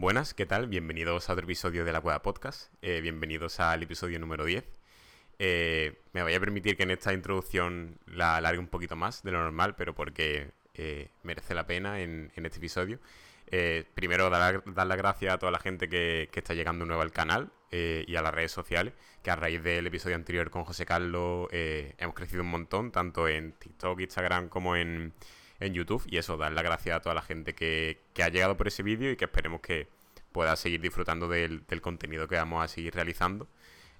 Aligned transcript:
Buenas, 0.00 0.32
¿qué 0.32 0.46
tal? 0.46 0.66
Bienvenidos 0.66 1.28
a 1.28 1.34
otro 1.34 1.44
episodio 1.44 1.84
de 1.84 1.92
La 1.92 2.00
Cueva 2.00 2.22
Podcast. 2.22 2.72
Eh, 2.80 3.02
bienvenidos 3.02 3.60
al 3.60 3.82
episodio 3.82 4.18
número 4.18 4.46
10. 4.46 4.64
Eh, 5.38 6.00
me 6.14 6.22
voy 6.22 6.32
a 6.32 6.40
permitir 6.40 6.74
que 6.78 6.84
en 6.84 6.90
esta 6.90 7.12
introducción 7.12 7.98
la 8.06 8.36
alargue 8.36 8.60
un 8.60 8.68
poquito 8.68 8.96
más 8.96 9.22
de 9.22 9.30
lo 9.30 9.42
normal, 9.42 9.74
pero 9.76 9.94
porque 9.94 10.52
eh, 10.72 11.10
merece 11.22 11.54
la 11.54 11.66
pena 11.66 12.00
en, 12.00 12.32
este 12.34 12.56
episodio. 12.56 12.98
primero, 13.92 14.30
dar, 14.30 14.62
las 14.64 14.96
gracias 14.96 15.34
a 15.34 15.38
toda 15.38 15.52
la 15.52 15.58
gente 15.58 15.90
que, 15.90 16.30
está 16.32 16.54
llegando 16.54 16.86
nuevo 16.86 17.02
al 17.02 17.12
canal 17.12 17.52
y 17.70 18.16
a 18.16 18.22
las 18.22 18.32
redes 18.32 18.52
sociales, 18.52 18.94
que 19.22 19.30
a 19.30 19.36
raíz 19.36 19.62
del 19.62 19.86
episodio 19.86 20.16
anterior 20.16 20.48
con 20.48 20.64
José 20.64 20.86
Carlos 20.86 21.46
hemos 21.52 22.14
crecido 22.14 22.40
un 22.40 22.48
montón, 22.48 22.90
tanto 22.90 23.28
en 23.28 23.52
TikTok, 23.52 24.00
Instagram 24.00 24.48
como 24.48 24.76
en, 24.76 25.12
en 25.60 25.74
YouTube. 25.74 26.02
Y 26.08 26.16
eso, 26.16 26.36
dar 26.36 26.52
las 26.52 26.64
gracias 26.64 26.96
a 26.96 27.00
toda 27.00 27.14
la 27.14 27.22
gente 27.22 27.54
que, 27.54 28.00
ha 28.22 28.28
llegado 28.28 28.56
por 28.56 28.68
ese 28.68 28.82
vídeo 28.82 29.10
y 29.12 29.16
que 29.16 29.26
esperemos 29.26 29.60
que 29.60 29.88
pueda 30.32 30.56
seguir 30.56 30.80
disfrutando 30.80 31.28
del, 31.28 31.64
contenido 31.80 32.26
que 32.28 32.36
vamos 32.36 32.64
a 32.64 32.68
seguir 32.68 32.94
realizando. 32.94 33.48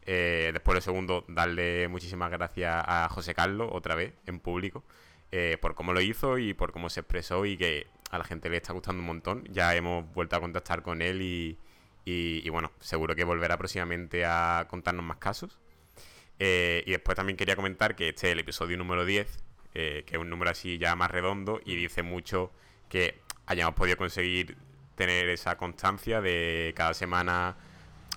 Eh, 0.06 0.50
después, 0.52 0.74
lo 0.74 0.80
segundo, 0.80 1.24
darle 1.28 1.86
muchísimas 1.88 2.30
gracias 2.30 2.82
a 2.86 3.08
José 3.10 3.34
Carlos, 3.34 3.68
otra 3.72 3.94
vez, 3.94 4.14
en 4.26 4.40
público, 4.40 4.82
eh, 5.30 5.58
por 5.60 5.74
cómo 5.74 5.92
lo 5.92 6.00
hizo 6.00 6.38
y 6.38 6.54
por 6.54 6.72
cómo 6.72 6.88
se 6.88 7.00
expresó 7.00 7.44
y 7.46 7.56
que 7.56 7.86
a 8.10 8.18
la 8.18 8.24
gente 8.24 8.48
le 8.48 8.56
está 8.56 8.72
gustando 8.72 9.00
un 9.00 9.06
montón. 9.06 9.44
Ya 9.50 9.74
hemos 9.74 10.10
vuelto 10.14 10.36
a 10.36 10.40
contactar 10.40 10.82
con 10.82 11.02
él 11.02 11.22
y, 11.22 11.58
y, 12.04 12.48
bueno, 12.48 12.72
seguro 12.80 13.14
que 13.14 13.24
volverá 13.24 13.56
próximamente 13.58 14.24
a 14.24 14.66
contarnos 14.68 15.04
más 15.04 15.18
casos. 15.18 15.58
Eh, 16.38 16.82
y 16.86 16.92
después 16.92 17.16
también 17.16 17.36
quería 17.36 17.54
comentar 17.54 17.94
que 17.94 18.08
este 18.08 18.28
es 18.28 18.32
el 18.32 18.38
episodio 18.38 18.78
número 18.78 19.04
10 19.04 19.49
eh, 19.74 20.04
que 20.06 20.16
es 20.16 20.20
un 20.20 20.30
número 20.30 20.50
así 20.50 20.78
ya 20.78 20.96
más 20.96 21.10
redondo 21.10 21.60
y 21.64 21.76
dice 21.76 22.02
mucho 22.02 22.50
que 22.88 23.20
hayamos 23.46 23.74
podido 23.74 23.96
conseguir 23.96 24.56
tener 24.96 25.28
esa 25.28 25.56
constancia 25.56 26.20
de 26.20 26.74
cada 26.76 26.92
semana, 26.92 27.56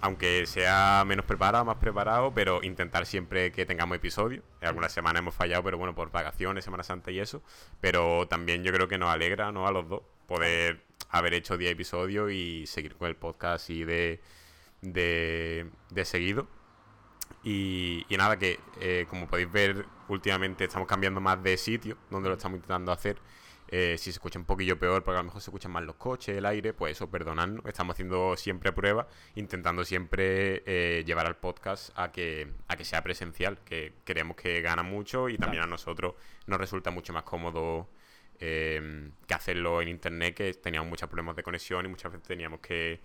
aunque 0.02 0.46
sea 0.46 1.04
menos 1.08 1.26
preparado, 1.26 1.64
más 1.64 1.78
preparado, 1.78 2.34
pero 2.34 2.62
intentar 2.62 3.06
siempre 3.06 3.52
que 3.52 3.66
tengamos 3.66 3.96
episodios. 3.96 4.44
Algunas 4.62 4.92
semanas 4.92 5.22
hemos 5.22 5.34
fallado, 5.34 5.64
pero 5.64 5.78
bueno, 5.78 5.96
por 5.96 6.12
vacaciones, 6.12 6.66
Semana 6.66 6.84
Santa 6.84 7.12
y 7.12 7.20
eso. 7.20 7.42
Pero 7.80 8.28
también 8.28 8.64
yo 8.64 8.74
creo 8.74 8.88
que 8.88 8.98
nos 8.98 9.10
alegra, 9.10 9.52
¿no? 9.52 9.66
A 9.68 9.72
los 9.72 9.88
dos, 9.88 10.02
poder 10.28 10.84
haber 11.10 11.36
hecho 11.36 11.58
10 11.58 11.72
episodios 11.72 12.32
y 12.32 12.66
seguir 12.68 12.96
con 12.96 13.08
el 13.08 13.16
podcast 13.16 13.64
así 13.64 13.86
de, 13.86 14.20
de, 14.82 15.70
de 15.90 16.06
seguido. 16.06 16.48
Y, 17.44 18.06
nada, 18.18 18.38
que 18.38 18.60
eh, 18.80 19.06
como 19.10 19.28
podéis 19.28 19.52
ver, 19.52 19.86
últimamente 20.08 20.64
estamos 20.64 20.88
cambiando 20.88 21.20
más 21.20 21.42
de 21.44 21.58
sitio 21.58 21.98
donde 22.10 22.30
lo 22.30 22.36
estamos 22.36 22.58
intentando 22.58 22.92
hacer. 22.92 23.18
Eh, 23.68 23.98
si 23.98 24.06
se 24.06 24.12
escucha 24.12 24.38
un 24.38 24.46
poquillo 24.46 24.78
peor, 24.78 25.04
porque 25.04 25.18
a 25.18 25.22
lo 25.22 25.26
mejor 25.26 25.42
se 25.42 25.50
escuchan 25.50 25.72
más 25.72 25.84
los 25.84 25.96
coches, 25.96 26.38
el 26.38 26.46
aire, 26.46 26.74
pues 26.74 26.92
eso, 26.92 27.10
perdonadnos. 27.10 27.66
Estamos 27.66 27.96
haciendo 27.96 28.38
siempre 28.38 28.72
pruebas, 28.72 29.08
intentando 29.36 29.84
siempre 29.84 30.64
eh, 30.66 31.04
llevar 31.06 31.26
al 31.26 31.38
podcast 31.38 31.90
a 31.96 32.12
que, 32.12 32.54
a 32.68 32.78
que 32.78 32.86
sea 32.86 33.04
presencial, 33.04 33.58
que 33.66 33.94
creemos 34.04 34.38
que 34.38 34.62
gana 34.62 34.84
mucho 34.84 35.28
y 35.28 35.38
también 35.38 35.64
a 35.64 35.68
nosotros 35.68 36.14
nos 36.46 36.60
resulta 36.60 36.92
mucho 36.92 37.14
más 37.14 37.24
cómodo 37.24 37.90
que 38.40 39.34
hacerlo 39.34 39.82
en 39.82 39.88
internet, 39.88 40.36
que 40.36 40.54
teníamos 40.56 40.90
muchos 40.90 41.08
problemas 41.08 41.34
de 41.38 41.44
conexión 41.44 41.86
y 41.86 41.88
muchas 41.88 42.12
veces 42.12 42.28
teníamos 42.28 42.60
que 42.60 43.00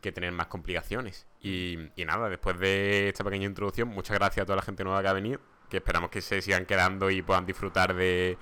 que 0.00 0.12
tener 0.12 0.32
más 0.32 0.46
complicaciones. 0.46 1.26
Y, 1.40 1.78
nada, 2.06 2.28
después 2.28 2.58
de 2.58 3.08
esta 3.08 3.24
pequeña 3.24 3.46
introducción, 3.46 3.88
muchas 3.88 4.18
gracias 4.18 4.42
a 4.44 4.46
toda 4.46 4.56
la 4.56 4.62
gente 4.62 4.84
nueva 4.84 5.02
que 5.02 5.08
ha 5.08 5.12
venido, 5.12 5.40
que 5.68 5.78
esperamos 5.78 6.10
que 6.10 6.20
se 6.20 6.42
sigan 6.42 6.66
quedando 6.66 7.10
y 7.10 7.22
puedan 7.22 7.46
disfrutar 7.46 7.94
de, 7.94 8.36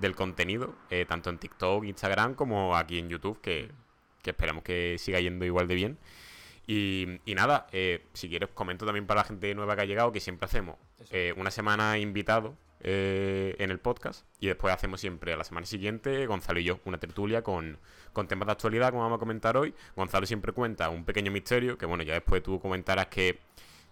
del 0.00 0.14
contenido, 0.14 0.74
eh, 0.90 1.04
tanto 1.06 1.30
en 1.30 1.38
TikTok, 1.38 1.84
Instagram 1.84 2.34
como 2.34 2.76
aquí 2.76 2.98
en 2.98 3.08
YouTube, 3.08 3.40
que, 3.40 3.70
esperamos 4.24 4.64
que 4.64 4.96
siga 4.98 5.20
yendo 5.20 5.44
igual 5.44 5.68
de 5.68 5.74
bien. 5.74 5.98
Y, 6.66 7.20
nada, 7.26 7.66
eh, 7.72 8.06
si 8.12 8.28
quieres 8.28 8.48
comento 8.54 8.86
también 8.86 9.06
para 9.06 9.20
la 9.20 9.24
gente 9.24 9.54
nueva 9.54 9.74
que 9.76 9.82
ha 9.82 9.84
llegado 9.84 10.12
que 10.12 10.20
siempre 10.20 10.46
hacemos 10.46 10.76
eh, 11.10 11.34
una 11.36 11.50
semana 11.50 11.98
invitado 11.98 12.56
eh, 12.84 13.54
en 13.58 13.70
el 13.70 13.78
podcast. 13.78 14.26
Y 14.40 14.48
después 14.48 14.74
hacemos 14.74 15.00
siempre 15.00 15.32
a 15.32 15.36
la 15.36 15.44
semana 15.44 15.66
siguiente, 15.66 16.26
Gonzalo 16.26 16.58
y 16.58 16.64
yo, 16.64 16.80
una 16.84 16.98
tertulia 16.98 17.42
con, 17.42 17.78
temas 18.26 18.46
de 18.46 18.52
actualidad, 18.52 18.90
como 18.90 19.02
vamos 19.02 19.16
a 19.16 19.20
comentar 19.20 19.56
hoy. 19.56 19.72
Gonzalo 19.94 20.26
siempre 20.26 20.52
cuenta 20.52 20.88
un 20.90 21.04
pequeño 21.04 21.30
misterio, 21.30 21.78
que 21.78 21.86
bueno, 21.86 22.02
ya 22.02 22.14
después 22.14 22.42
tú 22.42 22.58
comentarás 22.58 23.06
que 23.06 23.38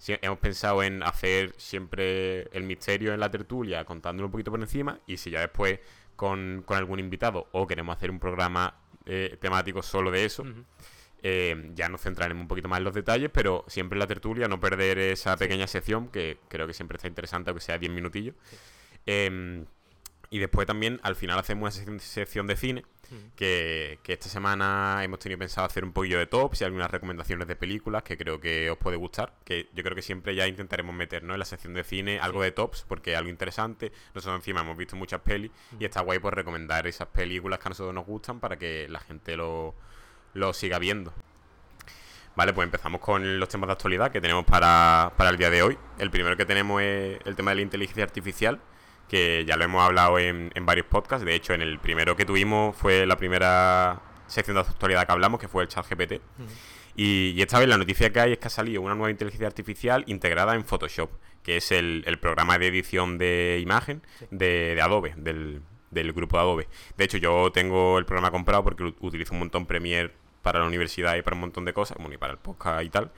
hemos 0.09 0.39
pensado 0.39 0.83
en 0.83 1.05
hacer 1.05 1.55
siempre 1.57 2.49
el 2.53 2.65
misterio 2.65 3.15
en 3.15 3.21
la 3.21 3.31
tertulia, 3.31 3.85
contándolo 3.85 4.27
un 4.27 4.33
poquito 4.33 4.51
por 4.51 4.61
encima, 4.61 4.99
y 5.07 5.19
si 5.19 5.31
ya 5.31 5.41
después 5.41 5.79
con, 6.17 6.65
algún 6.67 6.99
invitado 6.99 7.47
o 7.53 7.69
queremos 7.69 7.97
hacer 7.97 8.11
un 8.11 8.19
programa 8.19 8.75
eh, 9.07 9.37
temático 9.41 9.83
solo 9.83 10.11
de 10.11 10.25
eso. 10.25 10.45
Eh, 11.23 11.71
ya 11.75 11.89
nos 11.89 12.01
centraremos 12.01 12.43
un 12.43 12.49
poquito 12.49 12.67
más 12.69 12.79
en 12.79 12.85
los 12.85 12.95
detalles, 12.95 13.31
pero 13.33 13.65
siempre 13.69 13.97
en 13.97 14.01
la 14.01 14.07
tertulia, 14.09 14.49
no 14.49 14.59
perder 14.59 14.99
esa 14.99 15.37
pequeña 15.37 15.69
sección, 15.69 16.09
que 16.09 16.39
creo 16.49 16.67
que 16.67 16.75
siempre 16.75 16.97
está 16.97 17.07
interesante, 17.07 17.51
aunque 17.51 17.63
sea 17.65 17.79
10 17.79 17.93
minutillos. 17.93 18.35
Em, 19.07 19.67
y 20.31 20.39
después 20.39 20.67
también 20.67 21.01
al 21.03 21.17
final 21.17 21.39
hacemos 21.39 21.77
una 21.87 21.99
sección 21.99 22.47
de 22.47 22.57
cine, 22.57 22.85
que, 23.35 23.99
esta 24.07 24.29
semana 24.29 25.03
hemos 25.03 25.19
tenido 25.19 25.41
pensado 25.41 25.67
hacer 25.67 25.85
un 25.85 25.93
poquillo 25.93 26.19
de 26.19 26.27
tops 26.27 26.61
y 26.61 26.65
algunas 26.65 26.89
recomendaciones 26.89 27.49
de 27.49 27.57
películas 27.57 28.05
que 28.05 28.17
creo 28.17 28.41
que 28.41 28.71
os 28.71 28.79
puede 28.79 28.97
gustar, 28.97 29.35
que 29.45 29.69
yo 29.75 29.83
creo 29.83 29.97
que 29.97 30.03
siempre 30.03 30.37
ya 30.37 30.47
intentaremos 30.47 30.95
meternos 30.95 31.35
en 31.35 31.41
la 31.41 31.45
sección 31.45 31.75
de 31.75 31.83
cine 31.83 32.21
algo 32.21 32.43
de 32.43 32.53
tops, 32.53 32.85
porque 32.87 33.13
es 33.13 33.19
algo 33.19 33.29
interesante. 33.29 33.91
Nosotros 34.15 34.39
encima 34.39 34.61
hemos 34.61 34.77
visto 34.77 34.95
muchas 34.95 35.21
pelis 35.21 35.51
y 35.81 35.85
está 35.85 36.01
guay 36.03 36.21
por 36.21 36.37
recomendar 36.37 36.87
esas 36.87 37.09
películas 37.09 37.59
que 37.59 37.67
a 37.67 37.71
nosotros 37.71 37.93
nos 37.93 38.07
gustan 38.07 38.39
para 38.39 38.57
que 38.57 38.87
la 38.89 39.01
gente 39.01 39.37
lo, 39.37 39.75
lo 40.35 40.53
siga 40.53 40.79
viendo. 40.79 41.13
Vale, 42.37 42.53
pues 42.53 42.67
empezamos 42.67 43.01
con 43.01 43.41
los 43.41 43.49
temas 43.49 43.67
de 43.67 43.73
actualidad 43.73 44.13
que 44.13 44.21
tenemos 44.21 44.45
para, 44.45 45.13
para 45.17 45.31
el 45.31 45.37
día 45.37 45.51
de 45.51 45.63
hoy. 45.63 45.77
El 45.99 46.13
primero 46.13 46.37
que 46.37 46.47
tenemos 46.47 46.81
es 46.81 47.19
el 47.25 47.35
tema 47.35 47.51
de 47.51 47.57
la 47.57 47.63
inteligencia 47.63 48.05
artificial 48.05 48.61
que 49.11 49.45
ya 49.45 49.57
lo 49.57 49.65
hemos 49.65 49.83
hablado 49.83 50.21
en, 50.21 50.53
varios 50.63 50.87
podcasts. 50.87 51.27
De 51.27 51.35
hecho, 51.35 51.53
en 51.53 51.63
el 51.63 51.81
primero 51.81 52.15
que 52.15 52.25
tuvimos 52.25 52.77
fue 52.77 53.05
la 53.07 53.17
primera 53.17 54.01
sección 54.29 54.55
de 54.55 54.61
actualidad 54.61 55.05
que 55.05 55.13
hablamos, 55.13 55.41
que 55.41 55.49
fue 55.49 55.65
el 55.65 55.69
chat 55.69 55.85
GPT. 55.85 56.21
y, 56.95 57.43
esta 57.43 57.59
vez 57.59 57.69
la 57.69 57.77
noticia 57.77 58.13
que 58.13 58.21
hay 58.21 58.33
es 58.33 58.39
que 58.39 58.47
ha 58.47 58.51
salido 58.51 58.81
una 58.83 58.95
nueva 58.95 59.11
inteligencia 59.11 59.49
artificial 59.49 60.05
integrada 60.07 60.55
en 60.55 60.65
Photoshop, 60.65 61.11
que 61.43 61.57
es 61.57 61.73
el, 61.73 62.05
programa 62.21 62.57
de 62.57 62.69
edición 62.69 63.19
de 63.19 63.59
imagen 63.61 64.01
de, 64.31 64.79
Adobe, 64.81 65.15
del, 65.17 65.61
grupo 66.13 66.37
de 66.37 66.43
Adobe. 66.43 66.69
De 66.97 67.05
hecho, 67.05 67.19
yo 67.19 67.51
tengo 67.51 67.99
el 67.99 68.05
programa 68.05 68.31
comprado 68.31 68.63
porque 68.63 68.95
utilizo 69.01 69.33
un 69.33 69.41
montón 69.41 69.67
Premiere 69.67 70.13
para 70.41 70.61
la 70.61 70.67
universidad 70.67 71.17
y 71.17 71.23
para 71.23 71.35
un 71.35 71.41
montón 71.41 71.65
de 71.65 71.73
cosas, 71.73 71.97
como 71.97 72.13
y 72.13 72.17
para 72.17 72.35
el 72.35 72.39
podcast 72.39 72.85
y 72.85 72.91
tal. 72.91 73.11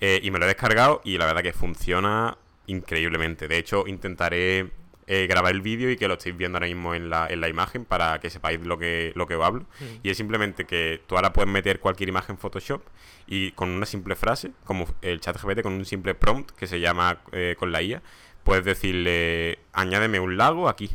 Eh, 0.00 0.18
y 0.24 0.30
me 0.32 0.40
lo 0.40 0.46
he 0.46 0.48
descargado 0.48 1.00
y 1.04 1.18
la 1.18 1.26
verdad 1.26 1.42
que 1.42 1.52
funciona 1.52 2.36
increíblemente. 2.66 3.46
De 3.46 3.58
hecho, 3.58 3.86
intentaré 3.86 4.72
eh, 5.08 5.28
grabar 5.28 5.54
el 5.54 5.60
vídeo 5.60 5.90
y 5.90 5.96
que 5.96 6.08
lo 6.08 6.14
estéis 6.14 6.36
viendo 6.36 6.58
ahora 6.58 6.66
mismo 6.66 6.92
en 6.92 7.08
la, 7.10 7.28
en 7.28 7.40
la 7.40 7.48
imagen 7.48 7.84
para 7.84 8.18
que 8.18 8.28
sepáis 8.28 8.60
lo 8.60 8.76
que, 8.76 9.12
lo 9.14 9.28
que 9.28 9.36
os 9.36 9.44
hablo. 9.44 9.64
Y 10.02 10.10
es 10.10 10.16
simplemente 10.16 10.64
que 10.64 11.00
tú 11.06 11.14
ahora 11.14 11.32
puedes 11.32 11.48
meter 11.50 11.78
cualquier 11.78 12.08
imagen 12.08 12.34
en 12.34 12.38
Photoshop 12.38 12.82
y 13.28 13.52
con 13.52 13.68
una 13.70 13.86
simple 13.86 14.16
frase, 14.16 14.50
como 14.64 14.86
el 15.02 15.20
chat 15.20 15.40
GPT, 15.40 15.62
con 15.62 15.74
un 15.74 15.84
simple 15.84 16.14
prompt 16.16 16.50
que 16.50 16.66
se 16.66 16.80
llama 16.80 17.20
eh, 17.30 17.54
con 17.56 17.70
la 17.70 17.82
IA, 17.82 18.02
puedes 18.42 18.64
decirle, 18.64 19.60
añádeme 19.72 20.18
un 20.18 20.36
lago 20.36 20.68
aquí. 20.68 20.90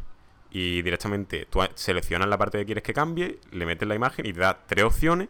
Y 0.54 0.82
directamente 0.82 1.48
tú 1.50 1.62
seleccionas 1.76 2.28
la 2.28 2.38
parte 2.38 2.58
que 2.58 2.66
quieres 2.66 2.84
que 2.84 2.94
cambie, 2.94 3.40
le 3.52 3.66
metes 3.66 3.88
la 3.88 3.96
imagen 3.96 4.26
y 4.26 4.34
te 4.34 4.42
da 4.42 4.60
tres 4.68 4.84
opciones 4.84 5.30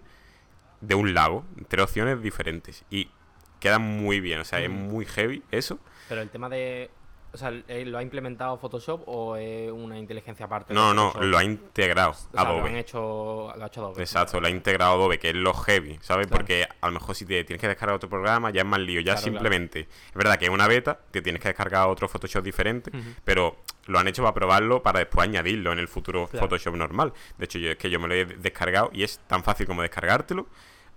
de 0.80 0.96
un 0.96 1.14
lago, 1.14 1.46
tres 1.68 1.84
opciones 1.84 2.20
diferentes. 2.24 2.84
Y 2.90 3.12
queda 3.60 3.78
muy 3.78 4.20
bien, 4.20 4.40
o 4.40 4.44
sea, 4.44 4.60
es 4.60 4.72
muy 4.72 5.06
heavy 5.06 5.44
eso. 5.52 5.80
Pero 6.10 6.22
el 6.22 6.30
tema 6.30 6.50
de 6.50 6.90
o 7.34 7.38
sea, 7.38 7.52
¿lo 7.52 7.98
ha 7.98 8.04
implementado 8.04 8.58
Photoshop 8.58 9.04
o 9.08 9.38
es 9.38 9.72
una 9.72 9.98
inteligencia 9.98 10.46
aparte? 10.46 10.74
No, 10.74 10.94
no, 10.94 11.14
lo 11.22 11.38
ha 11.38 11.44
integrado 11.44 12.14
Adobe. 12.36 12.60
Lo, 12.60 12.66
han 12.66 12.76
hecho, 12.76 13.54
lo 13.56 13.64
ha 13.64 13.68
hecho 13.68 13.82
Adobe. 13.82 14.02
Exacto, 14.02 14.42
lo 14.42 14.48
ha 14.48 14.50
integrado 14.50 14.94
Adobe, 14.94 15.18
que 15.18 15.30
es 15.30 15.36
lo 15.36 15.54
heavy, 15.54 15.98
¿sabes? 16.02 16.28
Porque 16.28 16.68
a 16.82 16.88
lo 16.88 16.94
mejor 16.94 17.16
si 17.16 17.26
te 17.26 17.44
tienes 17.46 17.62
que 17.62 17.70
descargar 17.70 17.96
otro 17.96 18.10
programa 18.10 18.52
ya 18.52 18.62
es 18.62 18.68
más 18.68 18.82
lío. 18.82 19.00
Ya 19.00 19.16
simplemente, 19.16 19.82
es 19.82 20.14
verdad 20.14 20.38
que 20.38 20.46
es 20.46 20.52
una 20.52 20.68
beta, 20.68 21.00
te 21.12 21.22
tienes 21.22 21.42
que 21.42 21.50
descargar 21.50 21.88
otro 21.88 22.10
Photoshop 22.10 22.44
diferente, 22.44 22.92
pero 23.24 23.56
lo 23.88 23.98
han 23.98 24.08
hecho 24.08 24.24
para 24.24 24.34
probarlo 24.34 24.84
para 24.84 25.00
después 25.00 25.28
añadirlo 25.28 25.72
en 25.72 25.80
el 25.80 25.88
futuro 25.88 26.28
Photoshop 26.28 26.76
normal. 26.76 27.14
De 27.38 27.46
hecho, 27.46 27.60
yo, 27.60 27.72
es 27.72 27.78
que 27.78 27.90
yo 27.90 28.00
me 28.00 28.10
lo 28.10 28.14
he 28.14 28.26
descargado 28.26 28.90
y 28.94 29.04
es 29.04 29.20
tan 29.28 29.44
fácil 29.44 29.68
como 29.68 29.82
descargártelo, 29.82 30.48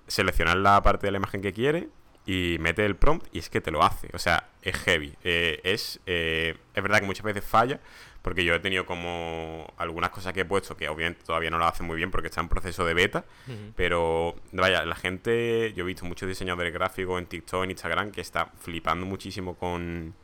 seleccionar 0.08 0.56
la 0.56 0.82
parte 0.82 1.06
de 1.06 1.12
la 1.12 1.18
imagen 1.18 1.40
que 1.40 1.52
quieres 1.52 1.84
y 2.26 2.56
mete 2.60 2.84
el 2.84 2.96
prompt 2.96 3.26
y 3.32 3.38
es 3.38 3.50
que 3.50 3.60
te 3.60 3.70
lo 3.70 3.82
hace. 3.82 4.08
O 4.12 4.18
sea, 4.18 4.48
es 4.62 4.76
heavy. 4.76 5.14
Eh, 5.24 5.60
es, 5.64 6.00
eh, 6.06 6.56
es 6.74 6.82
verdad 6.82 7.00
que 7.00 7.06
muchas 7.06 7.24
veces 7.24 7.44
falla, 7.44 7.80
porque 8.22 8.44
yo 8.44 8.54
he 8.54 8.60
tenido 8.60 8.86
como 8.86 9.72
algunas 9.76 10.10
cosas 10.10 10.32
que 10.32 10.40
he 10.40 10.44
puesto 10.44 10.76
que 10.76 10.88
obviamente 10.88 11.22
todavía 11.24 11.50
no 11.50 11.58
lo 11.58 11.66
hace 11.66 11.82
muy 11.82 11.96
bien 11.96 12.10
porque 12.10 12.28
está 12.28 12.40
en 12.40 12.48
proceso 12.48 12.86
de 12.86 12.94
beta, 12.94 13.24
pero 13.76 14.34
vaya, 14.52 14.84
la 14.86 14.96
gente, 14.96 15.74
yo 15.76 15.84
he 15.84 15.86
visto 15.86 16.06
muchos 16.06 16.26
diseñadores 16.26 16.72
gráficos 16.72 17.20
en 17.20 17.26
TikTok, 17.26 17.64
en 17.64 17.70
Instagram, 17.72 18.10
que 18.12 18.22
está 18.22 18.46
flipando 18.58 19.04
muchísimo 19.04 19.56
con, 19.56 20.14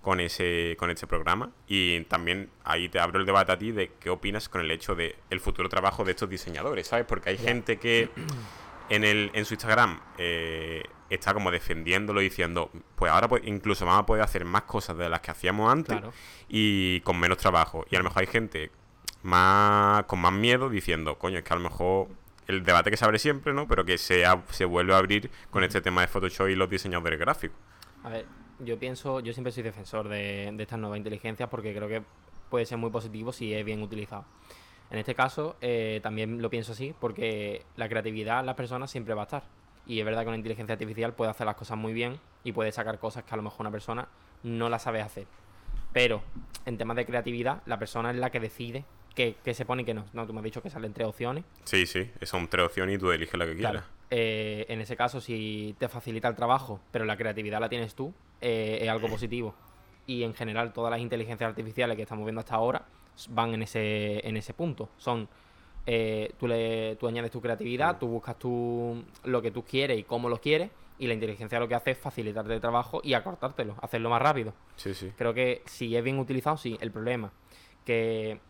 con 0.00 0.20
ese 0.20 0.76
con 0.78 0.90
este 0.90 1.06
programa 1.06 1.50
y 1.66 2.00
también 2.04 2.48
ahí 2.64 2.88
te 2.88 2.98
abro 2.98 3.20
el 3.20 3.26
debate 3.26 3.52
a 3.52 3.58
ti 3.58 3.72
de 3.72 3.90
qué 4.00 4.10
opinas 4.10 4.48
con 4.48 4.60
el 4.60 4.70
hecho 4.70 4.94
de 4.94 5.16
el 5.28 5.40
futuro 5.40 5.68
trabajo 5.68 6.04
de 6.04 6.12
estos 6.12 6.30
diseñadores, 6.30 6.86
¿sabes? 6.86 7.04
Porque 7.06 7.28
hay 7.30 7.38
gente 7.38 7.78
que 7.78 8.08
en, 8.88 9.04
el, 9.04 9.30
en 9.34 9.44
su 9.44 9.54
Instagram 9.54 10.00
eh, 10.18 10.84
está 11.10 11.34
como 11.34 11.50
defendiéndolo 11.50 12.20
diciendo, 12.20 12.70
pues 12.96 13.12
ahora 13.12 13.28
pues, 13.28 13.42
incluso 13.46 13.86
vamos 13.86 14.02
a 14.02 14.06
poder 14.06 14.22
hacer 14.22 14.44
más 14.44 14.62
cosas 14.62 14.96
de 14.96 15.08
las 15.08 15.20
que 15.20 15.30
hacíamos 15.30 15.70
antes 15.70 15.98
y 16.48 17.00
con 17.00 17.18
menos 17.18 17.38
trabajo. 17.38 17.84
Y 17.90 17.96
a 17.96 17.98
lo 17.98 18.04
mejor 18.04 18.20
hay 18.22 18.26
gente 18.26 18.70
más 19.22 20.04
con 20.04 20.20
más 20.20 20.32
miedo 20.32 20.68
diciendo, 20.68 21.18
coño, 21.18 21.38
es 21.38 21.44
que 21.44 21.52
a 21.52 21.56
lo 21.56 21.62
mejor 21.62 22.08
el 22.46 22.62
debate 22.62 22.90
que 22.90 22.96
se 22.96 23.04
abre 23.04 23.18
siempre, 23.18 23.52
¿no? 23.54 23.66
Pero 23.66 23.84
que 23.84 23.96
se, 23.98 24.24
se 24.50 24.64
vuelve 24.64 24.94
a 24.94 24.98
abrir 24.98 25.30
con 25.50 25.64
este 25.64 25.80
tema 25.80 26.02
de 26.02 26.08
Photoshop 26.08 26.48
y 26.48 26.54
los 26.54 26.68
diseñadores 26.68 27.18
gráficos. 27.18 27.56
A 28.02 28.10
ver, 28.10 28.26
yo 28.58 28.78
pienso, 28.78 29.20
yo 29.20 29.32
siempre 29.32 29.52
soy 29.52 29.62
defensor 29.62 30.08
de, 30.08 30.50
de 30.52 30.62
estas 30.62 30.78
nuevas 30.78 30.98
inteligencias 30.98 31.48
porque 31.48 31.74
creo 31.74 31.88
que 31.88 32.02
puede 32.50 32.66
ser 32.66 32.78
muy 32.78 32.90
positivo 32.90 33.32
si 33.32 33.54
es 33.54 33.64
bien 33.64 33.82
utilizado. 33.82 34.26
En 34.90 34.98
este 34.98 35.14
caso, 35.14 35.56
eh, 35.60 36.00
también 36.02 36.40
lo 36.40 36.50
pienso 36.50 36.72
así, 36.72 36.94
porque 37.00 37.64
la 37.76 37.88
creatividad 37.88 38.40
en 38.40 38.46
las 38.46 38.54
personas 38.54 38.90
siempre 38.90 39.14
va 39.14 39.22
a 39.22 39.24
estar. 39.24 39.42
Y 39.86 39.98
es 39.98 40.04
verdad 40.04 40.22
que 40.22 40.28
una 40.28 40.36
inteligencia 40.36 40.74
artificial 40.74 41.14
puede 41.14 41.30
hacer 41.30 41.46
las 41.46 41.56
cosas 41.56 41.76
muy 41.76 41.92
bien 41.92 42.18
y 42.42 42.52
puede 42.52 42.72
sacar 42.72 42.98
cosas 42.98 43.24
que 43.24 43.34
a 43.34 43.36
lo 43.36 43.42
mejor 43.42 43.60
una 43.60 43.70
persona 43.70 44.08
no 44.42 44.68
la 44.68 44.78
sabe 44.78 45.02
hacer. 45.02 45.26
Pero 45.92 46.22
en 46.66 46.78
temas 46.78 46.96
de 46.96 47.06
creatividad, 47.06 47.62
la 47.66 47.78
persona 47.78 48.10
es 48.10 48.16
la 48.16 48.30
que 48.30 48.40
decide 48.40 48.84
qué, 49.14 49.36
se 49.52 49.64
pone 49.64 49.82
y 49.82 49.84
qué 49.84 49.94
no. 49.94 50.06
No, 50.12 50.26
tú 50.26 50.32
me 50.32 50.40
has 50.40 50.44
dicho 50.44 50.62
que 50.62 50.70
salen 50.70 50.92
tres 50.92 51.06
opciones. 51.06 51.44
Sí, 51.64 51.86
sí, 51.86 52.10
son 52.22 52.48
tres 52.48 52.66
opciones 52.66 52.96
y 52.96 52.98
tú 52.98 53.10
eliges 53.10 53.38
la 53.38 53.46
que 53.46 53.56
quieras. 53.56 53.84
Eh, 54.10 54.66
en 54.68 54.80
ese 54.80 54.96
caso, 54.96 55.20
si 55.20 55.74
te 55.78 55.88
facilita 55.88 56.28
el 56.28 56.34
trabajo, 56.34 56.80
pero 56.90 57.04
la 57.04 57.16
creatividad 57.16 57.60
la 57.60 57.68
tienes 57.68 57.94
tú, 57.94 58.12
eh, 58.40 58.78
es 58.80 58.88
algo 58.88 59.08
positivo. 59.08 59.54
Y 60.06 60.22
en 60.22 60.34
general, 60.34 60.72
todas 60.72 60.90
las 60.90 61.00
inteligencias 61.00 61.48
artificiales 61.48 61.96
que 61.96 62.02
estamos 62.02 62.24
viendo 62.24 62.40
hasta 62.40 62.54
ahora 62.54 62.84
van 63.30 63.54
en 63.54 63.62
ese, 63.62 64.26
en 64.26 64.36
ese 64.36 64.54
punto. 64.54 64.88
Son, 64.96 65.28
eh, 65.86 66.32
tú, 66.38 66.46
le, 66.46 66.96
tú 66.96 67.06
añades 67.06 67.30
tu 67.30 67.40
creatividad, 67.40 67.98
tú 67.98 68.08
buscas 68.08 68.38
tu, 68.38 69.04
lo 69.24 69.42
que 69.42 69.50
tú 69.50 69.64
quieres 69.64 69.98
y 69.98 70.04
cómo 70.04 70.28
lo 70.28 70.40
quieres, 70.40 70.70
y 70.98 71.06
la 71.06 71.14
inteligencia 71.14 71.58
lo 71.58 71.68
que 71.68 71.74
hace 71.74 71.92
es 71.92 71.98
facilitarte 71.98 72.54
el 72.54 72.60
trabajo 72.60 73.00
y 73.02 73.14
acortártelo, 73.14 73.76
hacerlo 73.82 74.10
más 74.10 74.22
rápido. 74.22 74.54
Sí, 74.76 74.94
sí. 74.94 75.12
Creo 75.16 75.34
que 75.34 75.62
si 75.66 75.96
es 75.96 76.04
bien 76.04 76.18
utilizado, 76.18 76.56
sí. 76.56 76.78
El 76.80 76.90
problema 76.90 77.32
que 77.84 78.40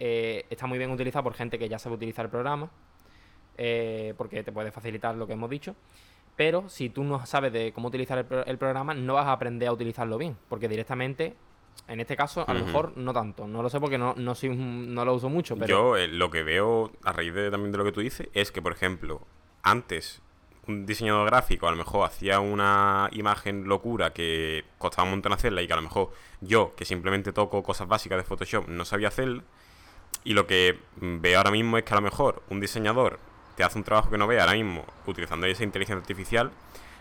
eh, 0.00 0.46
está 0.50 0.66
muy 0.66 0.78
bien 0.78 0.90
utilizado 0.90 1.22
por 1.22 1.34
gente 1.34 1.58
que 1.58 1.68
ya 1.68 1.78
sabe 1.78 1.96
utilizar 1.96 2.24
el 2.24 2.30
programa, 2.30 2.70
eh, 3.56 4.14
porque 4.16 4.42
te 4.42 4.50
puede 4.50 4.72
facilitar 4.72 5.14
lo 5.14 5.26
que 5.26 5.34
hemos 5.34 5.50
dicho. 5.50 5.76
Pero 6.36 6.68
si 6.68 6.88
tú 6.88 7.04
no 7.04 7.24
sabes 7.26 7.52
de 7.52 7.72
cómo 7.72 7.88
utilizar 7.88 8.18
el, 8.18 8.26
el 8.46 8.58
programa, 8.58 8.94
no 8.94 9.14
vas 9.14 9.26
a 9.26 9.32
aprender 9.32 9.68
a 9.68 9.72
utilizarlo 9.72 10.18
bien, 10.18 10.36
porque 10.48 10.68
directamente 10.68 11.36
en 11.86 12.00
este 12.00 12.16
caso, 12.16 12.44
a 12.48 12.54
lo 12.54 12.64
mejor 12.64 12.96
no 12.96 13.12
tanto. 13.12 13.46
No 13.46 13.62
lo 13.62 13.68
sé 13.68 13.78
porque 13.78 13.98
no, 13.98 14.14
no, 14.16 14.34
soy, 14.34 14.50
no 14.56 15.04
lo 15.04 15.14
uso 15.14 15.28
mucho. 15.28 15.56
Pero... 15.56 15.68
Yo 15.68 15.96
eh, 15.96 16.08
lo 16.08 16.30
que 16.30 16.42
veo, 16.42 16.92
a 17.02 17.12
raíz 17.12 17.34
de, 17.34 17.50
también 17.50 17.72
de 17.72 17.78
lo 17.78 17.84
que 17.84 17.92
tú 17.92 18.00
dices, 18.00 18.28
es 18.32 18.50
que, 18.50 18.62
por 18.62 18.72
ejemplo, 18.72 19.20
antes 19.62 20.22
un 20.66 20.86
diseñador 20.86 21.26
gráfico 21.26 21.68
a 21.68 21.70
lo 21.70 21.76
mejor 21.76 22.06
hacía 22.06 22.40
una 22.40 23.10
imagen 23.12 23.64
locura 23.64 24.14
que 24.14 24.64
costaba 24.78 25.04
un 25.04 25.10
montón 25.10 25.34
hacerla 25.34 25.60
y 25.60 25.66
que 25.66 25.72
a 25.74 25.76
lo 25.76 25.82
mejor 25.82 26.10
yo, 26.40 26.74
que 26.74 26.86
simplemente 26.86 27.32
toco 27.32 27.62
cosas 27.62 27.86
básicas 27.86 28.18
de 28.18 28.24
Photoshop, 28.24 28.68
no 28.68 28.84
sabía 28.84 29.08
hacerla. 29.08 29.42
Y 30.22 30.32
lo 30.32 30.46
que 30.46 30.78
veo 30.96 31.38
ahora 31.38 31.50
mismo 31.50 31.76
es 31.76 31.84
que 31.84 31.92
a 31.92 31.96
lo 31.96 32.02
mejor 32.02 32.42
un 32.48 32.60
diseñador 32.60 33.18
te 33.56 33.64
hace 33.64 33.78
un 33.78 33.84
trabajo 33.84 34.10
que 34.10 34.16
no 34.16 34.26
ve 34.26 34.40
ahora 34.40 34.54
mismo 34.54 34.84
utilizando 35.06 35.46
esa 35.46 35.64
inteligencia 35.64 36.00
artificial, 36.00 36.50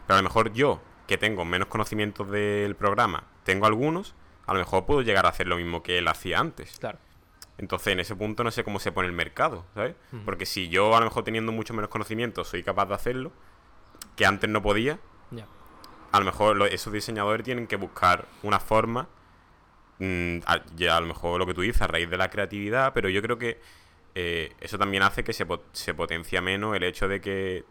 pero 0.05 0.15
a 0.15 0.21
lo 0.21 0.27
mejor 0.27 0.51
yo, 0.51 0.81
que 1.07 1.17
tengo 1.17 1.45
menos 1.45 1.69
conocimientos 1.69 2.29
del 2.29 2.75
programa, 2.75 3.23
tengo 3.43 3.65
algunos 3.65 4.13
a 4.45 4.53
lo 4.53 4.59
mejor 4.59 4.85
puedo 4.85 5.01
llegar 5.01 5.25
a 5.25 5.29
hacer 5.29 5.47
lo 5.47 5.57
mismo 5.57 5.83
que 5.83 5.97
él 5.97 6.07
hacía 6.07 6.39
antes. 6.39 6.77
Claro. 6.79 6.99
Entonces, 7.57 7.93
en 7.93 7.99
ese 7.99 8.15
punto 8.15 8.43
no 8.43 8.51
sé 8.51 8.63
cómo 8.63 8.79
se 8.79 8.91
pone 8.91 9.07
el 9.07 9.13
mercado, 9.13 9.65
¿sabes? 9.75 9.95
Porque 10.25 10.45
si 10.45 10.69
yo, 10.69 10.95
a 10.95 10.99
lo 10.99 11.05
mejor 11.05 11.23
teniendo 11.23 11.51
mucho 11.51 11.73
menos 11.73 11.89
conocimiento, 11.89 12.43
soy 12.43 12.63
capaz 12.63 12.87
de 12.87 12.95
hacerlo, 12.95 13.31
que 14.15 14.25
antes 14.25 14.49
no 14.49 14.61
podía, 14.61 14.99
a 16.11 16.19
lo 16.19 16.25
mejor 16.25 16.67
esos 16.71 16.93
diseñadores 16.93 17.43
tienen 17.43 17.65
que 17.65 17.75
buscar 17.75 18.27
una 18.43 18.59
forma, 18.59 19.07
mm, 19.97 20.37
ya 20.75 20.97
a 20.97 21.01
lo 21.01 21.07
mejor 21.07 21.39
lo 21.39 21.45
que 21.47 21.55
tú 21.55 21.61
dices, 21.61 21.81
a 21.81 21.87
raíz 21.87 22.09
de 22.09 22.17
la 22.17 22.29
creatividad, 22.29 22.93
pero 22.93 23.09
yo 23.09 23.21
creo 23.21 23.39
que 23.39 23.59
eh, 24.13 24.53
eso 24.59 24.77
también 24.77 25.01
hace 25.01 25.23
que 25.23 25.33
se, 25.33 25.45
se 25.71 25.93
potencia 25.95 26.39
menos 26.39 26.75
el 26.75 26.83
hecho 26.83 27.07
de 27.07 27.19
que 27.19 27.65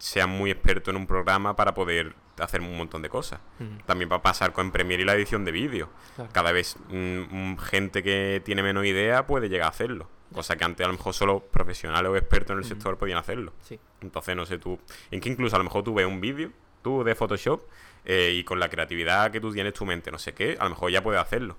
sea 0.00 0.26
muy 0.26 0.50
experto 0.50 0.90
en 0.90 0.96
un 0.96 1.06
programa 1.06 1.54
para 1.54 1.74
poder 1.74 2.14
hacer 2.38 2.62
un 2.62 2.76
montón 2.76 3.02
de 3.02 3.10
cosas. 3.10 3.38
También 3.84 4.10
va 4.10 4.16
a 4.16 4.22
pasar 4.22 4.52
con 4.52 4.72
Premiere 4.72 5.02
y 5.02 5.06
la 5.06 5.14
edición 5.14 5.44
de 5.44 5.52
vídeo. 5.52 5.90
Cada 6.32 6.52
vez 6.52 6.76
mm, 6.88 7.56
gente 7.58 8.02
que 8.02 8.42
tiene 8.44 8.62
menos 8.62 8.86
idea 8.86 9.26
puede 9.26 9.48
llegar 9.48 9.66
a 9.66 9.70
hacerlo. 9.70 10.08
Cosa 10.32 10.56
que 10.56 10.64
antes 10.64 10.84
a 10.84 10.88
lo 10.88 10.96
mejor 10.96 11.12
solo 11.12 11.40
profesionales 11.40 12.10
o 12.10 12.16
expertos 12.16 12.54
en 12.54 12.58
el 12.58 12.64
sector 12.64 12.96
podían 12.96 13.18
hacerlo. 13.18 13.52
Entonces, 14.00 14.34
no 14.34 14.46
sé 14.46 14.58
tú. 14.58 14.78
En 15.10 15.20
que 15.20 15.28
incluso 15.28 15.56
a 15.56 15.58
lo 15.58 15.64
mejor 15.64 15.84
tú 15.84 15.92
ves 15.92 16.06
un 16.06 16.20
vídeo, 16.20 16.50
tú 16.82 17.04
de 17.04 17.14
Photoshop, 17.14 17.62
eh, 18.06 18.32
y 18.34 18.44
con 18.44 18.58
la 18.58 18.70
creatividad 18.70 19.30
que 19.30 19.40
tú 19.40 19.52
tienes 19.52 19.72
en 19.72 19.78
tu 19.78 19.84
mente, 19.84 20.10
no 20.10 20.18
sé 20.18 20.32
qué, 20.32 20.56
a 20.58 20.64
lo 20.64 20.70
mejor 20.70 20.90
ya 20.90 21.02
puedes 21.02 21.20
hacerlo. 21.20 21.56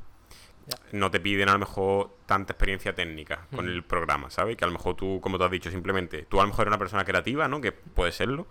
No 0.91 1.09
te 1.12 1.19
piden 1.19 1.50
a 1.50 1.53
lo 1.53 1.59
mejor 1.59 2.18
tanta 2.25 2.53
experiencia 2.53 2.94
técnica 2.94 3.47
con 3.56 3.68
el 3.68 3.83
programa, 3.83 4.29
¿sabes? 4.29 4.57
Que 4.57 4.65
a 4.65 4.68
lo 4.68 4.73
mejor 4.73 4.95
tú, 4.95 5.19
como 5.21 5.38
tú 5.38 5.44
has 5.44 5.51
dicho, 5.51 5.71
simplemente, 5.71 6.25
tú 6.29 6.39
a 6.39 6.44
lo 6.44 6.50
mejor 6.50 6.63
eres 6.63 6.71
una 6.71 6.79
persona 6.79 7.06
creativa, 7.06 7.47
¿no? 7.47 7.62
Que 7.62 7.71
puede 7.71 8.12
serlo. 8.12 8.47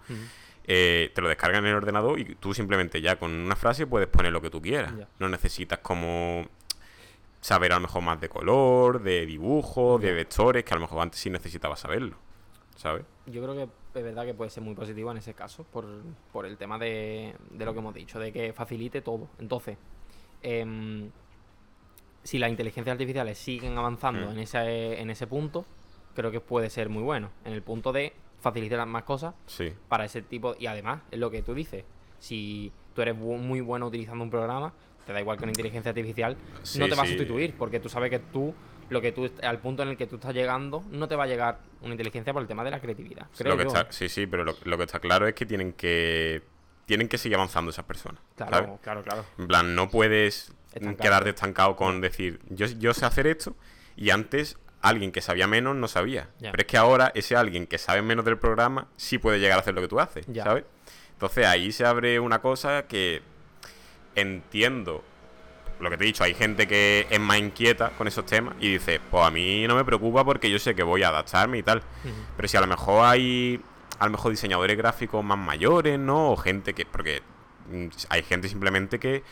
Eh, 0.65 1.11
te 1.15 1.21
lo 1.21 1.29
descargan 1.29 1.65
en 1.65 1.71
el 1.71 1.77
ordenador 1.77 2.19
y 2.19 2.37
tú 2.37 2.55
simplemente 2.55 3.01
ya 3.01 3.19
con 3.19 3.33
una 3.33 3.57
frase 3.57 3.87
puedes 3.87 4.09
poner 4.09 4.33
lo 4.33 4.41
que 4.41 4.51
tú 4.51 4.61
quieras. 4.63 4.93
No 5.19 5.29
necesitas 5.29 5.81
como 5.81 6.47
saber 7.41 7.73
a 7.73 7.77
lo 7.77 7.83
mejor 7.83 8.03
más 8.03 8.21
de 8.21 8.29
color, 8.29 9.03
de 9.03 9.27
dibujo, 9.27 9.99
de 9.99 10.13
vectores, 10.13 10.65
que 10.65 10.73
a 10.75 10.77
lo 10.77 10.83
mejor 10.83 11.03
antes 11.03 11.21
sí 11.21 11.31
necesitabas 11.31 11.81
saberlo. 11.81 12.17
¿Sabes? 12.77 13.05
Yo 13.27 13.43
creo 13.43 13.55
que 13.55 13.99
es 13.99 14.05
verdad 14.05 14.25
que 14.25 14.35
puede 14.35 14.51
ser 14.51 14.63
muy 14.63 14.75
positivo 14.75 15.11
en 15.11 15.19
ese 15.19 15.35
caso, 15.35 15.65
por, 15.65 15.85
por 16.33 16.47
el 16.47 16.57
tema 16.57 16.79
de, 16.79 17.35
de, 17.51 17.65
lo 17.65 17.73
que 17.73 17.79
hemos 17.79 17.95
dicho, 17.95 18.19
de 18.19 18.33
que 18.33 18.53
facilite 18.53 19.03
todo. 19.03 19.29
Entonces, 19.39 19.77
em, 20.43 21.11
si 22.23 22.39
las 22.39 22.51
inteligencias 22.51 22.95
artificiales 22.95 23.39
siguen 23.39 23.79
avanzando 23.79 24.27
mm. 24.27 24.31
en, 24.33 24.39
ese, 24.39 25.01
en 25.01 25.11
ese 25.11 25.27
punto, 25.27 25.65
creo 26.15 26.31
que 26.31 26.41
puede 26.41 26.71
ser 26.71 26.89
muy 26.89 27.03
bueno. 27.03 27.31
En 27.45 27.53
el 27.53 27.63
punto 27.63 27.93
de 27.93 28.13
facilitar 28.41 28.85
más 28.87 29.05
cosas 29.05 29.35
para 29.89 30.05
ese 30.05 30.23
tipo. 30.23 30.55
Y 30.59 30.67
además, 30.67 31.03
es 31.11 31.19
lo 31.19 31.31
que 31.31 31.43
tú 31.43 31.55
dices. 31.55 31.85
Si 32.19 32.73
tú 32.95 33.03
eres 33.03 33.17
muy 33.17 33.61
bueno 33.61 33.87
utilizando 33.87 34.25
un 34.25 34.31
programa, 34.31 34.73
te 35.07 35.13
da 35.13 35.21
igual 35.21 35.37
que 35.37 35.45
una 35.45 35.53
inteligencia 35.53 35.91
artificial 35.91 36.37
no 36.79 36.89
te 36.89 36.95
va 36.95 37.03
a 37.03 37.07
sustituir, 37.07 37.55
porque 37.57 37.81
tú 37.81 37.89
sabes 37.89 38.11
que 38.11 38.19
tú, 38.19 38.55
lo 38.91 39.01
que 39.01 39.13
tú, 39.13 39.31
al 39.43 39.59
punto 39.59 39.83
en 39.83 39.91
el 39.91 39.97
que 39.97 40.07
tú 40.07 40.17
estás 40.17 40.35
llegando, 40.35 40.85
no 40.91 41.09
te 41.09 41.17
va 41.17 41.25
a 41.25 41.27
llegar 41.27 41.61
una 41.81 41.93
inteligencia 41.93 42.33
por 42.33 42.43
el 42.43 42.49
tema 42.49 42.65
de 42.65 42.71
la 42.71 42.81
creatividad. 42.81 43.27
sí, 43.91 44.09
sí, 44.09 44.27
pero 44.27 44.45
lo, 44.45 44.77
que 44.77 44.85
está 44.85 45.01
claro 45.01 45.27
es 45.27 45.35
que 45.35 45.47
tienen 45.47 45.73
que 45.73 46.43
tienen 46.87 47.09
que 47.09 47.19
seguir 47.19 47.37
avanzando 47.37 47.71
esas 47.71 47.85
personas. 47.85 48.21
Claro, 48.35 48.81
claro, 48.83 49.05
claro. 49.05 49.25
En 49.39 49.47
plan, 49.47 49.77
no 49.77 49.89
puedes 49.89 50.53
quedarte 50.99 51.31
estancado 51.31 51.77
con 51.77 52.01
decir, 52.01 52.41
yo, 52.49 52.67
yo 52.67 52.95
sé 52.95 53.07
hacer 53.07 53.27
esto 53.27 53.57
y 53.97 54.11
antes 54.11 54.57
alguien 54.83 55.13
que 55.13 55.21
sabía 55.21 55.47
menos 55.47 55.77
no 55.77 55.89
sabía. 55.89 56.29
Pero 56.39 56.57
es 56.57 56.67
que 56.67 56.77
ahora 56.77 57.13
ese 57.15 57.37
alguien 57.37 57.67
que 57.67 57.79
sabe 57.79 58.03
menos 58.03 58.25
del 58.25 58.39
programa 58.39 58.89
sí 58.97 59.19
puede 59.19 59.39
llegar 59.39 59.59
a 59.59 59.61
hacer 59.61 59.75
lo 59.75 59.81
que 59.81 59.89
tú 59.89 60.01
haces, 60.01 60.27
¿sabes? 60.35 60.65
Entonces 61.13 61.47
ahí 61.47 61.71
se 61.73 61.85
abre 61.85 62.19
una 62.19 62.41
cosa 62.41 62.87
que 62.87 63.23
entiendo 64.15 65.05
lo 65.81 65.91
que 65.91 65.97
te 65.97 66.05
he 66.05 66.07
dicho, 66.07 66.25
hay 66.25 66.35
gente 66.35 66.69
que 66.69 67.07
es 67.09 67.21
más 67.21 67.39
inquieta 67.39 67.91
con 67.91 68.07
esos 68.07 68.27
temas 68.27 68.55
y 68.61 68.73
dice, 68.73 69.01
pues 69.11 69.25
a 69.25 69.31
mí 69.31 69.67
no 69.67 69.75
me 69.75 69.85
preocupa 69.85 70.25
porque 70.25 70.51
yo 70.51 70.59
sé 70.59 70.75
que 70.75 70.83
voy 70.83 71.03
a 71.03 71.09
adaptarme 71.09 71.59
y 71.59 71.63
tal. 71.63 71.83
Pero 72.37 72.49
si 72.49 72.57
a 72.57 72.61
lo 72.61 72.67
mejor 72.67 73.07
hay, 73.07 73.61
a 73.99 74.05
lo 74.05 74.13
mejor 74.13 74.31
diseñadores 74.31 74.77
gráficos 74.77 75.25
más 75.25 75.39
mayores, 75.39 75.99
¿no? 75.99 76.33
O 76.33 76.37
gente 76.37 76.75
que, 76.75 76.85
porque 76.85 77.23
mm, 77.71 77.87
hay 78.11 78.23
gente 78.23 78.49
simplemente 78.49 78.99
que 78.99 79.23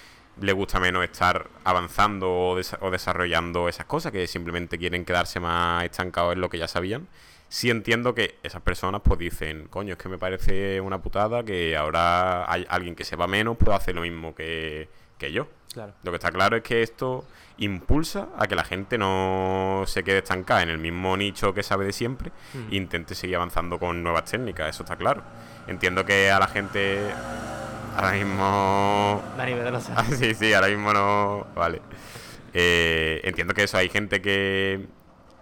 le 0.41 0.53
gusta 0.53 0.81
menos 0.81 1.05
estar 1.05 1.49
avanzando 1.65 2.31
o, 2.31 2.91
desarrollando 2.91 3.69
esas 3.69 3.87
cosas, 3.87 4.13
que 4.13 4.27
simplemente 4.27 4.79
quieren 4.79 5.05
quedarse 5.05 5.41
más 5.41 5.85
estancados 5.85 6.35
en 6.35 6.41
lo 6.41 6.49
que 6.49 6.59
ya 6.59 6.69
sabían. 6.69 7.09
Sí 7.49 7.71
entiendo 7.71 8.15
que 8.15 8.39
esas 8.43 8.61
personas 8.61 9.01
pues 9.03 9.19
dicen, 9.19 9.69
coño, 9.69 9.95
es 9.95 9.99
que 9.99 10.09
me 10.09 10.19
parece 10.19 10.81
una 10.81 11.01
putada 11.01 11.43
que 11.43 11.77
ahora 11.77 12.51
hay 12.51 12.67
alguien 12.69 12.95
que 12.95 13.05
sepa 13.05 13.27
menos 13.27 13.57
puede 13.57 13.77
hacer 13.77 13.95
lo 13.95 14.03
mismo 14.03 14.35
que, 14.35 14.89
yo. 15.33 15.49
Lo 16.03 16.11
que 16.13 16.17
está 16.17 16.31
claro 16.31 16.57
es 16.57 16.63
que 16.63 16.83
esto 16.83 17.25
impulsa 17.59 18.29
a 18.37 18.47
que 18.47 18.55
la 18.55 18.65
gente 18.65 18.99
no 18.99 19.85
se 19.87 20.03
quede 20.03 20.19
estancada 20.19 20.63
en 20.63 20.69
el 20.69 20.79
mismo 20.79 21.17
nicho 21.17 21.55
que 21.55 21.63
sabe 21.63 21.85
de 21.85 21.93
siempre 21.93 22.33
e 22.71 22.77
intente 22.77 23.15
seguir 23.15 23.37
avanzando 23.37 23.79
con 23.79 24.03
nuevas 24.03 24.25
técnicas, 24.25 24.71
eso 24.71 24.83
está 24.83 24.97
claro. 24.97 25.23
Entiendo 25.67 26.05
que 26.05 26.31
a 26.31 26.39
la 26.39 26.49
gente 26.49 27.01
Ahora 27.99 28.13
mismo. 28.13 29.23
Dani, 29.37 29.55
de 29.55 29.81
sí, 30.17 30.35
sí, 30.35 30.55
ahora 30.55 30.69
mismo 30.69 30.93
no. 30.93 31.47
Vale. 31.55 31.83
Eh, 32.55 33.21
entiendo 33.25 33.55
que 33.55 33.65
eso, 33.65 33.77
hay 33.77 33.89
gente 33.89 34.23
que, 34.23 34.87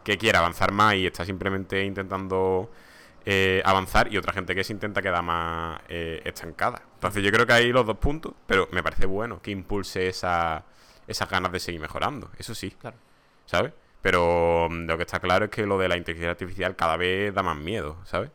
que 0.02 0.16
quiere 0.16 0.38
avanzar 0.38 0.72
más 0.72 0.94
y 0.94 1.06
está 1.06 1.24
simplemente 1.24 1.84
intentando 1.84 2.70
eh, 3.26 3.60
avanzar 3.64 4.12
y 4.12 4.16
otra 4.16 4.32
gente 4.32 4.54
que 4.54 4.64
se 4.64 4.72
intenta 4.72 5.02
quedar 5.02 5.22
más 5.22 5.80
eh, 5.88 6.22
estancada. 6.24 6.80
Entonces 6.94 7.22
yo 7.22 7.30
creo 7.30 7.46
que 7.46 7.52
hay 7.52 7.72
los 7.72 7.84
dos 7.84 7.98
puntos, 7.98 8.32
pero 8.46 8.68
me 8.72 8.82
parece 8.82 9.04
bueno 9.04 9.42
que 9.42 9.50
impulse 9.50 10.08
esa, 10.08 10.64
esas 11.06 11.28
ganas 11.28 11.52
de 11.52 11.60
seguir 11.60 11.80
mejorando. 11.80 12.30
Eso 12.38 12.54
sí. 12.54 12.70
Claro. 12.70 12.96
¿Sabes? 13.44 13.72
Pero 14.00 14.68
mm, 14.70 14.86
lo 14.86 14.96
que 14.96 15.02
está 15.02 15.20
claro 15.20 15.44
es 15.44 15.50
que 15.50 15.66
lo 15.66 15.76
de 15.76 15.88
la 15.88 15.96
inteligencia 15.96 16.30
artificial 16.30 16.74
cada 16.74 16.96
vez 16.96 17.34
da 17.34 17.42
más 17.42 17.56
miedo, 17.56 17.98
¿sabes? 18.04 18.30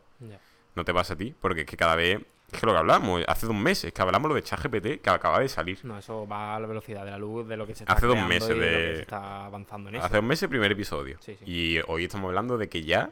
¿No 0.74 0.84
te 0.84 0.94
pasa 0.94 1.14
a 1.14 1.16
ti? 1.16 1.34
Porque 1.38 1.62
es 1.62 1.66
que 1.66 1.76
cada 1.76 1.96
vez... 1.96 2.20
Es 2.52 2.60
que 2.60 2.66
lo 2.66 2.72
que 2.72 2.78
hablamos, 2.78 3.24
hace 3.26 3.46
dos 3.46 3.56
meses 3.56 3.92
que 3.92 4.02
hablamos 4.02 4.28
lo 4.28 4.34
de 4.34 4.42
ChatGPT 4.42 5.00
que 5.00 5.10
acaba 5.10 5.40
de 5.40 5.48
salir. 5.48 5.78
No, 5.84 5.98
eso 5.98 6.26
va 6.26 6.54
a 6.54 6.60
la 6.60 6.66
velocidad 6.66 7.04
de 7.04 7.10
la 7.10 7.18
luz, 7.18 7.48
de 7.48 7.56
lo 7.56 7.66
que 7.66 7.74
se 7.74 7.84
está 7.84 7.94
Hace 7.94 8.06
dos 8.06 8.18
meses 8.28 8.50
y 8.50 8.58
de, 8.58 8.70
lo 8.70 8.78
que 8.78 8.94
se 8.96 9.00
está 9.02 9.46
avanzando 9.46 9.88
en 9.88 9.96
eso. 9.96 10.04
Hace 10.04 10.16
dos 10.16 10.24
meses 10.24 10.48
primer 10.48 10.70
episodio. 10.70 11.16
Sí, 11.20 11.36
sí. 11.38 11.44
Y 11.50 11.80
hoy 11.86 12.04
estamos 12.04 12.28
hablando 12.28 12.58
de 12.58 12.68
que 12.68 12.82
ya 12.82 13.10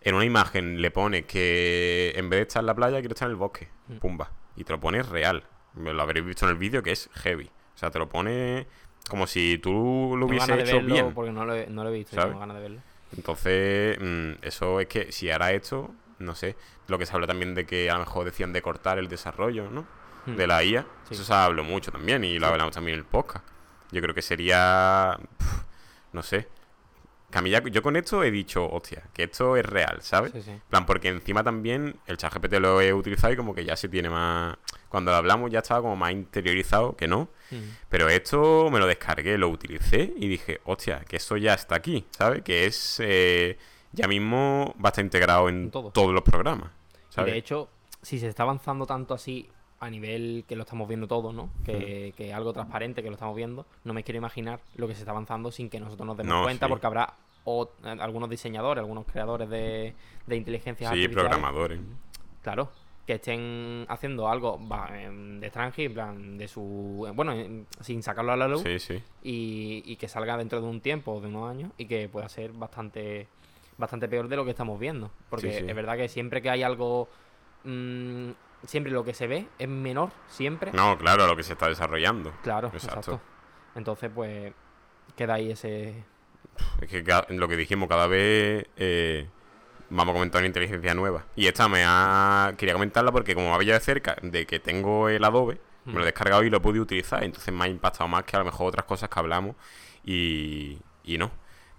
en 0.00 0.14
una 0.14 0.24
imagen 0.24 0.80
le 0.80 0.90
pones 0.92 1.26
que 1.26 2.12
en 2.14 2.30
vez 2.30 2.38
de 2.38 2.42
estar 2.42 2.60
en 2.60 2.66
la 2.66 2.74
playa 2.74 3.00
quiero 3.00 3.14
estar 3.14 3.26
en 3.26 3.32
el 3.32 3.36
bosque. 3.36 3.68
Mm. 3.88 3.96
Pumba. 3.96 4.30
Y 4.54 4.62
te 4.62 4.72
lo 4.72 4.80
pones 4.80 5.08
real. 5.08 5.42
Lo 5.74 6.00
habréis 6.00 6.24
visto 6.24 6.44
en 6.44 6.52
el 6.52 6.56
vídeo 6.56 6.82
que 6.82 6.92
es 6.92 7.10
heavy. 7.14 7.50
O 7.74 7.78
sea, 7.78 7.90
te 7.90 7.98
lo 7.98 8.08
pone 8.08 8.66
como 9.08 9.26
si 9.26 9.58
tú 9.58 10.14
lo 10.16 10.26
hubieses 10.26 10.50
hecho 10.50 10.80
bien. 10.80 11.12
porque 11.12 11.32
no 11.32 11.44
lo, 11.44 11.54
he, 11.54 11.66
no 11.66 11.82
lo 11.82 11.90
he 11.90 11.94
visto 11.94 12.16
tengo 12.16 12.38
ganas 12.38 12.56
de 12.56 12.62
verlo. 12.62 12.80
Entonces, 13.16 13.98
mm, 14.00 14.32
eso 14.42 14.80
es 14.80 14.86
que 14.86 15.10
si 15.12 15.30
hará 15.30 15.52
esto, 15.52 15.94
no 16.22 16.34
sé. 16.34 16.56
Lo 16.88 16.98
que 16.98 17.06
se 17.06 17.12
habla 17.14 17.26
también 17.26 17.54
de 17.54 17.66
que 17.66 17.90
a 17.90 17.94
lo 17.94 18.00
mejor 18.00 18.24
decían 18.24 18.52
de 18.52 18.62
cortar 18.62 18.98
el 18.98 19.08
desarrollo, 19.08 19.70
¿no? 19.70 19.86
Hmm. 20.26 20.36
De 20.36 20.46
la 20.46 20.62
IA. 20.64 20.86
Sí. 21.08 21.14
Eso 21.14 21.24
se 21.24 21.34
habló 21.34 21.64
mucho 21.64 21.90
también 21.92 22.24
y 22.24 22.38
lo 22.38 22.46
Sí. 22.46 22.52
hablamos 22.52 22.74
también 22.74 22.94
en 22.94 23.00
el 23.00 23.06
podcast. 23.06 23.44
Yo 23.90 24.00
creo 24.00 24.14
que 24.14 24.22
sería. 24.22 25.18
no 26.12 26.22
sé. 26.22 26.48
Que 27.30 27.38
a 27.38 27.40
mí 27.42 27.48
ya- 27.48 27.62
yo 27.62 27.82
con 27.82 27.96
esto 27.96 28.22
he 28.22 28.30
dicho, 28.30 28.68
hostia, 28.70 29.04
que 29.14 29.22
esto 29.22 29.56
es 29.56 29.64
real, 29.64 29.98
¿sabes? 30.02 30.32
Sí, 30.44 30.52
plan, 30.68 30.84
porque 30.84 31.08
encima 31.08 31.42
también 31.42 31.96
el 32.06 32.18
chat 32.18 32.30
GPT 32.34 32.60
lo 32.60 32.82
he 32.82 32.92
utilizado 32.92 33.32
y 33.32 33.36
como 33.36 33.54
que 33.54 33.64
ya 33.64 33.74
se 33.74 33.88
tiene 33.88 34.10
más... 34.10 34.58
Cuando 34.90 35.12
lo 35.12 35.16
hablamos 35.16 35.50
ya 35.50 35.60
estaba 35.60 35.80
como 35.80 35.96
más 35.96 36.12
interiorizado 36.12 36.94
que 36.94 37.08
no. 37.08 37.30
Mm. 37.50 37.56
Pero 37.88 38.10
esto 38.10 38.68
me 38.70 38.78
lo 38.78 38.86
descargué, 38.86 39.38
lo 39.38 39.48
utilicé 39.48 40.12
y 40.14 40.28
dije, 40.28 40.60
hostia, 40.64 41.00
que 41.08 41.16
eso 41.16 41.38
ya 41.38 41.54
está 41.54 41.76
aquí, 41.76 42.06
¿sabes? 42.10 42.42
Que 42.42 42.66
es... 42.66 42.98
eh, 43.02 43.56
ya 43.92 44.08
mismo 44.08 44.74
va 44.82 44.88
a 44.88 44.90
estar 44.90 45.04
integrado 45.04 45.48
en 45.48 45.64
En 45.64 45.70
todo. 45.70 45.90
todos 45.90 46.12
los 46.12 46.22
programas, 46.22 46.70
Y 47.16 47.22
de 47.22 47.36
hecho, 47.36 47.68
si 48.02 48.18
se 48.18 48.28
está 48.28 48.42
avanzando 48.42 48.86
tanto 48.86 49.14
así 49.14 49.48
a 49.80 49.90
nivel 49.90 50.44
que 50.46 50.54
lo 50.56 50.62
estamos 50.62 50.86
viendo 50.88 51.06
todos, 51.08 51.34
¿no? 51.34 51.50
Que, 51.64 52.14
que 52.16 52.32
algo 52.32 52.52
transparente 52.52 53.02
que 53.02 53.08
lo 53.08 53.14
estamos 53.14 53.34
viendo, 53.36 53.66
no 53.84 53.92
me 53.92 54.04
quiero 54.04 54.18
imaginar 54.18 54.60
lo 54.76 54.86
que 54.86 54.94
se 54.94 55.00
está 55.00 55.10
avanzando 55.10 55.50
sin 55.50 55.68
que 55.68 55.80
nosotros 55.80 56.06
nos 56.06 56.16
demos 56.16 56.32
No, 56.34 56.42
cuenta, 56.44 56.66
sí. 56.66 56.70
porque 56.70 56.86
habrá 56.86 57.14
o- 57.44 57.68
algunos 57.82 58.30
diseñadores, 58.30 58.80
algunos 58.80 59.04
creadores 59.06 59.48
de, 59.50 59.94
de 60.26 60.36
inteligencia 60.36 60.88
sí, 60.88 60.94
artificial, 60.94 61.24
programadores. 61.26 61.80
claro, 62.42 62.70
que 63.04 63.14
estén 63.14 63.84
haciendo 63.88 64.28
algo 64.28 64.60
em, 64.94 65.40
de 65.40 65.46
extranjero, 65.48 65.88
en 65.88 65.94
plan, 65.94 66.38
de 66.38 66.46
su. 66.46 67.04
eh, 67.08 67.10
Bueno, 67.12 67.34
sin 67.80 68.00
sacarlo 68.04 68.30
a 68.30 68.36
la 68.36 68.46
luz 68.46 68.62
Sí, 68.62 68.78
sí. 68.78 69.02
y, 69.24 69.82
y 69.84 69.96
que 69.96 70.06
salga 70.06 70.36
dentro 70.36 70.60
de 70.60 70.68
un 70.68 70.80
tiempo, 70.80 71.20
de 71.20 71.26
unos 71.26 71.50
años, 71.50 71.72
y 71.76 71.86
que 71.86 72.08
pueda 72.08 72.28
ser 72.28 72.52
bastante 72.52 73.26
bastante 73.82 74.08
peor 74.08 74.28
de 74.28 74.36
lo 74.36 74.44
que 74.44 74.50
estamos 74.52 74.80
viendo. 74.80 75.10
Porque 75.28 75.52
Sí, 75.52 75.58
sí. 75.60 75.64
es 75.68 75.76
verdad 75.76 75.96
que 75.96 76.08
siempre 76.08 76.40
que 76.40 76.48
hay 76.50 76.62
algo, 76.62 77.08
mm, 77.64 78.30
siempre 78.66 78.90
lo 78.92 79.04
que 79.04 79.12
se 79.14 79.26
ve 79.26 79.46
es 79.58 79.68
menor, 79.68 80.10
siempre. 80.28 80.72
No, 80.72 80.96
claro, 80.96 81.26
lo 81.26 81.36
que 81.36 81.42
se 81.42 81.52
está 81.52 81.68
desarrollando. 81.68 82.32
Claro, 82.42 82.68
Exacto. 82.68 82.98
exacto. 82.98 83.20
Entonces, 83.74 84.10
pues, 84.14 84.52
queda 85.16 85.34
ahí 85.34 85.50
ese... 85.50 86.04
Es 86.80 86.88
que 86.88 87.02
lo 87.30 87.48
que 87.48 87.56
dijimos, 87.56 87.88
cada 87.88 88.06
vez 88.06 88.66
eh, 88.76 89.26
vamos 89.90 90.12
a 90.12 90.14
comentar 90.14 90.40
una 90.40 90.46
inteligencia 90.46 90.94
nueva. 90.94 91.24
Y 91.36 91.46
esta 91.46 91.68
me 91.68 91.82
ha... 91.86 92.52
Quería 92.58 92.74
comentarla 92.74 93.10
porque 93.12 93.34
como 93.34 93.48
me 93.48 93.54
había 93.54 93.74
de 93.74 93.80
cerca 93.80 94.16
de 94.22 94.46
que 94.46 94.58
tengo 94.60 95.08
el 95.08 95.24
Adobe, 95.24 95.60
me 95.86 95.94
lo 95.94 96.00
he 96.00 96.02
Mm. 96.02 96.04
descargado 96.06 96.42
y 96.44 96.50
lo 96.50 96.60
podido 96.62 96.82
utilizar. 96.82 97.24
Entonces 97.24 97.52
me 97.52 97.64
ha 97.64 97.68
impactado 97.68 98.06
más 98.08 98.24
que 98.24 98.36
a 98.36 98.40
lo 98.40 98.44
mejor 98.44 98.68
otras 98.68 98.84
cosas 98.84 99.08
que 99.08 99.18
hablamos 99.18 99.56
y, 100.04 100.78
y 101.04 101.16
no. 101.18 101.30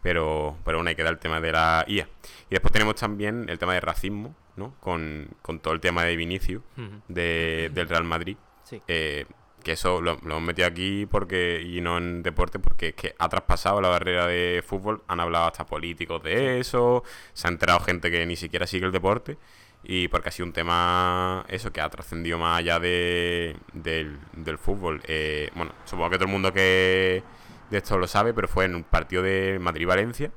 Pero, 0.04 0.58
pero 0.66 0.78
bueno, 0.78 0.90
hay 0.90 0.96
que 0.96 1.04
dar 1.04 1.14
el 1.14 1.20
tema 1.20 1.40
de 1.42 1.52
la 1.52 1.86
IA. 1.88 2.08
Y 2.50 2.52
después 2.52 2.72
tenemos 2.72 2.96
también 2.96 3.48
el 3.50 3.58
tema 3.58 3.74
de 3.74 3.80
racismo, 3.82 4.36
¿no? 4.58 4.76
Con, 4.80 5.30
con 5.42 5.60
todo 5.60 5.74
el 5.74 5.80
tema 5.80 6.04
de 6.04 6.16
Vinicius, 6.16 6.62
de- 7.08 7.72
del 7.74 7.88
Real 7.90 8.04
Madrid. 8.04 8.38
Sí. 8.64 8.82
Eh, 8.88 9.26
que 9.64 9.72
eso 9.72 10.02
lo, 10.02 10.16
lo 10.24 10.32
hemos 10.36 10.42
metido 10.42 10.68
aquí 10.68 11.06
porque 11.06 11.62
y 11.66 11.80
no 11.80 11.98
en 11.98 12.22
deporte 12.22 12.60
porque 12.60 12.90
es 12.90 12.94
que 12.96 13.16
ha 13.18 13.30
traspasado 13.30 13.80
la 13.80 13.88
barrera 13.88 14.28
de 14.28 14.62
fútbol, 14.68 15.02
han 15.08 15.22
hablado 15.22 15.46
hasta 15.46 15.66
políticos 15.66 16.22
de 16.22 16.60
eso, 16.60 17.02
se 17.32 17.48
ha 17.48 17.50
enterado 17.50 17.80
gente 17.80 18.12
que 18.12 18.26
ni 18.26 18.36
siquiera 18.36 18.68
sigue 18.68 18.86
el 18.86 18.92
deporte 18.92 19.38
y 19.86 20.10
porque 20.10 20.28
ha 20.28 20.32
sido 20.34 20.48
un 20.48 20.52
tema 20.52 21.46
eso 21.48 21.72
que 21.72 21.80
ha 21.80 21.90
trascendido 21.90 22.38
más 22.40 22.60
allá 22.60 22.78
de, 22.82 23.56
del, 23.72 24.18
del 24.34 24.58
fútbol. 24.58 25.02
Eh, 25.08 25.50
bueno, 25.56 25.72
supongo 25.86 26.10
que 26.10 26.18
todo 26.18 26.26
el 26.26 26.32
mundo 26.34 26.52
que 26.52 27.24
de 27.70 27.78
esto 27.78 27.98
lo 27.98 28.08
sabe, 28.08 28.34
pero 28.34 28.48
fue 28.48 28.66
en 28.66 28.76
un 28.76 28.84
partido 28.84 29.24
de 29.24 29.58
Madrid-Valencia 29.60 30.32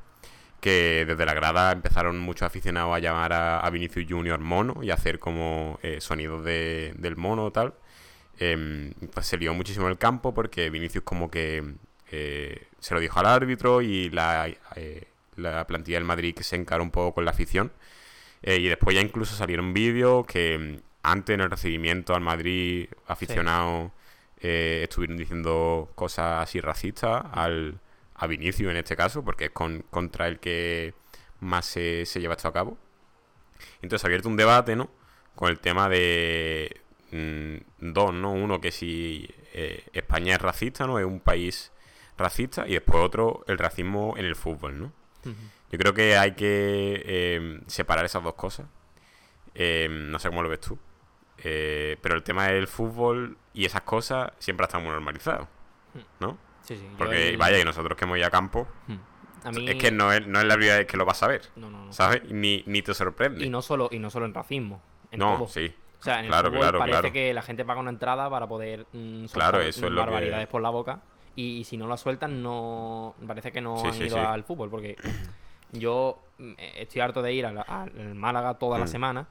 que 0.61 1.04
desde 1.06 1.26
la 1.26 1.35
grada 1.35 1.73
empezaron 1.73 2.18
muchos 2.18 2.47
aficionados 2.47 2.95
a 2.95 2.99
llamar 2.99 3.33
a, 3.33 3.61
a 3.61 3.71
Vinicius 3.71 4.06
Junior 4.09 4.40
mono 4.40 4.83
y 4.83 4.90
a 4.90 4.95
hacer 4.95 5.18
como 5.18 5.78
eh, 5.83 6.00
sonidos 6.00 6.45
de, 6.45 6.95
del 6.97 7.16
mono 7.16 7.45
o 7.45 7.52
tal. 7.52 7.75
Em, 8.38 8.92
pues 9.14 9.26
se 9.26 9.38
lió 9.38 9.54
muchísimo 9.54 9.88
el 9.88 9.99
campo 9.99 10.35
porque 10.35 10.68
Vinicius 10.71 11.04
como 11.04 11.30
que 11.30 11.75
eh, 12.11 12.66
se 12.80 12.95
lo 12.95 13.00
dijo 13.00 13.18
al 13.21 13.26
árbitro 13.26 13.80
y 13.83 14.11
la, 14.11 14.49
eh, 14.76 15.04
la 15.37 15.66
plantilla 15.66 15.99
del 15.99 16.04
Madrid 16.04 16.35
que 16.35 16.45
se 16.45 16.56
encaró 16.56 16.83
un 16.83 16.90
poco 16.90 17.14
con 17.14 17.25
la 17.25 17.30
afición. 17.30 17.73
Eh, 18.42 18.59
y 18.59 18.68
después 18.68 18.95
ya 18.95 19.02
incluso 19.02 19.35
salieron 19.35 19.73
vídeos 19.73 20.26
que 20.26 20.59
mm, 20.59 20.83
antes 21.02 21.35
en 21.35 21.40
el 21.40 21.50
recibimiento 21.50 22.14
al 22.14 22.21
Madrid 22.21 22.88
aficionados 23.06 23.92
eh, 24.40 24.81
estuvieron 24.85 25.16
diciendo 25.16 25.90
cosas 25.95 26.43
así 26.43 26.61
racistas 26.61 27.25
al, 27.33 27.81
a 28.14 28.26
Vinicius 28.26 28.71
en 28.71 28.76
este 28.76 28.97
caso, 28.97 29.25
porque 29.25 29.47
es 29.47 29.50
con, 29.50 29.85
contra 29.90 30.28
el 30.28 30.38
que 30.40 30.95
más 31.40 31.66
se, 31.66 32.07
se 32.07 32.21
lleva 32.21 32.35
esto 32.35 32.49
a 32.49 32.52
cabo. 32.52 32.78
Entonces 33.83 34.05
ha 34.05 34.09
abierto 34.09 34.28
un 34.28 34.37
debate, 34.37 34.76
¿no? 34.76 34.90
Con 35.35 35.50
el 35.50 35.59
tema 35.59 35.88
de 35.88 36.81
mm, 37.12 37.93
dos, 37.93 38.14
¿no? 38.14 38.33
Uno 38.33 38.61
que 38.61 38.73
si 38.73 39.28
eh, 39.52 39.85
España 39.93 40.35
es 40.35 40.40
racista, 40.40 40.87
¿no? 40.87 40.99
Es 40.99 41.05
un 41.05 41.21
país 41.21 41.73
racista 42.16 42.66
y 42.66 42.73
después 42.73 43.02
otro, 43.02 43.45
el 43.47 43.59
racismo 43.59 44.14
en 44.16 44.25
el 44.25 44.37
fútbol, 44.37 44.78
¿no? 44.78 44.93
Yo 45.73 45.78
creo 45.78 45.93
que 45.93 46.16
hay 46.16 46.33
que 46.35 47.02
eh, 47.05 47.61
separar 47.66 48.05
esas 48.05 48.23
dos 48.23 48.35
cosas. 48.35 48.66
Eh, 49.55 49.88
no 49.90 50.19
sé 50.21 50.28
cómo 50.28 50.43
lo 50.43 50.49
ves 50.49 50.61
tú. 50.61 50.78
Eh, 51.49 51.97
pero 52.03 52.17
el 52.17 52.25
tema 52.25 52.49
del 52.49 52.67
fútbol 52.67 53.37
y 53.55 53.65
esas 53.67 53.83
cosas 53.83 54.33
siempre 54.41 54.65
ha 54.65 54.67
estado 54.67 54.83
muy 54.83 54.93
normalizado. 54.93 55.47
¿No? 56.19 56.37
Sí, 56.62 56.76
sí. 56.76 56.88
Porque 56.99 57.29
el- 57.31 57.37
vaya, 57.37 57.59
y 57.61 57.65
nosotros 57.65 57.97
que 57.97 58.05
hemos 58.05 58.19
ido 58.19 58.26
a 58.26 58.31
campo, 58.31 58.67
A 59.45 59.53
mí... 59.53 59.69
es 59.69 59.76
que 59.76 59.93
no 59.93 60.12
es, 60.12 60.26
no 60.26 60.41
es 60.41 60.45
la 60.45 60.55
primera 60.57 60.79
vez 60.79 60.87
que 60.88 60.97
lo 60.97 61.05
vas 61.05 61.23
a 61.23 61.29
ver. 61.29 61.43
No, 61.55 61.71
no, 61.71 61.85
no. 61.87 61.93
¿Sabes? 61.93 62.25
Ni, 62.25 62.65
ni 62.67 62.83
te 62.83 62.93
sorprende. 62.95 63.45
Y 63.45 63.49
no 63.49 63.62
solo, 63.62 63.88
y 63.93 64.00
no 64.00 64.11
solo 64.11 64.26
en 64.26 64.35
racismo. 64.35 64.83
En 65.12 65.21
no, 65.21 65.37
todo. 65.37 65.47
sí. 65.49 65.73
O 66.00 66.03
sea, 66.03 66.19
en 66.19 66.25
el 66.26 66.31
Claro, 66.31 66.49
fútbol 66.49 66.61
claro, 66.62 66.79
parece 66.81 66.99
claro. 67.00 67.12
que 67.12 67.33
la 67.35 67.43
gente 67.43 67.65
paga 67.65 67.81
una 67.81 67.91
entrada 67.91 68.29
para 68.29 68.47
poder 68.49 68.87
mm, 68.93 69.26
Claro, 69.26 69.61
eso 69.61 69.87
es 69.87 69.93
mm, 69.93 69.95
lo 69.95 70.00
que- 70.03 70.07
barbaridades 70.07 70.47
por 70.49 70.61
la 70.62 70.71
boca. 70.71 71.00
Y, 71.37 71.59
y 71.59 71.65
si 71.65 71.76
no 71.76 71.87
la 71.87 71.97
sueltan, 71.97 72.43
no 72.43 73.15
parece 73.26 73.53
que 73.53 73.61
no 73.61 73.76
Sí, 73.79 73.87
han 73.87 73.93
sí, 73.95 74.05
ido 74.05 74.17
sí. 74.17 74.23
al 74.25 74.43
fútbol. 74.43 74.69
Porque 74.71 74.97
yo 75.73 76.23
mm, 76.38 76.53
estoy 76.76 77.00
harto 77.00 77.23
de 77.23 77.33
ir 77.33 77.47
al 77.47 78.15
Málaga 78.15 78.55
toda 78.55 78.79
la 78.79 78.85
Mm. 78.87 78.88
semana 78.88 79.29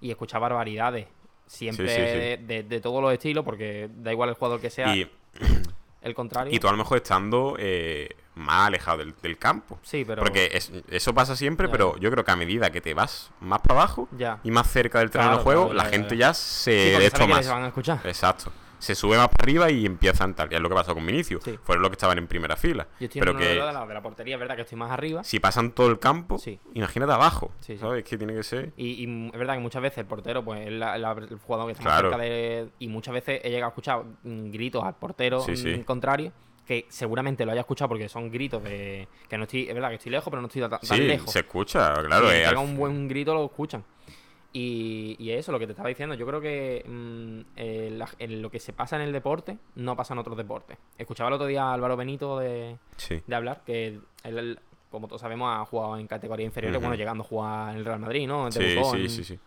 y 0.00 0.10
escuchar 0.10 0.40
barbaridades. 0.40 1.06
Siempre 1.46 1.88
Sí, 1.88 1.94
sí, 1.94 2.00
sí. 2.00 2.18
De, 2.18 2.36
de- 2.38 2.62
de 2.64 2.80
todos 2.80 3.00
los 3.02 3.12
estilos, 3.12 3.44
porque 3.44 3.88
da 3.96 4.12
igual 4.12 4.28
el 4.30 4.34
jugador 4.34 4.60
que 4.60 4.70
sea, 4.70 4.94
Y, 4.96 5.08
el 6.02 6.14
contrario. 6.14 6.52
y 6.54 6.58
tú 6.58 6.68
a 6.68 6.72
lo 6.72 6.76
mejor 6.78 6.98
estando 6.98 7.56
eh, 7.58 8.08
más 8.34 8.66
alejado 8.68 8.98
del, 8.98 9.14
del 9.22 9.38
campo. 9.38 9.78
sí, 9.82 10.04
pero. 10.04 10.22
Porque 10.22 10.50
es- 10.52 10.72
eso 10.90 11.14
pasa 11.14 11.36
siempre, 11.36 11.66
Ya, 11.68 11.72
pero 11.72 11.96
yo 11.98 12.10
creo 12.10 12.24
que 12.24 12.30
a 12.32 12.36
medida 12.36 12.70
que 12.70 12.80
te 12.80 12.94
vas 12.94 13.30
más 13.40 13.60
para 13.60 13.80
abajo 13.80 14.08
Ya. 14.16 14.40
y 14.44 14.50
más 14.50 14.70
cerca 14.70 14.98
del 14.98 15.10
terreno 15.10 15.30
Claro, 15.30 15.38
de 15.38 15.44
juego, 15.44 15.62
claro, 15.70 15.76
la 15.78 15.84
ya, 15.84 15.90
gente 15.90 16.16
ya. 16.16 16.34
Sí, 16.34 16.64
se 16.64 16.70
de 16.98 17.06
esto 17.06 17.20
que 17.20 17.26
más. 17.28 17.38
les 17.38 17.48
van 17.48 17.62
a 17.64 17.68
escuchar. 17.68 18.00
Exacto. 18.04 18.52
Se 18.86 18.94
sube 18.94 19.16
más 19.16 19.28
para 19.28 19.42
arriba 19.42 19.70
y 19.70 19.84
empiezan 19.84 20.34
tal. 20.34 20.52
Y 20.52 20.54
es 20.54 20.60
lo 20.60 20.68
que 20.68 20.74
pasó 20.74 20.94
con 20.94 21.04
Vinicius. 21.04 21.42
Sí. 21.42 21.58
Fueron 21.62 21.82
los 21.82 21.90
que 21.90 21.94
estaban 21.94 22.18
en 22.18 22.26
primera 22.26 22.56
fila. 22.56 22.86
Yo 23.00 23.06
estoy 23.06 23.20
Pero 23.20 23.32
en 23.32 23.38
que 23.38 23.44
de, 23.48 23.54
la, 23.56 23.84
de 23.86 23.94
la 23.94 24.02
portería, 24.02 24.34
es 24.36 24.40
verdad 24.40 24.54
que 24.56 24.62
estoy 24.62 24.78
más 24.78 24.90
arriba. 24.90 25.24
si 25.24 25.40
pasan 25.40 25.72
todo 25.72 25.88
el 25.88 25.98
campo, 25.98 26.38
Sí. 26.38 26.58
imagínate 26.74 27.12
abajo. 27.12 27.52
Sí. 27.60 27.76
¿Sabes? 27.78 28.04
Que 28.04 28.16
tiene 28.16 28.34
que 28.34 28.42
ser. 28.42 28.72
Y, 28.76 29.04
es 29.26 29.38
verdad 29.38 29.54
que 29.54 29.60
muchas 29.60 29.82
veces 29.82 29.98
el 29.98 30.06
portero, 30.06 30.44
pues 30.44 30.66
es 30.66 30.72
la- 30.72 30.96
la- 30.98 31.12
el 31.12 31.38
jugador 31.38 31.66
que 31.66 31.72
está 31.72 31.84
Claro. 31.84 32.10
cerca 32.10 32.22
de. 32.22 32.68
Y 32.78 32.88
muchas 32.88 33.14
veces 33.14 33.40
he 33.42 33.50
llegado 33.50 33.66
a 33.66 33.68
escuchar 33.70 34.02
mm, 34.22 34.50
gritos 34.50 34.84
al 34.84 34.94
portero 34.94 35.44
mm, 35.46 35.80
contrario, 35.82 36.32
que 36.66 36.84
seguramente 36.88 37.44
lo 37.44 37.52
haya 37.52 37.60
escuchado 37.60 37.88
porque 37.88 38.08
son 38.08 38.30
gritos 38.30 38.62
de. 38.62 39.08
Que 39.28 39.36
no 39.38 39.44
estoy. 39.44 39.68
Es 39.68 39.74
verdad 39.74 39.88
que 39.90 39.94
estoy 39.96 40.12
lejos, 40.12 40.28
pero 40.30 40.40
no 40.40 40.48
estoy 40.48 40.62
ta- 40.62 40.68
tan 40.78 40.80
Sí, 40.98 41.02
lejos. 41.04 41.30
se 41.32 41.40
escucha, 41.40 41.94
claro. 42.04 42.28
Si 42.28 42.34
eh, 42.36 42.38
pega 42.38 42.50
al- 42.50 42.56
un 42.58 42.76
buen 42.76 43.08
grito, 43.08 43.34
lo 43.34 43.44
escuchan. 43.46 43.84
Y, 44.58 45.16
y 45.18 45.32
eso, 45.32 45.52
lo 45.52 45.58
que 45.58 45.66
te 45.66 45.72
estaba 45.72 45.90
diciendo, 45.90 46.14
yo 46.14 46.26
creo 46.26 46.40
que 46.40 46.82
mm, 46.88 47.40
eh, 47.56 47.98
en 48.18 48.40
lo 48.40 48.50
que 48.50 48.58
se 48.58 48.72
pasa 48.72 48.96
en 48.96 49.02
el 49.02 49.12
deporte 49.12 49.58
no 49.74 49.94
pasa 49.96 50.14
en 50.14 50.18
otros 50.18 50.34
deportes. 50.36 50.78
Escuchaba 50.96 51.28
el 51.28 51.34
otro 51.34 51.46
día 51.46 51.64
a 51.64 51.74
Álvaro 51.74 51.94
Benito 51.96 52.38
de, 52.38 52.78
Sí. 52.96 53.22
de 53.26 53.34
hablar, 53.36 53.62
que 53.66 54.00
él, 54.24 54.58
como 54.90 55.08
todos 55.08 55.20
sabemos, 55.20 55.54
ha 55.54 55.64
jugado 55.66 55.98
en 55.98 56.06
categoría 56.06 56.46
inferiores, 56.46 56.80
bueno, 56.80 56.94
llegando 56.94 57.22
a 57.22 57.26
jugar 57.26 57.70
en 57.72 57.76
el 57.80 57.84
Real 57.84 58.00
Madrid, 58.00 58.26
¿no? 58.26 58.50
Sí, 58.50 58.60
Debutó 58.60 58.92
sí, 58.92 59.00
en- 59.02 59.10
sí, 59.10 59.24
sí. 59.24 59.38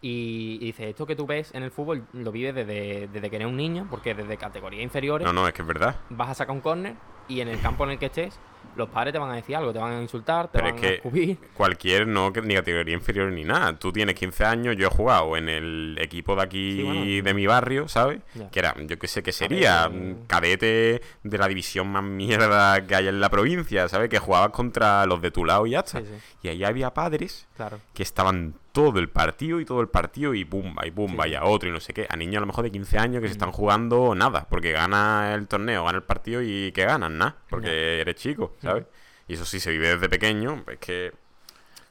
Y, 0.00 0.58
y 0.60 0.66
dice, 0.66 0.88
esto 0.90 1.06
que 1.06 1.14
tú 1.14 1.26
ves 1.26 1.54
en 1.54 1.62
el 1.62 1.70
fútbol 1.70 2.04
lo 2.12 2.32
vives 2.32 2.56
desde, 2.56 3.06
desde 3.06 3.30
que 3.30 3.36
eres 3.36 3.46
un 3.46 3.56
niño, 3.56 3.86
porque 3.88 4.14
desde 4.16 4.36
categoría 4.36 4.82
inferiores 4.82 5.24
No, 5.24 5.32
no, 5.32 5.46
es 5.46 5.54
que 5.54 5.62
es 5.62 5.68
verdad. 5.68 5.94
vas 6.10 6.30
a 6.30 6.34
sacar 6.34 6.56
un 6.56 6.60
córner 6.60 6.96
y 7.28 7.40
en 7.40 7.48
el 7.48 7.60
campo 7.60 7.84
en 7.84 7.90
el 7.90 7.98
que 7.98 8.06
estés, 8.06 8.38
los 8.76 8.88
padres 8.88 9.12
te 9.12 9.18
van 9.18 9.30
a 9.30 9.34
decir 9.34 9.54
algo, 9.54 9.70
te 9.72 9.78
van 9.78 9.92
a 9.92 10.00
insultar, 10.00 10.46
te 10.46 10.52
Pero 10.58 10.64
van 10.66 10.74
es 10.76 10.78
a 10.78 10.86
que 10.88 10.94
escupir. 10.94 11.38
cualquier, 11.52 12.06
no 12.06 12.32
que- 12.32 12.40
ni 12.40 12.54
categoría 12.54 12.94
inferior 12.94 13.30
ni 13.30 13.44
nada. 13.44 13.78
Tú 13.78 13.92
tienes 13.92 14.14
15 14.14 14.44
años, 14.46 14.76
yo 14.76 14.86
he 14.86 14.90
jugado 14.90 15.36
en 15.36 15.48
el 15.50 15.98
equipo 16.00 16.34
de 16.36 16.42
aquí 16.42 16.76
Sí, 16.76 16.82
bueno, 16.82 17.04
de 17.04 17.34
mi 17.34 17.46
barrio, 17.46 17.86
¿sabes? 17.88 18.20
Que 18.50 18.60
era, 18.60 18.74
yo 18.86 18.98
qué 18.98 19.08
sé, 19.08 19.22
que 19.22 19.32
sería 19.32 19.90
Cadete. 19.90 20.16
cadete 20.26 21.02
de 21.22 21.38
la 21.38 21.48
división 21.48 21.88
más 21.88 22.02
mierda 22.04 22.86
que 22.86 22.94
hay 22.94 23.08
en 23.08 23.20
la 23.20 23.28
provincia, 23.28 23.88
¿sabes? 23.88 24.08
Que 24.08 24.18
jugabas 24.18 24.50
contra 24.50 25.04
los 25.06 25.20
de 25.20 25.30
tu 25.30 25.44
lado 25.44 25.66
y 25.66 25.72
ya 25.72 25.80
está. 25.80 26.00
Sí, 26.00 26.06
sí, 26.06 26.36
Y 26.42 26.48
ahí 26.48 26.64
había 26.64 26.94
padres 26.94 27.46
claro. 27.56 27.78
que 27.92 28.02
estaban 28.02 28.54
todo 28.72 28.98
el 28.98 29.08
partido 29.10 29.60
y 29.60 29.64
todo 29.64 29.80
el 29.80 29.88
partido 29.88 30.34
y 30.34 30.44
pumba 30.44 30.86
y 30.86 30.90
pumba 30.90 31.24
Sí, 31.24 31.30
y 31.30 31.34
a 31.34 31.44
otro 31.44 31.68
y 31.68 31.72
no 31.72 31.80
sé 31.80 31.92
qué. 31.92 32.06
A 32.08 32.16
niños 32.16 32.38
a 32.38 32.40
lo 32.40 32.46
mejor 32.46 32.64
de 32.64 32.70
15 32.72 32.98
años 32.98 33.20
que 33.22 33.28
se 33.28 33.32
están 33.32 33.52
jugando 33.52 34.14
nada, 34.14 34.46
porque 34.48 34.72
gana 34.72 35.32
el 35.34 35.46
torneo, 35.46 35.84
gana 35.84 35.98
el 35.98 36.04
partido 36.04 36.42
y 36.42 36.72
que 36.72 36.84
ganan 36.84 37.18
nada, 37.18 37.36
porque 37.50 38.00
eres 38.00 38.16
chico, 38.16 38.54
¿sabes? 38.62 38.84
Y 39.28 39.34
eso 39.34 39.44
sí 39.44 39.60
se 39.60 39.70
vive 39.70 39.88
desde 39.88 40.08
pequeño, 40.08 40.64
es 40.70 40.78
que 40.78 41.12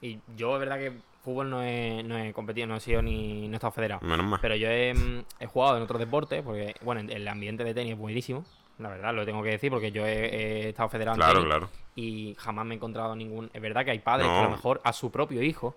Y 0.02 0.20
yo, 0.36 0.56
es 0.56 0.60
verdad 0.60 0.78
que 0.80 0.94
fútbol 1.24 1.50
no 1.52 1.62
he, 1.64 2.02
no 2.04 2.18
he 2.18 2.34
competido, 2.34 2.66
no 2.68 2.76
he 2.76 2.80
sido 2.80 3.02
ni. 3.04 3.48
no 3.48 3.54
he 3.54 3.56
estado 3.56 3.72
federado. 3.72 4.02
menos 4.06 4.26
mal. 4.26 4.40
Pero 4.42 4.56
yo 4.56 4.68
he, 4.70 4.94
mm, 4.94 5.24
he 5.40 5.46
jugado 5.46 5.78
en 5.78 5.84
otros 5.84 6.00
deportes, 6.00 6.42
porque, 6.42 6.74
bueno, 6.82 7.02
el 7.08 7.28
ambiente 7.28 7.64
de 7.64 7.74
tenis 7.76 7.94
es 7.94 8.00
buenísimo. 8.00 8.44
La 8.80 8.90
verdad, 8.90 9.14
lo 9.14 9.24
tengo 9.26 9.44
que 9.44 9.52
decir, 9.52 9.70
porque 9.70 9.92
yo 9.92 10.06
he, 10.08 10.66
he 10.66 10.70
estado 10.70 10.90
federado 10.90 11.16
en 11.16 11.20
Claro, 11.20 11.34
tenis 11.36 11.46
claro. 11.48 11.70
y 11.96 12.36
jamás 12.40 12.66
me 12.66 12.74
he 12.74 12.78
encontrado 12.78 13.16
ningún. 13.16 13.52
Es 13.54 13.62
verdad 13.62 13.86
que 13.86 13.92
hay 13.92 14.00
padres 14.00 14.28
que 14.28 14.34
a 14.36 14.44
lo 14.44 14.50
mejor 14.50 14.82
a 14.84 14.92
su 14.94 15.12
propio 15.12 15.44
hijo, 15.44 15.76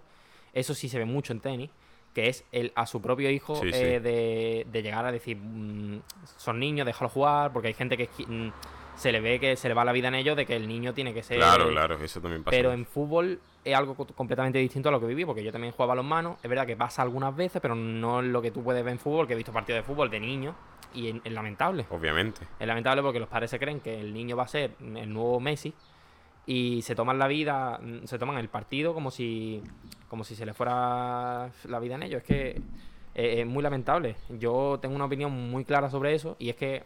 eso 0.55 0.73
sí 0.75 0.89
se 0.89 0.99
ve 0.99 1.05
mucho 1.05 1.33
en 1.35 1.41
tenis, 1.41 1.71
que 2.15 2.29
es 2.29 2.45
el 2.53 2.73
a 2.77 2.87
su 2.87 3.03
propio 3.03 3.29
hijo 3.29 3.57
Sí, 3.57 3.71
eh. 3.73 4.01
De, 4.01 4.67
de 4.71 4.83
llegar 4.83 5.05
a 5.05 5.13
decir, 5.13 5.37
mm, 5.37 6.01
son 6.39 6.59
niños, 6.61 6.87
déjalo 6.87 7.09
jugar, 7.09 7.53
porque 7.53 7.69
hay 7.69 7.75
gente 7.75 7.97
que 7.97 8.09
mm, 8.27 8.49
se 8.97 9.11
le 9.13 9.21
ve 9.21 9.41
que 9.41 9.57
se 9.57 9.69
le 9.69 9.75
va 9.75 9.85
la 9.85 9.91
vida 9.93 10.09
en 10.09 10.15
ellos 10.15 10.37
de 10.37 10.47
que 10.47 10.55
el 10.57 10.69
niño 10.69 10.95
tiene 10.95 11.13
que 11.13 11.23
ser. 11.23 11.39
Claro, 11.39 11.69
claro, 11.71 11.99
eso 12.03 12.21
también 12.21 12.45
pasa. 12.45 12.57
Pero 12.57 12.73
en 12.73 12.87
fútbol 12.87 13.41
es 13.65 13.75
algo 13.75 13.97
co- 13.97 14.07
completamente 14.07 14.59
distinto 14.61 14.89
a 14.91 14.93
lo 14.93 15.01
que 15.01 15.07
viví, 15.07 15.25
porque 15.25 15.43
yo 15.43 15.51
también 15.51 15.73
jugaba 15.73 15.95
balonmano. 15.95 16.39
Es 16.43 16.49
verdad 16.49 16.67
que 16.67 16.77
pasa 16.77 17.03
algunas 17.03 17.35
veces, 17.35 17.61
pero 17.61 17.75
no 17.75 18.21
es 18.21 18.27
lo 18.27 18.41
que 18.41 18.53
tú 18.53 18.63
puedes 18.63 18.85
ver 18.85 18.93
en 18.93 18.99
fútbol, 19.01 19.27
que 19.27 19.33
he 19.33 19.37
visto 19.37 19.53
partidos 19.53 19.81
de 19.81 19.83
fútbol 19.83 20.09
de 20.11 20.21
niños 20.21 20.55
y 20.95 21.09
es 21.25 21.33
lamentable. 21.33 21.87
Obviamente. 21.91 22.43
Es 22.61 22.67
lamentable 22.69 23.03
porque 23.03 23.19
los 23.19 23.29
padres 23.29 23.51
se 23.51 23.59
creen 23.59 23.81
que 23.81 24.01
el 24.01 24.15
niño 24.15 24.37
va 24.37 24.45
a 24.45 24.49
ser 24.49 24.77
el 24.81 25.13
nuevo 25.13 25.41
Messi 25.41 25.75
y 26.47 26.83
se 26.83 26.95
toman 26.95 27.19
la 27.19 27.27
vida, 27.27 27.79
mm, 27.83 28.05
se 28.07 28.19
toman 28.19 28.39
el 28.39 28.49
partido 28.49 28.95
como 28.95 29.11
si, 29.11 29.63
como 30.09 30.25
si 30.25 30.35
se 30.35 30.47
le 30.47 30.55
fuera 30.55 31.51
la 31.65 31.81
vida 31.81 31.95
en 31.95 32.03
ellos. 32.03 32.23
Es 32.23 32.27
que 32.27 32.51
eh, 33.15 33.41
es 33.41 33.47
muy 33.47 33.63
lamentable. 33.63 34.17
Yo 34.29 34.79
tengo 34.81 34.95
una 34.95 35.07
opinión 35.07 35.33
muy 35.33 35.65
clara 35.65 35.91
sobre 35.91 36.15
eso 36.15 36.37
y 36.39 36.51
es 36.51 36.57
que 36.57 36.85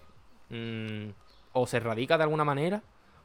mm, 0.51 1.11
o 1.53 1.67
se 1.67 1.81
radica 1.81 2.17
de 2.17 2.25
alguna 2.25 2.45
manera 2.45 2.83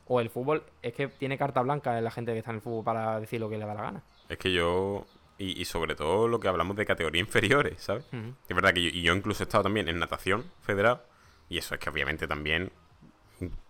o 0.07 0.19
el 0.19 0.29
fútbol 0.29 0.63
es 0.81 0.93
que 0.93 1.07
tiene 1.07 1.37
carta 1.37 1.61
blanca 1.61 1.97
en 1.97 2.03
la 2.03 2.11
gente 2.11 2.33
que 2.33 2.39
está 2.39 2.51
en 2.51 2.57
el 2.57 2.61
fútbol 2.61 2.83
para 2.83 3.19
decir 3.19 3.39
lo 3.39 3.49
que 3.49 3.57
le 3.57 3.65
da 3.65 3.73
la 3.73 3.81
gana. 3.81 4.03
Es 4.29 4.37
que 4.37 4.51
yo. 4.51 5.05
Y, 5.37 5.59
y 5.59 5.65
sobre 5.65 5.95
todo 5.95 6.27
lo 6.27 6.39
que 6.39 6.47
hablamos 6.47 6.77
de 6.77 6.85
categorías 6.85 7.25
inferiores, 7.25 7.81
¿sabes? 7.81 8.05
Es 8.47 8.55
verdad 8.55 8.73
que 8.73 8.83
yo, 8.83 8.89
y 8.89 9.01
yo 9.01 9.15
incluso 9.15 9.43
he 9.43 9.45
estado 9.45 9.63
también 9.63 9.87
en 9.89 9.99
natación 9.99 10.43
federado. 10.61 11.03
Y 11.49 11.57
eso 11.57 11.73
es 11.73 11.79
que 11.79 11.89
obviamente 11.89 12.27
también. 12.27 12.71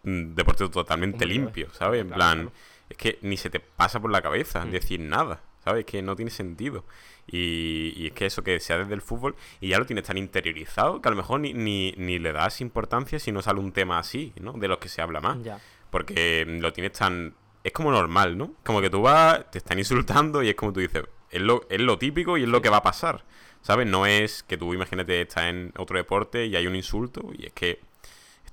Un 0.04 0.36
deporte 0.36 0.68
totalmente 0.70 1.24
Hombre, 1.26 1.28
limpio, 1.40 1.70
¿sabes? 1.74 2.02
En 2.02 2.08
claro, 2.08 2.18
plan. 2.20 2.38
claro. 2.42 2.52
Es 2.90 2.98
que 2.98 3.18
ni 3.22 3.38
se 3.38 3.50
te 3.50 3.60
pasa 3.60 4.00
por 4.00 4.12
la 4.12 4.22
cabeza 4.22 4.66
Mm. 4.66 4.72
decir 4.72 5.00
nada, 5.00 5.42
¿sabes? 5.64 5.82
Es 5.82 5.86
que 5.86 6.02
no 6.02 6.16
tiene 6.16 6.30
sentido. 6.32 6.86
Y, 7.26 7.94
y 7.96 8.08
es 8.08 8.12
que 8.14 8.26
eso 8.26 8.44
que 8.44 8.60
sea 8.60 8.78
desde 8.80 8.94
el 8.94 9.02
fútbol 9.02 9.36
y 9.62 9.70
ya 9.70 9.80
lo 9.80 9.86
tienes 9.86 10.04
tan 10.04 10.18
interiorizado 10.18 11.02
que 11.02 11.08
a 11.08 11.12
lo 11.12 11.16
mejor 11.18 11.40
ni, 11.40 11.54
ni, 11.54 11.94
ni 11.98 12.20
le 12.20 12.34
das 12.34 12.60
importancia 12.62 13.18
si 13.20 13.32
no 13.32 13.42
sale 13.42 13.60
un 13.62 13.72
tema 13.72 13.98
así, 13.98 14.34
¿no? 14.42 14.52
De 14.54 14.68
los 14.68 14.78
que 14.80 14.90
se 14.90 15.02
habla 15.02 15.22
más. 15.22 15.42
Ya. 15.42 15.60
Porque 15.90 16.46
lo 16.46 16.74
tienes 16.74 16.92
tan... 16.94 17.34
Es 17.64 17.72
como 17.72 17.92
normal, 17.92 18.38
¿no? 18.38 18.54
Como 18.66 18.82
que 18.82 18.90
tú 18.90 19.02
vas, 19.04 19.50
te 19.50 19.58
están 19.60 19.80
insultando 19.80 20.44
y 20.44 20.50
es 20.50 20.56
como 20.56 20.74
tú 20.74 20.82
dices, 20.82 21.04
es 21.32 21.42
lo, 21.42 21.66
es 21.70 21.80
lo 21.80 21.98
típico 21.98 22.38
y 22.38 22.44
es 22.44 22.50
lo 22.50 22.62
que 22.62 22.68
va 22.70 22.78
a 22.78 22.84
pasar, 22.84 23.24
¿sabes? 23.62 23.88
No 23.88 24.06
es 24.06 24.44
que 24.44 24.58
tú, 24.58 24.74
imagínate, 24.74 25.22
estás 25.22 25.46
en 25.46 25.72
otro 25.78 25.98
deporte 25.98 26.46
y 26.46 26.58
hay 26.58 26.68
un 26.68 26.76
insulto 26.76 27.32
y 27.38 27.46
es 27.46 27.54
que 27.54 27.80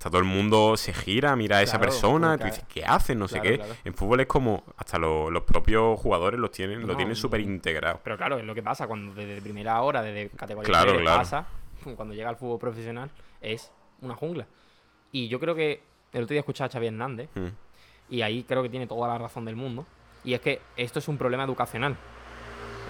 está 0.01 0.09
todo 0.09 0.17
el 0.19 0.25
mundo, 0.27 0.75
se 0.77 0.93
gira, 0.93 1.35
mira 1.35 1.57
a 1.57 1.61
esa 1.61 1.77
Claro, 1.77 1.91
persona, 1.91 2.35
tú 2.35 2.45
dices, 2.45 2.63
¿qué 2.67 2.83
hacen? 2.83 3.19
No 3.19 3.27
sé 3.27 3.39
qué. 3.39 3.57
claro. 3.57 3.75
En 3.83 3.93
fútbol 3.93 4.19
es 4.21 4.25
como, 4.25 4.63
hasta 4.75 4.97
lo- 4.97 5.29
los 5.29 5.43
propios 5.43 5.99
jugadores 5.99 6.39
los 6.39 6.49
tienen, 6.49 6.87
lo 6.87 6.95
tienen 6.97 7.15
súper 7.15 7.39
integrado. 7.41 7.99
Pero 8.03 8.17
claro, 8.17 8.39
es 8.39 8.43
lo 8.45 8.55
que 8.55 8.63
pasa 8.63 8.87
cuando 8.87 9.13
desde 9.13 9.39
primera 9.43 9.79
hora, 9.83 10.01
desde 10.01 10.29
categoría 10.35 10.67
claro. 10.67 11.03
pasa, 11.05 11.45
cuando 11.95 12.15
llega 12.15 12.29
al 12.29 12.35
fútbol 12.35 12.57
profesional, 12.57 13.11
es 13.41 13.71
una 14.01 14.15
jungla. 14.15 14.47
Y 15.11 15.27
yo 15.27 15.39
creo 15.39 15.53
que 15.53 15.83
el 16.13 16.23
otro 16.23 16.33
día 16.33 16.39
escuchaba 16.39 16.67
a 16.67 16.71
Xavi 16.71 16.87
Hernández, 16.87 17.29
Mm. 17.35 17.47
y 18.09 18.21
ahí 18.23 18.43
creo 18.43 18.63
que 18.63 18.69
tiene 18.69 18.87
toda 18.87 19.07
la 19.07 19.19
razón 19.19 19.45
del 19.45 19.55
mundo, 19.55 19.85
y 20.23 20.33
es 20.33 20.41
que 20.41 20.61
esto 20.77 20.97
es 20.97 21.07
un 21.09 21.17
problema 21.19 21.43
educacional. 21.43 21.95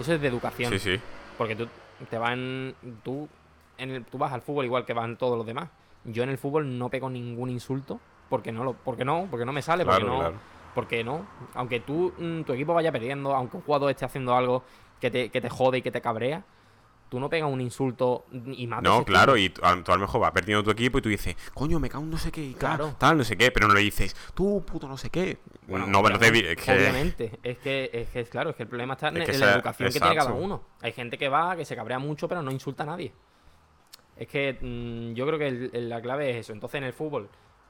Eso 0.00 0.14
es 0.14 0.20
de 0.22 0.28
educación. 0.28 0.72
Sí, 0.72 0.78
sí. 0.78 0.98
Porque 1.36 1.56
tú 1.56 1.68
te 2.08 2.16
van. 2.16 2.74
Tú, 3.04 3.28
en 3.76 3.90
el- 3.90 4.04
tú 4.06 4.16
vas 4.16 4.32
al 4.32 4.40
fútbol 4.40 4.64
igual 4.64 4.86
que 4.86 4.94
van 4.94 5.18
todos 5.18 5.36
los 5.36 5.46
demás. 5.46 5.68
Yo 6.04 6.22
en 6.22 6.30
el 6.30 6.38
fútbol 6.38 6.78
no 6.78 6.88
pego 6.88 7.08
ningún 7.10 7.50
insulto. 7.50 8.00
Porque 8.28 8.50
no, 8.50 8.64
lo, 8.64 8.72
porque 8.72 9.04
no, 9.04 9.26
porque 9.30 9.44
no 9.44 9.52
me 9.52 9.60
sale, 9.62 9.84
porque 9.84 10.04
no. 10.04 10.18
claro. 10.18 10.34
Porque 10.74 11.04
no. 11.04 11.26
Aunque 11.54 11.80
tú, 11.80 12.14
mm, 12.18 12.42
tu 12.42 12.54
equipo 12.54 12.72
vaya 12.72 12.90
perdiendo, 12.90 13.34
aunque 13.34 13.58
un 13.58 13.62
jugador 13.62 13.90
esté 13.90 14.06
haciendo 14.06 14.34
algo 14.34 14.64
que 15.00 15.10
te, 15.10 15.28
que 15.28 15.40
te 15.42 15.50
jode 15.50 15.78
y 15.78 15.82
que 15.82 15.90
te 15.90 16.00
cabrea, 16.00 16.42
tú 17.10 17.20
no 17.20 17.28
pegas 17.28 17.50
un 17.50 17.60
insulto 17.60 18.24
y 18.32 18.66
más 18.66 18.82
No, 18.82 19.04
claro, 19.04 19.36
y 19.36 19.50
tú 19.50 19.60
a, 19.62 19.74
lo 19.76 19.98
mejor 19.98 20.22
vas 20.22 20.30
perdiendo 20.32 20.62
tu 20.64 20.70
equipo 20.70 20.96
y 20.96 21.02
tú 21.02 21.10
dices, 21.10 21.36
coño, 21.52 21.78
me 21.78 21.90
cago 21.90 22.04
en 22.04 22.10
no 22.10 22.16
sé 22.16 22.32
qué, 22.32 22.42
y 22.42 22.54
Claro. 22.54 22.94
tal, 22.98 23.18
no 23.18 23.24
sé 23.24 23.36
qué, 23.36 23.50
pero 23.50 23.68
no 23.68 23.74
le 23.74 23.80
dices, 23.82 24.16
tú, 24.34 24.64
puto 24.64 24.88
no 24.88 24.96
sé 24.96 25.10
qué. 25.10 25.36
Bueno, 25.68 25.86
no, 25.86 26.02
pero 26.02 26.18
te 26.18 26.28
obviamente, 26.30 26.52
es 26.52 26.64
que... 26.64 26.72
obviamente. 26.72 27.38
Es 27.42 27.58
que, 27.58 27.90
es 27.92 28.08
que, 28.08 28.24
claro, 28.24 28.48
es 28.50 28.56
que 28.56 28.62
el 28.62 28.68
problema 28.70 28.94
está 28.94 29.08
en, 29.08 29.18
Es 29.18 29.24
que 29.26 29.30
en 29.32 29.36
esa- 29.36 29.46
la 29.46 29.52
educación 29.56 29.92
que 29.92 30.00
tiene 30.00 30.16
cada 30.16 30.32
uno. 30.32 30.62
Hay 30.80 30.92
gente 30.92 31.18
que 31.18 31.28
va, 31.28 31.54
que 31.54 31.66
se 31.66 31.76
cabrea 31.76 31.98
mucho, 31.98 32.26
pero 32.28 32.40
no 32.42 32.50
insulta 32.50 32.84
a 32.84 32.86
nadie. 32.86 33.12
Es 34.16 34.28
que 34.28 34.58
mm, 34.60 35.14
yo 35.14 35.26
creo 35.26 35.38
que 35.38 35.48
el- 35.48 35.70
el- 35.72 35.88
la 35.88 36.00
clave 36.00 36.30
es 36.30 36.36
eso. 36.36 36.52
Entonces, 36.52 36.78
en 36.78 36.84
el 36.84 36.92
fútbol, 36.92 37.28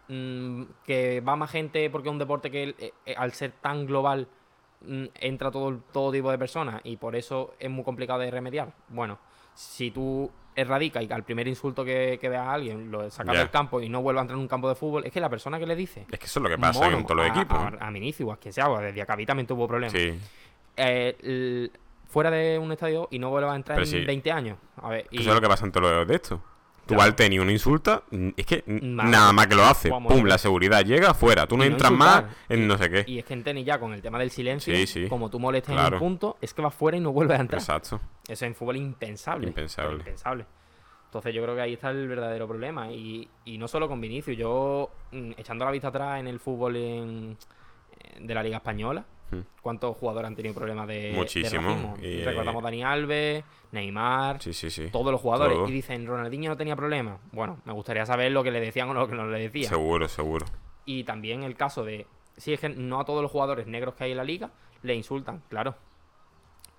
mm, 0.09 0.63
que 0.85 1.21
va 1.21 1.37
más 1.37 1.51
gente 1.51 1.89
porque 1.91 2.09
es 2.09 2.13
un 2.13 2.19
deporte 2.19 2.51
que 2.51 2.75
eh, 2.79 2.93
eh, 3.07 3.15
al 3.17 3.33
ser 3.33 3.53
tan 3.53 3.87
global 3.87 4.29
mm, 4.85 5.05
entra 5.21 5.51
todo, 5.53 5.79
todo 5.93 6.11
tipo 6.11 6.31
de 6.33 6.39
personas 6.39 6.81
y 6.83 6.97
por 6.97 7.15
eso 7.15 7.55
es 7.61 7.71
muy 7.71 7.85
complicado 7.85 8.19
de 8.19 8.31
remediar. 8.33 8.73
Bueno, 8.89 9.19
si 9.55 9.93
tú 9.93 10.29
erradicas 10.57 11.05
y 11.05 11.13
al 11.13 11.23
primer 11.23 11.47
insulto 11.47 11.85
que, 11.85 12.19
que 12.21 12.29
veas 12.29 12.43
a 12.47 12.53
alguien 12.55 12.91
lo 12.91 13.09
sacas 13.11 13.33
del 13.39 13.51
campo 13.51 13.81
y 13.81 13.89
no 13.89 14.03
vuelve 14.03 14.19
a 14.19 14.23
entrar 14.23 14.37
en 14.37 14.43
un 14.43 14.49
campo 14.49 14.69
de 14.69 14.75
fútbol, 14.75 15.07
es 15.07 15.13
que 15.13 15.21
la 15.21 15.31
persona 15.31 15.59
que 15.61 15.67
le 15.67 15.77
dice 15.77 16.05
Es 16.11 16.19
que 16.19 16.27
eso 16.27 16.41
es 16.41 16.43
lo 16.43 16.49
que 16.49 16.59
pasa 16.59 16.91
con 16.91 17.05
todos 17.05 17.17
los 17.17 17.27
a- 17.27 17.29
equipos. 17.29 17.59
A, 17.59 17.87
a 17.87 17.91
Vinicius, 17.93 18.33
a 18.33 18.37
quien 18.39 18.53
sea, 18.53 18.69
desde 18.81 19.01
Acabí 19.01 19.25
también 19.25 19.47
tuvo 19.47 19.69
problemas. 19.69 19.93
sí, 19.93 20.19
Eh, 20.77 21.71
fuera 22.13 22.31
de 22.31 22.59
un 22.59 22.71
estadio 22.71 23.09
y 23.11 23.19
no 23.19 23.31
vuelva 23.31 23.53
a 23.53 23.57
entrar 23.57 23.77
Pero 23.77 23.87
en 23.87 24.01
sí. 24.01 24.05
20 24.05 24.31
años. 24.33 24.59
A 24.77 24.91
ver, 24.91 25.09
y 25.11 25.21
eso 25.21 25.31
es 25.31 25.35
lo 25.35 25.41
que 25.41 25.49
pasa 25.49 25.65
en 25.65 25.73
todos 25.73 25.91
los 25.91 26.07
de 26.07 26.15
esto. 26.15 26.43
Tú 26.87 26.95
Claro. 26.95 27.03
al 27.05 27.15
tenis 27.15 27.39
uno 27.41 27.51
insulta, 27.53 28.03
es 28.37 28.45
que 28.45 28.65
nada 28.67 29.33
más 29.33 29.47
que 29.47 29.55
lo 29.55 29.65
hace. 29.65 29.89
Pum, 29.89 30.25
la 30.27 30.37
seguridad 30.37 30.85
llega 30.85 31.11
afuera. 31.13 31.47
Tú 31.47 31.57
no 31.57 31.63
entras 31.65 31.93
más 31.93 32.25
en 32.49 32.67
no 32.67 32.77
sé 32.77 32.91
qué. 32.91 33.05
y 33.07 33.19
es 33.21 33.25
que 33.25 33.35
en 33.35 33.45
tenis 33.45 33.65
ya 33.65 33.79
con 33.79 33.93
el 33.95 34.03
tema 34.03 34.19
del 34.19 34.31
silencio, 34.31 34.75
Sí, 34.75 34.87
sí. 34.87 35.09
como 35.09 35.31
tú 35.31 35.39
molestes 35.39 35.75
en 35.77 35.95
un 35.95 35.99
punto, 36.01 36.37
es 36.41 36.53
que 36.53 36.61
vas 36.61 36.75
fuera 36.75 36.97
y 36.97 37.01
no 37.01 37.13
vuelves 37.13 37.39
a 37.39 37.41
entrar. 37.43 37.61
Exacto. 37.61 38.01
Eso 38.29 38.45
en 38.47 38.55
fútbol 38.55 38.77
es 38.77 38.83
impensable. 38.83 39.47
Impensable. 39.47 39.99
impensable. 39.99 40.45
Entonces 41.07 41.35
yo 41.35 41.43
creo 41.43 41.55
que 41.55 41.61
ahí 41.61 41.75
está 41.75 41.91
el 41.91 42.09
verdadero 42.09 42.49
problema. 42.49 42.91
Y, 42.91 43.29
y 43.45 43.59
no 43.59 43.69
solo 43.69 43.89
con 43.89 44.01
Vinicius, 44.01 44.37
yo 44.37 44.91
mm, 45.13 45.33
echando 45.37 45.65
la 45.65 45.71
vista 45.71 45.89
atrás 45.89 46.19
en 46.21 46.27
el 46.27 46.41
fútbol 46.41 46.75
en- 46.77 47.37
de 48.19 48.35
la 48.35 48.43
Liga 48.43 48.57
Española. 48.57 49.05
¿Cuántos 49.61 49.97
jugadores 49.97 50.29
han 50.29 50.37
tenido 50.37 50.55
problemas 50.55 50.87
de, 50.89 50.95
de 51.09 51.13
Muchísimo. 51.13 51.95
Y- 52.03 52.23
Recordamos 52.23 52.63
Dani 52.63 52.83
Alves, 52.85 53.45
Neymar, 53.73 54.43
Sí, 54.43 54.53
sí, 54.53 54.71
sí. 54.71 54.89
todos 54.91 55.11
los 55.13 55.21
jugadores. 55.21 55.57
Todo. 55.57 55.69
Y 55.69 55.73
dicen, 55.73 56.07
Ronaldinho 56.07 56.51
no 56.51 56.57
tenía 56.57 56.77
problemas. 56.77 57.19
Bueno, 57.33 57.59
me 57.65 57.73
gustaría 57.73 58.05
saber 58.07 58.33
lo 58.33 58.43
que 58.43 58.51
le 58.51 58.61
decían 58.61 58.89
o 58.91 58.95
lo 58.95 59.09
que 59.09 59.15
no 59.15 59.27
le 59.27 59.39
decían. 59.39 59.69
Seguro, 59.71 60.09
seguro. 60.09 60.47
Y 60.85 61.05
también 61.05 61.43
el 61.43 61.57
caso 61.57 61.85
de, 61.85 62.07
si 62.37 62.53
es 62.53 62.61
que 62.61 62.69
no 62.69 63.01
a 63.01 63.05
todos 63.05 63.23
los 63.23 63.31
jugadores 63.31 63.67
negros 63.67 63.95
que 63.95 64.05
hay 64.05 64.11
en 64.13 64.17
la 64.19 64.25
liga 64.25 64.51
le 64.83 64.95
insultan, 64.95 65.43
claro. 65.49 65.75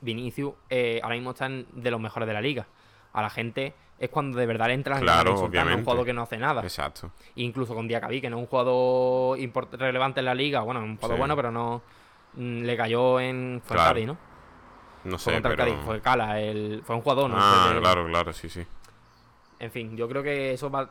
Vinicius 0.02 0.54
eh, 0.70 1.00
ahora 1.02 1.16
mismo 1.16 1.32
están 1.32 1.66
de 1.72 1.90
los 1.92 2.00
mejores 2.02 2.28
de 2.28 2.34
la 2.34 2.42
liga. 2.42 2.68
A 3.14 3.22
la 3.22 3.30
gente 3.30 3.74
es 4.00 4.10
cuando 4.10 4.38
de 4.38 4.46
verdad 4.46 4.68
le 4.68 4.74
entran 4.74 5.00
de 5.00 5.04
Claro, 5.06 5.32
no 5.34 5.38
a 5.38 5.40
un 5.44 5.46
obviamente. 5.50 5.84
jugador 5.84 6.06
que 6.06 6.14
no 6.14 6.24
hace 6.24 6.38
nada. 6.38 6.62
Exacto. 6.62 7.12
Incluso 7.36 7.74
con 7.74 7.88
Diacabí, 7.88 8.20
que 8.20 8.30
no 8.30 8.38
es 8.38 8.42
un 8.42 8.48
jugador 8.48 9.38
relevante 9.80 10.20
en 10.20 10.26
la 10.26 10.36
liga. 10.36 10.62
Bueno, 10.62 10.82
es 10.82 10.86
un 10.88 10.96
jugador 10.98 11.18
bueno, 11.18 11.36
pero 11.36 11.52
no 11.52 11.82
le 12.38 12.76
cayó 12.78 13.20
en... 13.20 13.62
Fue 13.66 13.76
Claro. 13.76 13.94
Cádiz, 13.94 14.08
¿no? 14.08 14.18
No 15.06 15.18
Fue 15.18 15.34
sé, 15.34 15.42
contra 15.42 15.52
el 15.52 15.58
pero... 15.58 15.70
Cádiz, 15.72 15.86
fue 15.86 16.02
Cala, 16.02 16.40
el, 16.42 16.82
fue 16.86 16.96
un 16.96 17.02
jugador, 17.02 17.30
¿no? 17.30 17.36
Ah, 17.38 17.70
Fue 17.72 17.80
claro, 17.82 18.06
claro, 18.08 18.34
sí, 18.34 18.50
sí. 18.50 18.66
En 19.60 19.72
fin, 19.72 19.96
yo 19.98 20.08
creo 20.08 20.24
que 20.24 20.54
eso 20.54 20.70
va... 20.70 20.90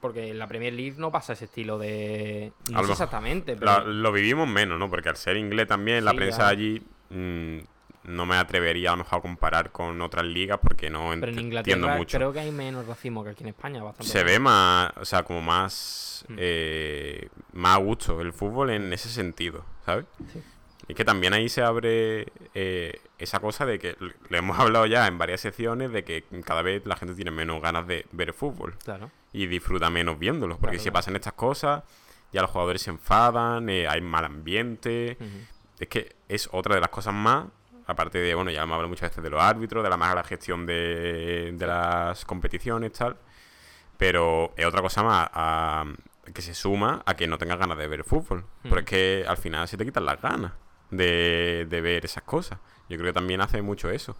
Porque 0.00 0.28
en 0.30 0.38
la 0.38 0.46
Premier 0.46 0.72
League 0.72 0.94
no 0.98 1.10
pasa 1.12 1.32
ese 1.34 1.46
estilo 1.46 1.78
de... 1.78 2.52
No 2.70 2.84
sé 2.84 2.92
exactamente, 2.92 3.56
pero... 3.56 3.66
La- 3.72 3.84
lo 3.84 4.12
vivimos 4.12 4.46
menos, 4.48 4.78
¿no? 4.78 4.88
Porque 4.90 5.08
al 5.08 5.16
ser 5.16 5.36
inglés 5.36 5.66
también, 5.66 6.04
la 6.04 6.12
prensa 6.14 6.48
allí 6.48 6.82
mm, 7.10 7.58
no 8.04 8.26
me 8.26 8.36
atrevería 8.36 8.90
a 8.90 8.92
lo 8.92 8.98
mejor 8.98 9.18
a 9.18 9.22
comparar 9.22 9.72
con 9.72 10.00
otras 10.02 10.24
ligas 10.26 10.58
porque 10.62 10.88
no 10.90 11.10
Pero 11.10 11.14
en 11.14 11.20
ent- 11.22 11.24
entiendo 11.38 11.40
Inglaterra 11.86 11.96
mucho. 11.96 12.18
creo 12.18 12.32
que 12.32 12.40
hay 12.40 12.50
menos 12.50 12.86
racismo 12.86 13.24
que 13.24 13.30
aquí 13.30 13.42
en 13.44 13.48
España. 13.50 13.82
Bastante 13.82 14.10
Se 14.12 14.24
ve 14.24 14.38
más, 14.38 14.90
o 14.96 15.04
sea, 15.04 15.22
como 15.22 15.40
más, 15.42 16.24
Mm. 16.28 16.36
eh, 16.38 17.28
más 17.52 17.76
a 17.76 17.80
gusto 17.80 18.20
el 18.22 18.32
fútbol 18.32 18.70
en 18.70 18.90
ese 18.94 19.10
sentido, 19.10 19.64
¿sabes? 19.84 20.06
Sí. 20.32 20.42
Y 20.88 20.94
que 20.94 21.04
también 21.04 21.32
ahí 21.32 21.48
se 21.48 21.62
abre 21.62 22.26
eh, 22.54 23.00
esa 23.18 23.40
cosa 23.40 23.64
de 23.64 23.78
que 23.78 23.96
le 24.28 24.38
hemos 24.38 24.58
hablado 24.60 24.86
ya 24.86 25.06
en 25.06 25.16
varias 25.18 25.40
secciones 25.40 25.92
de 25.92 26.04
que 26.04 26.24
cada 26.44 26.62
vez 26.62 26.84
la 26.84 26.96
gente 26.96 27.14
tiene 27.14 27.30
menos 27.30 27.62
ganas 27.62 27.86
de 27.86 28.06
ver 28.12 28.32
fútbol 28.32 28.76
Claro. 28.84 29.10
y 29.32 29.46
disfruta 29.46 29.88
menos 29.90 30.18
viéndolo. 30.18 30.54
Porque 30.58 30.76
Claro, 30.76 30.78
si 30.82 30.84
claro. 30.90 30.92
pasan 30.94 31.16
estas 31.16 31.32
cosas, 31.34 31.82
ya 32.32 32.42
los 32.42 32.50
jugadores 32.50 32.82
se 32.82 32.90
enfadan, 32.90 33.68
eh, 33.70 33.86
hay 33.88 34.00
mal 34.00 34.24
ambiente. 34.24 35.16
Es 35.78 35.88
que 35.88 36.16
es 36.28 36.48
otra 36.52 36.74
de 36.74 36.80
las 36.80 36.90
cosas 36.90 37.14
más, 37.14 37.46
aparte 37.86 38.18
de, 38.18 38.34
bueno, 38.34 38.50
ya 38.50 38.62
hemos 38.62 38.74
hablado 38.74 38.88
muchas 38.88 39.10
veces 39.10 39.22
de 39.24 39.30
los 39.30 39.40
árbitros, 39.42 39.82
de 39.82 39.90
la 39.90 39.96
mala 39.96 40.22
gestión 40.24 40.66
de, 40.66 41.52
de 41.56 41.66
las 41.66 42.24
competiciones, 42.24 42.92
tal. 42.92 43.16
Pero 43.96 44.52
es 44.56 44.66
otra 44.66 44.82
cosa 44.82 45.02
más 45.02 45.28
a- 45.32 45.84
que 46.32 46.42
se 46.42 46.54
suma 46.54 47.02
a 47.06 47.14
que 47.14 47.26
no 47.26 47.38
tengas 47.38 47.58
ganas 47.58 47.76
de 47.78 47.86
ver 47.86 48.02
fútbol. 48.04 48.44
Porque 48.68 48.80
es 49.20 49.22
que 49.24 49.24
al 49.28 49.36
final 49.36 49.68
se 49.68 49.76
te 49.76 49.84
quitan 49.84 50.04
las 50.06 50.20
ganas 50.20 50.52
de, 50.96 51.66
de 51.68 51.80
ver 51.80 52.04
esas 52.04 52.22
cosas. 52.22 52.58
Yo 52.88 52.96
creo 52.98 53.10
que 53.12 53.14
también 53.18 53.40
hace 53.40 53.62
mucho 53.62 53.90
eso. 53.90 54.16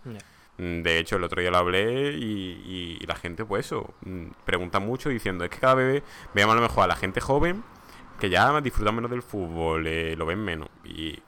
Mm, 0.59 0.83
De 0.83 0.99
hecho, 0.99 1.17
el 1.17 1.25
otro 1.25 1.41
día 1.41 1.51
lo 1.51 1.59
hablé 1.59 2.13
y, 2.13 2.23
y- 2.23 2.99
y 3.01 3.07
la 3.07 3.17
gente, 3.17 3.45
pues 3.45 3.67
eso, 3.67 3.93
mm, 4.05 4.27
pregunta 4.45 4.79
mucho 4.81 5.09
diciendo, 5.09 5.45
es 5.45 5.51
que 5.51 5.59
cada 5.59 5.75
vez 5.75 6.03
veamos 6.35 6.53
a 6.53 6.57
lo 6.57 6.63
mejor 6.63 6.85
a 6.85 6.87
la 6.87 6.97
gente 6.97 7.21
joven 7.21 7.63
que 8.21 8.31
ya 8.31 8.61
disfruta 8.61 8.93
menos 8.93 9.11
del 9.11 9.23
fútbol, 9.23 9.87
eh, 9.89 10.15
lo 10.17 10.27
ven 10.27 10.39
menos. 10.45 10.69
Y 10.85 11.19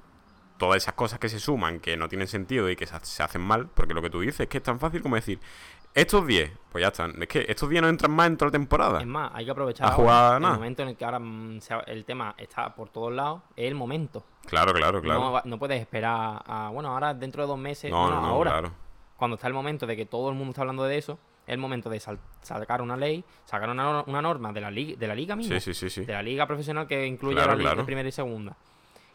todas 0.59 0.83
esas 0.83 0.95
cosas 0.95 1.19
que 1.19 1.29
se 1.29 1.39
suman, 1.41 1.81
que 1.81 1.97
no 1.97 2.09
tienen 2.09 2.29
sentido 2.29 2.71
y 2.71 2.77
que 2.77 2.87
se, 2.87 2.95
se 3.03 3.23
hacen 3.23 3.43
mal, 3.43 3.69
porque 3.75 3.93
lo 3.93 4.01
que 4.01 4.09
tú 4.11 4.21
dices 4.21 4.41
es 4.41 4.49
que 4.49 4.59
es 4.59 4.63
tan 4.63 4.79
fácil 4.81 5.03
como 5.03 5.17
decir, 5.17 5.39
estos 5.97 6.27
10, 6.27 6.53
pues 6.71 6.83
ya 6.83 6.89
están, 6.89 7.21
es 7.21 7.27
que 7.29 7.45
estos 7.49 7.69
10 7.69 7.83
no 7.83 7.89
entran 7.89 8.13
más 8.13 8.27
en 8.29 8.37
toda 8.37 8.49
la 8.49 8.53
temporada. 8.53 9.01
Es 9.01 9.07
más, 9.07 9.31
hay 9.35 9.45
que 9.47 9.51
aprovechar 9.51 9.91
ahora, 9.93 10.37
el 10.37 10.43
nada. 10.43 10.55
momento 10.55 10.83
en 10.83 10.89
el 10.91 10.97
que 10.97 11.05
ahora 11.05 11.19
mm, 11.19 11.59
el 11.87 12.05
tema 12.05 12.35
está 12.39 12.75
por 12.75 12.91
todos 12.91 13.13
lados, 13.13 13.43
es 13.57 13.67
el 13.67 13.75
momento. 13.75 14.23
Claro, 14.47 14.73
claro, 14.73 15.01
claro. 15.03 15.43
No, 15.45 15.59
puedes 15.59 15.81
esperar 15.81 16.43
a, 16.47 16.71
bueno, 16.73 16.91
ahora 16.91 17.15
dentro 17.15 17.43
de 17.43 17.49
dos 17.49 17.59
meses, 17.59 17.91
No, 17.91 18.09
no, 18.11 18.21
no, 18.21 18.27
ahora. 18.29 18.51
claro. 18.53 18.73
Cuando 19.17 19.37
está 19.37 19.49
el 19.49 19.55
momento 19.55 19.87
de 19.87 19.97
que 19.97 20.05
todo 20.07 20.29
el 20.29 20.35
mundo 20.37 20.51
está 20.51 20.61
hablando 20.63 20.85
de 20.85 20.99
eso, 20.99 21.19
es 21.47 21.53
el 21.55 21.59
momento 21.59 21.89
de 21.89 21.99
sacar 22.43 22.83
una 22.83 22.97
ley, 22.97 23.25
sacar 23.47 23.71
una, 23.71 24.03
una 24.03 24.21
norma 24.21 24.53
de 24.53 24.61
la, 24.61 24.71
liga, 24.71 24.97
de 24.99 25.07
la 25.09 25.15
liga 25.15 25.35
misma, 25.35 25.59
Sí, 25.59 25.73
sí, 25.73 25.75
sí, 25.75 25.89
sí. 25.89 26.05
de 26.05 26.13
la 26.13 26.23
liga 26.23 26.47
profesional 26.47 26.87
que 26.87 27.07
incluye 27.07 27.37
Claro, 27.37 27.53
la 27.53 27.57
liga 27.57 27.71
claro. 27.71 27.87
primera 27.87 28.09
y 28.09 28.13
segunda. 28.13 28.55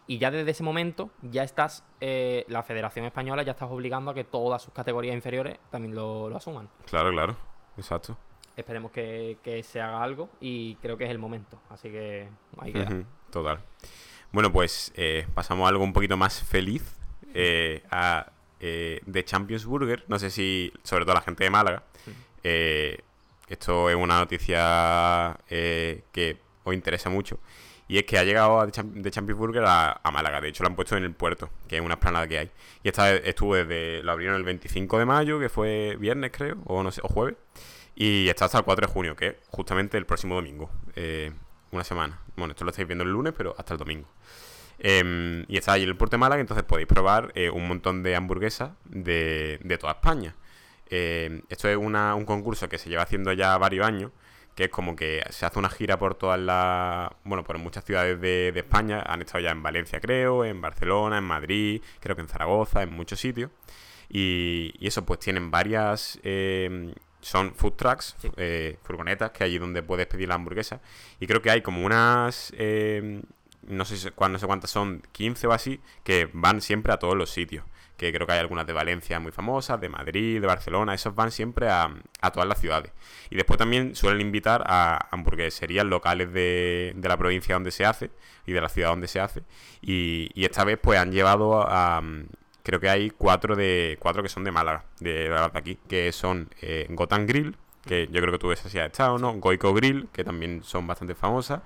Y 0.08 0.18
ya 0.18 0.30
desde 0.32 0.52
ese 0.52 0.64
momento, 0.64 1.10
ya 1.22 1.44
estás, 1.44 1.84
eh, 2.02 2.44
la 2.50 2.64
Federación 2.64 3.06
Española 3.06 3.44
ya 3.44 3.52
estás 3.52 3.70
obligando 3.72 4.12
a 4.12 4.14
que 4.14 4.24
todas 4.24 4.62
sus 4.62 4.74
categorías 4.74 5.16
inferiores 5.16 5.58
también 5.70 5.96
lo, 5.96 6.30
lo 6.30 6.36
asuman. 6.36 6.68
Claro, 6.86 7.12
claro. 7.12 7.36
Exacto. 7.78 8.18
Esperemos 8.58 8.92
que, 8.92 9.38
que 9.44 9.64
se 9.64 9.80
haga 9.80 10.04
algo 10.04 10.30
y 10.42 10.76
creo 10.76 10.98
que 10.98 11.06
es 11.06 11.12
el 11.12 11.20
momento. 11.20 11.62
Así 11.70 11.90
que 11.90 12.28
ahí 12.60 12.74
queda. 12.74 13.04
Total. 13.32 13.60
Bueno, 14.34 14.52
pues 14.52 14.92
eh, 14.96 15.26
pasamos 15.34 15.66
a 15.66 15.70
algo 15.70 15.84
un 15.84 15.94
poquito 15.94 16.18
más 16.18 16.44
feliz. 16.44 16.98
eh, 17.34 17.82
a 17.92 18.32
eh, 18.60 19.02
The 19.10 19.24
Champions 19.24 19.66
Burger. 19.66 20.04
No 20.10 20.20
sé 20.20 20.30
si, 20.30 20.74
sobre 20.84 21.06
todo 21.06 21.14
la 21.16 21.22
gente 21.22 21.46
de 21.46 21.50
Málaga. 21.50 21.84
eh, 22.44 23.00
esto 23.48 23.90
es 23.90 23.96
una 23.96 24.20
noticia 24.20 25.38
eh, 25.50 26.04
que 26.12 26.38
os 26.64 26.74
interesa 26.74 27.10
mucho. 27.10 27.40
Y 27.92 27.98
es 27.98 28.06
que 28.06 28.18
ha 28.18 28.24
llegado 28.24 28.66
Cham- 28.72 29.02
The 29.04 29.12
Champions 29.12 29.38
Burger 29.38 29.64
a, 29.68 30.00
Málaga. 30.14 30.40
De 30.40 30.48
hecho, 30.48 30.64
lo 30.64 30.70
han 30.70 30.76
puesto 30.78 30.96
en 30.96 31.04
el 31.04 31.14
puerto, 31.14 31.50
que 31.68 31.76
es 31.76 31.82
una 31.82 31.96
esplanada 31.96 32.26
que 32.26 32.38
hay. 32.38 32.52
Y 32.84 32.88
esta 32.88 33.14
estuvo 33.14 33.54
desde. 33.56 34.02
Lo 34.02 34.14
abrieron 34.14 34.38
el 34.38 34.44
25 34.44 34.98
de 34.98 35.06
mayo, 35.06 35.40
que 35.42 35.50
fue 35.50 35.98
viernes, 36.00 36.32
creo, 36.34 36.56
o 36.66 36.84
no 36.84 36.92
sé, 36.92 37.02
o 37.04 37.10
jueves. 37.10 37.36
Y 37.96 38.30
está 38.30 38.46
hasta 38.46 38.60
el 38.60 38.64
4 38.64 38.88
de 38.88 38.94
junio, 38.94 39.16
que 39.18 39.28
es 39.28 39.36
justamente 39.50 39.98
el 39.98 40.06
próximo 40.06 40.36
domingo. 40.36 40.72
eh, 40.96 41.34
una 41.72 41.84
semana. 41.84 42.20
Bueno, 42.38 42.52
esto 42.52 42.64
lo 42.66 42.72
estáis 42.72 42.88
viendo 42.88 43.04
el 43.04 43.12
lunes, 43.12 43.34
pero 43.38 43.56
hasta 43.58 43.74
el 43.74 43.78
domingo. 43.80 44.08
Em, 44.80 45.44
y 45.48 45.58
está 45.58 45.74
allí 45.74 45.84
en 45.84 45.90
el 45.90 45.96
puerto 45.98 46.16
de 46.16 46.20
Málaga, 46.20 46.42
entonces 46.42 46.64
podéis 46.66 46.88
probar 46.88 47.32
eh, 47.36 47.50
un 47.50 47.68
montón 47.68 48.04
de 48.04 48.16
hamburguesas 48.16 48.72
de, 48.86 49.60
de 49.64 49.78
toda 49.78 49.94
España. 49.94 50.36
Em, 50.90 51.42
esto 51.50 51.68
es 51.70 51.78
una- 51.78 52.16
un 52.16 52.26
concurso 52.26 52.68
que 52.68 52.78
se 52.78 52.90
lleva 52.90 53.04
haciendo 53.04 53.32
ya 53.34 53.58
varios 53.58 53.86
años, 53.86 54.12
que 54.56 54.66
es 54.66 54.70
como 54.70 54.96
que 54.96 55.24
se 55.30 55.46
hace 55.46 55.60
una 55.60 55.70
gira 55.70 55.98
por 55.98 56.16
todas 56.16 56.40
las, 56.40 57.10
bueno, 57.24 57.44
por 57.44 57.58
muchas 57.58 57.84
ciudades 57.86 58.20
de, 58.22 58.52
de 58.52 58.60
España. 58.60 59.02
Han 59.06 59.22
estado 59.22 59.40
ya 59.44 59.52
en 59.52 59.64
Valencia, 59.64 60.00
creo, 60.00 60.44
en 60.46 60.62
Barcelona, 60.62 61.18
en 61.20 61.24
Madrid, 61.24 61.82
creo 62.00 62.16
que 62.16 62.22
en 62.22 62.28
Zaragoza, 62.28 62.84
en 62.84 62.92
muchos 62.94 63.20
sitios. 63.20 63.52
Y, 64.10 64.74
y 64.80 64.88
eso, 64.88 65.06
pues 65.06 65.20
tienen 65.20 65.52
varias. 65.52 66.20
em, 66.24 66.94
son 67.22 67.54
food 67.54 67.74
trucks, 67.74 68.16
Sí. 68.20 68.30
eh, 68.38 68.78
furgonetas, 68.84 69.32
que 69.32 69.44
allí 69.44 69.58
donde 69.60 69.84
puedes 69.84 70.08
pedir 70.08 70.28
la 70.28 70.36
hamburguesa. 70.36 70.82
Y 71.20 71.28
creo 71.28 71.42
que 71.42 71.52
hay 71.52 71.62
como 71.62 71.86
unas. 71.86 72.52
em, 72.58 73.22
no 73.68 73.86
sé, 73.86 74.12
no 74.20 74.40
sé 74.40 74.48
cuántas 74.48 74.72
son, 74.72 75.04
15 75.12 75.46
o 75.48 75.52
así, 75.54 75.80
que 76.04 76.30
van 76.34 76.62
siempre 76.62 76.92
a 76.94 76.98
todos 76.98 77.16
los 77.16 77.30
sitios. 77.30 77.64
Que 78.02 78.12
creo 78.12 78.26
que 78.26 78.34
hay 78.34 78.40
algunas 78.40 78.66
de 78.66 78.74
Valencia 78.74 79.20
muy 79.20 79.32
famosas, 79.32 79.80
de 79.80 79.88
Madrid, 79.88 80.42
de 80.42 80.48
Barcelona, 80.48 80.96
esos 80.96 81.14
van 81.14 81.30
siempre 81.30 81.70
a, 81.70 81.94
a 82.20 82.32
todas 82.32 82.50
las 82.50 82.60
ciudades. 82.60 82.92
Y 83.30 83.36
después 83.36 83.60
también 83.60 83.94
suelen 83.94 84.22
invitar 84.22 84.64
a 84.66 85.08
hamburgueserías 85.12 85.86
locales 85.86 86.34
de, 86.34 86.94
de 86.96 87.08
la 87.08 87.16
provincia 87.16 87.54
donde 87.54 87.70
se 87.70 87.86
hace 87.86 88.10
y 88.48 88.54
de 88.54 88.62
la 88.62 88.70
ciudad 88.70 88.90
donde 88.90 89.08
se 89.08 89.20
hace. 89.20 89.44
Y, 89.84 90.32
esta 90.44 90.64
vez 90.64 90.80
pues 90.82 90.98
han 90.98 91.12
llevado 91.12 91.62
a... 91.62 92.02
creo 92.64 92.80
que 92.80 92.90
hay 92.90 93.12
cuatro 93.12 93.56
de 93.56 93.98
cuatro 94.00 94.24
que 94.24 94.30
son 94.30 94.44
de 94.44 94.52
Málaga, 94.52 94.86
de, 95.00 95.30
de 95.30 95.52
aquí, 95.54 95.78
que 95.88 96.12
son 96.12 96.50
eh, 96.64 96.88
Gotan 96.90 97.28
Grill, 97.28 97.56
que 97.86 98.08
yo 98.08 98.20
creo 98.20 98.32
que 98.32 98.40
tú 98.40 98.48
ves 98.48 98.66
así 98.66 98.80
has 98.80 98.88
estado, 98.88 99.20
¿no? 99.20 99.34
Goico 99.34 99.76
Grill, 99.76 100.08
que 100.12 100.24
también 100.24 100.64
son 100.64 100.88
bastante 100.88 101.14
famosas. 101.14 101.62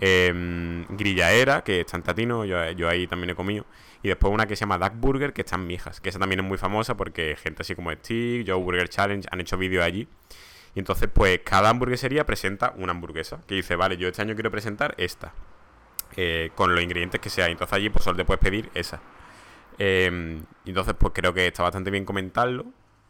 Eh, 0.00 0.84
Grillaera, 0.88 1.62
que 1.62 1.80
está 1.80 1.96
en 1.96 2.02
Tatino, 2.02 2.44
yo, 2.44 2.70
yo 2.72 2.88
ahí 2.88 3.06
también 3.06 3.30
he 3.30 3.34
comido. 3.34 3.64
Y 4.02 4.08
después 4.08 4.32
una 4.32 4.46
que 4.46 4.56
se 4.56 4.60
llama 4.60 4.78
Duck 4.78 4.94
Burger, 4.96 5.32
que 5.32 5.42
está 5.42 5.56
en 5.56 5.66
Mijas, 5.66 6.00
que 6.00 6.08
esa 6.08 6.18
también 6.18 6.40
es 6.40 6.46
muy 6.46 6.58
famosa 6.58 6.96
porque 6.96 7.36
gente 7.36 7.62
así 7.62 7.74
como 7.76 7.92
Steve, 7.92 8.44
Joe 8.46 8.60
Burger 8.60 8.88
Challenge 8.88 9.28
han 9.30 9.40
hecho 9.40 9.56
vídeos 9.56 9.84
allí. 9.84 10.08
Y 10.74 10.78
entonces, 10.80 11.08
pues 11.12 11.40
cada 11.44 11.70
hamburguesería 11.70 12.24
presenta 12.26 12.72
una 12.76 12.92
hamburguesa. 12.92 13.40
Que 13.46 13.56
dice, 13.56 13.76
vale, 13.76 13.96
yo 13.96 14.08
este 14.08 14.22
año 14.22 14.34
quiero 14.34 14.50
presentar 14.50 14.94
esta. 14.98 15.32
eh, 16.16 16.50
con 16.54 16.74
los 16.74 16.82
ingredientes 16.82 17.20
que 17.20 17.30
sea. 17.30 17.46
Entonces 17.48 17.72
allí, 17.74 17.90
pues 17.90 18.04
solo 18.04 18.16
te 18.16 18.24
puedes 18.24 18.40
pedir 18.40 18.70
esa. 18.74 19.00
Eh, 19.78 20.40
entonces, 20.66 20.94
pues 20.98 21.12
creo 21.14 21.34
que 21.34 21.46
está 21.48 21.62
bastante 21.62 21.90
bien 21.90 22.04
comentarlo. 22.04 22.66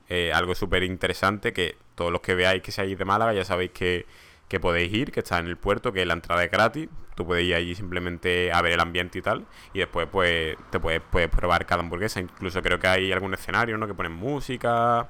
Eh, 0.08 0.32
algo 0.32 0.54
súper 0.54 0.82
interesante 0.82 1.52
que 1.52 1.76
todos 1.94 2.12
los 2.12 2.20
que 2.20 2.34
veáis 2.34 2.62
que 2.62 2.72
seáis 2.72 2.98
de 2.98 3.04
Málaga 3.04 3.32
ya 3.32 3.44
sabéis 3.44 3.70
que, 3.72 4.06
que 4.52 4.60
podéis 4.60 4.92
ir, 4.92 5.10
que 5.12 5.20
está 5.20 5.38
en 5.38 5.46
el 5.46 5.56
puerto, 5.56 5.92
que 5.94 6.04
la 6.04 6.12
entrada 6.12 6.44
es 6.44 6.50
gratis. 6.50 6.88
Tú 7.14 7.24
puedes 7.26 7.42
ir 7.44 7.54
allí 7.54 7.74
simplemente 7.74 8.52
a 8.52 8.60
ver 8.60 8.72
el 8.72 8.80
ambiente 8.80 9.18
y 9.18 9.22
tal. 9.22 9.46
Y 9.72 9.78
después, 9.78 10.06
pues, 10.12 10.56
te 10.70 10.78
puedes, 10.78 11.00
puedes 11.10 11.30
probar 11.30 11.64
cada 11.64 11.80
hamburguesa. 11.82 12.20
Incluso 12.20 12.60
creo 12.62 12.78
que 12.78 12.86
hay 12.86 13.12
algún 13.12 13.32
escenario, 13.32 13.78
¿no? 13.78 13.86
Que 13.86 13.94
ponen 13.94 14.12
música. 14.12 15.08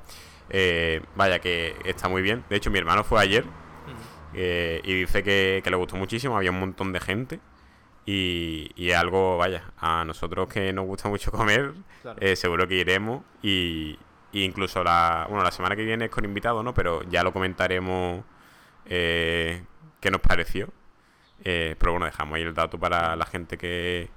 Eh, 0.48 1.02
vaya, 1.16 1.40
que 1.40 1.74
está 1.85 2.09
muy 2.09 2.22
bien. 2.22 2.44
De 2.48 2.55
hecho, 2.57 2.70
mi 2.70 2.78
hermano 2.78 3.02
fue 3.02 3.20
ayer 3.20 3.44
eh, 4.35 4.81
y 4.85 4.94
dice 5.00 5.22
que, 5.24 5.61
que 5.64 5.70
le 5.70 5.76
gustó 5.76 5.96
muchísimo. 5.96 6.37
Había 6.37 6.50
un 6.52 6.61
montón 6.61 6.92
de 6.92 7.00
gente. 7.00 7.40
Y, 8.07 8.70
y 8.76 8.92
algo, 8.92 9.38
vaya, 9.38 9.64
a 9.78 10.05
nosotros 10.05 10.48
que 10.48 10.72
nos 10.72 10.87
gusta 10.87 11.09
mucho 11.09 11.31
comer, 11.33 11.72
Claro. 12.02 12.18
eh, 12.20 12.37
seguro 12.37 12.66
que 12.66 12.74
iremos. 12.76 13.22
Y, 13.42 13.98
y 14.33 14.44
incluso 14.44 14.83
la, 14.83 15.26
bueno, 15.28 15.44
la 15.44 15.50
semana 15.52 15.76
que 15.76 15.85
viene 15.85 16.05
es 16.07 16.11
con 16.12 16.24
invitados, 16.24 16.64
¿no? 16.64 16.74
Pero 16.74 17.02
ya 17.11 17.22
lo 17.22 17.33
comentaremos 17.33 18.24
eh, 18.86 19.62
qué 20.00 20.10
nos 20.10 20.20
pareció. 20.20 20.68
Eh, 21.44 21.74
pero 21.78 21.92
bueno, 21.92 22.06
dejamos 22.06 22.36
ahí 22.36 22.42
el 22.42 22.54
dato 22.54 22.78
para 22.78 23.16
la 23.16 23.26
gente 23.26 23.58
que, 23.58 24.08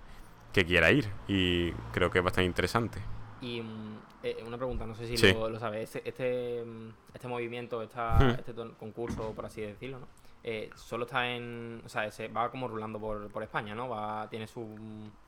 que 0.54 0.66
quiera 0.66 0.92
ir. 0.92 1.10
Y 1.28 1.72
creo 1.94 2.10
que 2.12 2.20
es 2.20 2.24
bastante 2.24 2.46
interesante. 2.46 3.00
Y 3.42 3.62
mm, 3.62 3.98
eh, 4.24 4.44
una 4.46 4.58
pregunta, 4.58 4.86
no 4.86 4.96
sé 4.96 5.08
si 5.08 5.18
Sí. 5.18 5.34
lo, 5.34 5.50
lo 5.50 5.60
sabes. 5.60 5.96
Este, 5.96 6.08
este, 6.10 6.64
mm, 6.66 6.90
este 7.14 7.28
movimiento, 7.28 7.82
esta, 7.82 8.18
Hmm. 8.20 8.30
este 8.38 8.54
concurso, 8.80 9.34
por 9.34 9.46
así 9.46 9.62
decirlo, 9.62 10.00
¿no? 10.00 10.08
Eh, 10.48 10.70
solo 10.76 11.06
está 11.06 11.28
en. 11.28 11.82
O 11.84 11.90
sea, 11.90 12.12
se 12.12 12.28
va 12.28 12.52
como 12.52 12.68
rulando 12.68 13.00
por, 13.00 13.30
por 13.32 13.42
España, 13.42 13.74
¿no? 13.74 13.90
Va, 13.90 14.30
tiene 14.30 14.46
su. 14.46 14.78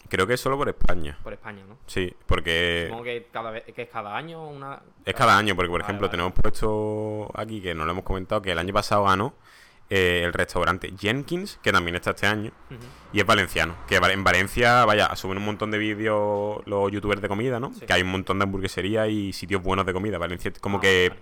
Creo 0.08 0.28
que 0.28 0.36
es 0.36 0.40
solo 0.40 0.58
por 0.58 0.70
España. 0.70 1.18
por 1.24 1.34
España, 1.34 1.64
¿no? 1.68 1.80
Sí, 1.88 2.14
porque 2.28 2.86
Supongo 2.88 3.04
que 3.04 3.28
cada 3.34 3.50
vez 3.50 3.64
que 3.64 3.82
es 3.82 3.90
cada 3.90 4.16
año 4.16 4.48
una. 4.48 4.80
es 5.04 5.16
cada 5.16 5.36
año. 5.36 5.56
Porque, 5.56 5.70
por 5.72 5.82
Vale, 5.82 5.90
ejemplo, 5.90 6.08
vale. 6.08 6.12
tenemos 6.12 6.34
puesto 6.34 7.32
aquí, 7.34 7.60
que 7.62 7.74
no 7.74 7.84
lo 7.86 7.94
hemos 7.94 8.04
comentado, 8.04 8.44
que 8.44 8.52
el 8.52 8.60
año 8.60 8.72
pasado 8.76 9.06
ganó 9.06 9.34
eh, 9.90 10.22
el 10.24 10.34
restaurante 10.34 10.94
Jenkins, 10.96 11.58
que 11.64 11.72
también 11.72 11.96
está 11.96 12.12
este 12.12 12.28
año. 12.28 12.52
Y 13.12 13.20
es 13.20 13.26
valenciano. 13.26 13.74
Que 13.88 13.96
en 13.96 14.24
Valencia, 14.24 14.86
vaya, 14.86 15.16
suben 15.16 15.40
un 15.40 15.46
montón 15.46 15.72
de 15.72 15.80
vídeos 15.80 16.62
los 16.68 16.92
youtubers 16.92 17.22
de 17.24 17.28
comida, 17.28 17.60
¿no? 17.60 17.74
Sí. 17.74 17.88
Que 17.88 17.94
hay 17.94 18.04
un 18.04 18.10
montón 18.12 18.38
de 18.38 18.44
hamburgueserías 18.44 19.10
y 19.10 19.34
sitios 19.34 19.64
buenos 19.64 19.84
de 19.88 19.94
comida. 19.94 20.20
Valencia 20.20 20.52
como 20.62 20.78
Ah, 20.78 20.82
que 20.82 21.10
vale. 21.10 21.22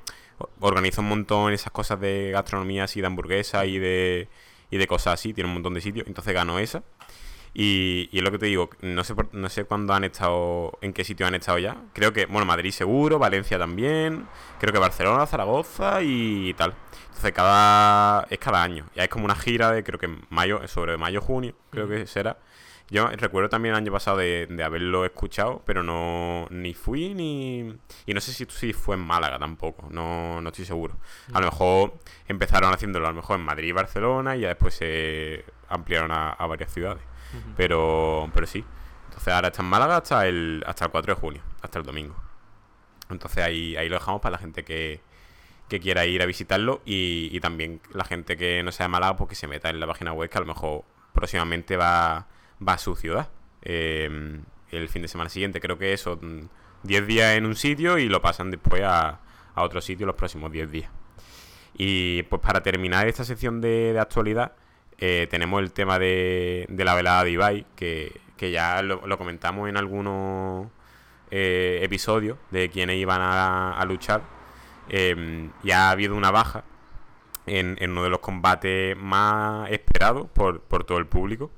Organiza 0.60 1.02
un 1.02 1.10
montón 1.10 1.54
esas 1.54 1.72
cosas 1.72 2.00
de 2.00 2.32
gastronomía 2.32 2.86
así, 2.86 3.02
de 3.02 3.08
hamburguesas 3.08 3.66
y 3.66 3.80
de, 3.80 4.28
y 4.72 4.78
de 4.78 4.88
cosas 4.88 5.14
así. 5.16 5.34
Tiene 5.34 5.48
un 5.50 5.54
montón 5.56 5.74
de 5.74 5.82
sitios. 5.82 6.08
Entonces 6.08 6.34
ganó 6.34 6.60
esa. 6.60 6.84
Y, 7.58 8.10
y 8.12 8.18
es 8.18 8.24
lo 8.24 8.32
que 8.32 8.38
te 8.38 8.48
digo, 8.48 8.70
no 8.82 9.04
sé, 9.06 9.16
por- 9.16 9.34
no 9.34 9.48
sé 9.50 9.64
cuándo 9.64 9.94
han 9.94 10.04
estado, 10.04 10.78
en 10.82 10.92
qué 10.92 11.06
sitio 11.06 11.26
han 11.26 11.36
estado 11.36 11.58
ya. 11.58 11.78
Creo 11.94 12.12
que, 12.12 12.26
bueno, 12.26 12.46
Madrid 12.46 12.72
seguro, 12.72 13.18
Valencia 13.18 13.58
también, 13.58 14.28
creo 14.60 14.74
que 14.74 14.80
Barcelona, 14.80 15.26
Zaragoza 15.26 16.02
y 16.02 16.54
tal. 16.56 16.74
Entonces 17.08 17.32
cada, 17.32 18.28
es 18.30 18.40
cada 18.40 18.62
año. 18.62 18.86
Ya 18.94 19.04
es 19.04 19.10
como 19.10 19.24
una 19.24 19.36
gira 19.36 19.72
de, 19.72 19.86
creo 19.86 19.98
que 19.98 20.10
mayo, 20.30 20.68
sobre 20.68 20.98
mayo, 20.98 21.22
junio, 21.22 21.56
creo 21.70 21.88
que 21.88 22.06
será. 22.08 22.38
Yo 22.90 23.08
recuerdo 23.08 23.50
también 23.50 23.74
el 23.74 23.82
año 23.82 23.92
pasado 23.92 24.18
de, 24.18 24.48
de 24.48 24.64
haberlo 24.64 25.06
escuchado, 25.06 25.64
pero 25.66 25.82
no 25.82 26.48
ni 26.52 26.76
fui 26.76 27.16
ni... 27.16 27.76
Y 28.06 28.14
no 28.14 28.22
sé 28.22 28.32
si, 28.32 28.46
si 28.46 28.74
fue 28.74 28.96
en 28.96 29.02
Málaga 29.02 29.40
tampoco, 29.40 29.88
no, 29.90 30.40
no 30.40 30.50
estoy 30.50 30.66
seguro. 30.66 30.96
A 31.34 31.40
lo 31.40 31.48
mejor 31.48 31.96
empezaron 32.28 32.72
haciéndolo 32.72 33.08
a 33.08 33.10
lo 33.10 33.16
mejor 33.16 33.40
en 33.40 33.46
Madrid 33.46 33.70
y 33.70 33.72
Barcelona 33.72 34.36
y 34.36 34.42
ya 34.42 34.50
después 34.50 34.76
se 34.76 35.46
ampliaron 35.68 36.12
a, 36.12 36.30
a 36.30 36.46
varias 36.46 36.72
ciudades. 36.72 37.02
Pero, 37.58 38.30
pero 38.34 38.46
sí. 38.46 38.64
Entonces 39.06 39.34
ahora 39.34 39.48
está 39.48 39.62
en 39.62 39.68
Málaga 39.68 39.98
hasta 39.98 40.28
el, 40.28 40.64
hasta 40.68 40.86
el 40.86 40.92
4 40.92 41.16
de 41.16 41.20
junio, 41.20 41.42
hasta 41.62 41.80
el 41.80 41.86
domingo. 41.86 42.16
Entonces 43.10 43.44
ahí, 43.44 43.76
ahí 43.76 43.90
lo 43.90 43.96
dejamos 43.96 44.22
para 44.22 44.34
la 44.34 44.38
gente 44.38 44.64
que, 44.64 45.02
que 45.68 45.80
quiera 45.80 46.06
ir 46.06 46.22
a 46.22 46.26
visitarlo 46.26 46.82
y, 46.86 47.30
y 47.32 47.40
también 47.40 47.82
la 47.94 48.06
gente 48.06 48.38
que 48.38 48.62
no 48.64 48.72
sea 48.72 48.86
de 48.86 48.90
Málaga, 48.90 49.16
pues 49.16 49.30
que 49.30 49.36
se 49.36 49.48
meta 49.48 49.70
en 49.70 49.80
la 49.80 49.88
página 49.88 50.14
web 50.14 50.30
que 50.30 50.38
a 50.38 50.42
lo 50.42 50.48
mejor 50.48 50.84
próximamente 51.14 51.78
va, 51.78 52.28
va 52.66 52.74
a 52.74 52.78
su 52.78 52.96
ciudad. 52.96 53.30
Eh, 53.62 54.40
el 54.72 54.90
fin 54.90 55.02
de 55.02 55.08
semana 55.08 55.30
siguiente 55.30 55.60
creo 55.60 55.78
que 55.78 55.94
eso, 55.94 56.18
mm, 56.22 56.48
10 56.84 57.08
días 57.08 57.36
en 57.36 57.46
un 57.46 57.56
sitio 57.56 57.98
y 57.98 58.08
lo 58.08 58.22
pasan 58.22 58.52
después 58.52 58.82
a, 58.84 59.20
otro 59.56 59.80
sitio 59.80 60.06
los 60.06 60.16
próximos 60.16 60.52
10 60.52 60.70
días. 60.70 60.92
Y 61.78 62.24
pues 62.24 62.42
para 62.42 62.62
terminar 62.62 63.08
esta 63.08 63.24
sección 63.24 63.62
de, 63.62 63.98
actualidad, 64.00 64.54
eh, 64.98 65.28
tenemos 65.30 65.62
el 65.62 65.72
tema 65.72 65.98
de, 65.98 66.68
la 66.70 66.94
velada 66.94 67.24
de 67.24 67.32
Ibai, 67.32 67.66
que, 67.76 68.12
ya 68.38 68.82
lo, 68.82 69.18
comentamos 69.18 69.70
en 69.70 69.78
algunos 69.78 70.68
eh, 71.32 71.80
episodios 71.84 72.38
de 72.52 72.70
quienes 72.70 72.98
iban 72.98 73.22
a, 73.22 73.84
luchar. 73.88 74.24
Eh, 74.90 75.50
ya 75.64 75.88
ha 75.88 75.92
habido 75.92 76.16
una 76.16 76.32
baja 76.32 76.66
en, 77.46 77.78
uno 77.92 78.04
de 78.04 78.10
los 78.10 78.20
combates 78.20 78.98
más 78.98 79.72
esperados 79.72 80.28
por 80.34 80.84
todo 80.84 80.98
el 80.98 81.08
público, 81.08 81.50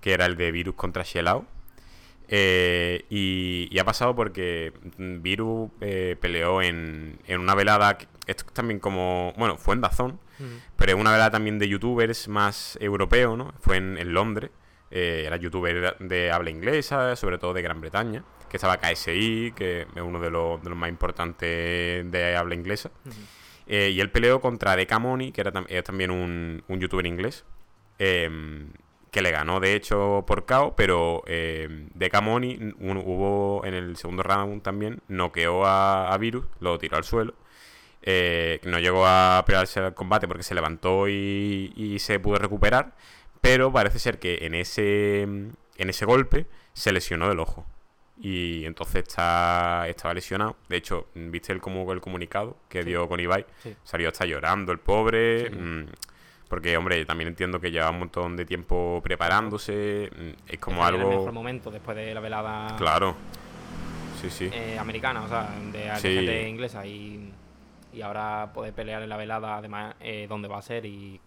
Que 0.00 0.12
era 0.12 0.26
el 0.26 0.36
de 0.36 0.50
Virus 0.52 0.74
contra 0.74 1.02
Shelao. 1.02 1.46
Eh, 2.28 3.04
y, 3.08 3.68
y 3.70 3.78
ha 3.78 3.84
pasado 3.84 4.16
porque 4.16 4.72
mm, 4.98 5.22
Virus 5.22 5.70
eh, 5.80 6.16
peleó 6.20 6.60
en, 6.60 7.18
en 7.26 7.40
una 7.40 7.54
velada, 7.54 7.98
esto 8.26 8.44
es 8.48 8.52
también 8.52 8.80
como, 8.80 9.32
bueno, 9.36 9.56
fue 9.56 9.74
en 9.76 9.80
Dazón, 9.80 10.18
pero 10.76 10.92
es 10.92 10.98
una 10.98 11.12
velada 11.12 11.30
también 11.30 11.58
de 11.58 11.68
youtubers 11.68 12.26
más 12.28 12.76
europeo, 12.80 13.36
¿no? 13.36 13.54
Fue 13.60 13.76
en, 13.76 13.96
en 13.96 14.12
Londres, 14.12 14.50
eh, 14.90 15.22
era 15.26 15.36
youtuber 15.36 15.96
de, 15.98 16.30
habla 16.32 16.50
inglesa, 16.50 17.14
sobre 17.16 17.38
todo 17.38 17.54
de 17.54 17.62
Gran 17.62 17.80
Bretaña, 17.80 18.24
que 18.50 18.56
estaba 18.56 18.76
KSI, 18.78 19.52
que 19.56 19.82
es 19.82 20.02
uno 20.02 20.18
de 20.20 20.30
los, 20.30 20.62
de 20.62 20.68
los 20.70 20.78
más 20.78 20.88
importantes 20.90 22.10
de 22.10 22.36
habla 22.36 22.54
inglesa. 22.56 22.90
Eh, 23.68 23.90
y 23.90 24.00
él 24.00 24.10
peleó 24.10 24.40
contra 24.40 24.76
Decamoni, 24.76 25.32
que 25.32 25.40
era, 25.40 25.52
tam- 25.52 25.66
es 25.68 25.82
también 25.84 26.10
un, 26.10 26.62
un 26.68 26.80
youtuber 26.80 27.06
inglés, 27.06 27.44
em, 27.98 28.68
que 29.16 29.22
le 29.22 29.30
ganó 29.30 29.60
de 29.60 29.74
hecho 29.74 30.24
por 30.26 30.44
KO, 30.44 30.74
pero 30.76 31.22
eh, 31.26 31.86
Decamoni 31.94 32.56
un- 32.78 33.02
hubo 33.02 33.64
en 33.64 33.72
el 33.72 33.96
segundo 33.96 34.22
round 34.22 34.60
también, 34.62 35.00
noqueó 35.08 35.64
a, 35.64 36.12
a 36.12 36.18
Virus, 36.18 36.44
lo 36.60 36.76
tiró 36.78 36.98
al 36.98 37.04
suelo. 37.04 37.32
eh, 38.02 38.60
no 38.64 38.78
llegó 38.78 39.06
a 39.06 39.42
pelearse 39.46 39.80
al 39.80 39.94
combate 39.94 40.28
porque 40.28 40.42
se 40.42 40.54
levantó 40.54 41.08
y, 41.08 41.72
y 41.76 41.98
se 41.98 42.20
pudo 42.20 42.36
recuperar, 42.38 42.92
pero 43.40 43.72
parece 43.72 43.98
ser 43.98 44.18
que 44.18 44.40
en 44.42 44.54
ese, 44.54 45.22
en 45.22 45.56
ese 45.78 46.04
golpe 46.04 46.46
se 46.74 46.92
lesionó 46.92 47.28
del 47.28 47.40
ojo. 47.40 47.64
Y 48.18 48.64
entonces 48.64 49.04
está, 49.08 49.86
estaba 49.88 50.14
lesionado. 50.14 50.56
De 50.68 50.76
hecho, 50.76 51.06
¿viste 51.14 51.52
el, 51.52 51.60
como, 51.60 51.90
el 51.92 52.00
comunicado 52.00 52.56
que 52.68 52.82
Sí. 52.82 52.88
dio 52.88 53.08
con 53.08 53.18
Ibai? 53.20 53.44
Sí. 53.62 53.74
Salió 53.82 54.08
hasta 54.08 54.24
llorando 54.26 54.72
el 54.72 54.78
pobre. 54.78 55.48
Sí. 55.50 55.56
Mm, 56.46 56.48
porque, 56.48 56.76
hombre, 56.76 57.04
también 57.04 57.28
entiendo 57.28 57.60
que 57.60 57.70
lleva 57.70 57.90
un 57.90 57.98
montón 57.98 58.36
de 58.36 58.44
tiempo 58.44 59.00
preparándose. 59.02 60.10
mm, 60.16 60.30
Es 60.52 60.58
como 60.58 60.76
Está 60.84 60.88
en 60.94 61.00
el 61.02 61.06
mejor 61.08 61.20
algo... 61.28 61.32
momento 61.32 61.70
después 61.70 61.96
de 61.96 62.14
la 62.14 62.20
velada 62.20 62.76
Claro. 62.76 63.16
Sí, 64.20 64.30
sí. 64.30 64.50
eh, 64.52 64.78
americana, 64.78 65.22
o 65.24 65.28
sea, 65.28 65.48
de, 65.72 65.90
Sí. 66.00 66.14
gente 66.14 66.48
inglesa 66.48 66.86
y, 66.86 67.32
y 67.92 68.02
ahora 68.02 68.50
poder 68.54 68.72
pelear 68.72 69.02
en 69.02 69.08
la 69.08 69.16
velada, 69.16 69.56
además, 69.58 69.94
eh, 70.00 70.26
donde 70.28 70.48
va 70.48 70.58
a 70.58 70.62
ser 70.62 70.86
y 70.86 71.20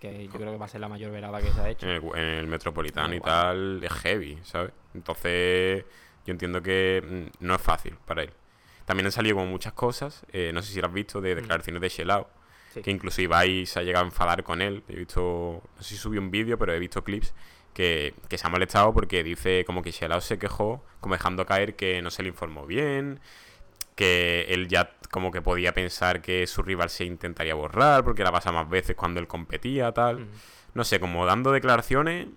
que 0.00 0.26
yo 0.26 0.32
creo 0.32 0.52
que 0.52 0.58
va 0.58 0.64
a 0.66 0.68
ser 0.68 0.80
la 0.80 0.88
mayor 0.88 1.10
velada 1.12 1.40
que 1.40 1.50
se 1.50 1.60
ha 1.60 1.68
hecho. 1.68 1.86
en 1.86 1.92
el, 1.92 2.02
en 2.18 2.24
el 2.38 2.46
Metropolitano 2.46 3.14
y 3.14 3.20
tal, 3.20 3.80
es 3.82 3.92
heavy, 3.92 4.38
¿sabes? 4.42 4.72
Entonces, 4.94 5.84
yo 6.26 6.32
entiendo 6.32 6.62
que 6.62 7.02
mm, 7.40 7.44
no 7.44 7.54
es 7.54 7.60
fácil 7.62 7.96
para 8.04 8.22
él. 8.22 8.30
También 8.84 9.06
han 9.06 9.12
salido 9.12 9.36
como 9.36 9.46
muchas 9.48 9.72
cosas, 9.74 10.24
eh, 10.32 10.50
no 10.54 10.62
sé 10.62 10.72
si 10.72 10.80
lo 10.80 10.86
has 10.86 10.92
visto, 10.92 11.20
de 11.20 11.34
declaraciones 11.34 11.80
de 11.82 11.88
Shelao, 11.88 12.28
Sí. 12.78 12.82
que 12.82 12.90
incluso 12.90 13.22
Ibai 13.22 13.66
se 13.66 13.80
ha 13.80 13.82
llegado 13.82 14.04
a 14.04 14.08
enfadar 14.08 14.42
con 14.42 14.62
él. 14.62 14.82
He 14.88 14.96
visto, 14.96 15.62
no 15.76 15.82
sé 15.82 15.90
si 15.90 15.96
subió 15.96 16.20
un 16.20 16.30
vídeo, 16.30 16.58
pero 16.58 16.72
he 16.72 16.78
visto 16.78 17.04
clips 17.04 17.34
que, 17.74 18.14
que 18.28 18.38
se 18.38 18.46
ha 18.46 18.50
molestado 18.50 18.92
porque 18.92 19.22
dice 19.22 19.64
como 19.66 19.82
que 19.82 19.90
Shelao 19.90 20.20
se 20.20 20.38
quejó, 20.38 20.84
como 21.00 21.14
dejando 21.14 21.46
caer 21.46 21.76
que 21.76 22.02
no 22.02 22.10
se 22.10 22.22
le 22.22 22.30
informó 22.30 22.66
bien, 22.66 23.20
que 23.94 24.46
él 24.48 24.68
ya 24.68 24.92
como 25.10 25.30
que 25.30 25.42
podía 25.42 25.74
pensar 25.74 26.22
que 26.22 26.46
su 26.46 26.62
rival 26.62 26.90
se 26.90 27.04
intentaría 27.04 27.54
borrar 27.54 28.04
porque 28.04 28.22
la 28.24 28.32
pasa 28.32 28.52
más 28.52 28.68
veces 28.68 28.96
cuando 28.96 29.20
él 29.20 29.26
competía, 29.26 29.92
tal 29.92 30.28
no 30.74 30.84
sé, 30.84 31.00
como 31.00 31.26
dando 31.26 31.52
declaraciones, 31.52 32.28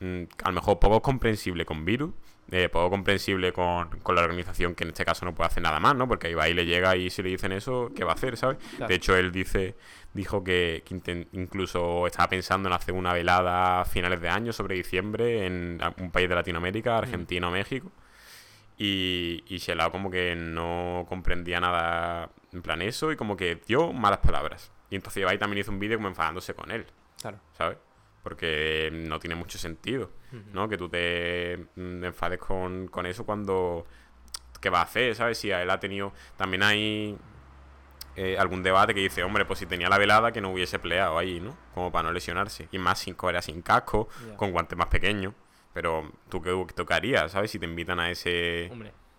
mm, 0.00 0.22
a 0.42 0.48
lo 0.48 0.54
mejor 0.54 0.78
poco 0.78 1.00
comprensible 1.02 1.64
con 1.64 1.84
Virus, 1.84 2.12
eh, 2.50 2.68
poco 2.68 2.90
comprensible 2.90 3.52
con, 3.52 3.88
con 4.00 4.14
la 4.14 4.22
organización, 4.22 4.74
que 4.74 4.84
en 4.84 4.90
este 4.90 5.04
caso 5.04 5.24
no 5.24 5.34
puede 5.34 5.48
hacer 5.48 5.62
nada 5.62 5.80
más, 5.80 5.94
¿no? 5.96 6.06
Porque 6.06 6.30
y 6.30 6.54
le 6.54 6.66
llega 6.66 6.96
y 6.96 7.10
si 7.10 7.22
le 7.22 7.30
dicen 7.30 7.52
eso, 7.52 7.90
¿qué 7.96 8.04
va 8.04 8.12
a 8.12 8.14
hacer, 8.14 8.36
¿sabes? 8.36 8.58
Claro. 8.76 8.88
De 8.88 8.94
hecho, 8.94 9.16
él 9.16 9.32
dice, 9.32 9.74
dijo 10.12 10.44
que, 10.44 10.82
incluso 11.32 12.06
estaba 12.06 12.28
pensando 12.28 12.68
en 12.68 12.74
hacer 12.74 12.94
una 12.94 13.12
velada 13.12 13.80
a 13.80 13.84
finales 13.84 14.20
de 14.20 14.28
año, 14.28 14.52
sobre 14.52 14.76
diciembre, 14.76 15.46
en 15.46 15.80
un 15.98 16.10
país 16.10 16.28
de 16.28 16.34
Latinoamérica, 16.34 16.98
Argentina 16.98 17.48
o 17.48 17.50
México. 17.50 17.90
Y, 18.76 19.44
y 19.46 19.58
Shelao 19.58 19.92
como 19.92 20.10
que 20.10 20.34
no 20.34 21.06
comprendía 21.08 21.60
nada 21.60 22.30
en 22.52 22.60
plan 22.60 22.82
eso 22.82 23.12
y 23.12 23.16
como 23.16 23.36
que 23.36 23.60
dio 23.66 23.92
malas 23.92 24.18
palabras. 24.18 24.72
Y 24.90 24.96
entonces 24.96 25.22
Ibai 25.22 25.38
también 25.38 25.60
hizo 25.60 25.70
un 25.70 25.78
vídeo 25.78 25.96
como 25.96 26.08
enfadándose 26.08 26.54
con 26.54 26.70
él. 26.70 26.86
Claro. 27.20 27.38
¿sabes? 27.56 27.78
Porque 28.24 28.90
no 28.92 29.20
tiene 29.20 29.36
mucho 29.36 29.58
sentido. 29.58 30.10
¿no? 30.52 30.68
Que 30.68 30.76
tú 30.76 30.88
te 30.88 31.68
mm, 31.76 32.04
enfades 32.04 32.40
con, 32.40 32.88
con 32.88 33.06
eso 33.06 33.24
cuando... 33.24 33.86
¿Qué 34.60 34.70
va 34.70 34.80
a 34.80 34.84
hacer, 34.84 35.14
sabes? 35.14 35.38
Si 35.38 35.52
a 35.52 35.62
él 35.62 35.70
ha 35.70 35.78
tenido... 35.78 36.12
También 36.36 36.64
hay 36.64 37.16
eh, 38.16 38.36
algún 38.38 38.62
debate 38.62 38.94
que 38.94 39.00
dice, 39.00 39.24
hombre, 39.24 39.44
pues 39.44 39.58
si 39.58 39.66
tenía 39.66 39.88
la 39.88 39.98
velada 39.98 40.32
que 40.32 40.40
no 40.40 40.52
hubiese 40.52 40.78
peleado 40.78 41.18
ahí, 41.18 41.40
¿no? 41.40 41.56
Como 41.74 41.92
para 41.92 42.08
no 42.08 42.12
lesionarse. 42.12 42.68
Y 42.72 42.78
más 42.78 42.98
sin 43.00 43.16
era 43.28 43.42
sin 43.42 43.62
casco, 43.62 44.08
con 44.36 44.52
guantes 44.52 44.78
más 44.78 44.88
pequeños. 44.88 45.34
Pero 45.72 46.12
tú 46.28 46.40
qué, 46.40 46.94
harías, 46.94 47.32
¿sabes? 47.32 47.50
Si 47.50 47.58
te 47.58 47.66
invitan 47.66 47.98
a 47.98 48.10
ese, 48.10 48.70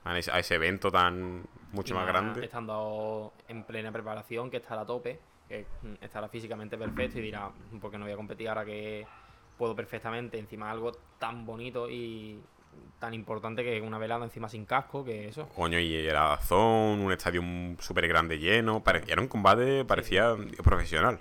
a 0.04 0.18
ese, 0.18 0.32
a 0.32 0.40
ese 0.40 0.56
evento 0.56 0.90
tan 0.92 1.46
mucho 1.74 1.94
y 1.94 1.98
más 1.98 2.08
grande. 2.08 2.46
Estando 2.46 3.34
en 3.48 3.66
plena 3.66 3.92
preparación, 3.92 4.50
que 4.50 4.58
estará 4.58 4.82
a 4.82 4.86
tope, 4.86 5.20
que 5.48 5.66
mm, 5.84 6.04
estará 6.04 6.28
físicamente 6.28 6.78
perfecto 6.78 7.20
y 7.20 7.22
dirá, 7.22 7.50
porque 7.82 7.98
no 7.98 8.06
voy 8.06 8.14
a 8.14 8.18
competir 8.18 8.50
ahora 8.50 8.66
que 8.66 9.06
puedo 9.58 9.76
perfectamente, 9.76 10.38
encima 10.40 10.70
algo 10.72 10.92
tan 11.20 11.46
bonito 11.46 11.90
y 11.90 12.40
tan 13.00 13.14
importante 13.14 13.64
que 13.64 13.80
una 13.82 13.98
velada 13.98 14.26
encima 14.26 14.50
sin 14.50 14.66
casco, 14.66 15.06
que 15.06 15.28
eso. 15.30 15.48
Coño, 15.50 15.80
y 15.80 15.96
era 15.96 16.24
Dazón, 16.30 17.00
un 17.00 17.12
estadio 17.12 17.42
súper 17.80 18.08
grande 18.08 18.38
lleno. 18.38 18.84
Era 19.08 19.22
un 19.22 19.28
combate, 19.30 19.86
parecía 19.86 20.36
profesional. 20.64 21.20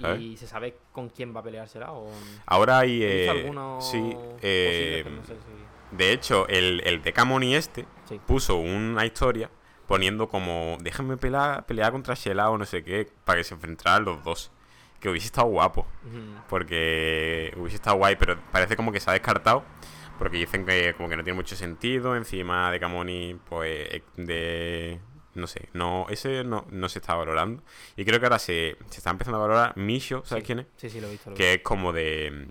¿Sabes? 0.00 0.20
Y 0.20 0.36
se 0.36 0.46
sabe 0.46 0.76
con 0.92 1.08
quién 1.08 1.34
va 1.34 1.40
a 1.40 1.42
peleársela 1.42 1.92
o... 1.92 2.10
Ahora 2.44 2.80
hay. 2.80 3.02
Eh, 3.02 3.30
algunos 3.30 3.90
sí, 3.90 4.14
eh, 4.42 5.04
no 5.08 5.24
sé 5.24 5.34
si- 5.34 5.96
de 5.96 6.12
hecho, 6.12 6.46
el, 6.48 6.82
el 6.84 7.00
Decamoni 7.02 7.54
este 7.54 7.86
Sí. 8.04 8.20
puso 8.26 8.56
una 8.56 9.06
historia 9.06 9.48
poniendo 9.86 10.28
como: 10.28 10.76
déjenme 10.80 11.16
pelear, 11.16 11.66
pelear 11.66 11.92
contra 11.92 12.14
Shela 12.14 12.50
o 12.50 12.58
no 12.58 12.64
sé 12.64 12.82
qué, 12.84 13.08
para 13.24 13.38
que 13.38 13.44
se 13.44 13.54
enfrentaran 13.54 14.04
los 14.04 14.22
dos. 14.24 14.50
Que 15.00 15.10
hubiese 15.10 15.26
estado 15.26 15.46
guapo, 15.48 15.86
porque 16.48 17.52
hubiese 17.56 17.76
estado 17.76 17.96
guay, 17.96 18.16
pero 18.16 18.38
parece 18.50 18.76
como 18.76 18.92
que 18.92 19.00
se 19.00 19.10
ha 19.10 19.12
descartado. 19.12 19.64
Porque 20.18 20.38
dicen 20.38 20.64
que 20.64 20.94
como 20.94 21.08
que 21.10 21.16
no 21.16 21.22
tiene 21.24 21.36
mucho 21.36 21.54
sentido. 21.56 22.16
Encima 22.16 22.70
de 22.70 22.80
Camoni, 22.80 23.38
pues 23.48 23.88
eh, 23.92 24.02
de. 24.16 25.00
No 25.34 25.46
sé, 25.46 25.68
no, 25.74 26.06
ese 26.08 26.44
no, 26.44 26.64
no 26.70 26.88
se 26.88 26.98
está 27.00 27.14
valorando. 27.14 27.62
Y 27.94 28.06
creo 28.06 28.18
que 28.18 28.24
ahora 28.24 28.38
se, 28.38 28.78
se 28.88 28.98
está 28.98 29.10
empezando 29.10 29.36
a 29.36 29.42
valorar 29.42 29.76
Misho, 29.76 30.22
¿sabes 30.24 30.44
Sí. 30.44 30.46
quién 30.46 30.60
es? 30.60 30.66
Sí, 30.78 30.88
sí, 30.88 30.98
lo 30.98 31.08
he 31.08 31.10
visto. 31.10 31.28
Lo 31.28 31.36
Que 31.36 31.54
es 31.54 31.60
como 31.62 31.92
de. 31.92 32.48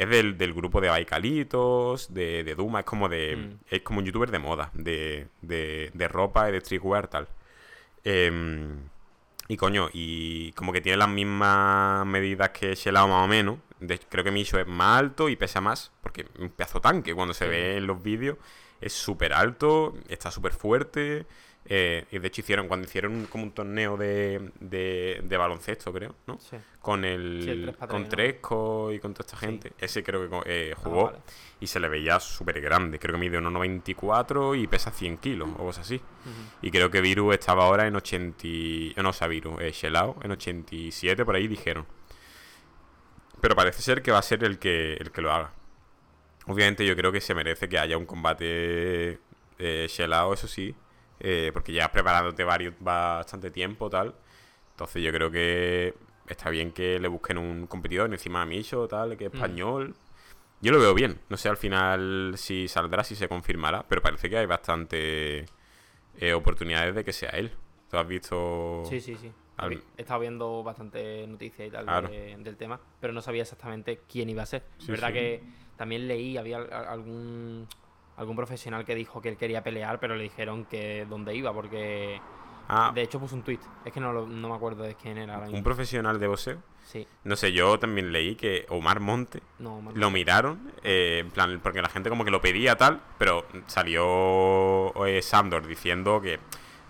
Es 0.00 0.08
del, 0.08 0.38
del 0.38 0.54
grupo 0.54 0.80
de 0.80 0.88
Baikalitos, 0.88 2.12
de, 2.14 2.42
de 2.42 2.54
Duma, 2.54 2.80
es 2.80 2.86
como 2.86 3.08
de. 3.08 3.36
Mm. 3.36 3.58
Es 3.68 3.82
como 3.82 3.98
un 3.98 4.06
youtuber 4.06 4.30
de 4.30 4.38
moda, 4.38 4.70
de, 4.72 5.26
de, 5.42 5.90
de 5.92 6.08
ropa 6.08 6.48
y 6.48 6.52
de 6.52 6.60
streetwear, 6.60 7.08
tal. 7.08 7.28
Em, 8.04 8.78
y 9.48 9.56
coño, 9.56 9.88
y 9.92 10.52
como 10.52 10.72
que 10.72 10.80
tiene 10.80 10.96
las 10.96 11.08
mismas 11.08 12.06
medidas 12.06 12.50
que 12.50 12.74
Shelao 12.74 13.08
más 13.08 13.24
o 13.24 13.28
menos, 13.28 13.58
de- 13.80 13.98
creo 13.98 14.24
que 14.24 14.30
Micho 14.30 14.58
es 14.58 14.66
más 14.66 15.00
alto 15.00 15.28
y 15.28 15.36
pesa 15.36 15.60
más, 15.60 15.92
porque 16.02 16.26
un 16.38 16.48
pedazo 16.50 16.80
tanque. 16.80 17.14
Cuando 17.14 17.34
se 17.34 17.44
Sí. 17.44 17.50
ve 17.50 17.76
en 17.76 17.86
los 17.86 18.02
vídeos, 18.02 18.38
es 18.80 18.92
súper 18.94 19.32
alto, 19.34 19.94
está 20.08 20.30
súper 20.30 20.52
fuerte. 20.52 21.26
Eh, 21.66 22.06
y 22.10 22.18
de 22.18 22.26
hecho 22.28 22.40
hicieron, 22.40 22.66
cuando 22.68 22.86
hicieron 22.86 23.12
un- 23.14 23.26
como 23.26 23.44
un 23.44 23.52
torneo 23.52 23.96
de, 23.96 24.50
de, 24.60 25.20
de 25.22 25.36
baloncesto, 25.36 25.92
creo, 25.92 26.14
¿no? 26.26 26.38
Sí. 26.40 26.56
Con 26.80 27.04
el, 27.04 27.42
Sí, 27.44 27.50
el 27.50 27.62
tres 27.64 27.76
pa' 27.76 27.86
con. 27.86 28.08
Tresco 28.08 28.90
y 28.92 28.98
con 28.98 29.12
toda 29.14 29.26
esta 29.26 29.38
Sí. 29.38 29.46
gente. 29.46 29.72
Ese 29.78 30.02
creo 30.02 30.28
que 30.28 30.40
eh, 30.46 30.72
Ah, 30.74 30.80
jugó 30.82 31.04
vale. 31.06 31.18
y 31.60 31.66
se 31.66 31.78
le 31.78 31.88
veía 31.88 32.18
súper 32.18 32.60
grande. 32.60 32.98
Creo 32.98 33.14
que 33.14 33.20
mide 33.20 33.38
1,94 33.38 34.54
y 34.56 34.66
pesa 34.66 34.90
100 34.90 35.18
kilos 35.18 35.48
o 35.58 35.64
cosas 35.66 35.84
así. 35.86 36.00
Y 36.62 36.70
creo 36.70 36.90
que 36.90 37.00
Viru 37.00 37.32
estaba 37.32 37.64
ahora 37.64 37.86
en 37.86 37.94
80. 37.94 38.46
y- 38.46 38.94
eh, 38.96 39.02
No, 39.02 39.10
o 39.10 39.12
sea, 39.12 39.28
Viru, 39.28 39.60
eh, 39.60 39.70
Shelao 39.72 40.16
en 40.22 40.30
87, 40.32 41.24
por 41.24 41.34
ahí 41.36 41.46
dijeron. 41.46 41.86
Pero 43.40 43.54
parece 43.54 43.80
ser 43.82 44.02
que 44.02 44.10
va 44.12 44.18
a 44.18 44.22
ser 44.22 44.44
el 44.44 44.58
que, 44.58 44.94
el 44.94 45.10
que 45.12 45.22
lo 45.22 45.32
haga. 45.32 45.52
Obviamente, 46.46 46.84
yo 46.86 46.96
creo 46.96 47.12
que 47.12 47.20
se 47.20 47.34
merece 47.34 47.68
que 47.68 47.78
haya 47.78 47.96
un 47.96 48.06
combate 48.06 49.18
eh, 49.58 49.86
Shelao, 49.88 50.32
eso 50.34 50.48
sí. 50.48 50.74
Eh, 51.20 51.50
porque 51.52 51.72
ya 51.72 51.90
preparándote 51.92 52.42
varios, 52.44 52.74
bastante 52.80 53.50
tiempo, 53.50 53.88
tal. 53.90 54.14
Entonces, 54.72 55.02
yo 55.02 55.12
creo 55.12 55.30
que 55.30 55.94
está 56.26 56.48
bien 56.50 56.72
que 56.72 56.98
le 56.98 57.08
busquen 57.08 57.38
un 57.38 57.66
competidor 57.66 58.10
encima 58.10 58.42
a 58.42 58.46
Micho, 58.46 58.88
tal, 58.88 59.16
que 59.16 59.26
es 59.26 59.32
Mm. 59.32 59.36
español. 59.36 59.94
Yo 60.62 60.72
lo 60.72 60.78
veo 60.80 60.92
bien. 60.94 61.20
No 61.28 61.36
sé 61.36 61.48
al 61.48 61.56
final 61.56 62.34
si 62.36 62.68
saldrá, 62.68 63.02
si 63.04 63.14
se 63.16 63.28
confirmará. 63.28 63.84
Pero 63.88 64.02
parece 64.02 64.28
que 64.28 64.36
hay 64.38 64.46
bastante 64.46 65.46
eh, 66.18 66.32
oportunidades 66.34 66.94
de 66.94 67.04
que 67.04 67.12
sea 67.12 67.30
él. 67.30 67.50
¿Tú 67.90 67.96
has 67.96 68.06
visto? 68.06 68.82
Sí, 68.88 69.00
sí, 69.00 69.16
sí. 69.16 69.32
Al- 69.56 69.82
He 69.96 70.02
estado 70.02 70.20
viendo 70.20 70.62
bastante 70.62 71.26
noticias 71.26 71.68
y 71.68 71.70
tal 71.70 71.84
Claro. 71.84 72.08
de- 72.08 72.36
del 72.38 72.56
tema, 72.56 72.78
pero 73.00 73.12
no 73.12 73.20
sabía 73.22 73.42
exactamente 73.42 74.00
quién 74.10 74.28
iba 74.28 74.42
a 74.42 74.46
ser. 74.46 74.62
Sí, 74.78 74.84
es 74.84 74.88
verdad 74.88 75.08
sí. 75.08 75.14
que 75.14 75.42
también 75.76 76.06
leí, 76.08 76.36
había 76.36 76.58
al- 76.58 76.72
algún 76.72 77.66
algún 78.20 78.36
profesional 78.36 78.84
que 78.84 78.94
dijo 78.94 79.20
que 79.20 79.30
él 79.30 79.36
quería 79.36 79.62
pelear, 79.62 79.98
pero 79.98 80.14
le 80.14 80.22
dijeron 80.24 80.64
que 80.66 81.06
dónde 81.08 81.34
iba, 81.34 81.52
porque 81.52 82.20
Ah, 82.72 82.92
de 82.94 83.02
hecho 83.02 83.18
puso 83.18 83.34
un 83.34 83.42
tweet. 83.42 83.58
Es 83.84 83.92
que 83.92 83.98
no, 83.98 84.12
lo- 84.12 84.28
no 84.28 84.48
me 84.50 84.54
acuerdo 84.54 84.84
de 84.84 84.94
quién 84.94 85.18
era 85.18 85.38
un 85.40 85.64
profesional 85.64 86.20
de 86.20 86.26
boxeo. 86.28 86.58
Sí, 86.84 87.06
No 87.24 87.34
sé, 87.36 87.52
yo 87.52 87.78
también 87.78 88.12
leí 88.12 88.36
que 88.36 88.64
Omar 88.68 89.00
Monte 89.00 89.42
no, 89.58 89.80
me 89.82 89.92
lo 89.92 90.10
miraron, 90.10 90.72
eh, 90.84 91.18
en 91.20 91.30
plan, 91.30 91.60
porque 91.62 91.82
la 91.82 91.88
gente 91.88 92.08
como 92.10 92.24
que 92.24 92.30
lo 92.30 92.40
pedía 92.40 92.76
tal, 92.76 93.00
pero 93.18 93.44
salió 93.66 95.06
eh, 95.06 95.22
Sandor 95.22 95.66
diciendo 95.66 96.20
que 96.20 96.38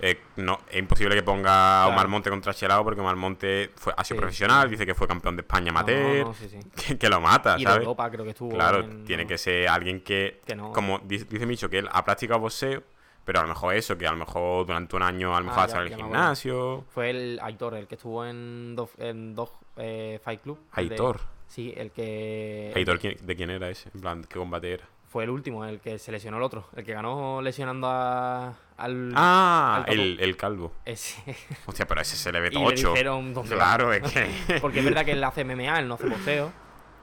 eh, 0.02 0.20
no 0.36 0.60
es 0.70 0.76
imposible 0.78 1.14
que 1.14 1.22
ponga 1.22 1.84
a 1.84 1.88
Omar. 1.88 2.08
Monte 2.08 2.30
contra 2.30 2.52
Chelao 2.54 2.82
porque 2.84 3.00
Omar 3.00 3.16
Monte 3.16 3.70
fue, 3.76 3.92
ha 3.96 4.02
sido 4.04 4.16
Sí, 4.16 4.20
profesional, 4.20 4.64
sí. 4.68 4.70
dice 4.72 4.86
que 4.86 4.94
fue 4.94 5.06
campeón 5.06 5.36
de 5.36 5.42
España 5.42 5.72
no, 5.72 5.78
amateur, 5.78 6.26
no, 6.26 6.34
sí, 6.34 6.48
sí. 6.48 6.58
que, 6.86 6.98
que 6.98 7.08
lo 7.08 7.20
mata, 7.20 7.56
Y 7.58 7.62
¿sabes? 7.64 7.78
Europa 7.80 8.10
creo 8.10 8.24
que 8.24 8.30
estuvo. 8.30 8.50
Claro, 8.54 8.80
en- 8.80 9.04
tiene 9.04 9.26
que 9.26 9.38
ser 9.38 9.68
alguien 9.68 10.00
que, 10.02 10.40
como 10.72 10.98
di- 11.00 11.18
dice 11.24 11.46
Micho, 11.46 11.68
que 11.70 11.78
él 11.78 11.88
ha 11.92 12.04
practicado 12.04 12.40
boxeo, 12.40 12.82
pero 13.24 13.38
a 13.40 13.42
lo 13.42 13.48
mejor 13.48 13.74
eso, 13.74 13.96
que 13.98 14.06
a 14.06 14.10
lo 14.12 14.16
mejor 14.16 14.66
durante 14.66 14.96
un 14.96 15.02
año 15.02 15.36
a 15.36 15.40
lo 15.40 15.46
Ah, 15.46 15.50
mejor 15.50 15.58
ha 15.58 15.62
ya- 15.62 15.66
estado 15.66 15.84
en 15.84 15.90
ya 15.90 15.94
el 15.94 16.00
me 16.00 16.04
acuerdo. 16.06 16.22
gimnasio. 16.24 16.84
Fue 16.92 17.10
el 17.10 17.38
Aitor, 17.42 17.74
el 17.74 17.86
que 17.86 17.94
estuvo 17.96 18.24
en 18.24 18.74
dos, 18.74 18.90
en 18.98 19.34
dos 19.34 19.50
eh, 19.76 20.18
Fight 20.24 20.40
Club. 20.42 20.58
de- 20.74 20.82
Aitor. 20.82 21.20
sí, 21.46 21.72
el 21.76 21.90
que. 21.92 22.72
Aitor, 22.74 22.98
¿quién- 22.98 23.18
¿de 23.20 23.36
quién 23.36 23.50
era 23.50 23.68
ese? 23.68 23.90
En 23.94 24.00
plan, 24.00 24.24
¿qué 24.24 24.38
combate 24.38 24.72
era? 24.74 24.84
Fue 25.10 25.24
el 25.24 25.30
último, 25.30 25.64
el 25.64 25.80
que 25.80 25.98
se 25.98 26.12
lesionó 26.12 26.36
el 26.36 26.44
otro. 26.44 26.68
El 26.76 26.84
que 26.84 26.92
ganó 26.92 27.42
lesionando 27.42 27.88
a, 27.90 28.54
al. 28.76 29.12
Ah, 29.16 29.84
al 29.84 29.92
el, 29.92 30.20
el 30.20 30.36
calvo. 30.36 30.72
Ese. 30.84 31.36
Hostia, 31.66 31.84
pero 31.84 32.00
ese 32.00 32.14
se 32.16 32.30
le 32.30 32.38
ve 32.38 32.48
y 32.52 32.58
le 32.58 32.64
tocho. 32.64 32.92
dijeron 32.92 33.34
dónde 33.34 33.56
va. 33.56 33.64
Claro, 33.76 33.92
es 33.92 34.02
que. 34.12 34.58
Porque 34.60 34.78
es 34.78 34.84
verdad 34.84 35.04
que 35.04 35.10
él 35.12 35.24
hace 35.24 35.44
MMA, 35.44 35.80
él 35.80 35.88
no 35.88 35.94
hace 35.94 36.06
boxeo. 36.08 36.52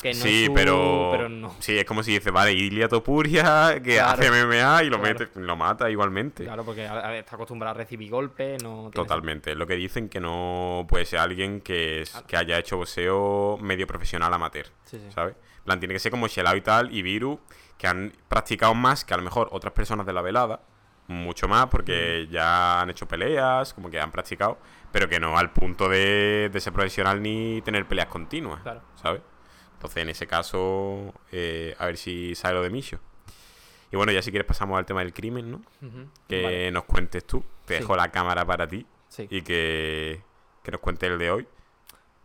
Que 0.01 0.13
no 0.13 0.21
sí, 0.21 0.45
su- 0.45 0.53
pero. 0.53 1.10
pero 1.12 1.27
no. 1.29 1.55
Sí, 1.60 1.77
es 1.77 1.86
como 1.86 2.03
si 2.03 2.12
dice, 2.13 2.29
vale, 2.31 2.53
Ilia 2.53 2.88
Topuria, 2.88 3.81
que 3.83 3.95
Claro, 3.95 4.12
hace 4.21 4.27
MMA 4.29 4.83
y 4.83 4.89
lo, 4.89 4.99
claro. 4.99 5.19
mete, 5.19 5.39
lo 5.39 5.55
mata 5.55 5.89
igualmente. 5.89 6.43
Claro, 6.43 6.63
porque 6.63 6.86
a- 6.86 7.17
está 7.17 7.36
acostumbrado 7.36 7.71
a 7.75 7.77
recibir 7.77 8.10
golpes, 8.12 8.62
no. 8.62 8.91
Totalmente. 8.93 9.51
Es 9.51 9.57
lo 9.57 9.65
que 9.65 9.75
dicen 9.75 10.07
que 10.10 10.19
no 10.19 10.86
puede 10.88 11.05
ser 11.05 11.19
alguien 11.19 11.62
que, 11.62 12.01
es- 12.01 12.12
que 12.27 12.38
haya 12.38 12.60
hecho 12.60 12.77
boxeo 12.77 13.57
medio 13.62 13.88
profesional 13.88 14.31
amateur. 14.33 14.67
Sí, 14.86 14.97
sí. 14.99 15.12
¿sabes? 15.13 15.36
Plan, 15.65 15.79
tiene 15.79 15.93
que 15.95 15.99
ser 15.99 16.12
como 16.12 16.27
Shelao 16.27 16.55
y 16.55 16.62
tal, 16.62 16.93
y 16.93 17.01
Viru, 17.01 17.39
que 17.77 17.88
han 17.88 18.13
practicado 18.29 18.73
más 18.75 19.03
que 19.03 19.13
a 19.13 19.17
lo 19.17 19.23
mejor 19.23 19.49
otras 19.51 19.73
personas 19.73 20.05
de 20.05 20.13
la 20.13 20.21
velada, 20.21 20.62
mucho 21.07 21.47
más, 21.47 21.67
porque 21.67 22.27
ya 22.29 22.81
han 22.81 22.89
hecho 22.89 23.07
peleas, 23.07 23.73
como 23.73 23.89
que 23.89 23.99
han 23.99 24.12
practicado, 24.12 24.60
pero 24.91 25.10
que 25.10 25.19
no 25.19 25.38
al 25.38 25.51
punto 25.51 25.89
de, 25.89 26.49
de 26.51 26.60
ser 26.62 26.71
profesional 26.73 27.21
ni 27.21 27.62
tener 27.63 27.86
peleas 27.88 28.07
continuas, 28.07 28.62
Claro. 28.62 28.81
¿sabes? 28.95 29.21
Entonces, 29.77 30.01
en 30.03 30.09
ese 30.09 30.25
caso, 30.27 31.13
eh, 31.31 31.75
a 31.77 31.85
ver 31.85 31.97
si 31.97 32.33
sale 32.35 32.55
lo 32.55 32.63
de 32.63 32.69
Micho. 32.71 32.99
Y 33.91 33.95
bueno, 33.95 34.11
ya 34.11 34.21
si 34.21 34.31
quieres 34.31 34.47
pasamos 34.47 34.77
al 34.77 34.85
tema 34.85 34.99
del 35.01 35.13
crimen, 35.13 35.49
¿no? 35.51 35.61
Que 36.27 36.41
Vale, 36.43 36.71
nos 36.71 36.83
cuentes 36.85 37.25
tú. 37.25 37.43
Te 37.65 37.75
Sí. 37.75 37.79
dejo 37.81 37.95
la 37.95 38.09
cámara 38.11 38.43
para 38.45 38.67
ti 38.67 38.85
sí. 39.07 39.27
y 39.29 39.41
que, 39.43 40.21
que 40.63 40.71
nos 40.71 40.81
cuentes 40.81 41.09
el 41.11 41.17
de 41.19 41.31
hoy. 41.31 41.47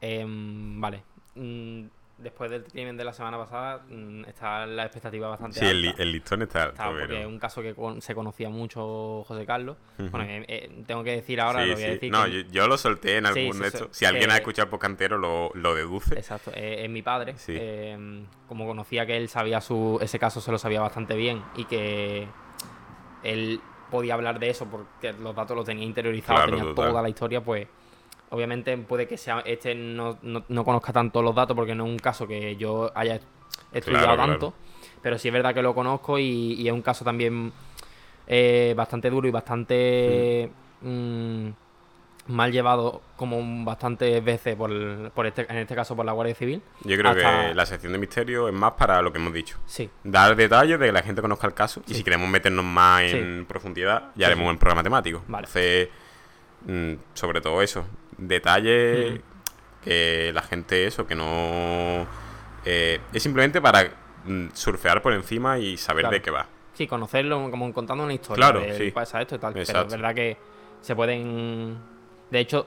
Em, 0.00 0.80
vale. 0.80 1.02
Mm, 1.36 1.84
después 2.22 2.50
del 2.50 2.64
crimen 2.64 2.96
de 2.96 3.04
la 3.04 3.12
semana 3.12 3.37
pasada, 3.38 3.82
mm, 3.88 4.24
está 4.26 4.64
la 4.66 4.85
expectativa 4.85 5.28
bastante 5.28 5.58
Sí, 5.61 5.66
el, 5.66 5.82
li- 5.82 5.88
alta. 5.88 6.02
el 6.02 6.12
listón 6.12 6.42
está 6.42 6.62
alto, 6.64 6.72
Está, 6.74 6.88
porque 6.90 7.06
pero- 7.06 7.18
es 7.20 7.26
un 7.26 7.38
caso 7.38 7.62
que 7.62 7.74
con- 7.74 8.00
se 8.00 8.14
conocía 8.14 8.48
mucho 8.48 9.24
José 9.26 9.44
Carlos. 9.44 9.76
Bueno, 9.98 10.22
eh, 10.22 10.44
eh, 10.48 10.82
tengo 10.87 11.02
que 11.04 11.12
decir 11.12 11.40
ahora, 11.40 11.62
Sí, 11.62 11.68
lo 11.68 11.74
voy 11.74 11.82
a 11.82 11.87
sí. 11.87 11.92
decir. 11.94 12.12
No, 12.12 12.24
que- 12.24 12.30
yo, 12.44 12.50
yo 12.50 12.68
lo 12.68 12.78
solté 12.78 13.16
en 13.18 13.26
algún 13.26 13.58
de 13.61 13.66
estos. 13.68 13.88
Si 13.90 14.04
alguien 14.04 14.30
ha 14.30 14.37
escuchado 14.37 14.70
por 14.70 14.78
cantero, 14.78 15.18
lo, 15.18 15.50
lo 15.54 15.74
deduce. 15.74 16.14
Exacto, 16.14 16.50
eh, 16.54 16.85
es 16.85 16.90
mi 16.90 17.02
padre. 17.02 17.35
Sí. 17.37 17.54
eh, 17.56 18.24
como 18.48 18.66
conocía 18.66 19.06
que 19.06 19.16
él 19.16 19.28
sabía 19.28 19.61
su, 19.61 19.98
ese 20.02 20.18
caso, 20.18 20.40
se 20.40 20.50
lo 20.52 20.58
sabía 20.58 20.80
bastante 20.80 21.16
bien 21.16 21.42
y 21.56 21.64
que 21.64 22.28
él 23.22 23.61
podía 23.90 24.14
hablar 24.14 24.38
de 24.38 24.50
eso 24.50 24.66
porque 24.66 25.12
los 25.12 25.35
datos 25.35 25.56
los 25.56 25.64
tenía 25.66 25.85
interiorizados, 25.85 26.42
Claro, 26.44 26.56
tenía 26.56 26.74
total. 26.74 26.90
toda 26.90 27.02
la 27.02 27.08
historia, 27.08 27.42
pues 27.42 27.66
obviamente 28.32 28.76
puede 28.78 29.06
que 29.06 29.16
sea 29.16 29.40
este 29.46 29.74
no, 29.74 30.18
no- 30.22 30.44
no 30.48 30.64
conozca 30.64 30.92
tanto 30.92 31.22
los 31.22 31.34
datos 31.34 31.54
porque 31.54 31.74
no 31.74 31.84
es 31.84 31.90
un 31.90 31.98
caso 31.98 32.26
que 32.26 32.56
yo 32.56 32.90
haya 32.94 33.20
estudiado 33.72 34.04
Claro, 34.06 34.16
claro. 34.16 34.32
tanto, 34.32 34.54
pero 35.02 35.18
sí 35.18 35.28
es 35.28 35.34
verdad 35.34 35.54
que 35.54 35.62
lo 35.62 35.74
conozco 35.74 36.18
y, 36.18 36.54
y 36.54 36.66
es 36.66 36.72
un 36.72 36.82
caso 36.82 37.04
también 37.04 37.52
eh, 38.26 38.74
bastante 38.76 39.10
duro 39.10 39.28
y 39.28 39.30
bastante 39.30 40.50
mm, 40.80 41.48
mal 42.28 42.52
llevado 42.52 43.02
como 43.16 43.64
bastantes 43.64 44.22
veces 44.24 44.54
por, 44.56 44.70
el- 44.70 45.10
por 45.14 45.26
este, 45.26 45.44
en 45.50 45.58
este 45.58 45.74
caso 45.74 45.96
por 45.96 46.06
la 46.06 46.12
Guardia 46.12 46.34
Civil. 46.34 46.62
Yo 46.84 46.96
creo 46.96 47.10
hasta- 47.10 47.48
que 47.48 47.54
la 47.54 47.66
sección 47.66 47.92
de 47.92 47.98
misterio 47.98 48.48
es 48.48 48.54
más 48.54 48.72
para 48.72 49.02
lo 49.02 49.12
que 49.12 49.18
hemos 49.18 49.32
dicho. 49.32 49.58
Sí, 49.66 49.90
Dar 50.04 50.36
detalles 50.36 50.78
de 50.78 50.86
que 50.86 50.92
la 50.92 51.02
gente 51.02 51.20
conozca 51.20 51.46
el 51.48 51.54
caso. 51.54 51.82
Y 51.88 51.94
si 51.94 52.04
queremos 52.04 52.28
meternos 52.28 52.64
más 52.64 53.02
en 53.02 53.44
profundidad, 53.46 54.10
ya 54.14 54.28
haremos 54.28 54.48
un 54.50 54.56
programa 54.58 54.82
temático. 54.84 55.22
Vale. 55.26 55.46
Entonces, 55.46 55.88
mm, 56.66 56.92
sobre 57.14 57.40
todo 57.40 57.60
eso. 57.60 57.84
Detalles 58.28 59.20
que 59.85 60.30
la 60.32 60.42
gente, 60.42 60.87
eso, 60.87 61.06
que 61.06 61.14
no. 61.14 62.06
eh, 62.64 63.00
es 63.12 63.22
simplemente 63.22 63.61
para 63.61 63.90
mm, 64.24 64.48
surfear 64.52 65.02
por 65.02 65.12
encima 65.12 65.58
y 65.58 65.76
saber 65.76 66.02
Claro. 66.04 66.14
de 66.14 66.22
qué 66.22 66.30
va. 66.30 66.46
Sí, 66.74 66.87
conocerlo 66.87 67.50
como 67.50 67.72
contando 67.72 68.04
una 68.04 68.14
historia. 68.14 68.46
Claro, 68.50 68.61
de, 68.61 68.76
sí. 68.78 68.90
Pasa 68.92 69.20
esto 69.20 69.35
y 69.35 69.38
tal. 69.38 69.52
Pero 69.52 69.82
es 69.82 69.90
verdad 69.90 70.14
que 70.14 70.37
se 70.80 70.94
pueden. 70.96 71.76
De 72.30 72.38
hecho, 72.40 72.66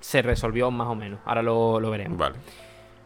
se 0.00 0.22
resolvió 0.22 0.70
más 0.70 0.86
o 0.88 0.94
menos. 0.94 1.20
Ahora 1.24 1.42
lo, 1.42 1.78
lo 1.80 1.90
veremos. 1.90 2.16
Vale. 2.16 2.36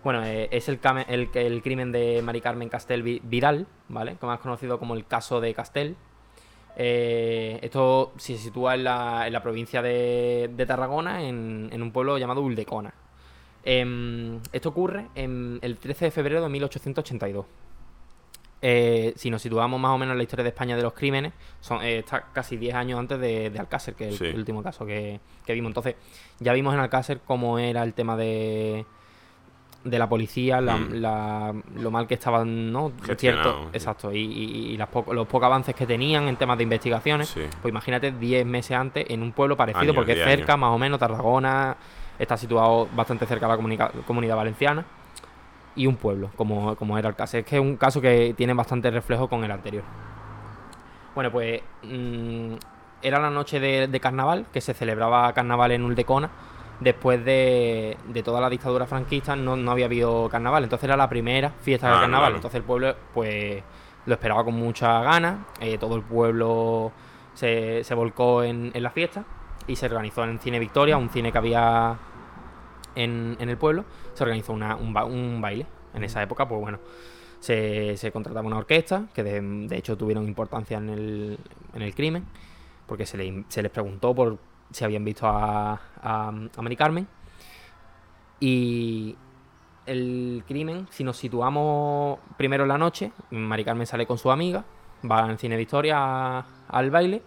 Bueno, 0.05 0.25
eh, 0.25 0.49
es 0.51 0.69
el, 0.69 0.79
el, 1.09 1.31
el 1.35 1.63
crimen 1.63 1.91
de 1.93 2.21
Mari 2.23 2.41
Carmen 2.41 2.69
Castel 2.69 3.03
Vi- 3.03 3.21
Vidal, 3.25 3.67
¿vale? 3.89 4.17
Como 4.17 4.33
más 4.33 4.41
conocido 4.41 4.79
como 4.79 4.95
el 4.95 5.07
caso 5.07 5.41
de 5.41 5.55
Castel. 5.55 5.97
Eh, 6.77 7.59
esto 7.63 8.13
se 8.17 8.37
sitúa 8.39 8.75
en 8.75 8.85
la, 8.85 9.27
en 9.27 9.33
la 9.33 9.43
provincia 9.43 9.83
de, 9.83 10.51
de 10.55 10.67
Tarragona, 10.67 11.23
en, 11.23 11.69
en 11.73 11.83
un 11.83 11.93
pueblo 11.93 12.17
llamado 12.19 12.41
Uldecona. 12.43 12.95
Em, 13.65 14.41
esto 14.53 14.71
ocurre 14.71 15.07
en 15.15 15.59
el 15.63 15.77
13 15.79 16.07
de 16.07 16.11
febrero 16.11 16.43
de 16.43 16.49
1882. 16.49 17.47
Eh, 18.65 19.13
si 19.17 19.29
nos 19.29 19.43
situamos 19.43 19.81
más 19.81 19.91
o 19.91 19.99
menos 19.99 20.13
en 20.13 20.19
la 20.19 20.23
historia 20.23 20.45
de 20.45 20.51
España 20.51 20.77
de 20.77 20.83
los 20.83 20.93
crímenes, 20.93 21.33
son, 21.61 21.83
eh, 21.83 21.99
está 21.99 22.29
casi 22.33 22.57
10 22.57 22.75
años 22.77 22.99
antes 22.99 23.19
de, 23.19 23.51
de 23.51 23.59
Alcácer, 23.59 23.95
que 23.95 24.09
es 24.09 24.21
el, 24.21 24.31
Sí. 24.33 24.37
último 24.37 24.63
caso 24.63 24.87
que, 24.87 25.19
que 25.45 25.53
vimos. 25.53 25.71
Entonces, 25.71 25.97
ya 26.39 26.53
vimos 26.53 26.73
en 26.75 26.81
Alcácer 26.81 27.21
cómo 27.27 27.59
era 27.59 27.83
el 27.83 27.93
tema 27.93 28.17
de, 28.17 28.87
de 29.85 29.99
la 29.99 30.09
policía, 30.09 30.61
la- 30.61 30.77
Mm. 30.77 30.93
la- 30.95 31.55
lo 31.77 31.91
mal 31.91 32.07
que 32.07 32.15
estaban, 32.15 32.71
¿no? 32.73 32.93
Cierto, 33.17 33.63
sí. 33.65 33.69
exacto, 33.73 34.13
y, 34.13 34.19
y- 34.21 34.73
y 34.73 34.77
las 34.77 34.89
los 35.11 35.27
pocos 35.27 35.47
avances 35.47 35.75
que 35.75 35.87
tenían 35.87 36.29
en 36.29 36.37
temas 36.37 36.57
de 36.57 36.65
investigaciones. 36.65 37.29
Sí. 37.29 37.43
Pues 37.61 37.73
imagínate 37.73 38.13
10 38.13 38.47
meses 38.47 38.77
antes 38.77 39.05
en 39.09 39.23
un 39.23 39.33
pueblo 39.33 39.57
parecido, 39.57 39.83
Años, 39.83 39.95
porque 39.97 40.13
es 40.13 40.19
10 40.19 40.29
cerca, 40.29 40.53
años. 40.53 40.61
más 40.61 40.71
o 40.71 40.79
menos, 40.79 41.01
Tarragona, 41.01 41.77
está 42.19 42.37
situado 42.37 42.89
bastante 42.95 43.27
cerca 43.27 43.47
de 43.49 43.77
la 43.77 43.91
comunidad 44.07 44.37
valenciana, 44.37 44.85
y 45.75 45.87
un 45.87 45.97
pueblo, 45.97 46.31
como, 46.37 46.77
como 46.77 46.97
era 46.99 47.09
el 47.09 47.15
caso. 47.17 47.39
Es 47.39 47.45
que 47.47 47.57
es 47.57 47.61
un 47.63 47.77
caso 47.77 48.01
que 48.01 48.35
tiene 48.37 48.53
bastante 48.53 48.91
reflejo 48.91 49.27
con 49.29 49.43
el 49.43 49.51
anterior. 49.51 49.83
Bueno, 51.15 51.31
pues 51.33 51.61
mm, 51.83 52.55
era 53.03 53.19
la 53.19 53.31
noche 53.31 53.59
de, 53.59 53.89
de 53.89 54.01
carnaval, 54.01 54.47
que 54.53 54.61
se 54.61 54.75
celebraba 54.75 55.33
carnaval 55.33 55.73
en 55.73 55.83
Uldecona, 55.83 56.31
después 56.83 57.25
de, 57.25 57.97
de 58.09 58.23
toda 58.23 58.41
la 58.41 58.49
dictadura 58.51 58.87
franquista 58.87 59.35
no, 59.37 59.57
no 59.57 59.71
había 59.71 59.87
habido 59.87 60.29
carnaval. 60.29 60.65
Entonces 60.65 60.85
era 60.85 60.97
la 60.97 61.09
primera 61.09 61.51
fiesta 61.61 61.89
de 61.89 61.95
Ah, 61.95 62.01
carnaval. 62.01 62.25
claro. 62.27 62.37
Entonces 62.37 62.59
el 62.59 62.65
pueblo, 62.65 62.95
pues, 63.15 63.63
lo 64.07 64.15
esperaba 64.15 64.45
con 64.45 64.55
mucha 64.55 65.01
ganas. 65.03 65.39
eh, 65.61 65.79
todo 65.79 65.97
el 65.97 66.03
pueblo 66.03 66.93
se, 67.35 67.85
se 67.85 67.95
volcó 67.95 68.43
en, 68.43 68.71
en 68.75 68.83
la 68.83 68.91
fiesta 68.91 69.25
y 69.67 69.77
se 69.77 69.87
organizó 69.87 70.25
en 70.25 70.39
Cine 70.41 70.59
Victoria, 70.59 70.97
un 70.97 71.09
cine 71.11 71.31
que 71.33 71.39
había 71.39 71.97
en, 72.95 73.37
en 73.39 73.49
el 73.49 73.57
pueblo. 73.57 73.85
Se 74.15 74.23
organizó 74.25 74.53
una- 74.53 74.77
un, 74.77 74.93
ba- 74.93 75.05
un 75.05 75.41
baile. 75.41 75.67
En 75.95 76.05
esa 76.05 76.23
época, 76.23 76.49
pues 76.49 76.61
bueno, 76.61 76.79
se, 77.39 77.97
se 77.97 78.11
contrataba 78.13 78.47
una 78.47 78.59
orquesta 78.59 79.05
que 79.15 79.23
de, 79.23 79.41
de 79.69 79.77
hecho 79.77 79.97
tuvieron 79.97 80.27
importancia 80.27 80.79
en 80.79 80.89
el, 80.89 81.39
en 81.75 81.83
el 81.83 81.95
crimen, 81.95 82.25
porque 82.87 83.05
se, 83.07 83.17
le- 83.19 83.45
se 83.49 83.63
les 83.63 83.71
preguntó 83.71 84.15
por 84.15 84.39
si 84.73 84.85
habían 84.85 85.05
visto 85.05 85.27
a, 85.27 85.73
a, 86.03 86.29
a 86.29 86.63
Mari 86.63 86.77
Carmen. 86.77 87.07
Y 88.41 89.17
el 89.87 90.43
crimen, 90.47 90.87
si 90.91 91.05
nos 91.05 91.17
situamos 91.17 92.19
primero 92.37 92.65
en 92.65 92.69
la 92.69 92.79
noche, 92.79 93.13
Mari 93.31 93.65
Carmen 93.65 93.87
sale 93.87 94.07
con 94.07 94.19
su 94.19 94.31
amiga, 94.31 94.65
va 95.11 95.25
al 95.25 95.39
cine 95.39 95.57
Victoria 95.57 95.97
a- 95.99 96.47
al 96.69 96.91
baile. 96.91 97.23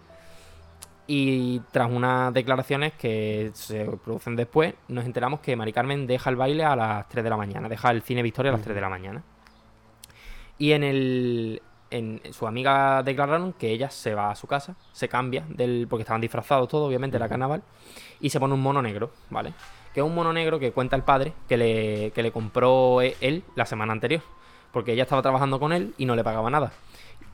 Y 1.08 1.60
tras 1.72 1.90
unas 1.92 2.34
declaraciones 2.34 2.94
que 2.94 3.52
se 3.54 3.86
producen 4.04 4.36
después, 4.36 4.74
nos 4.88 5.06
enteramos 5.06 5.40
que 5.40 5.56
Mari 5.56 5.72
Carmen 5.72 6.08
deja 6.08 6.32
el 6.32 6.36
baile 6.36 6.64
a 6.66 6.76
las 6.76 7.08
3 7.10 7.24
de 7.24 7.30
la 7.30 7.38
mañana, 7.38 7.70
deja 7.70 7.92
el 7.92 8.02
cine 8.02 8.24
Victoria 8.24 8.50
a 8.52 8.54
las 8.56 8.64
3 8.64 8.74
de 8.76 8.82
la 8.82 8.90
mañana. 8.90 9.24
Y 10.58 10.72
en 10.72 10.84
el. 10.84 11.62
En, 11.98 12.22
su 12.32 12.48
amiga 12.48 13.04
declararon 13.04 13.54
que 13.54 13.72
ella 13.72 13.90
se 13.90 14.14
va 14.14 14.32
a 14.32 14.36
su 14.36 14.48
casa, 14.48 14.76
se 14.92 15.08
cambia, 15.08 15.46
del 15.50 15.88
porque 15.90 16.02
estaban 16.02 16.22
disfrazados 16.22 16.68
todos, 16.68 16.88
obviamente, 16.88 17.18
era 17.18 17.30
carnaval, 17.30 17.62
y 18.20 18.30
se 18.30 18.40
pone 18.40 18.54
un 18.54 18.62
mono 18.62 18.82
negro, 18.82 19.12
¿vale? 19.30 19.54
Que 19.94 20.02
es 20.02 20.06
un 20.06 20.14
mono 20.14 20.34
negro 20.34 20.60
que 20.60 20.72
cuenta 20.72 20.96
el 20.96 21.04
padre 21.04 21.34
que 21.48 21.58
le, 21.58 22.12
que 22.12 22.22
le 22.24 22.32
compró 22.32 23.02
e- 23.02 23.16
él 23.22 23.44
la 23.56 23.66
semana 23.66 23.94
anterior, 23.94 24.22
porque 24.72 24.92
ella 24.94 25.04
estaba 25.04 25.22
trabajando 25.22 25.60
con 25.60 25.72
él 25.74 25.94
y 25.98 26.06
no 26.06 26.16
le 26.16 26.24
pagaba 26.24 26.50
nada. 26.50 26.72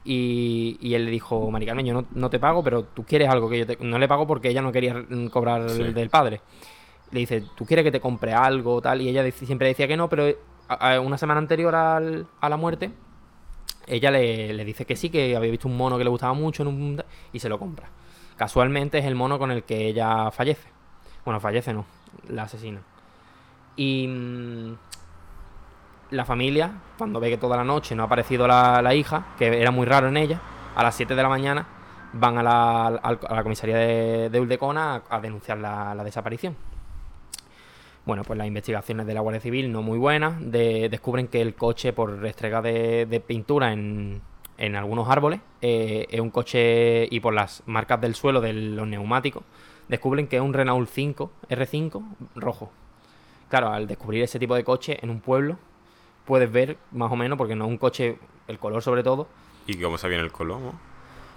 Y, 0.03 0.77
y 0.81 0.95
él 0.95 1.05
le 1.05 1.11
dijo, 1.11 1.49
Mari 1.51 1.65
Carmen, 1.65 1.85
yo 1.85 1.93
no, 1.93 2.05
no 2.11 2.29
te 2.29 2.39
pago, 2.39 2.63
pero 2.63 2.83
tú 2.83 3.03
quieres 3.03 3.29
algo 3.29 3.49
que 3.49 3.59
yo 3.59 3.65
te... 3.67 3.77
No 3.81 3.99
le 3.99 4.07
pago 4.07 4.25
porque 4.25 4.49
ella 4.49 4.61
no 4.61 4.71
quería 4.71 4.93
mm, 4.95 5.27
cobrar 5.27 5.69
Sí. 5.69 5.83
del 5.83 6.09
padre. 6.09 6.41
Le 7.11 7.19
dice, 7.19 7.43
¿tú 7.55 7.65
quieres 7.65 7.83
que 7.83 7.91
te 7.91 7.99
compre 7.99 8.33
algo 8.33 8.81
tal? 8.81 9.01
Y 9.01 9.09
ella 9.09 9.29
siempre 9.31 9.67
decía 9.67 9.87
que 9.87 9.97
no, 9.97 10.09
pero 10.09 10.25
a- 10.67 10.93
a- 10.95 10.99
una 11.01 11.17
semana 11.17 11.39
anterior 11.39 11.75
al- 11.75 12.25
a 12.39 12.49
la 12.49 12.57
muerte, 12.57 12.91
ella 13.87 14.11
le, 14.11 14.53
le 14.53 14.65
dice 14.65 14.85
que 14.85 14.95
sí, 14.95 15.09
que 15.09 15.35
había 15.35 15.51
visto 15.51 15.67
un 15.67 15.77
mono 15.77 15.97
que 15.97 16.03
le 16.03 16.09
gustaba 16.09 16.33
mucho 16.33 16.63
en 16.63 16.69
un- 16.69 17.03
y 17.33 17.39
se 17.39 17.49
lo 17.49 17.59
compra. 17.59 17.87
Casualmente 18.37 18.97
es 18.99 19.05
el 19.05 19.15
mono 19.15 19.37
con 19.39 19.51
el 19.51 19.63
que 19.63 19.87
ella 19.87 20.31
fallece. 20.31 20.67
Bueno, 21.25 21.39
fallece 21.39 21.73
no, 21.73 21.85
la 22.29 22.43
asesina. 22.43 22.81
Y 23.75 24.07
mm, 24.07 24.73
la 26.11 26.25
familia, 26.25 26.71
cuando 26.97 27.19
ve 27.19 27.29
que 27.29 27.37
toda 27.37 27.55
la 27.57 27.63
noche 27.63 27.95
no 27.95 28.03
ha 28.03 28.05
aparecido 28.07 28.47
la, 28.47 28.81
la 28.81 28.93
hija, 28.93 29.27
que 29.37 29.61
era 29.61 29.71
muy 29.71 29.85
raro 29.85 30.07
en 30.09 30.17
ella, 30.17 30.39
a 30.75 30.83
las 30.83 30.95
7 30.95 31.15
de 31.15 31.23
la 31.23 31.29
mañana 31.29 31.65
van 32.13 32.37
a 32.37 32.43
la, 32.43 32.87
a 32.87 33.35
la 33.35 33.43
comisaría 33.43 33.77
de, 33.77 34.29
de 34.29 34.39
Uldecona 34.39 34.95
a, 35.09 35.15
a 35.15 35.21
denunciar 35.21 35.57
la, 35.59 35.95
la 35.95 36.03
desaparición. 36.03 36.55
Bueno, 38.05 38.23
pues 38.23 38.37
las 38.37 38.47
investigaciones 38.47 39.05
de 39.05 39.13
la 39.13 39.21
Guardia 39.21 39.39
Civil 39.41 39.71
no 39.71 39.81
muy 39.83 39.97
buenas, 39.99 40.33
de- 40.51 40.89
descubren 40.89 41.27
que 41.27 41.41
el 41.41 41.53
coche 41.53 41.93
por 41.93 42.19
restrega 42.19 42.61
de, 42.61 43.05
de 43.05 43.19
pintura 43.19 43.71
en, 43.73 44.21
en 44.57 44.75
algunos 44.75 45.07
árboles 45.07 45.39
eh, 45.61 46.07
es 46.09 46.19
un 46.19 46.31
coche 46.31 47.07
y 47.11 47.19
por 47.19 47.33
las 47.33 47.61
marcas 47.67 48.01
del 48.01 48.15
suelo 48.15 48.41
de 48.41 48.53
los 48.53 48.87
neumáticos 48.87 49.43
descubren 49.87 50.27
que 50.27 50.37
es 50.37 50.41
un 50.41 50.53
Renault 50.53 50.89
5 50.89 51.31
R5 51.49 52.03
rojo. 52.35 52.71
Claro, 53.49 53.69
al 53.69 53.85
descubrir 53.87 54.23
ese 54.23 54.39
tipo 54.39 54.55
de 54.55 54.63
coche 54.63 54.97
en 55.01 55.09
un 55.11 55.19
pueblo 55.19 55.57
puedes 56.25 56.51
ver 56.51 56.77
más 56.91 57.11
o 57.11 57.15
menos 57.15 57.37
porque 57.37 57.55
no 57.55 57.65
es 57.65 57.69
un 57.71 57.77
coche 57.77 58.17
el 58.47 58.57
color 58.57 58.81
sobre 58.81 59.03
todo 59.03 59.27
¿Y 59.67 59.75
cómo 59.75 59.97
sabían 59.99 60.21
el 60.21 60.31
color? 60.31 60.59
no? 60.59 60.73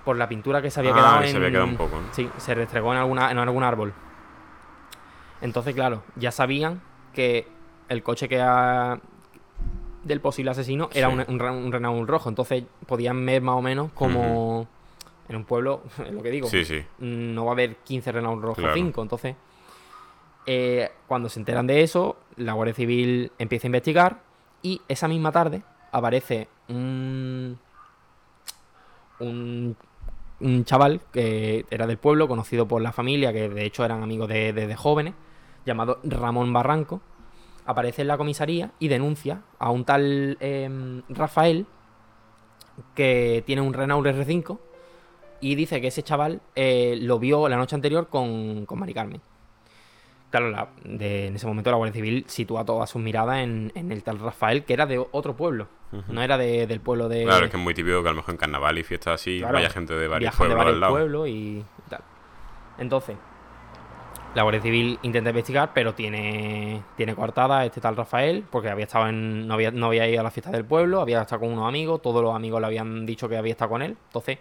por 0.04 0.16
la 0.16 0.28
pintura 0.28 0.60
que 0.62 0.70
se 0.70 0.80
había 0.80 0.92
Ah, 0.92 0.94
quedado 0.96 1.22
en 1.22 1.30
se 1.30 1.36
había 1.38 1.50
quedado 1.50 1.66
un 1.66 1.76
poco, 1.76 1.96
¿no? 1.96 2.06
Sí, 2.12 2.28
se 2.36 2.54
restregó 2.54 2.92
en, 2.92 2.98
alguna, 2.98 3.30
en 3.30 3.38
algún 3.38 3.62
árbol. 3.62 3.94
Entonces, 5.44 5.74
claro, 5.74 6.02
ya 6.16 6.32
sabían 6.32 6.80
que 7.12 7.46
el 7.90 8.02
coche 8.02 8.28
que 8.28 8.40
ha- 8.40 8.98
del 10.02 10.20
posible 10.20 10.50
asesino 10.50 10.88
era 10.94 11.08
Sí. 11.08 11.14
un, 11.14 11.24
un, 11.28 11.38
Re- 11.38 11.50
un 11.50 11.70
Renault 11.70 12.08
rojo. 12.08 12.28
Entonces 12.30 12.64
podían 12.86 13.24
ver 13.26 13.42
más 13.42 13.56
o 13.56 13.62
menos 13.62 13.92
como 13.92 14.66
en 15.28 15.36
un 15.36 15.44
pueblo, 15.44 15.82
es 16.04 16.12
lo 16.12 16.22
que 16.22 16.30
digo, 16.30 16.48
Sí, 16.48 16.64
sí. 16.64 16.82
no 16.98 17.44
va 17.44 17.50
a 17.50 17.54
haber 17.54 17.76
15 17.76 18.10
Renault 18.10 18.42
rojo 18.42 18.54
Claro. 18.62 18.74
5. 18.74 19.02
Entonces, 19.02 19.36
eh, 20.46 20.90
cuando 21.06 21.28
se 21.28 21.38
enteran 21.40 21.66
de 21.66 21.82
eso, 21.82 22.16
la 22.36 22.54
Guardia 22.54 22.74
Civil 22.74 23.30
empieza 23.38 23.66
a 23.66 23.68
investigar 23.68 24.20
y 24.62 24.80
esa 24.88 25.08
misma 25.08 25.30
tarde 25.30 25.62
aparece 25.92 26.48
un, 26.68 27.58
un, 29.20 29.76
un 30.40 30.64
chaval 30.64 31.00
que 31.12 31.66
era 31.70 31.86
del 31.86 31.98
pueblo, 31.98 32.28
conocido 32.28 32.66
por 32.66 32.80
la 32.82 32.92
familia, 32.92 33.30
que 33.32 33.48
de 33.50 33.64
hecho 33.66 33.84
eran 33.84 34.02
amigos 34.02 34.28
de- 34.28 34.52
desde 34.54 34.74
jóvenes, 34.74 35.14
llamado 35.64 36.00
Ramón 36.04 36.52
Barranco. 36.52 37.00
Aparece 37.66 38.02
en 38.02 38.08
la 38.08 38.16
comisaría 38.18 38.72
y 38.78 38.88
denuncia 38.88 39.42
a 39.58 39.70
un 39.70 39.84
tal 39.84 40.36
em, 40.40 41.02
Rafael 41.08 41.66
que 42.94 43.42
tiene 43.46 43.62
un 43.62 43.72
Renault 43.72 44.06
R5 44.06 44.58
y 45.40 45.54
dice 45.54 45.80
que 45.80 45.88
ese 45.88 46.02
chaval 46.02 46.40
eh, 46.54 46.96
lo 47.00 47.18
vio 47.18 47.48
la 47.48 47.56
noche 47.56 47.74
anterior 47.74 48.08
con, 48.08 48.66
con 48.66 48.78
Mari 48.78 48.94
Carmen. 48.94 49.20
Claro, 50.30 50.50
la- 50.50 50.68
de- 50.84 51.28
en 51.28 51.36
ese 51.36 51.46
momento 51.46 51.70
la 51.70 51.76
Guardia 51.76 51.94
Civil 51.94 52.24
sitúa 52.26 52.64
todas 52.64 52.90
sus 52.90 53.00
miradas 53.00 53.38
en, 53.38 53.70
en 53.74 53.92
el 53.92 54.02
tal 54.02 54.18
Rafael, 54.18 54.64
que 54.64 54.72
era 54.72 54.86
de 54.86 54.98
otro 55.12 55.36
pueblo. 55.36 55.68
No 56.08 56.22
era 56.22 56.36
de- 56.36 56.66
del 56.66 56.80
pueblo 56.80 57.08
de. 57.08 57.22
Claro, 57.22 57.44
es 57.44 57.50
que 57.52 57.56
es 57.56 57.62
muy 57.62 57.72
típico 57.72 58.02
que 58.02 58.08
a 58.08 58.10
lo 58.12 58.16
mejor 58.16 58.34
en 58.34 58.38
carnaval 58.38 58.76
y 58.78 58.82
fiestas 58.82 59.14
así 59.20 59.38
Claro, 59.38 59.54
vaya 59.54 59.70
gente 59.70 59.94
de 59.94 60.08
varios 60.08 60.32
viajan 60.32 60.48
de 60.48 60.54
pueblos 60.54 60.56
varios 60.64 60.74
al 60.74 60.80
lado. 60.80 60.92
pueblos 60.92 61.28
y 61.28 61.64
tal. 61.88 62.00
Entonces, 62.78 63.16
la 64.34 64.42
Guardia 64.42 64.60
Civil 64.60 64.98
intenta 65.02 65.30
investigar, 65.30 65.70
pero 65.72 65.94
tiene, 65.94 66.82
tiene 66.96 67.14
coartada 67.14 67.60
a 67.60 67.64
este 67.66 67.80
tal 67.80 67.96
Rafael, 67.96 68.44
porque 68.50 68.68
había 68.68 68.84
estado 68.84 69.08
en. 69.08 69.46
No 69.46 69.54
había, 69.54 69.70
no 69.70 69.86
había 69.86 70.08
ido 70.08 70.20
a 70.20 70.22
la 70.24 70.30
fiesta 70.30 70.50
del 70.50 70.64
pueblo, 70.64 71.00
había 71.00 71.22
estado 71.22 71.40
con 71.40 71.52
unos 71.52 71.68
amigos, 71.68 72.02
todos 72.02 72.22
los 72.22 72.34
amigos 72.34 72.60
le 72.60 72.66
habían 72.66 73.06
dicho 73.06 73.28
que 73.28 73.36
había 73.36 73.52
estado 73.52 73.70
con 73.70 73.82
él. 73.82 73.96
Entonces, 74.06 74.38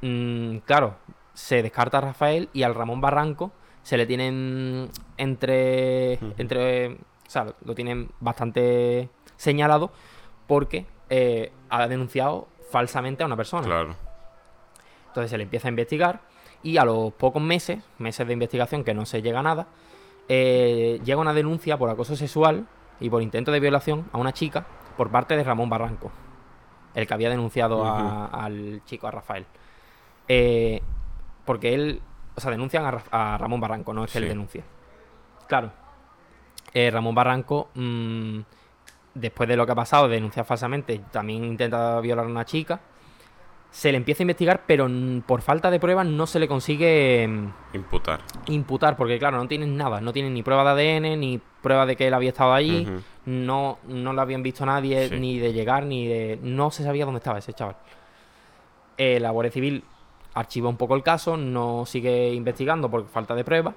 mm, 0.00 0.58
claro, 0.58 0.96
se 1.34 1.62
descarta 1.62 1.98
a 1.98 2.00
Rafael 2.00 2.48
y 2.52 2.62
al 2.62 2.74
Ramón 2.74 3.00
Barranco 3.00 3.52
se 3.82 3.96
le 3.96 4.06
tienen 4.06 4.88
entre. 5.18 6.14
Entre 6.38 6.88
o 6.88 7.32
sea, 7.32 7.54
lo 7.64 7.74
tienen 7.74 8.10
bastante 8.18 9.08
señalado 9.36 9.92
porque 10.48 10.86
eh, 11.10 11.52
ha 11.68 11.86
denunciado 11.86 12.48
falsamente 12.70 13.22
a 13.22 13.26
una 13.26 13.36
persona. 13.36 13.66
Claro. 13.66 13.94
Entonces 15.08 15.30
se 15.30 15.36
le 15.36 15.44
empieza 15.44 15.68
a 15.68 15.70
investigar 15.70 16.20
y 16.62 16.76
a 16.76 16.84
los 16.84 17.12
pocos 17.14 17.42
meses, 17.42 17.82
meses 17.98 18.26
de 18.26 18.32
investigación 18.32 18.84
que 18.84 18.94
no 18.94 19.06
se 19.06 19.22
llega 19.22 19.40
a 19.40 19.42
nada, 19.42 19.66
eh, 20.28 21.00
llega 21.04 21.20
una 21.20 21.32
denuncia 21.34 21.76
por 21.78 21.90
acoso 21.90 22.14
sexual 22.16 22.66
y 23.00 23.08
por 23.10 23.22
intento 23.22 23.50
de 23.50 23.60
violación 23.60 24.06
a 24.12 24.18
una 24.18 24.32
chica 24.32 24.66
por 24.96 25.10
parte 25.10 25.36
de 25.36 25.42
Ramón 25.44 25.70
Barranco, 25.70 26.10
el 26.94 27.06
que 27.06 27.14
había 27.14 27.30
denunciado 27.30 27.84
a- 27.84 28.26
al 28.26 28.82
chico, 28.84 29.06
a 29.06 29.10
Rafael. 29.10 29.46
Eh, 30.28 30.82
porque 31.44 31.74
él, 31.74 32.02
o 32.36 32.40
sea, 32.40 32.50
denuncian 32.50 32.84
a, 32.84 32.90
Ra- 32.92 33.04
a 33.10 33.38
Ramón 33.38 33.60
Barranco, 33.60 33.92
no 33.94 34.04
es 34.04 34.12
que 34.12 34.18
él 34.18 34.24
denuncie. 34.28 34.62
Claro. 35.48 35.72
Eh, 36.74 36.90
Ramón 36.90 37.14
Barranco, 37.14 37.70
mm, 37.74 38.40
después 39.14 39.48
de 39.48 39.56
lo 39.56 39.66
que 39.66 39.72
ha 39.72 39.76
pasado, 39.76 40.06
de 40.08 40.14
denunciar 40.16 40.44
falsamente, 40.46 41.00
también 41.10 41.42
intenta 41.44 41.98
violar 42.00 42.26
a 42.26 42.28
una 42.28 42.44
chica. 42.44 42.80
Se 43.70 43.92
le 43.92 43.98
empieza 43.98 44.22
a 44.22 44.24
investigar, 44.24 44.62
pero 44.66 44.88
por 45.26 45.42
falta 45.42 45.70
de 45.70 45.78
pruebas 45.78 46.04
no 46.06 46.26
se 46.26 46.40
le 46.40 46.48
consigue 46.48 47.26
mm, 47.28 47.76
Imputar. 47.76 48.20
imputar, 48.46 48.96
porque 48.96 49.18
claro, 49.18 49.36
no 49.36 49.46
tienen 49.46 49.76
nada, 49.76 50.00
no 50.00 50.12
tienen 50.12 50.34
ni 50.34 50.42
prueba 50.42 50.74
de 50.74 50.96
ADN, 50.96 51.20
ni 51.20 51.40
prueba 51.62 51.86
de 51.86 51.94
que 51.94 52.08
él 52.08 52.14
había 52.14 52.30
estado 52.30 52.52
allí, 52.52 52.88
no, 53.26 53.78
no 53.86 54.12
lo 54.12 54.20
habían 54.22 54.42
visto 54.42 54.66
nadie, 54.66 55.08
Sí. 55.08 55.20
ni 55.20 55.38
de 55.38 55.52
llegar, 55.52 55.84
ni 55.86 56.06
de... 56.08 56.40
No 56.42 56.72
se 56.72 56.82
sabía 56.82 57.04
dónde 57.04 57.18
estaba 57.18 57.38
ese 57.38 57.52
chaval. 57.52 57.76
Eh, 58.98 59.20
la 59.20 59.30
Guardia 59.30 59.52
Civil 59.52 59.84
archiva 60.34 60.68
un 60.68 60.76
poco 60.76 60.96
el 60.96 61.02
caso, 61.04 61.36
no 61.36 61.84
sigue 61.86 62.32
investigando 62.34 62.90
por 62.90 63.06
falta 63.08 63.34
de 63.36 63.44
pruebas, 63.44 63.74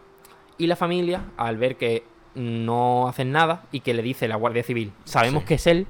y 0.57 0.65
la 0.67 0.75
familia, 0.75 1.21
al 1.37 1.57
ver 1.57 1.75
que 1.77 2.03
no 2.35 3.07
hacen 3.07 3.31
nada 3.31 3.63
y 3.71 3.81
que 3.81 3.93
le 3.93 4.01
dice 4.01 4.27
la 4.27 4.37
Guardia 4.37 4.63
Civil, 4.63 4.91
sabemos 5.03 5.43
Sí. 5.43 5.47
que 5.49 5.53
es 5.55 5.67
él, 5.67 5.85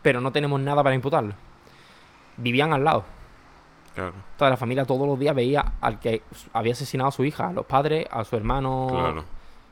pero 0.00 0.22
no 0.22 0.32
tenemos 0.32 0.58
nada 0.60 0.82
para 0.82 0.94
imputarlo. 0.94 1.34
Vivían 2.38 2.72
al 2.72 2.84
lado. 2.84 3.04
Claro. 3.94 4.12
Toda 4.38 4.50
la 4.50 4.56
familia 4.56 4.84
todos 4.84 5.06
los 5.06 5.18
días 5.18 5.34
veía 5.34 5.74
al 5.80 5.98
que 6.00 6.22
había 6.52 6.72
asesinado 6.72 7.08
a 7.08 7.12
su 7.12 7.24
hija, 7.24 7.48
a 7.48 7.52
los 7.52 7.66
padres, 7.66 8.06
a 8.10 8.24
su 8.24 8.36
hermano. 8.36 8.86
Claro. 8.90 9.20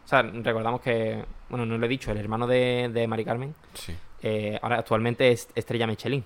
O 0.04 0.08
sea, 0.10 0.22
recordamos 0.22 0.80
que, 0.80 1.24
bueno, 1.48 1.64
no 1.66 1.78
lo 1.78 1.86
he 1.86 1.88
dicho, 1.88 2.10
el 2.10 2.18
hermano 2.18 2.46
de, 2.46 2.90
de 2.92 3.06
Mari 3.06 3.24
Carmen, 3.24 3.54
Sí. 3.74 3.94
eh, 4.22 4.58
ahora 4.60 4.78
actualmente 4.78 5.30
es 5.30 5.48
Estrella 5.54 5.86
Michelin. 5.86 6.24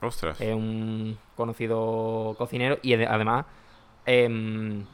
Ostras. 0.00 0.40
Es 0.40 0.54
un 0.54 1.18
conocido 1.36 2.34
cocinero 2.38 2.78
y 2.82 2.92
ade- 2.94 3.08
además 3.10 3.44
em, 4.06 4.84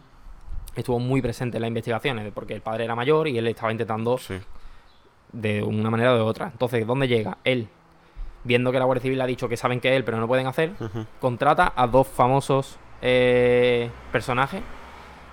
estuvo 0.74 0.98
muy 0.98 1.22
presente 1.22 1.58
en 1.58 1.62
las 1.62 1.68
investigaciones, 1.68 2.32
porque 2.34 2.54
el 2.54 2.60
padre 2.62 2.84
era 2.84 2.94
mayor 2.96 3.28
y 3.28 3.38
él 3.38 3.46
estaba 3.46 3.70
intentando 3.70 4.18
Sí. 4.18 4.34
de 5.32 5.62
una 5.62 5.90
manera 5.90 6.12
o 6.14 6.16
de 6.16 6.22
otra. 6.22 6.46
Entonces, 6.50 6.84
¿dónde 6.86 7.06
llega? 7.06 7.38
Él, 7.44 7.68
viendo 8.44 8.70
que 8.72 8.78
la 8.78 8.84
Guardia 8.84 9.02
Civil 9.02 9.20
ha 9.20 9.26
dicho 9.26 9.48
que 9.48 9.56
saben 9.56 9.80
que 9.80 9.88
es 9.90 9.96
él, 9.96 10.04
pero 10.04 10.18
no 10.18 10.28
pueden 10.28 10.46
hacer, 10.46 10.72
contrata 11.20 11.72
a 11.74 11.86
dos 11.86 12.06
famosos 12.06 12.78
eh, 13.02 13.90
personajes, 14.12 14.62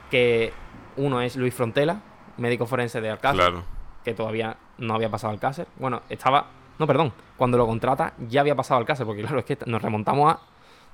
que 0.10 0.52
uno 0.98 1.22
es 1.22 1.36
Luis 1.36 1.54
Frontela, 1.54 2.02
médico 2.38 2.66
forense 2.66 3.02
de 3.02 3.10
Alcácer, 3.10 3.38
Claro. 3.40 3.64
que 4.04 4.14
todavía 4.14 4.58
no 4.78 4.94
había 4.96 5.10
pasado 5.10 5.32
Alcácer. 5.32 5.68
Bueno, 5.78 6.02
estaba... 6.10 6.48
No, 6.80 6.88
perdón. 6.88 7.14
Cuando 7.38 7.58
lo 7.58 7.68
contrata 7.68 8.14
ya 8.28 8.42
había 8.42 8.56
pasado 8.56 8.80
Alcácer, 8.80 9.06
porque 9.06 9.22
claro, 9.22 9.40
es 9.40 9.46
que 9.46 9.58
nos 9.68 9.82
remontamos 9.82 10.34
a 10.34 10.40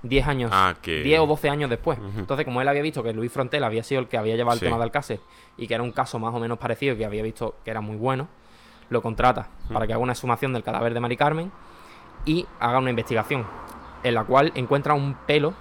10 0.04 0.28
años 0.28 0.52
Ah, 0.54 0.76
que. 0.82 1.02
10 1.02 1.22
o 1.22 1.26
12 1.28 1.50
años 1.50 1.70
después. 1.70 1.98
Entonces, 2.18 2.46
como 2.46 2.62
él 2.62 2.68
había 2.68 2.82
visto 2.82 3.02
que 3.02 3.14
Luis 3.14 3.32
Frontela 3.32 3.68
había 3.68 3.84
sido 3.84 4.02
el 4.02 4.08
que 4.08 4.18
había 4.18 4.36
llevado 4.36 4.58
Sí. 4.60 4.66
el 4.66 4.70
tema 4.70 4.78
de 4.78 4.84
Alcácer 4.84 5.20
y 5.58 5.68
que 5.68 5.74
era 5.74 5.84
un 5.84 5.92
caso 5.92 6.20
más 6.20 6.34
o 6.36 6.40
menos 6.40 6.58
parecido 6.58 6.94
y 6.94 6.98
que 6.98 7.06
había 7.06 7.24
visto 7.24 7.56
que 7.64 7.72
era 7.72 7.82
muy 7.82 7.96
bueno, 7.96 8.28
lo 8.90 9.02
contrata 9.02 9.48
para 9.74 9.88
que 9.88 9.94
haga 9.94 10.02
una 10.02 10.14
exhumación 10.14 10.54
del 10.54 10.64
cadáver 10.64 10.94
de 10.94 11.00
Mari 11.00 11.18
Carmen 11.18 11.52
y 12.28 12.46
haga 12.60 12.78
una 12.78 12.92
investigación 12.92 13.46
en 14.04 14.14
la 14.14 14.24
cual 14.26 14.52
encuentra 14.54 14.94
un 14.94 15.16
pelo, 15.26 15.54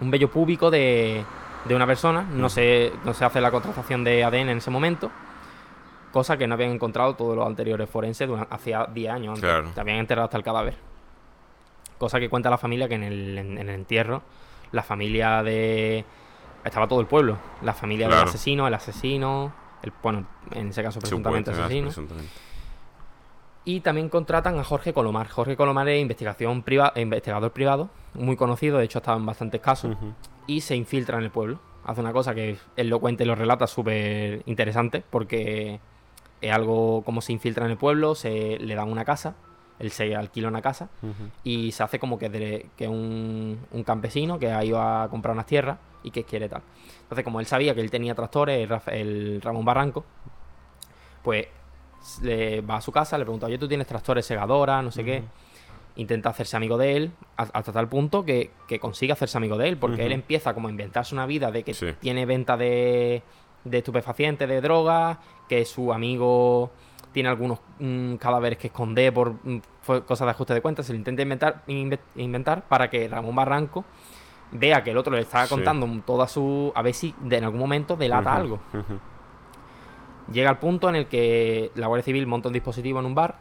un 0.00 0.10
vello 0.10 0.28
púbico 0.30 0.70
de, 0.70 1.24
de 1.66 1.74
una 1.76 1.86
persona. 1.86 2.22
No 2.22 2.48
se, 2.48 2.92
no 3.04 3.14
se 3.14 3.24
hace 3.24 3.40
la 3.40 3.50
contratación 3.52 4.02
de 4.02 4.24
ADN 4.24 4.48
en 4.50 4.58
ese 4.58 4.70
momento. 4.70 5.10
Cosa 6.12 6.36
que 6.36 6.46
no 6.46 6.54
habían 6.54 6.70
encontrado 6.72 7.14
todos 7.14 7.36
los 7.36 7.46
anteriores 7.46 7.88
forenses 7.88 8.26
durante, 8.28 8.52
hacía 8.54 8.86
10 8.92 9.10
años 9.12 9.28
antes. 9.38 9.42
Claro. 9.48 9.70
Se 9.72 9.80
habían 9.80 9.98
enterrado 9.98 10.24
hasta 10.24 10.36
el 10.36 10.42
cadáver. 10.42 10.76
Cosa 11.98 12.18
que 12.18 12.28
cuenta 12.28 12.50
la 12.50 12.58
familia 12.58 12.88
que 12.88 12.96
en 12.96 13.02
el, 13.04 13.38
en- 13.38 13.58
en 13.58 13.68
el 13.68 13.74
entierro, 13.76 14.22
la 14.72 14.82
familia 14.82 15.42
de. 15.42 16.04
Estaba 16.64 16.86
todo 16.88 17.00
el 17.00 17.06
pueblo. 17.06 17.38
La 17.62 17.72
familia 17.74 18.06
del 18.08 18.16
asesino, 18.28 18.66
el 18.66 18.74
asesino. 18.74 19.52
El, 19.82 19.92
bueno, 20.02 20.26
en 20.50 20.68
ese 20.68 20.82
caso, 20.82 20.98
presuntamente 21.00 21.50
asesino. 21.64 21.86
presuntamente. 21.88 22.30
Y 23.64 23.80
también 23.80 24.08
contratan 24.08 24.58
a 24.58 24.64
Jorge 24.64 24.92
Colomar. 24.92 25.28
Jorge 25.28 25.56
Colomar 25.56 25.88
es 25.88 26.00
investigación 26.00 26.62
priva- 26.62 26.92
investigador 26.96 27.52
privado, 27.52 27.90
muy 28.14 28.36
conocido, 28.36 28.78
de 28.78 28.84
hecho 28.84 28.98
ha 28.98 29.00
estado 29.00 29.18
en 29.18 29.26
bastantes 29.26 29.60
casos, 29.60 29.96
y 30.48 30.60
se 30.62 30.74
infiltra 30.74 31.18
en 31.18 31.24
el 31.24 31.30
pueblo. 31.30 31.60
Hace 31.84 32.00
una 32.00 32.12
cosa 32.12 32.34
que 32.34 32.58
él 32.76 32.88
lo 32.88 32.98
cuenta 33.00 33.22
y 33.22 33.26
lo 33.26 33.34
relata 33.36 33.66
súper 33.68 34.42
interesante, 34.46 35.04
porque 35.08 35.78
es 36.40 36.52
algo 36.52 37.02
como 37.04 37.20
se 37.20 37.32
infiltra 37.32 37.64
en 37.64 37.70
el 37.70 37.76
pueblo, 37.76 38.16
se 38.16 38.58
le 38.58 38.74
dan 38.74 38.88
una 38.90 39.04
casa, 39.04 39.36
él 39.78 39.92
se 39.92 40.14
alquila 40.16 40.48
una 40.48 40.60
casa, 40.62 40.88
y 41.44 41.70
se 41.70 41.82
hace 41.84 41.98
como 42.00 42.18
que, 42.18 42.28
de- 42.30 42.66
que 42.76 42.88
un, 42.88 43.60
un 43.70 43.84
campesino 43.84 44.40
que 44.40 44.50
ha 44.50 44.64
ido 44.64 44.80
a 44.82 45.08
comprar 45.08 45.34
unas 45.34 45.46
tierras 45.46 45.78
y 46.02 46.10
que 46.10 46.24
quiere 46.24 46.48
tal. 46.48 46.62
Entonces, 47.02 47.24
como 47.24 47.38
él 47.38 47.46
sabía 47.46 47.74
que 47.76 47.80
él 47.80 47.92
tenía 47.92 48.14
tractores, 48.16 48.68
el 48.88 49.40
Ramón 49.40 49.64
Barranco, 49.64 50.04
pues 51.22 51.46
le 52.22 52.60
va 52.60 52.76
a 52.76 52.80
su 52.80 52.92
casa, 52.92 53.16
le 53.18 53.24
pregunta, 53.24 53.46
oye, 53.46 53.58
tú 53.58 53.68
tienes 53.68 53.86
tractores 53.86 54.24
segadora, 54.26 54.82
no 54.82 54.90
sé 54.90 55.04
qué. 55.04 55.22
Intenta 55.96 56.30
hacerse 56.30 56.56
amigo 56.56 56.78
de 56.78 56.96
él 56.96 57.12
hasta 57.36 57.70
tal 57.72 57.86
punto 57.88 58.24
que, 58.24 58.50
que 58.66 58.80
consigue 58.80 59.12
hacerse 59.12 59.36
amigo 59.36 59.58
de 59.58 59.68
él, 59.68 59.76
porque 59.76 60.06
él 60.06 60.12
empieza 60.12 60.54
como 60.54 60.68
a 60.68 60.70
inventarse 60.70 61.14
una 61.14 61.26
vida 61.26 61.50
de 61.50 61.62
que 61.64 61.74
Sí. 61.74 61.88
tiene 62.00 62.24
venta 62.24 62.56
de, 62.56 63.22
de 63.64 63.78
estupefacientes, 63.78 64.48
de 64.48 64.60
drogas, 64.62 65.18
que 65.50 65.64
su 65.66 65.92
amigo 65.92 66.70
tiene 67.12 67.28
algunos 67.28 67.58
mm, 67.78 68.14
cadáveres 68.14 68.56
que 68.58 68.68
esconde 68.68 69.12
por 69.12 69.34
mm, 69.44 69.58
cosas 70.06 70.24
de 70.26 70.30
ajuste 70.30 70.54
de 70.54 70.62
cuentas, 70.62 70.86
se 70.86 70.92
lo 70.94 70.98
intenta 70.98 71.20
inventar, 71.20 71.62
inve- 71.66 71.98
inventar 72.16 72.62
para 72.68 72.88
que 72.88 73.06
Ramón 73.06 73.34
Barranco 73.36 73.84
vea 74.50 74.82
que 74.82 74.92
el 74.92 74.96
otro 74.96 75.14
le 75.14 75.20
está 75.20 75.44
Sí. 75.46 75.50
contando 75.54 75.86
toda 76.06 76.26
su... 76.26 76.72
a 76.74 76.80
ver 76.80 76.94
si 76.94 77.14
de- 77.20 77.36
en 77.36 77.44
algún 77.44 77.60
momento 77.60 77.96
delata 77.96 78.34
algo. 78.34 78.60
Llega 80.30 80.50
al 80.50 80.58
punto 80.58 80.88
en 80.88 80.96
el 80.96 81.06
que 81.06 81.70
la 81.74 81.86
Guardia 81.88 82.04
Civil 82.04 82.26
monta 82.26 82.48
un 82.48 82.52
dispositivo 82.54 83.00
en 83.00 83.06
un 83.06 83.14
bar 83.14 83.36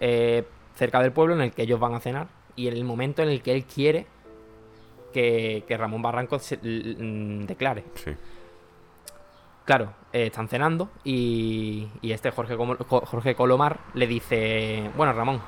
eh, 0.00 0.46
cerca 0.74 1.00
del 1.00 1.12
pueblo 1.12 1.34
en 1.34 1.42
el 1.42 1.52
que 1.52 1.62
ellos 1.62 1.78
van 1.78 1.94
a 1.94 2.00
cenar 2.00 2.28
y 2.56 2.68
en 2.68 2.74
el 2.74 2.84
momento 2.84 3.22
en 3.22 3.28
el 3.28 3.42
que 3.42 3.52
él 3.52 3.64
quiere 3.64 4.06
que, 5.12 5.64
que 5.68 5.76
Ramón 5.76 6.00
Barranco 6.02 6.38
se- 6.38 6.58
l- 6.62 7.44
declare. 7.46 7.84
Sí. 7.94 8.12
Claro, 9.64 9.92
eh, 10.12 10.26
están 10.26 10.48
cenando 10.48 10.88
y, 11.04 11.86
y 12.00 12.10
este 12.12 12.30
Jorge, 12.32 12.56
Jorge 12.56 13.34
Colomar 13.36 13.78
le 13.94 14.06
dice, 14.06 14.90
bueno 14.96 15.12
Ramón, 15.12 15.40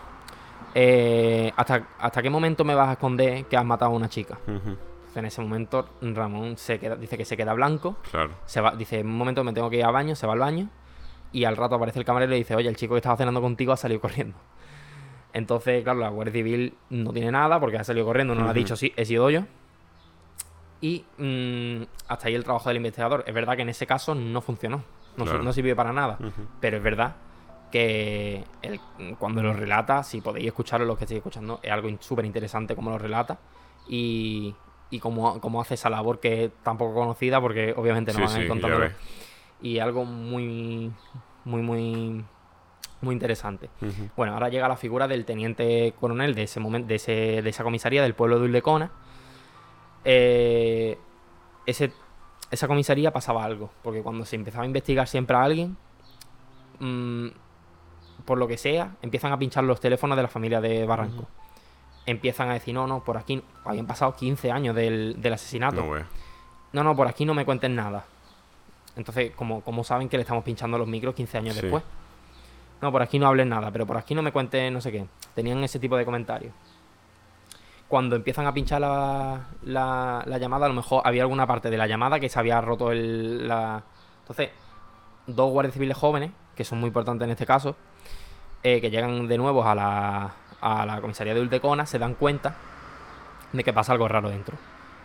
eh, 0.75 1.53
¿hasta, 1.57 1.89
¿hasta 1.99 2.23
qué 2.23 2.31
momento 2.31 2.65
me 2.65 2.75
vas 2.75 2.91
a 2.91 2.93
esconder 2.93 3.47
que 3.47 3.57
has 3.57 3.65
matado 3.65 3.91
a 3.93 3.95
una 3.95 4.09
chica? 4.09 4.39
Entonces, 4.47 4.79
en 5.21 5.27
ese 5.27 5.41
momento 5.43 5.89
Ramón 6.01 6.57
se 6.57 6.79
queda, 6.79 6.97
dice 6.97 7.17
que 7.17 7.25
se 7.25 7.37
queda 7.37 7.53
blanco 7.55 7.97
Claro. 8.11 8.31
se 8.47 8.61
va, 8.61 8.75
dice, 8.77 9.01
en 9.01 9.07
un 9.07 9.17
momento 9.17 9.43
me 9.45 9.53
tengo 9.53 9.71
que 9.71 9.77
ir 9.79 9.85
al 9.85 9.93
baño, 9.93 10.15
se 10.15 10.27
va 10.27 10.33
al 10.35 10.39
baño 10.41 10.69
y 11.33 11.45
al 11.45 11.57
rato 11.57 11.75
aparece 11.77 11.99
el 11.99 12.05
camarero 12.05 12.31
y 12.31 12.35
le 12.35 12.39
dice, 12.39 12.55
oye, 12.55 12.69
el 12.69 12.77
chico 12.77 12.95
que 12.95 12.99
estaba 12.99 13.17
cenando 13.17 13.41
contigo 13.41 13.73
ha 13.73 13.77
salido 13.77 14.01
corriendo. 14.03 14.37
Entonces, 15.33 15.83
claro, 15.83 15.99
la 15.99 16.09
Guardia 16.11 16.33
Civil 16.33 16.75
no 16.91 17.13
tiene 17.13 17.31
nada 17.33 17.59
porque 17.59 17.77
ha 17.77 17.85
salido 17.85 18.07
corriendo, 18.07 18.35
no 18.37 18.45
le 18.45 18.51
ha 18.51 18.53
dicho, 18.55 18.77
sí, 18.77 18.93
he 18.97 19.05
sido 19.05 19.31
yo. 19.31 19.41
Y 20.81 21.05
mm, 21.19 21.83
hasta 22.09 22.29
ahí 22.29 22.35
el 22.35 22.45
trabajo 22.45 22.69
del 22.69 22.77
investigador. 22.77 23.25
Es 23.27 23.35
verdad 23.35 23.57
que 23.57 23.63
en 23.63 23.69
ese 23.71 23.87
caso 23.87 24.15
no 24.15 24.41
funcionó, 24.43 24.85
no, 25.17 25.25
Claro. 25.25 25.43
no 25.43 25.53
sirvió 25.53 25.75
para 25.75 25.93
nada. 25.93 26.19
Pero 26.61 26.77
es 26.77 26.83
verdad 26.83 27.17
que 27.73 28.45
él, 28.63 28.79
cuando 29.19 29.43
lo 29.43 29.53
relata, 29.55 30.03
si 30.05 30.21
podéis 30.21 30.47
escucharlo, 30.47 30.87
los 30.87 30.97
que 30.99 31.05
estéis 31.05 31.19
escuchando, 31.19 31.59
es 31.63 31.73
algo 31.73 31.89
súper 32.01 32.25
interesante 32.27 32.77
como 32.77 32.91
lo 32.91 32.99
relata 32.99 33.39
y, 33.89 34.55
y 34.91 35.01
cómo, 35.01 35.41
cómo 35.41 35.61
hace 35.61 35.75
esa 35.75 35.91
labor 35.91 36.21
que 36.21 36.45
es 36.45 36.51
tan 36.63 36.79
poco 36.79 36.95
conocida 36.95 37.41
porque 37.41 37.75
obviamente 37.77 38.13
no 38.13 38.19
Sí, 38.19 38.23
van 38.25 38.31
a 38.31 38.35
sí, 38.35 38.41
ir 38.41 38.45
ya 38.45 38.49
contándolo. 38.49 38.91
Y 39.63 39.79
algo 39.79 40.05
muy, 40.05 40.93
muy, 41.45 41.63
muy, 41.63 42.25
muy 43.01 43.13
interesante. 43.13 43.71
Bueno, 44.17 44.35
ahora 44.35 44.49
llega 44.51 44.69
la 44.69 44.77
figura 44.77 45.09
del 45.09 45.25
teniente 45.25 45.95
coronel 45.99 46.35
de 46.35 46.43
ese 46.45 46.61
momento, 46.61 46.89
de, 46.89 46.97
ese, 46.97 47.13
de 47.43 47.49
esa 47.51 47.65
comisaría 47.65 48.03
del 48.03 48.15
pueblo 48.15 48.39
de 48.39 48.45
Uldecona. 48.45 48.91
Eh, 50.05 50.99
ese, 51.67 51.93
esa 52.51 52.69
comisaría 52.69 53.13
pasaba 53.13 53.45
algo, 53.45 53.71
porque 53.83 54.03
cuando 54.03 54.25
se 54.25 54.37
empezaba 54.37 54.65
a 54.65 54.67
investigar 54.67 55.09
siempre 55.09 55.37
a 55.37 55.43
alguien, 55.45 55.77
mm, 56.79 57.29
por 58.25 58.39
lo 58.39 58.47
que 58.47 58.59
sea, 58.59 58.97
empiezan 59.03 59.33
a 59.33 59.39
pinchar 59.39 59.65
los 59.65 59.81
teléfonos 59.81 60.17
de 60.17 60.23
la 60.23 60.29
familia 60.29 60.61
de 60.61 60.85
Barranco. 60.87 61.27
Empiezan 62.07 62.51
a 62.51 62.55
decir, 62.55 62.75
no, 62.75 62.87
no, 62.87 63.03
por 63.03 63.17
aquí 63.17 63.43
habían 63.65 63.87
pasado 63.87 64.15
15 64.15 64.51
años 64.51 64.77
del, 64.77 65.17
del 65.21 65.33
asesinato. 65.33 65.83
No. 65.83 66.05
No, 66.73 66.83
no, 66.85 66.97
por 66.97 67.07
aquí 67.07 67.25
no 67.25 67.35
me 67.35 67.45
cuenten 67.45 67.75
nada. 67.75 68.05
Entonces, 68.97 69.33
como, 69.35 69.61
como 69.63 69.85
saben 69.85 70.09
que 70.09 70.17
le 70.17 70.23
estamos 70.23 70.45
pinchando 70.45 70.77
los 70.79 70.87
micros 70.89 71.15
15 71.15 71.39
años 71.39 71.55
Sí. 71.57 71.63
después? 71.63 71.83
No, 72.83 72.93
por 72.93 73.01
aquí 73.03 73.19
no 73.19 73.27
hablen 73.27 73.49
nada, 73.49 73.71
pero 73.71 73.87
por 73.87 73.97
aquí 73.97 74.15
no 74.15 74.23
me 74.23 74.33
cuenten 74.33 74.75
no 74.75 74.81
sé 74.81 74.93
qué. 74.93 75.07
Tenían 75.35 75.63
ese 75.65 75.79
tipo 75.79 75.97
de 75.97 76.05
comentarios. 76.05 76.53
Cuando 77.89 78.17
empiezan 78.17 78.47
a 78.47 78.53
pinchar 78.53 78.81
la, 78.81 79.47
la, 79.63 80.23
la 80.27 80.39
llamada, 80.39 80.67
a 80.67 80.69
lo 80.69 80.75
mejor 80.75 81.03
había 81.05 81.23
alguna 81.23 81.47
parte 81.47 81.71
de 81.71 81.77
la 81.77 81.87
llamada 81.87 82.19
que 82.19 82.29
se 82.29 82.39
había 82.39 82.61
roto 82.61 82.91
el, 82.93 83.47
la... 83.47 83.83
Entonces, 84.21 84.51
dos 85.27 85.51
guardias 85.53 85.75
civiles 85.75 85.97
jóvenes, 85.97 86.31
que 86.57 86.65
son 86.65 86.81
muy 86.81 86.89
importantes 86.89 87.25
en 87.25 87.31
este 87.31 87.47
caso, 87.47 87.77
eh, 88.63 88.81
que 88.81 88.91
llegan 88.91 89.29
de 89.29 89.39
nuevo 89.39 89.65
a 89.65 89.75
la, 89.75 90.35
a 90.65 90.87
la 90.87 91.01
comisaría 91.01 91.35
de 91.35 91.41
Ultecona, 91.41 91.85
se 91.87 91.99
dan 91.99 92.15
cuenta 92.15 92.57
de 93.53 93.63
que 93.63 93.73
pasa 93.73 93.93
algo 93.93 94.09
raro 94.09 94.31
dentro. 94.31 94.57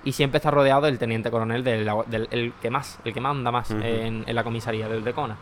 Y 0.03 0.14
siempre 0.14 0.38
está 0.38 0.49
rodeado 0.49 0.84
del 0.84 0.97
teniente 0.97 1.30
coronel, 1.30 1.64
del, 1.64 1.89
del- 2.07 2.28
el 2.32 2.53
que 2.62 2.70
más, 2.70 2.99
el 3.03 3.14
que 3.14 3.20
manda 3.20 3.51
más 3.51 3.70
en, 3.72 4.24
en 4.26 4.36
la 4.36 4.43
comisaría 4.45 4.88
de 4.88 4.97
Ultecona. 4.97 5.36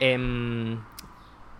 Em, 0.00 0.78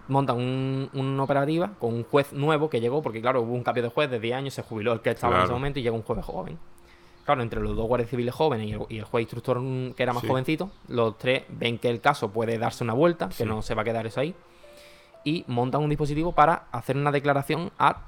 montan 0.09 0.37
un, 0.37 0.91
una 0.95 1.23
operativa 1.23 1.71
con 1.79 1.95
un 1.95 2.05
juez 2.05 2.33
nuevo 2.33 2.69
que 2.71 2.81
llegó, 2.81 3.03
porque 3.03 3.21
claro, 3.21 3.43
hubo 3.43 3.53
un 3.55 3.63
cambio 3.63 3.83
de 3.85 3.89
juez 3.89 4.11
de 4.11 4.19
10 4.21 4.37
años, 4.37 4.55
se 4.55 4.63
jubiló 4.63 4.93
el 4.93 5.01
que 5.01 5.11
estaba 5.11 5.39
en 5.39 5.45
ese 5.45 5.53
momento 5.53 5.79
y 5.79 5.83
llegó 5.83 5.97
un 5.97 6.03
juez 6.03 6.25
joven. 6.25 6.59
Claro, 7.25 7.43
entre 7.43 7.61
los 7.61 7.77
dos 7.77 7.87
guardias 7.87 8.11
civiles 8.11 8.35
jóvenes 8.35 8.67
y 8.69 8.73
el, 8.73 8.81
y 8.89 8.99
el 8.99 9.05
juez 9.05 9.23
instructor 9.23 9.61
mm, 9.61 9.93
que 9.95 10.03
era 10.03 10.13
más 10.13 10.23
Sí. 10.23 10.29
jovencito, 10.29 10.71
los 10.89 11.19
tres 11.19 11.45
ven 11.49 11.79
que 11.79 11.89
el 11.89 12.01
caso 12.01 12.31
puede 12.31 12.59
darse 12.59 12.83
una 12.83 12.95
vuelta, 12.95 13.29
que 13.29 13.45
no 13.45 13.63
se 13.63 13.75
va 13.75 13.83
a 13.83 13.85
quedar 13.85 14.07
eso 14.07 14.21
ahí, 14.21 14.35
y 15.25 15.45
montan 15.49 15.83
un 15.83 15.89
dispositivo 15.91 16.33
para 16.33 16.65
hacer 16.73 16.97
una 16.97 17.11
declaración 17.13 17.71
a 17.79 17.99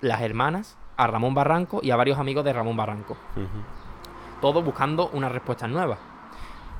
las 0.00 0.20
hermanas, 0.22 0.76
a 0.96 1.06
Ramón 1.06 1.34
Barranco 1.34 1.80
y 1.82 1.90
a 1.90 1.96
varios 1.96 2.18
amigos 2.18 2.44
de 2.44 2.52
Ramón 2.52 2.76
Barranco 2.76 3.16
Ujú. 3.36 4.40
todo 4.40 4.62
buscando 4.62 5.08
una 5.12 5.28
respuesta 5.28 5.66
nueva. 5.66 5.96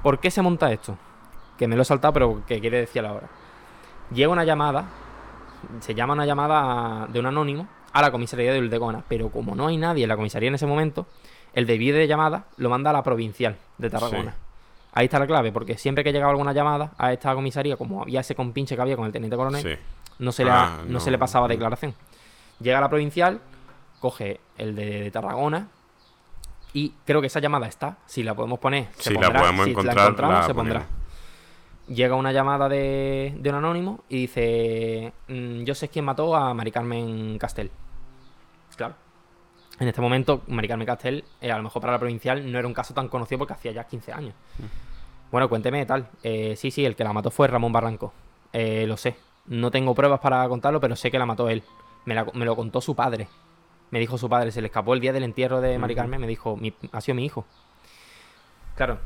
¿Por 0.03 0.19
qué 0.21 0.31
se 0.31 0.43
monta 0.43 0.71
esto? 0.71 0.97
Que 1.57 1.67
me 1.67 1.77
lo 1.77 1.83
he 1.83 1.85
saltado, 1.85 2.13
pero 2.13 2.43
que 2.47 2.61
quiere 2.61 2.79
decir 2.81 3.05
ahora. 3.07 3.29
Llega 4.13 4.31
una 4.31 4.45
llamada, 4.45 4.85
se 5.81 5.95
llama 5.95 6.13
una 6.13 6.27
llamada 6.27 7.07
de 7.07 7.19
un 7.21 7.27
anónimo 7.27 7.67
a 7.93 8.03
la 8.03 8.11
comisaría 8.11 8.53
de 8.53 8.59
Uldecona, 8.59 9.03
pero 9.09 9.31
como 9.31 9.55
no 9.55 9.69
hay 9.69 9.77
nadie 9.79 10.03
en 10.03 10.09
la 10.09 10.17
comisaría 10.17 10.49
en 10.49 10.57
ese 10.57 10.67
momento, 10.67 11.07
el 11.55 11.67
debido 11.67 11.97
de 11.97 12.07
llamada 12.07 12.47
lo 12.59 12.69
manda 12.69 12.91
a 12.91 12.93
la 12.93 13.03
provincial 13.03 13.57
de 13.79 13.89
Tarragona. 13.89 14.33
Sí. 14.33 14.37
Ahí 14.95 15.07
está 15.07 15.19
la 15.19 15.27
clave, 15.27 15.51
porque 15.53 15.77
siempre 15.77 16.05
que 16.05 16.13
llegaba 16.13 16.31
alguna 16.31 16.53
llamada 16.53 16.93
a 16.99 17.13
esta 17.13 17.35
comisaría, 17.35 17.77
como 17.77 18.01
había 18.03 18.21
ese 18.21 18.35
compinche 18.35 18.77
que 18.77 18.83
había 18.83 18.97
con 18.97 19.07
el 19.07 19.13
teniente 19.13 19.37
coronel, 19.37 19.61
Sí. 19.63 19.77
no 20.21 20.31
se, 20.33 20.45
le, 20.45 20.51
Ah, 20.53 20.79
no 20.87 20.93
no, 20.95 21.01
se 21.01 21.11
le 21.11 21.19
pasaba 21.19 21.49
declaración. 21.49 21.95
Llega 22.61 22.79
a 22.79 22.81
la 22.81 22.89
provincial, 22.89 23.41
coge 24.01 24.39
el 24.57 24.75
de, 24.77 25.03
de 25.05 25.11
Tarragona, 25.11 25.69
Y 26.77 26.93
creo 27.07 27.21
que 27.21 27.29
esa 27.29 27.39
llamada 27.39 27.67
está. 27.69 27.99
Si 28.07 28.23
la 28.25 28.35
podemos 28.35 28.59
poner, 28.59 28.89
se 28.97 29.11
Si 29.11 29.15
la 29.15 29.21
pondrá. 29.27 29.41
podemos 29.43 29.65
si 29.65 29.71
encontrar, 29.71 29.97
la 29.97 30.03
encontramos, 30.03 30.35
la 30.41 30.43
se 30.47 30.55
pondrá. 30.55 30.81
ponemos. 30.81 31.05
Llega 31.97 32.15
una 32.17 32.33
llamada 32.33 32.69
de, 32.69 33.35
de 33.39 33.51
un 33.51 33.55
anónimo 33.57 34.01
y 34.09 34.23
dice: 34.23 35.13
"Mm, 35.29 35.63
Yo 35.65 35.75
sé 35.77 35.89
quién 35.89 36.05
mató 36.05 36.35
a 36.35 36.53
Mari 36.55 36.73
Carmen 36.73 37.39
Castel. 37.39 37.71
Claro. 38.77 38.95
En 39.79 39.87
este 39.89 40.01
momento, 40.01 40.43
Mari 40.49 40.67
Carmen 40.67 40.87
Castel, 40.87 41.25
eh, 41.41 41.53
a 41.53 41.57
lo 41.59 41.63
mejor 41.63 41.81
para 41.81 41.93
la 41.93 41.99
provincial, 42.01 42.51
no 42.51 42.59
era 42.59 42.67
un 42.67 42.75
caso 42.75 42.93
tan 42.95 43.07
conocido 43.09 43.39
porque 43.39 43.53
hacía 43.55 43.71
ya 43.73 43.85
15 43.85 44.13
años. 44.13 44.35
Bueno, 45.35 45.49
cuénteme 45.49 45.85
tal. 45.85 46.07
Eh, 46.23 46.55
sí, 46.57 46.71
sí, 46.71 46.85
el 46.85 46.95
que 46.95 47.03
la 47.03 47.13
mató 47.13 47.29
fue 47.33 47.49
Ramón 47.49 47.73
Barranco. 47.73 48.13
Eh, 48.53 48.87
lo 48.87 48.97
sé. 48.97 49.17
No 49.47 49.73
tengo 49.73 49.93
pruebas 49.93 50.21
para 50.21 50.49
contarlo, 50.49 50.79
pero 50.81 50.95
sé 50.95 51.11
que 51.11 51.19
la 51.19 51.27
mató 51.27 51.49
él. 51.49 51.65
Me, 52.05 52.15
la- 52.15 52.25
me 52.35 52.45
lo 52.45 52.55
contó 52.55 52.81
su 52.81 52.95
padre. 52.95 53.27
Me 53.91 53.99
dijo 53.99 54.17
su 54.17 54.29
padre, 54.29 54.53
se 54.53 54.61
le 54.61 54.69
escapó 54.69 54.95
el 54.95 55.01
día 55.01 55.13
del 55.13 55.25
entierro 55.25 55.61
de 55.61 55.77
Mari. 55.77 55.97
Carmen, 55.97 56.21
me 56.21 56.29
dijo, 56.29 56.57
"Mi- 56.57 56.73
ha 56.93 57.01
sido 57.01 57.17
mi 57.17 57.25
hijo. 57.25 57.45
Claro, 58.77 58.99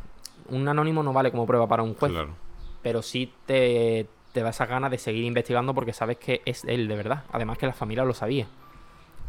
un 0.50 0.68
anónimo 0.68 1.02
no 1.02 1.14
vale 1.14 1.30
como 1.30 1.46
prueba 1.46 1.66
para 1.66 1.82
un 1.82 1.94
juez, 1.94 2.12
Claro. 2.12 2.34
pero 2.82 3.00
sí 3.00 3.32
te, 3.46 4.06
te 4.34 4.42
da 4.42 4.50
esa 4.50 4.66
ganas 4.66 4.90
de 4.90 4.98
seguir 4.98 5.24
investigando 5.24 5.72
porque 5.72 5.94
sabes 5.94 6.18
que 6.18 6.42
es 6.44 6.62
él 6.66 6.88
de 6.88 6.94
verdad. 6.96 7.24
Además 7.32 7.56
que 7.56 7.64
la 7.64 7.72
familia 7.72 8.04
lo 8.04 8.12
sabía. 8.12 8.48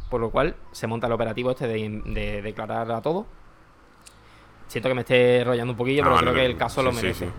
Por 0.09 0.19
lo 0.19 0.31
cual 0.31 0.57
se 0.73 0.85
monta 0.85 1.07
el 1.07 1.13
operativo 1.13 1.51
este 1.51 1.65
de, 1.65 2.01
de 2.07 2.41
declarar 2.41 2.91
a 2.91 3.01
todo. 3.01 3.25
Siento 4.69 4.87
que 4.87 4.95
me 4.95 5.01
esté 5.01 5.41
enrollando 5.41 5.73
un 5.73 5.77
poquillo, 5.77 6.03
pero 6.03 6.15
creo 6.17 6.33
que 6.33 6.45
el 6.45 6.55
caso 6.55 6.81
lo 6.81 6.91
merece. 6.93 7.25
sí. 7.25 7.31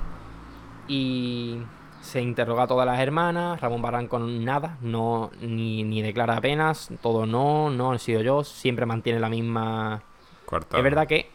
Y 0.88 1.62
se 2.02 2.20
interroga 2.20 2.64
a 2.64 2.66
todas 2.66 2.84
las 2.86 2.98
hermanas. 3.00 3.60
Ramón 3.60 3.80
Barranco 3.82 4.18
nada, 4.18 4.76
no 4.82 5.30
ni, 5.40 5.82
ni 5.84 6.02
declara 6.02 6.36
apenas. 6.36 6.90
Todo 7.00 7.26
no, 7.26 7.70
no 7.70 7.94
he 7.94 7.98
sido 7.98 8.20
yo. 8.22 8.42
Siempre 8.44 8.84
mantiene 8.86 9.20
la 9.20 9.28
misma. 9.28 10.02
Es 10.78 10.82
verdad 10.82 11.06
que 11.06 11.30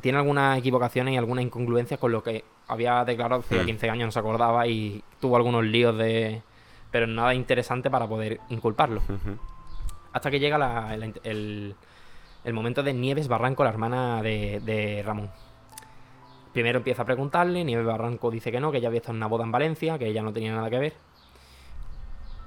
tiene 0.00 0.18
algunas 0.18 0.58
equivocaciones 0.58 1.14
y 1.14 1.16
algunas 1.16 1.44
incongruencias 1.44 2.00
con 2.00 2.10
lo 2.12 2.22
que 2.22 2.44
había 2.68 3.04
declarado 3.04 3.40
hace 3.42 3.62
Hmm. 3.62 3.66
15 3.66 3.90
años, 3.90 4.06
no 4.08 4.12
se 4.12 4.18
acordaba 4.18 4.66
y 4.66 5.02
tuvo 5.20 5.36
algunos 5.36 5.64
líos 5.64 5.96
de. 5.96 6.42
Pero 6.90 7.06
nada 7.06 7.32
interesante 7.34 7.88
para 7.90 8.08
poder 8.08 8.40
inculparlo. 8.48 9.00
Hasta 10.12 10.30
que 10.32 10.40
llega 10.40 10.58
la- 10.58 10.92
el, 10.94 11.14
el- 11.22 11.74
el 12.44 12.52
momento 12.54 12.82
de 12.82 12.94
Nieves 12.94 13.28
Barranco, 13.28 13.64
la 13.64 13.70
hermana 13.70 14.22
de, 14.22 14.60
de 14.60 15.02
Ramón. 15.04 15.30
Primero 16.52 16.78
empieza 16.78 17.02
a 17.02 17.04
preguntarle, 17.04 17.64
Nieves 17.64 17.86
Barranco 17.86 18.30
dice 18.30 18.50
que 18.50 18.60
no, 18.60 18.72
que 18.72 18.78
ella 18.78 18.88
había 18.88 18.98
estado 18.98 19.12
en 19.12 19.18
una 19.18 19.28
boda 19.28 19.44
en 19.44 19.52
Valencia, 19.52 19.98
que 19.98 20.06
ella 20.06 20.22
no 20.22 20.32
tenía 20.32 20.54
nada 20.54 20.68
que 20.68 20.78
ver. 20.78 20.94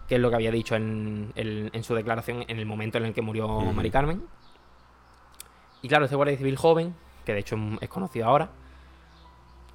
Que 0.08 0.16
es 0.16 0.22
lo 0.22 0.30
que 0.30 0.36
había 0.36 0.52
dicho 0.52 0.76
en, 0.76 1.32
su 1.82 1.96
declaración 1.96 2.44
en 2.48 2.60
el 2.60 2.66
momento 2.66 2.98
en 2.98 3.06
el 3.06 3.14
que 3.14 3.22
murió. 3.22 3.48
Mari 3.48 3.90
Carmen. 3.90 4.24
Y 5.82 5.88
claro, 5.88 6.06
este 6.06 6.18
guardia 6.18 6.38
civil 6.38 6.58
joven, 6.58 6.94
que 7.26 7.34
de 7.34 7.40
hecho 7.40 7.56
es 7.80 7.90
conocido 7.90 8.26
ahora, 8.28 8.50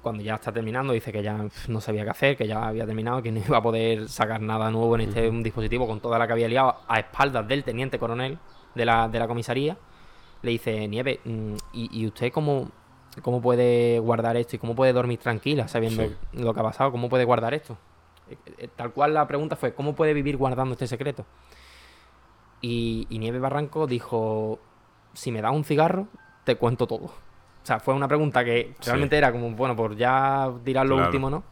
cuando 0.01 0.23
ya 0.23 0.35
está 0.35 0.51
terminando, 0.51 0.93
dice 0.93 1.11
que 1.11 1.23
ya 1.23 1.45
no 1.67 1.81
sabía 1.81 2.03
qué 2.03 2.09
hacer, 2.09 2.37
que 2.37 2.47
ya 2.47 2.67
había 2.67 2.85
terminado, 2.85 3.21
que 3.21 3.31
no 3.31 3.39
iba 3.39 3.57
a 3.57 3.61
poder 3.61 4.07
sacar 4.09 4.41
nada 4.41 4.69
nuevo 4.69 4.95
en 4.95 5.01
este 5.01 5.29
dispositivo 5.29 5.87
con 5.87 5.99
toda 5.99 6.19
la 6.19 6.27
que 6.27 6.33
había 6.33 6.47
liado 6.47 6.77
a 6.87 6.99
espaldas 6.99 7.47
del 7.47 7.63
teniente 7.63 7.97
coronel 7.97 8.37
de 8.75 8.85
la, 8.85 9.09
de 9.09 9.19
la 9.19 9.27
comisaría. 9.27 9.77
Le 10.41 10.51
dice, 10.51 10.87
Nieve, 10.87 11.19
mm, 11.25 11.53
¿y, 11.73 12.01
y 12.01 12.07
usted 12.07 12.31
cómo, 12.31 12.69
cómo 13.21 13.41
puede 13.41 13.99
guardar 13.99 14.37
esto 14.37 14.55
y 14.55 14.59
cómo 14.59 14.75
puede 14.75 14.93
dormir 14.93 15.19
tranquila 15.19 15.67
sabiendo 15.67 16.03
Sí. 16.03 16.15
lo 16.33 16.53
que 16.53 16.59
ha 16.59 16.63
pasado? 16.63 16.91
¿Cómo 16.91 17.09
puede 17.09 17.25
guardar 17.25 17.53
esto? 17.53 17.77
Eh, 18.29 18.37
eh, 18.57 18.69
Tal 18.75 18.91
cual 18.91 19.13
la 19.13 19.27
pregunta 19.27 19.55
fue, 19.55 19.73
¿cómo 19.73 19.95
puede 19.95 20.13
vivir 20.13 20.37
guardando 20.37 20.73
este 20.73 20.87
secreto? 20.87 21.25
Y, 22.61 23.07
y 23.09 23.19
Nieve 23.19 23.39
Barranco 23.39 23.87
dijo, 23.87 24.59
si 25.13 25.31
me 25.31 25.41
das 25.41 25.53
un 25.53 25.63
cigarro, 25.63 26.07
te 26.43 26.55
cuento 26.55 26.87
todo. 26.87 27.05
O 27.05 27.11
sea, 27.63 27.79
fue 27.79 27.93
una 27.93 28.07
pregunta 28.07 28.43
que 28.43 28.73
Sí. 28.79 28.89
realmente 28.89 29.17
era 29.17 29.31
como, 29.31 29.51
bueno, 29.51 29.75
por 29.75 29.95
ya 29.95 30.51
tirar 30.63 30.85
lo 30.85 30.95
Claro. 30.95 31.07
último, 31.09 31.29
¿no? 31.29 31.43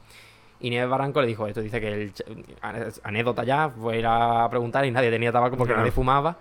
Y 0.59 0.69
Nieves 0.71 0.89
Barranco 0.89 1.21
le 1.21 1.27
dijo 1.27 1.45
esto, 1.45 1.61
dice 1.61 1.79
que 1.79 1.87
el 1.93 2.13
ane- 2.61 2.91
anécdota 3.03 3.43
ya, 3.43 3.69
fue 3.69 3.99
ir 3.99 4.05
a 4.07 4.47
preguntar 4.49 4.85
y 4.85 4.91
nadie 4.91 5.11
tenía 5.11 5.31
tabaco 5.31 5.55
porque 5.55 5.69
Claro. 5.73 5.81
nadie 5.81 5.91
fumaba. 5.91 6.37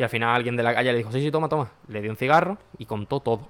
Y 0.00 0.02
al 0.02 0.08
final 0.08 0.34
alguien 0.34 0.56
de 0.56 0.62
la 0.62 0.72
calle 0.72 0.92
le 0.92 0.96
dijo, 0.96 1.12
sí, 1.12 1.20
sí, 1.20 1.30
toma, 1.30 1.46
toma. 1.50 1.68
Le 1.88 2.00
dio 2.00 2.10
un 2.10 2.16
cigarro 2.16 2.56
y 2.78 2.86
contó 2.86 3.20
todo. 3.20 3.48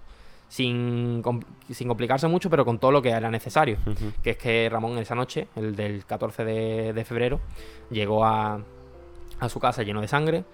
Sin, 0.49 1.23
sin 1.71 1.87
complicarse 1.87 2.27
mucho, 2.27 2.51
pero 2.51 2.65
con 2.65 2.81
todo 2.81 2.91
lo 2.91 3.01
que 3.01 3.11
era 3.11 3.31
necesario. 3.31 3.79
Que 4.21 4.31
es 4.31 4.37
que 4.37 4.69
Ramón 4.69 4.99
esa 4.99 5.15
noche, 5.15 5.47
el 5.55 5.77
del 5.77 6.05
14 6.07 6.45
de, 6.45 6.93
de 6.93 7.05
febrero, 7.05 7.39
llegó 7.89 8.25
a, 8.25 8.59
a 9.39 9.49
su 9.49 9.61
casa 9.61 9.85
lleno 9.85 10.01
de 10.01 10.09
sangre 10.09 10.45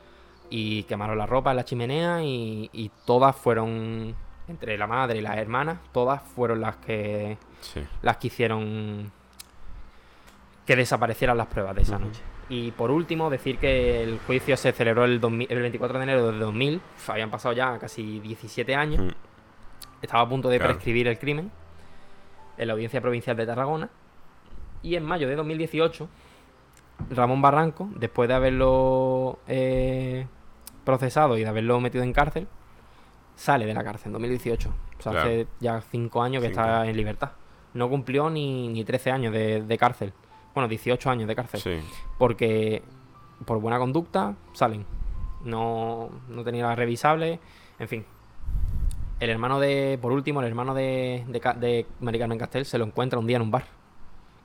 y 0.50 0.82
quemaron 0.82 1.16
la 1.16 1.24
ropa 1.24 1.52
en 1.52 1.56
la 1.56 1.64
chimenea 1.64 2.22
y, 2.22 2.68
y 2.74 2.90
todas 3.06 3.34
fueron, 3.34 4.14
entre 4.48 4.76
la 4.76 4.86
madre 4.86 5.16
y 5.16 5.22
las 5.22 5.38
hermanas, 5.38 5.78
todas 5.92 6.20
fueron 6.22 6.60
las 6.60 6.76
que 6.76 7.38
Sí. 7.62 7.80
las 8.02 8.18
que 8.18 8.26
hicieron 8.26 9.10
que 10.66 10.76
desaparecieran 10.76 11.38
las 11.38 11.46
pruebas 11.46 11.74
de 11.74 11.82
esa 11.82 11.98
noche. 11.98 12.20
Y 12.48 12.70
por 12.72 12.90
último, 12.92 13.28
decir 13.28 13.58
que 13.58 14.02
el 14.04 14.18
juicio 14.20 14.56
se 14.56 14.72
celebró 14.72 15.04
el, 15.04 15.20
2000 15.20 15.48
el 15.50 15.60
24 15.62 15.98
de 15.98 16.04
enero 16.04 16.30
de 16.32 16.38
2000, 16.38 16.76
Uf, 16.96 17.10
habían 17.10 17.30
pasado 17.30 17.52
ya 17.54 17.76
casi 17.78 18.20
17 18.20 18.74
años, 18.74 19.02
Mm. 19.04 19.10
estaba 20.02 20.22
a 20.22 20.28
punto 20.28 20.48
de 20.48 20.58
Claro. 20.58 20.74
prescribir 20.74 21.08
el 21.08 21.18
crimen 21.18 21.50
en 22.56 22.66
la 22.68 22.74
Audiencia 22.74 23.00
Provincial 23.00 23.36
de 23.36 23.46
Tarragona. 23.46 23.90
Y 24.82 24.94
en 24.94 25.04
mayo 25.04 25.26
de 25.28 25.34
2018, 25.34 26.08
Ramón 27.10 27.42
Barranco, 27.42 27.88
después 27.96 28.28
de 28.28 28.34
haberlo 28.34 29.38
eh, 29.48 30.26
procesado 30.84 31.36
y 31.36 31.42
de 31.42 31.48
haberlo 31.48 31.80
metido 31.80 32.04
en 32.04 32.12
cárcel, 32.12 32.46
sale 33.34 33.66
de 33.66 33.74
la 33.74 33.82
cárcel 33.82 34.06
en 34.08 34.12
2018. 34.12 34.68
O 34.98 35.02
sea, 35.02 35.12
Claro. 35.12 35.26
hace 35.28 35.46
ya 35.60 35.80
5 35.80 36.22
años 36.22 36.42
que 36.42 36.48
Cinco. 36.50 36.60
está 36.60 36.86
en 36.86 36.96
libertad. 36.96 37.32
No 37.74 37.88
cumplió 37.90 38.30
ni, 38.30 38.68
ni 38.68 38.84
13 38.84 39.10
años 39.10 39.32
de, 39.32 39.62
de 39.62 39.78
cárcel. 39.78 40.12
Bueno, 40.56 40.68
18 40.68 41.10
años 41.10 41.28
de 41.28 41.36
cárcel. 41.36 41.60
Sí. 41.60 41.86
Porque 42.16 42.82
por 43.44 43.60
buena 43.60 43.78
conducta 43.78 44.34
salen. 44.54 44.86
No, 45.44 46.08
no 46.30 46.42
tenía 46.44 46.66
las 46.66 46.78
revisables. 46.78 47.38
En 47.78 47.86
fin. 47.88 48.06
El 49.20 49.28
hermano 49.28 49.60
de, 49.60 49.98
por 50.00 50.12
último, 50.12 50.40
el 50.40 50.46
hermano 50.46 50.72
de, 50.72 51.24
de, 51.28 51.86
de 52.00 52.18
Carmen 52.18 52.38
Castel 52.38 52.64
se 52.64 52.78
lo 52.78 52.86
encuentra 52.86 53.18
un 53.18 53.26
día 53.26 53.36
en 53.36 53.42
un 53.42 53.50
bar. 53.50 53.66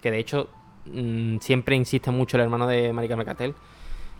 Que 0.01 0.11
de 0.11 0.19
hecho 0.19 0.49
mm, 0.85 1.37
siempre 1.37 1.77
insiste 1.77 2.11
mucho 2.11 2.35
el 2.35 2.43
hermano 2.43 2.67
de 2.67 2.91
Mari 2.91 3.07
Carmen 3.07 3.25
Castel 3.25 3.55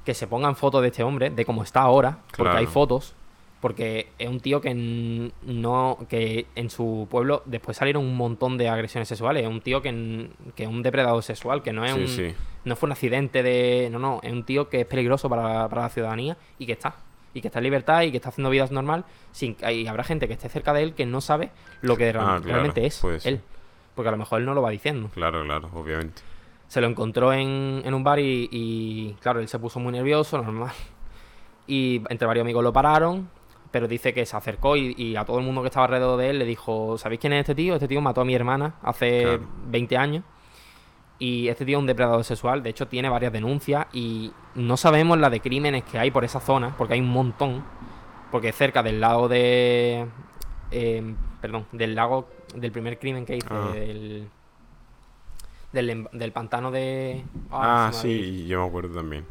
que 0.05 0.13
se 0.13 0.27
pongan 0.27 0.55
fotos 0.55 0.81
de 0.81 0.87
este 0.87 1.03
hombre, 1.03 1.29
de 1.29 1.43
cómo 1.43 1.61
está 1.61 1.81
ahora, 1.81 2.19
porque 2.29 2.43
Claro. 2.43 2.57
hay 2.57 2.67
fotos. 2.67 3.13
Porque 3.61 4.09
es 4.17 4.27
un 4.27 4.39
tío 4.39 4.59
que 4.59 4.73
no. 4.73 5.97
que 6.09 6.47
en 6.55 6.69
su 6.71 7.07
pueblo 7.09 7.43
después 7.45 7.77
salieron 7.77 8.03
un 8.03 8.17
montón 8.17 8.57
de 8.57 8.67
agresiones 8.69 9.07
sexuales. 9.07 9.43
Es 9.43 9.49
un 9.49 9.61
tío 9.61 9.81
que, 9.81 10.29
que 10.55 10.63
es 10.63 10.69
un 10.69 10.81
depredador 10.81 11.21
sexual, 11.23 11.61
que 11.61 11.71
no 11.71 11.85
es 11.85 11.93
Sí, 11.93 11.99
un. 12.01 12.07
sí. 12.07 12.35
No 12.65 12.75
fue 12.75 12.87
un 12.87 12.91
accidente 12.93 13.43
de. 13.43 13.89
No, 13.91 13.99
no, 13.99 14.19
es 14.23 14.31
un 14.33 14.43
tío 14.45 14.67
que 14.67 14.81
es 14.81 14.85
peligroso 14.87 15.29
para, 15.29 15.69
para 15.69 15.83
la 15.83 15.89
ciudadanía 15.89 16.37
y 16.57 16.65
que 16.65 16.71
está. 16.73 16.95
Y 17.33 17.39
que 17.41 17.47
está 17.47 17.59
en 17.59 17.63
libertad 17.63 18.01
y 18.01 18.11
que 18.11 18.17
está 18.17 18.29
haciendo 18.29 18.49
vida 18.49 18.67
normal. 18.71 19.05
Sin, 19.31 19.55
y 19.71 19.85
habrá 19.87 20.03
gente 20.03 20.27
que 20.27 20.33
esté 20.33 20.49
cerca 20.49 20.73
de 20.73 20.81
él 20.83 20.93
que 20.95 21.05
no 21.05 21.21
sabe 21.21 21.51
lo 21.81 21.95
que 21.95 22.09
Ah, 22.09 22.11
claro, 22.13 22.39
realmente 22.39 22.85
es 22.85 23.03
él. 23.23 23.41
Porque 23.95 24.09
a 24.09 24.11
lo 24.11 24.17
mejor 24.17 24.39
él 24.39 24.45
no 24.45 24.53
lo 24.53 24.61
va 24.61 24.71
diciendo. 24.71 25.09
Claro, 25.13 25.43
claro, 25.45 25.69
obviamente. 25.73 26.21
Se 26.67 26.81
lo 26.81 26.87
encontró 26.87 27.31
en, 27.31 27.81
en 27.85 27.93
un 27.93 28.03
bar 28.03 28.19
y, 28.19 28.49
y, 28.51 29.13
claro, 29.21 29.39
él 29.39 29.47
se 29.47 29.59
puso 29.59 29.79
muy 29.79 29.91
nervioso, 29.93 30.41
normal. 30.41 30.71
Y 31.67 32.01
entre 32.09 32.25
varios 32.27 32.43
amigos 32.43 32.63
lo 32.63 32.73
pararon, 32.73 33.29
pero 33.71 33.87
dice 33.87 34.13
que 34.13 34.25
se 34.25 34.35
acercó 34.35 34.75
y, 34.75 34.93
y 34.97 35.15
a 35.15 35.23
todo 35.25 35.39
el 35.39 35.45
mundo 35.45 35.61
que 35.61 35.67
estaba 35.69 35.85
alrededor 35.85 36.19
de 36.19 36.29
él 36.29 36.39
le 36.39 36.45
dijo, 36.45 36.97
¿sabéis 36.97 37.19
quién 37.21 37.33
es 37.33 37.39
este 37.41 37.55
tío? 37.55 37.73
Este 37.75 37.87
tío 37.87 38.01
mató 38.01 38.21
a 38.21 38.25
mi 38.25 38.35
hermana 38.35 38.75
hace 38.83 39.21
Claro. 39.23 39.47
20 39.67 39.97
años. 39.97 40.23
Y 41.19 41.47
este 41.49 41.65
tío 41.65 41.77
es 41.77 41.81
un 41.81 41.85
depredador 41.87 42.23
sexual, 42.23 42.63
de 42.63 42.71
hecho 42.71 42.87
tiene 42.87 43.07
varias 43.07 43.31
denuncias 43.31 43.85
y 43.93 44.31
no 44.55 44.75
sabemos 44.75 45.19
la 45.19 45.29
de 45.29 45.39
crímenes 45.39 45.83
que 45.83 45.99
hay 45.99 46.09
por 46.11 46.23
esa 46.25 46.39
zona, 46.39 46.75
porque 46.77 46.95
hay 46.95 46.99
un 46.99 47.09
montón. 47.09 47.63
Porque 48.31 48.51
cerca 48.51 48.81
del 48.81 48.99
lago 49.01 49.27
de... 49.27 50.07
eh, 50.71 51.15
perdón, 51.41 51.67
del 51.73 51.93
lago 51.95 52.27
del 52.55 52.71
primer 52.71 52.97
crimen 52.97 53.25
que 53.25 53.35
hizo, 53.37 53.47
Ah. 53.51 53.71
del, 53.73 54.27
del, 55.73 55.89
em- 55.89 56.07
del 56.11 56.31
pantano 56.31 56.71
de... 56.71 57.23
Ah, 57.51 57.89
ido. 57.91 58.01
sí, 58.01 58.45
yo 58.47 58.61
me 58.61 58.67
acuerdo 58.67 58.95
también. 58.95 59.25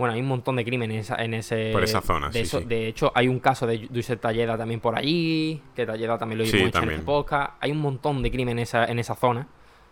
Bueno, 0.00 0.14
hay 0.14 0.20
un 0.22 0.28
montón 0.28 0.56
de 0.56 0.64
crímenes 0.64 1.10
en 1.10 1.34
ese... 1.34 1.72
Por 1.74 1.84
esa 1.84 2.00
zona, 2.00 2.28
de 2.28 2.32
sí, 2.32 2.38
eso- 2.40 2.60
sí. 2.60 2.64
De 2.64 2.88
hecho, 2.88 3.12
hay 3.14 3.28
un 3.28 3.38
caso 3.38 3.66
de 3.66 3.86
Duisel 3.90 4.18
Talleda 4.18 4.56
también 4.56 4.80
por 4.80 4.96
allí, 4.96 5.62
que 5.76 5.84
Talleda 5.84 6.16
también 6.16 6.38
lo 6.38 6.46
Sí, 6.46 6.56
hemos 6.56 6.68
hecho 6.70 6.82
en 6.84 6.90
este 6.90 7.02
podcast. 7.04 7.52
Hay 7.60 7.70
un 7.70 7.78
montón 7.82 8.22
de 8.22 8.30
crímenes 8.30 8.52
en 8.54 8.58
esa, 8.80 8.84
en 8.90 8.98
esa 8.98 9.14
zona 9.14 9.46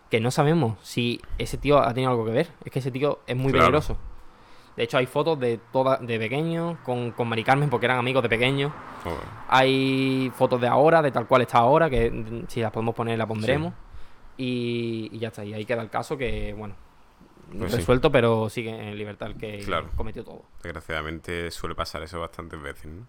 que 0.09 0.19
no 0.19 0.31
sabemos 0.31 0.77
si 0.81 1.21
ese 1.37 1.59
tío 1.59 1.77
ha 1.77 1.93
tenido 1.93 2.09
algo 2.09 2.25
que 2.25 2.31
ver. 2.31 2.47
Es 2.65 2.71
que 2.71 2.79
ese 2.79 2.89
tío 2.89 3.19
es 3.27 3.35
muy 3.37 3.51
Claro. 3.51 3.65
peligroso. 3.67 3.97
De 4.75 4.83
hecho, 4.85 4.97
hay 4.97 5.05
fotos 5.05 5.39
de 5.39 5.59
toda, 5.71 5.97
de 5.97 6.17
pequeños 6.17 6.77
con, 6.83 7.11
con 7.11 7.27
Mari 7.29 7.43
Carmen 7.43 7.69
porque 7.69 7.85
eran 7.85 7.99
amigos 7.99 8.23
de 8.23 8.29
pequeños. 8.29 8.71
Joder. 9.03 9.19
Hay 9.47 10.31
fotos 10.35 10.59
de 10.59 10.67
ahora, 10.67 11.03
de 11.03 11.11
tal 11.11 11.27
cual 11.27 11.43
está 11.43 11.59
ahora, 11.59 11.87
que 11.87 12.09
mm, 12.09 12.45
si 12.47 12.61
las 12.61 12.71
podemos 12.71 12.95
poner 12.95 13.15
la 13.19 13.27
pondremos. 13.27 13.73
Y, 14.37 15.09
y 15.11 15.19
ya 15.19 15.27
está. 15.27 15.45
Y 15.45 15.53
ahí 15.53 15.65
queda 15.65 15.83
el 15.83 15.89
caso 15.91 16.17
que, 16.17 16.55
bueno, 16.57 16.73
Pues 17.57 17.71
sí. 17.71 17.77
resuelto, 17.77 18.11
pero 18.11 18.49
sigue 18.49 18.69
en 18.69 18.97
libertad 18.97 19.29
el 19.31 19.37
que 19.37 19.59
Claro. 19.65 19.89
cometió 19.95 20.23
todo. 20.23 20.45
Desgraciadamente 20.63 21.49
suele 21.51 21.75
pasar 21.75 22.03
eso 22.03 22.19
bastantes 22.19 22.61
veces, 22.61 22.85
¿no? 22.87 23.07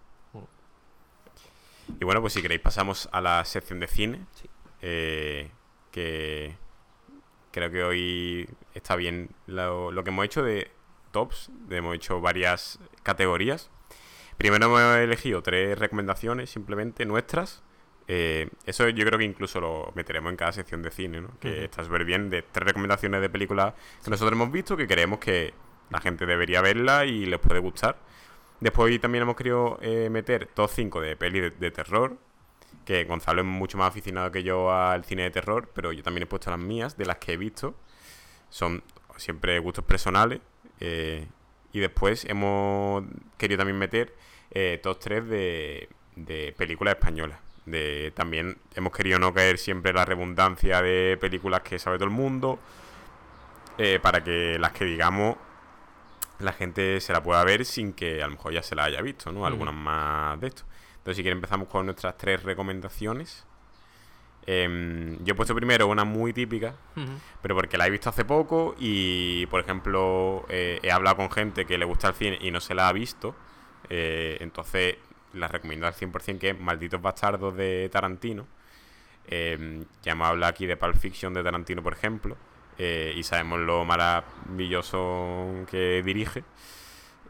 Y 2.01 2.05
bueno, 2.05 2.21
pues 2.21 2.33
si 2.35 2.43
queréis 2.43 2.61
pasamos 2.61 3.09
a 3.13 3.21
la 3.21 3.45
sección 3.45 3.81
de 3.81 3.87
cine. 3.89 4.27
Sí. 4.35 4.49
eh, 4.83 5.51
que 5.91 6.57
creo 7.51 7.71
que 7.71 7.83
hoy 7.83 8.49
está 8.75 8.97
bien 8.97 9.29
lo, 9.47 9.91
lo 9.91 10.05
que 10.05 10.11
hemos 10.11 10.25
hecho 10.25 10.43
de 10.43 10.71
tops. 11.11 11.51
de- 11.69 11.79
hemos 11.79 11.95
hecho 11.97 12.21
varias 12.21 12.79
categorías. 13.03 13.71
Primero 14.39 14.67
hemos 14.67 14.81
elegido 14.99 15.43
tres 15.43 15.79
recomendaciones 15.79 16.49
simplemente 16.49 17.05
nuestras. 17.05 17.63
Eh, 18.13 18.49
eso 18.67 18.89
yo 18.89 19.05
creo 19.07 19.19
que 19.21 19.25
incluso 19.25 19.61
lo 19.61 19.93
meteremos 19.95 20.31
en 20.31 20.37
cada 20.37 20.51
sección 20.53 20.83
de 20.83 20.91
cine, 20.91 21.21
¿no? 21.21 21.29
Que 21.39 21.49
Ujú. 21.51 21.61
está 21.63 21.85
súper 21.85 22.05
bien, 22.05 22.29
de 22.29 22.43
tres 22.43 22.67
recomendaciones 22.67 23.21
de 23.21 23.29
películas 23.31 23.73
que 24.03 24.11
nosotros 24.11 24.33
hemos 24.33 24.51
visto, 24.51 24.77
que 24.77 24.89
creemos 24.89 25.21
que 25.21 25.55
la 25.91 26.01
gente 26.01 26.27
debería 26.27 26.61
verla 26.61 27.05
y 27.05 27.27
les 27.27 27.39
puede 27.39 27.61
gustar. 27.61 27.97
Después 28.59 29.01
también 29.01 29.23
hemos 29.23 29.37
querido 29.37 29.79
eh, 29.81 30.09
meter 30.11 30.47
top 30.47 30.69
5 30.71 31.01
de 31.01 31.17
peli 31.17 31.39
de, 31.41 31.51
de 31.51 31.71
terror, 31.71 32.17
que 32.85 33.05
Gonzalo 33.05 33.43
es 33.43 33.47
mucho 33.47 33.79
más 33.79 33.89
aficionado 33.91 34.33
que 34.33 34.43
yo 34.43 34.73
al 34.73 35.05
cine 35.05 35.23
de 35.23 35.31
terror, 35.31 35.71
pero 35.73 35.93
yo 35.93 36.03
también 36.03 36.25
he 36.25 36.27
puesto 36.27 36.51
las 36.51 36.59
mías, 36.59 36.97
de 36.97 37.07
las 37.07 37.19
que 37.19 37.35
he 37.35 37.37
visto. 37.37 37.77
Son 38.49 38.83
siempre 39.19 39.57
gustos 39.61 39.85
personales. 39.85 40.41
eh, 40.81 41.27
y 41.73 41.79
después 41.79 42.25
hemos 42.25 43.05
querido 43.39 43.59
también 43.59 43.79
meter 43.79 44.13
top 44.83 44.99
3 44.99 45.29
de, 45.29 45.89
de 46.17 46.53
películas 46.59 46.95
españolas. 46.97 47.39
De, 47.67 48.13
también 48.17 48.59
hemos 48.75 48.93
querido 48.93 49.19
no 49.19 49.33
caer 49.35 49.59
siempre 49.59 49.91
en 49.91 49.97
la 49.97 50.05
redundancia 50.05 50.83
de 50.83 51.17
películas 51.21 51.61
que 51.61 51.79
sabe 51.79 51.99
todo 51.99 52.07
el 52.07 52.15
mundo, 52.15 52.59
eh, 53.79 53.99
para 54.01 54.25
que 54.25 54.59
las 54.59 54.73
que 54.73 54.85
digamos 54.85 55.37
la 56.39 56.53
gente 56.53 57.01
se 57.01 57.13
la 57.13 57.23
pueda 57.23 57.45
ver 57.45 57.65
sin 57.65 57.93
que 57.93 58.23
a 58.23 58.27
lo 58.27 58.33
mejor 58.33 58.53
ya 58.53 58.63
se 58.63 58.75
la 58.75 58.85
haya 58.85 59.03
visto, 59.03 59.31
¿no? 59.31 59.41
Ujú. 59.41 59.47
Algunas 59.47 59.75
más 59.75 60.41
de 60.41 60.49
esto. 60.49 60.63
Entonces, 60.93 61.17
si 61.17 61.23
quieren, 61.23 61.39
empezamos 61.39 61.69
con 61.69 61.87
nuestras 61.87 62.17
tres 62.17 62.43
recomendaciones. 62.43 63.47
Em, 64.47 65.23
yo 65.23 65.33
he 65.33 65.37
puesto 65.37 65.55
primero 65.55 65.87
una 65.87 66.05
muy 66.05 66.33
típica, 66.33 66.75
pero 67.43 67.55
porque 67.55 67.77
la 67.77 67.87
he 67.87 67.91
visto 67.91 68.09
hace 68.09 68.25
poco 68.25 68.75
y, 68.79 69.47
por 69.47 69.61
ejemplo, 69.61 70.47
eh, 70.49 70.81
he 70.83 70.91
hablado 70.91 71.17
con 71.17 71.31
gente 71.31 71.67
que 71.67 71.77
le 71.77 71.85
gusta 71.85 72.09
el 72.09 72.15
cine 72.15 72.39
y 72.41 72.51
no 72.51 72.61
se 72.61 72.75
la 72.75 72.89
ha 72.89 72.93
visto. 72.93 73.35
eh, 73.91 74.39
entonces, 74.41 74.97
la 75.35 75.49
recomiendo 75.49 75.87
al 75.87 75.95
100% 75.95 76.39
que 76.39 76.51
es 76.51 76.61
Malditos 76.61 77.01
Bastardos 77.01 77.55
de 77.57 77.89
Tarantino. 77.93 78.47
Em, 79.27 79.85
ya 80.03 80.13
hemos 80.13 80.29
hablado 80.29 80.51
aquí 80.51 80.67
de 80.67 80.77
Pulp 80.77 80.97
Fiction 80.97 81.33
de 81.35 81.43
Tarantino, 81.43 81.83
por 81.83 81.93
ejemplo. 81.93 82.37
eh, 82.83 83.13
y 83.15 83.23
sabemos 83.23 83.61
lo 83.61 83.85
maravilloso 83.85 85.67
que 85.71 86.03
dirige. 86.03 86.45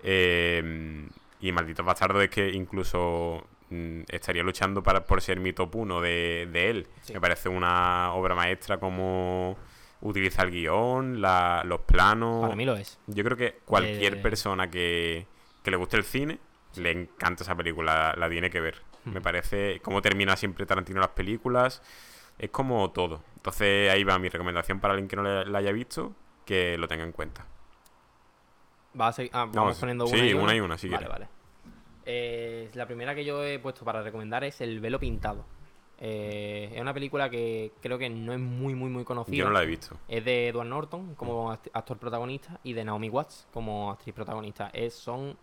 Em, 0.03 1.09
y 1.41 1.53
Malditos 1.53 1.85
Bastardos 1.85 2.23
es 2.23 2.31
que 2.31 2.49
incluso 2.51 3.47
mm, 3.71 4.03
estaría 4.09 4.43
luchando 4.43 4.83
para, 4.83 5.05
por 5.05 5.21
ser 5.21 5.41
mi 5.41 5.53
top 5.53 5.75
1 5.77 6.01
de, 6.01 6.49
de 6.53 6.71
él. 6.71 6.87
Sí. 7.03 7.13
Me 7.15 7.21
parece 7.21 7.49
una 7.49 8.13
obra 8.15 8.35
maestra 8.35 8.79
como 8.79 9.57
utiliza 10.03 10.43
el 10.43 10.51
guion, 10.51 11.21
la- 11.21 11.63
los 11.65 11.81
planos. 11.83 12.43
Para 12.43 12.57
mí 12.57 12.65
lo 12.65 12.77
es. 12.77 12.99
Yo 13.07 13.25
creo 13.25 13.37
que 13.37 13.59
cualquier 13.65 14.15
Eh, 14.15 14.23
persona 14.23 14.71
que, 14.71 15.27
que 15.63 15.71
le 15.71 15.77
guste 15.77 15.97
el 15.97 16.05
cine, 16.05 16.39
le 16.77 16.91
encanta 16.91 17.43
esa 17.43 17.55
película, 17.57 18.15
la, 18.17 18.29
tiene 18.29 18.51
que 18.51 18.61
ver. 18.61 18.83
Me 19.05 19.21
parece, 19.21 19.81
cómo 19.83 20.03
termina 20.03 20.37
siempre 20.37 20.67
Tarantino 20.67 21.01
las 21.01 21.09
películas, 21.11 21.83
es 22.39 22.51
como 22.51 22.91
todo. 22.91 23.23
Entonces 23.37 23.91
ahí 23.91 24.05
va 24.05 24.19
mi 24.19 24.29
recomendación 24.29 24.79
para 24.81 24.93
alguien 24.93 25.09
que 25.09 25.17
no 25.17 25.23
le- 25.23 25.47
la 25.47 25.59
haya 25.59 25.73
visto, 25.73 26.15
que 26.45 26.77
lo 26.79 26.87
tenga 26.87 27.05
en 27.05 27.13
cuenta. 27.13 27.47
Va 29.01 29.09
a 29.09 29.13
seguir- 29.13 29.31
ah, 29.35 29.47
vamos 29.53 29.77
sí, 29.77 29.81
poniendo 29.81 30.07
sí, 30.07 30.17
una 30.17 30.27
y 30.27 30.33
una 30.35 30.43
una. 30.43 30.57
y 30.57 30.61
una, 30.61 30.79
si 30.79 30.89
Vale, 30.89 31.09
vale. 31.09 31.29
Eh, 32.05 32.71
la 32.75 32.87
primera 32.87 33.15
que 33.15 33.25
yo 33.25 33.45
he 33.45 33.59
puesto 33.59 33.85
para 33.85 34.03
recomendar 34.03 34.43
es 34.45 34.61
El 34.61 34.81
velo 34.81 34.99
pintado. 34.99 35.45
Eh, 35.99 36.71
es 36.75 36.81
una 36.81 36.95
película 36.95 37.29
que 37.31 37.73
creo 37.83 37.99
que 37.99 38.09
no 38.09 38.33
es 38.33 38.39
muy, 38.39 38.75
muy, 38.75 38.89
muy 38.91 39.05
conocida. 39.05 39.37
Yo 39.37 39.45
no 39.45 39.51
la 39.53 39.63
he 39.63 39.67
visto. 39.67 39.97
Es 40.09 40.25
de 40.25 40.49
Edward 40.49 40.67
Norton 40.69 41.15
como 41.15 41.53
act- 41.53 41.71
actor 41.73 41.99
protagonista 41.99 42.59
y 42.65 42.73
de 42.73 42.85
Naomi 42.85 43.11
Watts 43.11 43.47
como 43.53 43.91
actriz 43.91 44.15
protagonista. 44.15 44.71
Es, 44.73 44.95
son, 44.95 45.37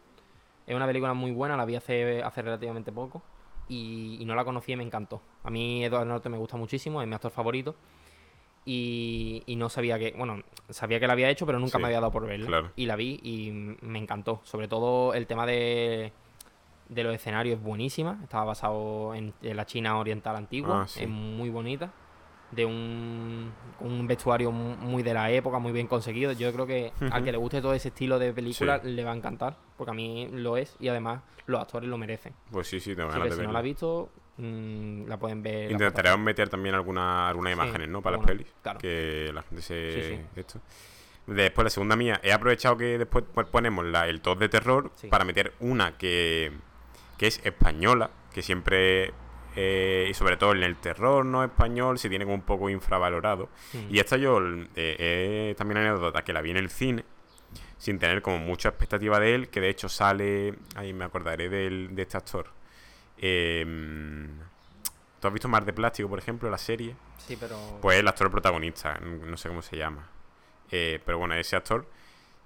es 0.68 0.76
una 0.76 0.86
película 0.86 1.14
muy 1.16 1.32
buena, 1.32 1.58
la 1.58 1.66
vi 1.66 1.76
hace, 1.76 2.22
hace 2.22 2.42
relativamente 2.44 2.92
poco 2.92 3.24
y, 3.68 4.18
y 4.20 4.26
no 4.26 4.36
la 4.36 4.46
conocí 4.46 4.74
y 4.74 4.76
me 4.76 4.84
encantó. 4.84 5.22
A 5.44 5.50
mí 5.50 5.84
Edward 5.84 6.06
Norton 6.06 6.32
me 6.32 6.38
gusta 6.38 6.58
muchísimo, 6.58 7.02
es 7.02 7.08
mi 7.08 7.16
actor 7.16 7.32
favorito. 7.32 7.74
Y, 8.66 9.44
y 9.46 9.56
no 9.56 9.70
sabía 9.70 9.98
que, 9.98 10.14
bueno, 10.18 10.42
sabía 10.70 11.00
que 11.00 11.08
la 11.08 11.14
había 11.14 11.30
hecho, 11.30 11.46
pero 11.46 11.58
nunca 11.58 11.78
Sí, 11.78 11.82
me 11.82 11.86
había 11.86 12.02
dado 12.02 12.12
por 12.12 12.26
verla. 12.28 12.48
claro. 12.48 12.72
Y 12.76 12.86
la 12.86 12.98
vi 12.98 13.18
y 13.24 13.52
me 13.82 13.98
encantó. 13.98 14.42
Sobre 14.44 14.68
todo 14.68 15.14
el 15.14 15.26
tema 15.26 15.46
de, 15.46 16.12
de 16.90 17.04
los 17.04 17.16
escenarios 17.16 17.60
es 17.60 17.64
buenísima. 17.64 18.20
Estaba 18.24 18.44
basado 18.44 19.16
en, 19.16 19.34
en 19.42 19.56
la 19.56 19.66
China 19.66 19.98
oriental 19.98 20.36
antigua. 20.36 20.82
Ah, 20.84 20.88
sí. 20.88 21.04
Es 21.04 21.10
muy 21.10 21.50
bonita. 21.50 21.94
De 22.52 22.66
un, 22.66 23.52
un 23.82 24.08
vestuario 24.08 24.52
mu- 24.52 24.78
muy 24.78 25.04
de 25.04 25.14
la 25.14 25.30
época, 25.32 25.60
muy 25.60 25.72
bien 25.74 25.88
conseguido. 25.88 26.32
Yo 26.32 26.52
creo 26.54 26.66
que 26.66 26.94
al 27.12 27.24
que 27.24 27.32
le 27.32 27.38
guste 27.38 27.62
todo 27.62 27.74
ese 27.74 27.90
estilo 27.90 28.18
de 28.20 28.32
película 28.34 28.80
Sí. 28.82 28.90
le 28.90 29.04
va 29.04 29.12
a 29.12 29.16
encantar. 29.16 29.58
Porque 29.76 29.92
a 29.92 29.94
mí 29.94 30.30
lo 30.32 30.56
es 30.58 30.76
y 30.80 30.88
además 30.88 31.22
los 31.46 31.60
actores 31.62 31.90
lo 31.90 31.98
merecen. 31.98 32.34
Pues 32.52 32.68
sí, 32.68 32.80
sí, 32.80 32.96
tengo 32.96 33.10
ganas 33.10 33.30
de 33.30 33.36
si 33.36 33.42
no 33.42 33.52
la 33.52 33.60
has 33.60 33.66
visto, 33.66 34.10
mm, 34.38 35.08
la 35.08 35.18
pueden 35.20 35.44
ver. 35.44 35.72
Intentaremos 35.72 36.20
meter 36.20 36.48
también 36.50 36.74
alguna, 36.76 37.28
algunas 37.30 37.54
Sí, 37.54 37.60
imágenes, 37.60 37.90
¿no? 37.90 38.02
Para 38.02 38.16
alguna, 38.16 38.34
las 38.34 38.38
pelis. 38.44 38.56
claro. 38.64 38.80
Que 38.80 39.32
la 39.34 39.44
gente 39.44 39.62
se... 39.62 39.92
Sí, 39.94 40.16
sí. 40.16 40.40
Esto. 40.40 40.62
Después, 41.28 41.64
la 41.66 41.70
segunda 41.70 41.98
mía, 41.98 42.22
he 42.24 42.32
aprovechado 42.32 42.78
que 42.78 42.98
después 42.98 43.26
ponemos 43.52 43.84
la, 43.86 44.08
el 44.08 44.22
top 44.22 44.40
de 44.40 44.48
terror 44.48 44.92
para 45.10 45.26
meter 45.26 45.54
una 45.60 45.98
que, 45.98 46.54
que 47.18 47.28
es 47.28 47.42
española, 47.46 48.10
que 48.34 48.42
siempre, 48.42 49.12
eh, 49.60 50.06
y 50.08 50.14
sobre 50.14 50.38
todo 50.38 50.52
en 50.52 50.62
el 50.62 50.76
terror 50.76 51.26
no 51.26 51.44
español, 51.44 51.98
se 51.98 52.10
tiene 52.10 52.26
como 52.26 52.36
un 52.36 52.44
poco 52.44 52.70
infravalorado. 52.70 53.50
Mm. 53.74 53.96
Y 53.96 54.00
esta 54.00 54.16
yo, 54.16 54.40
eh, 54.76 55.50
es 55.50 55.58
también 55.58 55.80
anécdota, 55.80 56.24
que 56.24 56.32
la 56.32 56.42
vi 56.42 56.52
en 56.52 56.58
el 56.58 56.70
cine, 56.70 57.04
sin 57.80 57.98
tener 57.98 58.22
como 58.22 58.38
mucha 58.38 58.70
expectativa 58.70 59.20
de 59.20 59.34
él, 59.34 59.50
que 59.50 59.60
de 59.60 59.70
hecho 59.70 59.90
sale, 59.90 60.54
ahí 60.76 60.94
me 60.94 61.06
acordaré 61.06 61.50
del, 61.50 61.96
de 61.96 62.02
este 62.04 62.18
actor. 62.18 62.52
Em, 63.18 64.28
¿Tú 65.20 65.28
has 65.28 65.34
visto 65.34 65.48
Mar 65.48 65.66
de 65.66 65.74
Plástico, 65.74 66.08
por 66.08 66.20
ejemplo, 66.20 66.52
la 66.52 66.60
serie? 66.60 66.96
Sí, 67.18 67.36
pero. 67.36 67.58
Pues 67.82 67.98
el 67.98 68.08
actor 68.08 68.30
protagonista, 68.30 69.00
no 69.00 69.38
sé 69.38 69.50
cómo 69.50 69.64
se 69.64 69.76
llama. 69.76 70.08
Eh, 70.70 71.00
pero 71.04 71.18
bueno, 71.18 71.34
ese 71.34 71.56
actor. 71.56 71.88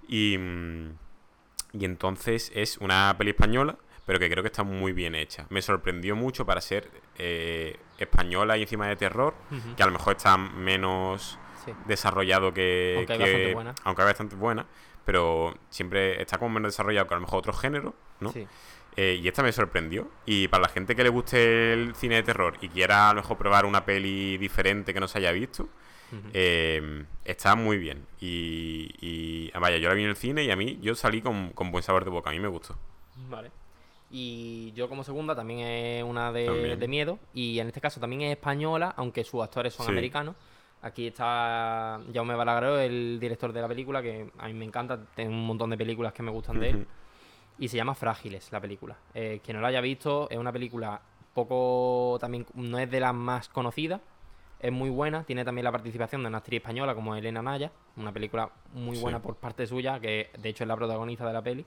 Y, 0.08 0.38
mm, 0.38 0.96
y 1.74 1.84
entonces 1.84 2.50
es 2.54 2.78
una 2.78 3.14
peli 3.18 3.32
española, 3.32 3.76
pero 4.06 4.18
que 4.18 4.28
creo 4.30 4.42
que 4.42 4.48
está 4.48 4.62
muy 4.62 4.92
bien 4.92 5.14
hecha. 5.14 5.46
Me 5.50 5.62
sorprendió 5.62 6.16
mucho 6.16 6.44
para 6.46 6.60
ser 6.60 6.90
eh, 7.18 7.76
española 7.98 8.56
y 8.56 8.62
encima 8.62 8.86
de 8.88 8.96
terror, 8.96 9.34
que 9.76 9.82
a 9.82 9.86
lo 9.86 9.92
mejor 9.92 10.16
está 10.16 10.36
menos 10.36 11.38
sí. 11.64 11.72
desarrollado 11.86 12.52
que... 12.52 12.94
Aunque 12.98 13.12
hay 13.12 13.18
que- 13.18 13.24
bastante 13.24 13.54
buena. 13.54 13.74
Aunque 13.84 14.02
hay 14.02 14.06
bastante 14.06 14.36
buena, 14.36 14.66
pero 15.04 15.54
siempre 15.70 16.20
está 16.20 16.38
como 16.38 16.54
menos 16.54 16.72
desarrollado 16.72 17.06
que 17.06 17.14
a 17.14 17.16
lo 17.18 17.22
mejor 17.22 17.38
otro 17.38 17.52
género, 17.52 17.94
¿no? 18.20 18.32
Sí. 18.32 18.46
Eh, 18.96 19.18
y 19.22 19.26
esta 19.28 19.42
me 19.42 19.52
sorprendió. 19.52 20.10
Y 20.26 20.48
para 20.48 20.62
la 20.64 20.68
gente 20.68 20.94
que 20.94 21.02
le 21.02 21.08
guste 21.08 21.72
el 21.72 21.94
cine 21.94 22.16
de 22.16 22.22
terror 22.24 22.58
y 22.60 22.68
quiera 22.68 23.08
a 23.08 23.14
lo 23.14 23.22
mejor 23.22 23.38
probar 23.38 23.64
una 23.64 23.84
peli 23.86 24.36
diferente 24.36 24.92
que 24.92 25.00
no 25.00 25.08
se 25.08 25.18
haya 25.18 25.32
visto, 25.32 25.68
eh, 26.34 27.04
está 27.24 27.54
muy 27.54 27.78
bien. 27.78 28.06
Y, 28.20 28.90
y, 29.00 29.50
vaya, 29.58 29.78
yo 29.78 29.88
la 29.88 29.94
vi 29.94 30.02
en 30.04 30.10
el 30.10 30.16
cine 30.16 30.44
y 30.44 30.50
a 30.50 30.56
mí 30.56 30.78
yo 30.82 30.94
salí 30.94 31.22
con, 31.22 31.50
con 31.50 31.70
buen 31.72 31.82
sabor 31.82 32.04
de 32.04 32.10
boca. 32.10 32.28
A 32.28 32.32
mí 32.34 32.40
me 32.40 32.48
gustó. 32.48 32.76
Vale. 33.30 33.50
Y 34.14 34.72
yo 34.72 34.90
como 34.90 35.02
segunda 35.04 35.34
también 35.34 35.60
es 35.60 36.04
una 36.04 36.30
de, 36.30 36.86
miedo. 36.86 37.18
Y 37.32 37.58
en 37.58 37.68
este 37.68 37.80
caso 37.80 37.98
también 37.98 38.20
es 38.22 38.32
española, 38.32 38.92
aunque 38.96 39.24
sus 39.24 39.42
actores 39.42 39.72
son 39.72 39.86
Sí. 39.86 39.92
americanos. 39.92 40.36
Aquí 40.82 41.06
está 41.06 41.98
Jaume 42.12 42.34
Balagueró, 42.34 42.78
el 42.78 43.18
director 43.18 43.52
de 43.52 43.62
la 43.62 43.68
película, 43.68 44.02
que 44.02 44.30
a 44.38 44.46
mí 44.48 44.52
me 44.54 44.66
encanta. 44.66 45.00
Tengo 45.14 45.30
un 45.32 45.46
montón 45.46 45.70
de 45.70 45.78
películas 45.78 46.12
que 46.12 46.22
me 46.22 46.30
gustan 46.30 46.60
de 46.60 46.68
él. 46.70 46.86
Y 47.58 47.68
se 47.68 47.76
llama 47.78 47.94
Frágiles, 47.94 48.52
la 48.52 48.60
película. 48.60 48.98
Eh, 49.14 49.40
quien 49.42 49.56
no 49.56 49.62
la 49.62 49.68
haya 49.68 49.80
visto, 49.80 50.28
es 50.28 50.36
una 50.36 50.52
película 50.52 51.00
poco. 51.32 52.18
también 52.20 52.44
No 52.54 52.78
es 52.78 52.90
de 52.90 53.00
las 53.00 53.14
más 53.14 53.48
conocidas. 53.48 54.00
Es 54.60 54.72
muy 54.72 54.90
buena. 54.90 55.24
Tiene 55.24 55.44
también 55.44 55.64
la 55.64 55.72
participación 55.72 56.22
de 56.22 56.28
una 56.28 56.38
actriz 56.38 56.58
española 56.60 56.94
como 56.94 57.16
Elena 57.16 57.40
Naya. 57.42 57.72
Una 57.96 58.12
película 58.12 58.50
muy 58.74 58.96
Sí. 58.96 59.02
buena 59.02 59.22
por 59.22 59.36
parte 59.36 59.66
suya, 59.66 59.98
que 60.00 60.30
de 60.36 60.48
hecho 60.50 60.64
es 60.64 60.68
la 60.68 60.76
protagonista 60.76 61.26
de 61.26 61.32
la 61.32 61.42
peli. 61.42 61.64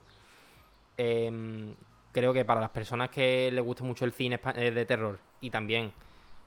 Em, 0.96 1.74
creo 2.16 2.32
que 2.32 2.46
para 2.46 2.62
las 2.62 2.70
personas 2.70 3.10
que 3.10 3.50
les 3.52 3.62
guste 3.62 3.84
mucho 3.84 4.06
el 4.06 4.12
cine 4.12 4.40
eh, 4.54 4.70
de 4.70 4.86
terror 4.86 5.18
y 5.42 5.50
también 5.50 5.92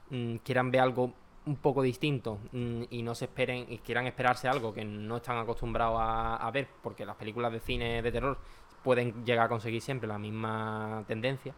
mm, 0.09 0.37
quieran 0.37 0.71
ver 0.71 0.81
algo 0.81 1.13
un 1.45 1.57
poco 1.57 1.83
distinto 1.83 2.39
mm, 2.51 2.85
y 2.89 3.03
no 3.03 3.13
se 3.13 3.25
esperen 3.25 3.67
y 3.69 3.77
quieran 3.77 4.07
esperarse 4.07 4.47
algo 4.47 4.73
que 4.73 4.83
no 4.83 5.17
están 5.17 5.37
acostumbrados 5.37 5.99
a, 6.01 6.49
ver, 6.51 6.67
porque 6.81 7.05
las 7.05 7.15
películas 7.17 7.51
de 7.51 7.59
cine 7.59 8.01
de 8.01 8.11
terror 8.11 8.39
pueden 8.83 9.23
llegar 9.23 9.45
a 9.45 9.49
conseguir 9.49 9.79
siempre 9.79 10.07
la 10.07 10.17
misma 10.17 11.03
tendencia. 11.07 11.53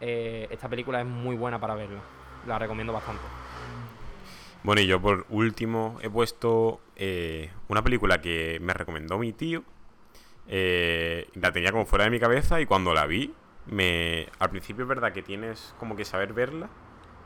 eh, 0.00 0.48
esta 0.50 0.68
película 0.68 1.00
es 1.00 1.06
muy 1.06 1.36
buena 1.36 1.60
para 1.60 1.76
verla. 1.76 2.00
La 2.48 2.58
recomiendo 2.58 2.92
bastante. 2.92 3.22
Bueno, 4.64 4.80
y 4.80 4.88
yo 4.88 5.00
por 5.00 5.24
último 5.30 5.98
he 6.02 6.10
puesto 6.10 6.80
eh, 6.96 7.52
una 7.68 7.84
película 7.84 8.20
que 8.20 8.58
me 8.60 8.74
recomendó 8.74 9.18
mi 9.18 9.32
tío. 9.32 9.62
La 10.48 11.52
tenía 11.52 11.70
como 11.70 11.86
fuera 11.86 12.06
de 12.06 12.10
mi 12.10 12.18
cabeza 12.18 12.60
y 12.60 12.66
cuando 12.66 12.92
la 12.92 13.06
vi 13.06 13.32
me 13.66 14.28
al 14.38 14.50
principio 14.50 14.82
es 14.84 14.88
verdad 14.88 15.12
que 15.12 15.22
tienes 15.22 15.74
como 15.78 15.96
que 15.96 16.04
saber 16.04 16.32
verla, 16.32 16.68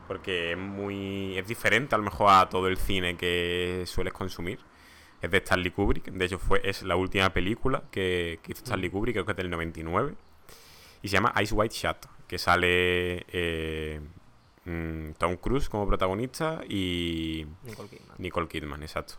porque 0.07 0.51
es 0.53 0.57
muy 0.57 1.37
es 1.37 1.47
diferente 1.47 1.95
a 1.95 1.97
lo 1.97 2.03
mejor 2.03 2.29
a 2.31 2.49
todo 2.49 2.67
el 2.67 2.77
cine 2.77 3.17
que 3.17 3.83
sueles 3.85 4.13
consumir. 4.13 4.59
Es 5.21 5.31
de 5.31 5.37
Stanley 5.39 5.71
Kubrick, 5.71 6.05
de 6.11 6.25
hecho 6.25 6.37
fue 6.37 6.61
es 6.63 6.83
la 6.83 6.95
última 6.95 7.31
película 7.33 7.83
que, 7.91 8.39
que 8.43 8.51
hizo 8.51 8.63
Stanley 8.63 8.89
Kubrick, 8.89 9.15
creo 9.15 9.25
que 9.25 9.31
es 9.31 9.37
del 9.37 9.49
99. 9.49 10.13
Y 11.01 11.07
se 11.09 11.13
llama 11.13 11.33
Ice 11.41 11.53
White 11.53 11.73
Shot, 11.75 12.07
que 12.27 12.37
sale 12.37 13.25
eh, 13.29 13.99
mm, 14.65 15.11
Tom 15.17 15.37
Cruise 15.37 15.69
como 15.69 15.87
protagonista 15.87 16.61
y 16.69 17.45
Nicole 17.63 17.89
Kidman. 17.89 18.15
Nicole 18.19 18.47
Kidman, 18.47 18.83
exacto. 18.83 19.15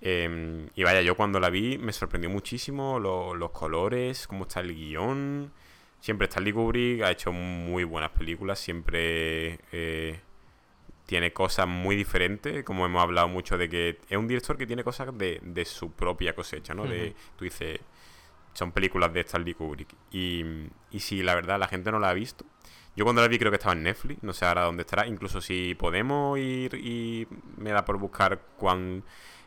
Eh, 0.00 0.68
y 0.74 0.82
vaya, 0.82 1.02
yo 1.02 1.14
cuando 1.16 1.38
la 1.40 1.50
vi 1.50 1.76
me 1.76 1.92
sorprendió 1.92 2.30
muchísimo 2.30 2.98
lo- 2.98 3.34
los 3.34 3.50
colores, 3.50 4.26
cómo 4.26 4.44
está 4.44 4.60
el 4.60 4.74
guion. 4.74 5.52
Siempre 6.00 6.26
Stanley 6.26 6.52
Kubrick 6.52 7.02
ha 7.02 7.10
hecho 7.10 7.32
muy 7.32 7.84
buenas 7.84 8.10
películas, 8.10 8.58
siempre 8.58 9.58
eh, 9.72 10.20
tiene 11.06 11.32
cosas 11.32 11.66
muy 11.68 11.94
diferentes, 11.96 12.64
como 12.64 12.86
hemos 12.86 13.02
hablado 13.02 13.28
mucho 13.28 13.58
de 13.58 13.68
que 13.68 13.98
es 14.08 14.16
un 14.16 14.26
director 14.26 14.56
que 14.56 14.66
tiene 14.66 14.82
cosas 14.82 15.16
de, 15.18 15.40
de 15.42 15.64
su 15.64 15.92
propia 15.92 16.34
cosecha, 16.34 16.72
¿no? 16.72 16.84
De, 16.86 17.14
tú 17.36 17.44
dices, 17.44 17.80
son 18.54 18.72
películas 18.72 19.12
de 19.12 19.20
Stanley 19.20 19.54
Kubrick. 19.54 19.94
Y, 20.10 20.44
y 20.90 21.00
si 21.00 21.22
la 21.22 21.34
verdad 21.34 21.58
la 21.58 21.68
gente 21.68 21.90
no 21.90 21.98
la 21.98 22.10
ha 22.10 22.14
visto, 22.14 22.44
yo 22.96 23.04
cuando 23.04 23.22
la 23.22 23.28
vi 23.28 23.38
creo 23.38 23.50
que 23.50 23.56
estaba 23.56 23.74
en 23.74 23.82
Netflix, 23.82 24.22
no 24.22 24.32
sé 24.32 24.44
ahora 24.44 24.62
dónde 24.62 24.82
estará. 24.82 25.06
Incluso 25.06 25.40
si 25.40 25.74
podemos 25.74 26.38
ir 26.38 26.74
y 26.74 27.26
me 27.56 27.70
da 27.70 27.84
por 27.84 27.98
buscar 27.98 28.40
cuán, 28.56 29.04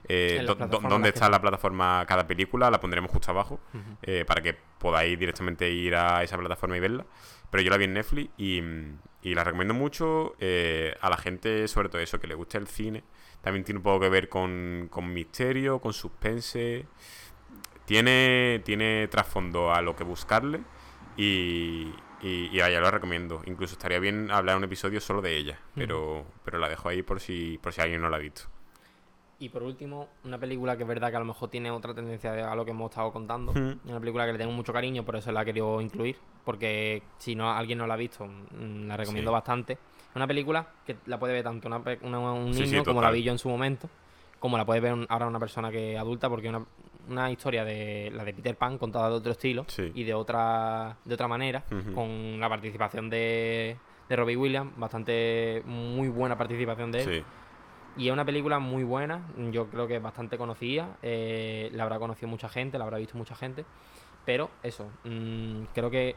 eh, 0.07 0.45
dónde 0.89 1.09
está 1.09 1.29
la 1.29 1.41
plataforma 1.41 2.05
cada 2.07 2.27
película, 2.27 2.69
la 2.69 2.79
pondremos 2.79 3.11
justo 3.11 3.31
abajo 3.31 3.59
eh, 4.01 4.25
para 4.25 4.41
que 4.41 4.53
podáis 4.53 5.17
directamente 5.17 5.69
ir 5.69 5.95
a 5.95 6.23
esa 6.23 6.37
plataforma 6.37 6.77
y 6.77 6.79
verla. 6.79 7.05
Pero 7.49 7.61
yo 7.63 7.69
la 7.69 7.77
vi 7.77 7.85
en 7.85 7.93
Netflix 7.93 8.31
y, 8.37 8.61
y 9.21 9.35
la 9.35 9.43
recomiendo 9.43 9.73
mucho 9.73 10.35
eh, 10.39 10.95
a 11.01 11.09
la 11.09 11.17
gente, 11.17 11.67
sobre 11.67 11.89
todo 11.89 12.01
eso, 12.01 12.19
que 12.19 12.27
le 12.27 12.35
guste 12.35 12.57
el 12.57 12.67
cine. 12.67 13.03
También 13.41 13.63
tiene 13.63 13.77
un 13.77 13.83
poco 13.83 13.99
que 13.99 14.09
ver 14.09 14.27
con, 14.27 14.87
con 14.89 15.13
misterio, 15.13 15.79
con 15.79 15.93
suspense. 15.93 16.85
Tiene, 17.85 18.61
tiene 18.63 19.07
trasfondo 19.09 19.73
a 19.73 19.81
lo 19.81 19.95
que 19.95 20.05
buscarle 20.05 20.61
y, 21.17 21.93
y, 22.21 22.49
y 22.51 22.57
lo 22.57 22.89
recomiendo. 22.89 23.41
Incluso 23.45 23.73
estaría 23.73 23.99
bien 23.99 24.31
hablar 24.31 24.57
un 24.57 24.63
episodio 24.63 25.01
solo 25.01 25.21
de 25.21 25.35
ella, 25.35 25.59
pero, 25.75 26.25
pero 26.45 26.57
la 26.57 26.69
dejo 26.69 26.89
ahí 26.89 27.03
por 27.03 27.19
si, 27.19 27.59
por 27.61 27.73
si 27.73 27.81
alguien 27.81 28.01
no 28.01 28.09
la 28.09 28.17
ha 28.17 28.19
visto. 28.21 28.43
Y 29.43 29.49
por 29.49 29.61
último, 29.61 30.07
una 30.23 30.37
película 30.37 30.77
que 30.77 30.83
es 30.83 30.87
verdad 30.87 31.09
que 31.09 31.17
a 31.17 31.19
lo 31.19 31.25
mejor 31.25 31.49
tiene 31.49 31.69
otra 31.69 31.93
tendencia 31.93 32.31
de- 32.31 32.43
a 32.43 32.55
lo 32.55 32.63
que 32.63 32.71
hemos 32.71 32.89
estado 32.89 33.11
contando. 33.11 33.51
Una 33.51 33.99
película 33.99 34.25
que 34.25 34.31
le 34.31 34.37
tengo 34.37 34.53
mucho 34.53 34.71
cariño, 34.71 35.03
por 35.03 35.17
eso 35.17 35.33
la 35.33 35.41
he 35.41 35.45
querido 35.45 35.81
incluir. 35.81 36.15
Porque 36.45 37.03
si 37.17 37.35
no 37.35 37.51
alguien 37.51 37.77
no 37.77 37.85
la 37.85 37.95
ha 37.95 37.97
visto, 37.97 38.25
mm, 38.25 38.87
la 38.87 38.95
recomiendo 38.95 39.31
Sí. 39.31 39.33
bastante. 39.33 39.73
Es 39.73 40.15
una 40.15 40.27
película 40.27 40.65
que 40.85 40.95
la 41.07 41.19
puede 41.19 41.33
ver 41.33 41.43
tanto 41.43 41.67
una 41.67 41.77
una- 42.03 42.31
un 42.31 42.51
niño 42.51 42.65
sí, 42.65 42.83
como 42.85 43.01
la 43.01 43.11
vi 43.11 43.21
yo 43.23 43.33
en 43.33 43.37
su 43.37 43.49
momento, 43.49 43.89
como 44.39 44.57
la 44.57 44.63
puede 44.65 44.79
ver 44.79 44.95
ahora 45.09 45.27
una 45.27 45.39
persona 45.39 45.69
que 45.71 45.97
adulta, 45.97 46.29
porque 46.29 46.47
es 46.47 46.53
una, 46.55 46.65
una 47.09 47.29
historia 47.29 47.65
de 47.65 48.11
la 48.15 48.23
de 48.23 48.33
Peter 48.33 48.55
Pan 48.55 48.77
contada 48.77 49.09
de 49.09 49.15
otro 49.15 49.33
estilo 49.33 49.65
y 49.93 50.05
de 50.05 50.13
otra, 50.13 50.95
de 51.03 51.13
otra 51.15 51.27
manera, 51.27 51.65
con 51.93 52.39
la 52.39 52.47
participación 52.47 53.09
de, 53.09 53.75
de 54.07 54.15
Robbie 54.15 54.37
Williams, 54.37 54.71
bastante 54.77 55.61
muy 55.65 56.07
buena 56.07 56.37
participación 56.37 56.93
de 56.93 57.01
él. 57.01 57.25
Y 57.97 58.07
es 58.07 58.13
una 58.13 58.25
película 58.25 58.57
muy 58.59 58.83
buena, 58.83 59.21
yo 59.51 59.67
creo 59.67 59.87
que 59.87 59.97
es 59.97 60.01
bastante 60.01 60.37
conocida, 60.37 60.97
eh, 61.03 61.69
la 61.73 61.83
habrá 61.83 61.99
conocido 61.99 62.27
mucha 62.27 62.49
gente, 62.49 62.77
la 62.79 62.85
habrá 62.85 62.97
visto 62.97 63.17
mucha 63.17 63.35
gente, 63.35 63.65
pero 64.25 64.49
eso, 64.63 64.89
mm, 65.03 65.65
creo 65.75 65.91
que 65.91 66.15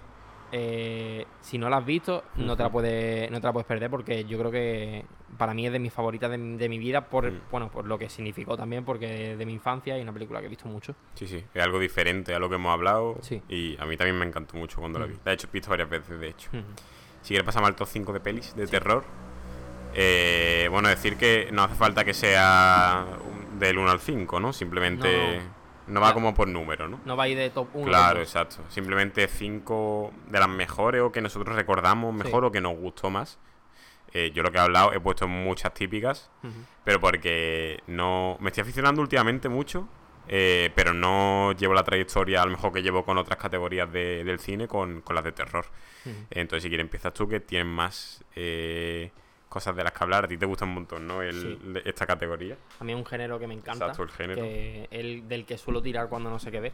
eh, 0.52 1.26
si 1.40 1.58
no 1.58 1.68
la 1.68 1.78
has 1.78 1.84
visto 1.84 2.22
no 2.36 2.56
te 2.56 2.62
la 2.62 2.70
puedes 2.70 3.28
no 3.32 3.40
te 3.40 3.46
la 3.48 3.52
puedes 3.52 3.66
perder 3.66 3.90
porque 3.90 4.24
yo 4.26 4.38
creo 4.38 4.52
que 4.52 5.04
para 5.36 5.52
mí 5.54 5.66
es 5.66 5.72
de 5.72 5.80
mis 5.80 5.92
favoritas 5.92 6.30
de, 6.30 6.38
mi- 6.38 6.56
de 6.56 6.68
mi 6.68 6.78
vida 6.78 7.08
por 7.08 7.32
Mm. 7.32 7.40
bueno 7.50 7.68
por 7.68 7.84
lo 7.84 7.98
que 7.98 8.08
significó 8.08 8.56
también 8.56 8.84
porque 8.84 9.32
es 9.32 9.38
de 9.38 9.44
mi 9.44 9.52
infancia 9.54 9.98
y 9.98 10.02
una 10.02 10.12
película 10.12 10.38
que 10.38 10.46
he 10.46 10.48
visto 10.48 10.68
mucho. 10.68 10.94
Sí, 11.14 11.26
sí, 11.26 11.44
es 11.52 11.62
algo 11.64 11.80
diferente 11.80 12.32
a 12.32 12.38
lo 12.38 12.48
que 12.48 12.54
hemos 12.54 12.72
hablado. 12.72 13.16
Sí. 13.22 13.42
Y 13.48 13.76
a 13.80 13.86
mí 13.86 13.96
también 13.96 14.16
me 14.16 14.24
encantó 14.24 14.56
mucho 14.56 14.78
cuando 14.78 15.00
la 15.00 15.06
vi. 15.06 15.14
Mm. 15.14 15.20
La 15.24 15.32
he 15.32 15.34
hecho, 15.34 15.48
visto 15.52 15.68
varias 15.70 15.90
veces, 15.90 16.20
de 16.20 16.28
hecho. 16.28 16.48
Ujú. 16.52 16.62
Si 17.22 17.28
quieres 17.30 17.44
pasamos 17.44 17.68
al 17.68 17.74
top 17.74 17.88
5 17.88 18.12
de 18.12 18.20
pelis 18.20 18.54
de 18.54 18.68
terror. 18.68 19.04
Eh, 19.98 20.68
bueno, 20.70 20.88
decir 20.90 21.16
que 21.16 21.48
no 21.52 21.62
hace 21.64 21.74
falta 21.74 22.04
que 22.04 22.12
sea 22.12 23.06
del 23.58 23.78
1 23.78 23.90
al 23.90 24.00
5, 24.00 24.38
¿no? 24.40 24.52
Simplemente 24.52 25.40
no, 25.86 26.00
va 26.02 26.12
como 26.12 26.34
por 26.34 26.48
número, 26.48 26.86
¿no? 26.86 27.00
No 27.06 27.16
va 27.16 27.24
a 27.24 27.28
ir 27.28 27.38
de 27.38 27.48
top 27.48 27.68
1. 27.72 27.86
Claro, 27.86 28.20
exacto. 28.20 28.58
Simplemente 28.68 29.26
5 29.26 30.12
de 30.28 30.38
las 30.38 30.48
mejores 30.50 31.00
o 31.00 31.10
que 31.10 31.22
nosotros 31.22 31.56
recordamos 31.56 32.12
mejor 32.14 32.42
Sí. 32.42 32.46
o 32.48 32.52
que 32.52 32.60
nos 32.60 32.76
gustó 32.76 33.08
más. 33.08 33.38
Eh, 34.12 34.32
yo 34.34 34.42
lo 34.42 34.52
que 34.52 34.58
he 34.58 34.60
hablado 34.60 34.92
he 34.92 35.00
puesto 35.00 35.26
muchas 35.28 35.72
típicas, 35.72 36.30
pero 36.84 37.00
porque 37.00 37.80
no 37.86 38.36
me 38.40 38.50
estoy 38.50 38.62
aficionando 38.62 39.00
últimamente 39.00 39.48
mucho, 39.48 39.88
eh, 40.28 40.70
pero 40.74 40.92
no 40.92 41.52
llevo 41.52 41.72
la 41.72 41.84
trayectoria 41.84 42.42
a 42.42 42.44
lo 42.44 42.50
mejor 42.52 42.72
que 42.72 42.82
llevo 42.82 43.04
con 43.04 43.16
otras 43.16 43.38
categorías 43.38 43.90
de- 43.90 44.24
del 44.24 44.38
cine 44.40 44.68
con, 44.68 45.00
con 45.00 45.14
las 45.16 45.24
de 45.24 45.32
terror. 45.32 45.64
Entonces, 46.30 46.62
si 46.64 46.68
quieres, 46.68 46.84
empiezas 46.84 47.12
tú, 47.14 47.26
que 47.28 47.40
tienes 47.40 47.66
más 47.66 48.22
eh, 48.36 49.10
cosas 49.56 49.74
de 49.74 49.82
las 49.84 49.92
que 49.92 50.04
hablar. 50.04 50.26
A 50.26 50.28
ti 50.28 50.36
te 50.36 50.44
gusta 50.44 50.66
un 50.66 50.74
montón, 50.74 51.06
¿no? 51.06 51.22
El- 51.22 51.32
Sí. 51.72 51.80
esta 51.86 52.06
categoría. 52.06 52.58
A 52.78 52.84
mí 52.84 52.92
es 52.92 52.98
un 52.98 53.06
género 53.06 53.38
que 53.38 53.46
me 53.46 53.54
encanta, 53.54 53.86
Exacto, 53.86 54.02
el 54.02 54.10
género. 54.10 54.42
que 54.42 54.86
el 54.90 55.26
del 55.28 55.46
que 55.46 55.56
suelo 55.56 55.80
tirar 55.80 56.10
cuando 56.10 56.28
no 56.28 56.38
sé 56.38 56.50
qué 56.50 56.60
ver. 56.60 56.72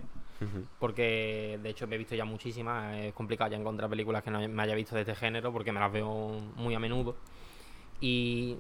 Porque 0.81 1.61
de 1.63 1.69
hecho 1.71 1.87
me 1.87 1.95
he 1.95 1.99
visto 1.99 2.17
ya 2.17 2.25
muchísimas. 2.25 2.97
Es 2.97 3.13
complicado 3.13 3.49
ya 3.53 3.57
encontrar 3.57 3.89
películas 3.89 4.25
que 4.25 4.31
no 4.33 4.41
me 4.49 4.63
haya 4.65 4.75
visto 4.75 4.97
de 4.97 5.03
este 5.03 5.15
género 5.15 5.53
porque 5.53 5.71
me 5.71 5.79
las 5.79 5.93
veo 5.93 6.09
muy 6.57 6.75
a 6.75 6.81
menudo. 6.81 7.15
Y 8.01 8.57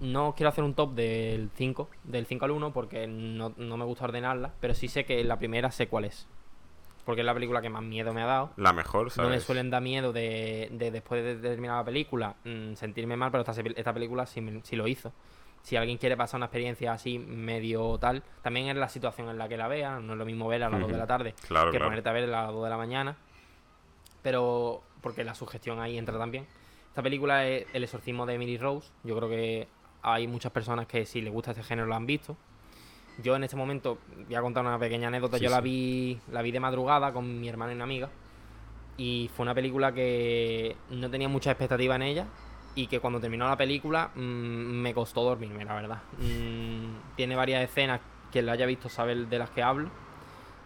no 0.00 0.34
quiero 0.36 0.48
hacer 0.48 0.64
un 0.64 0.74
top 0.74 0.94
del 0.94 1.50
5, 1.54 1.88
del 2.02 2.26
5 2.26 2.44
al 2.46 2.50
1 2.50 2.72
porque 2.72 3.06
no, 3.06 3.54
no 3.56 3.76
me 3.76 3.84
gusta 3.84 4.04
ordenarla, 4.06 4.52
pero 4.60 4.74
sí 4.74 4.88
sé 4.88 5.04
que 5.04 5.22
la 5.22 5.38
primera 5.38 5.70
sé 5.70 5.86
cuál 5.86 6.06
es. 6.06 6.26
Porque 7.10 7.22
es 7.22 7.26
la 7.26 7.34
película 7.34 7.60
que 7.60 7.68
más 7.70 7.82
miedo 7.82 8.14
me 8.14 8.22
ha 8.22 8.26
dado. 8.26 8.52
La 8.56 8.72
mejor, 8.72 9.06
No 9.06 9.10
¿sabes? 9.10 9.30
me 9.32 9.40
suelen 9.40 9.68
dar 9.68 9.82
miedo 9.82 10.12
de, 10.12 10.68
de 10.70 10.90
después 10.92 11.24
de 11.24 11.34
terminar 11.36 11.78
la 11.78 11.84
película 11.84 12.36
mm, 12.44 12.74
sentirme 12.74 13.16
mal, 13.16 13.32
pero 13.32 13.42
esta, 13.42 13.60
esta 13.74 13.92
película 13.92 14.26
sí, 14.26 14.40
lo 14.76 14.86
hizo. 14.86 15.12
Si 15.62 15.74
alguien 15.76 15.98
quiere 15.98 16.16
pasar 16.16 16.38
una 16.38 16.46
experiencia 16.46 16.92
así 16.92 17.18
medio 17.18 17.98
tal, 17.98 18.22
también 18.42 18.68
es 18.68 18.76
la 18.76 18.88
situación 18.88 19.28
en 19.28 19.38
la 19.38 19.48
que 19.48 19.56
la 19.56 19.66
vea, 19.66 19.98
no 19.98 20.12
es 20.12 20.18
lo 20.20 20.24
mismo 20.24 20.46
verla 20.46 20.68
a 20.68 20.70
las 20.70 20.80
2 20.80 20.92
de 20.92 20.96
la 20.98 21.06
tarde 21.06 21.34
Claro, 21.48 21.70
que 21.72 21.78
claro. 21.78 21.90
ponerte 21.90 22.08
a 22.08 22.12
ver 22.12 22.24
a 22.24 22.26
las 22.28 22.52
2 22.52 22.62
de 22.64 22.70
la 22.70 22.76
mañana. 22.76 23.16
Pero 24.22 24.82
porque 25.00 25.24
la 25.24 25.34
sugestión 25.34 25.80
ahí 25.80 25.98
entra 25.98 26.18
también. 26.18 26.46
Esta 26.88 27.02
película 27.02 27.46
es 27.46 27.66
El 27.72 27.84
exorcismo 27.84 28.26
de 28.26 28.34
Emily 28.34 28.58
Rose. 28.58 28.90
Yo 29.04 29.16
creo 29.16 29.28
que 29.28 29.68
hay 30.02 30.26
muchas 30.26 30.52
personas 30.52 30.86
que 30.86 31.04
si 31.06 31.20
les 31.20 31.32
gusta 31.32 31.52
este 31.52 31.62
género 31.62 31.88
lo 31.88 31.94
han 31.94 32.06
visto. 32.06 32.36
Yo 33.22 33.36
en 33.36 33.44
este 33.44 33.56
momento 33.56 33.98
voy 34.26 34.34
a 34.34 34.40
contar 34.40 34.64
una 34.64 34.78
pequeña 34.78 35.08
anécdota. 35.08 35.38
Sí, 35.38 35.44
Yo 35.44 35.50
la 35.50 35.60
vi 35.60 36.18
la 36.30 36.42
vi 36.42 36.50
de 36.50 36.60
madrugada 36.60 37.12
con 37.12 37.40
mi 37.40 37.48
hermano 37.48 37.72
y 37.72 37.74
una 37.74 37.84
amiga. 37.84 38.08
Y 38.96 39.30
fue 39.34 39.44
una 39.44 39.54
película 39.54 39.92
que 39.92 40.76
no 40.90 41.10
tenía 41.10 41.28
mucha 41.28 41.50
expectativa 41.50 41.96
en 41.96 42.02
ella. 42.02 42.26
Y 42.74 42.86
que 42.86 43.00
cuando 43.00 43.20
terminó 43.20 43.48
la 43.48 43.56
película 43.56 44.10
mm, 44.14 44.20
me 44.20 44.94
costó 44.94 45.22
dormirme, 45.24 45.64
la 45.64 45.74
verdad. 45.74 45.98
Mm, 46.18 47.16
tiene 47.16 47.34
varias 47.34 47.64
escenas, 47.64 48.00
quien 48.30 48.46
la 48.46 48.52
haya 48.52 48.66
visto 48.66 48.88
sabe 48.88 49.14
de 49.14 49.38
las 49.38 49.50
que 49.50 49.62
hablo. 49.62 49.90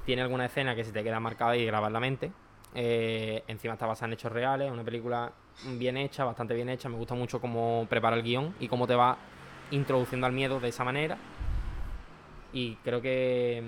Tiene 0.04 0.22
alguna 0.22 0.46
escena 0.46 0.74
que 0.74 0.84
se 0.84 0.92
te 0.92 1.02
queda 1.02 1.18
marcada 1.18 1.56
y 1.56 1.64
graba 1.64 1.86
en 1.86 1.92
la 1.92 2.00
mente. 2.00 2.32
Eh, 2.74 3.44
encima 3.46 3.74
está 3.74 3.86
basada 3.86 4.08
en 4.08 4.14
hechos 4.14 4.32
reales, 4.32 4.70
una 4.70 4.82
película 4.82 5.32
bien 5.78 5.96
hecha, 5.96 6.24
bastante 6.24 6.54
bien 6.54 6.68
hecha. 6.68 6.88
Me 6.88 6.96
gusta 6.96 7.14
mucho 7.14 7.40
cómo 7.40 7.86
prepara 7.88 8.16
el 8.16 8.22
guion 8.22 8.54
y 8.60 8.68
cómo 8.68 8.86
te 8.86 8.94
va 8.94 9.16
introduciendo 9.70 10.26
al 10.26 10.32
miedo 10.32 10.60
de 10.60 10.68
esa 10.68 10.84
manera. 10.84 11.16
Y 12.54 12.76
creo 12.76 13.02
que 13.02 13.62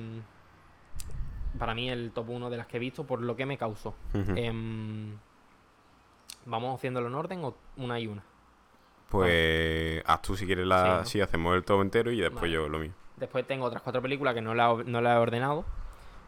mm, 1.55 1.59
para 1.59 1.74
mí 1.74 1.91
el 1.91 2.12
top 2.12 2.30
1 2.30 2.49
de 2.51 2.57
las 2.57 2.66
que 2.66 2.76
he 2.78 2.80
visto 2.80 3.05
por 3.05 3.20
lo 3.20 3.37
que 3.37 3.45
me 3.45 3.59
causó. 3.59 3.95
Em, 4.14 5.16
¿Vamos 6.47 6.76
haciéndolo 6.78 7.09
en 7.09 7.14
orden 7.14 7.45
o 7.45 7.55
una 7.76 7.99
y 7.99 8.07
una? 8.07 8.22
Pues 9.11 10.03
haz 10.07 10.22
tú 10.22 10.37
si 10.37 10.47
quieres 10.47 10.66
la... 10.66 11.05
Sí, 11.05 11.20
hacemos 11.20 11.55
el 11.57 11.64
todo 11.64 11.82
entero 11.82 12.11
y 12.11 12.20
después 12.20 12.43
Vale. 12.43 12.53
yo 12.55 12.68
lo 12.68 12.78
mío. 12.78 12.93
Después 13.16 13.47
tengo 13.47 13.64
otras 13.66 13.82
cuatro 13.82 14.01
películas 14.03 14.34
que 14.34 14.43
no 14.43 14.55
la, 14.55 14.70
he- 14.72 14.84
no 14.84 15.01
la 15.01 15.14
he 15.14 15.18
ordenado, 15.18 15.64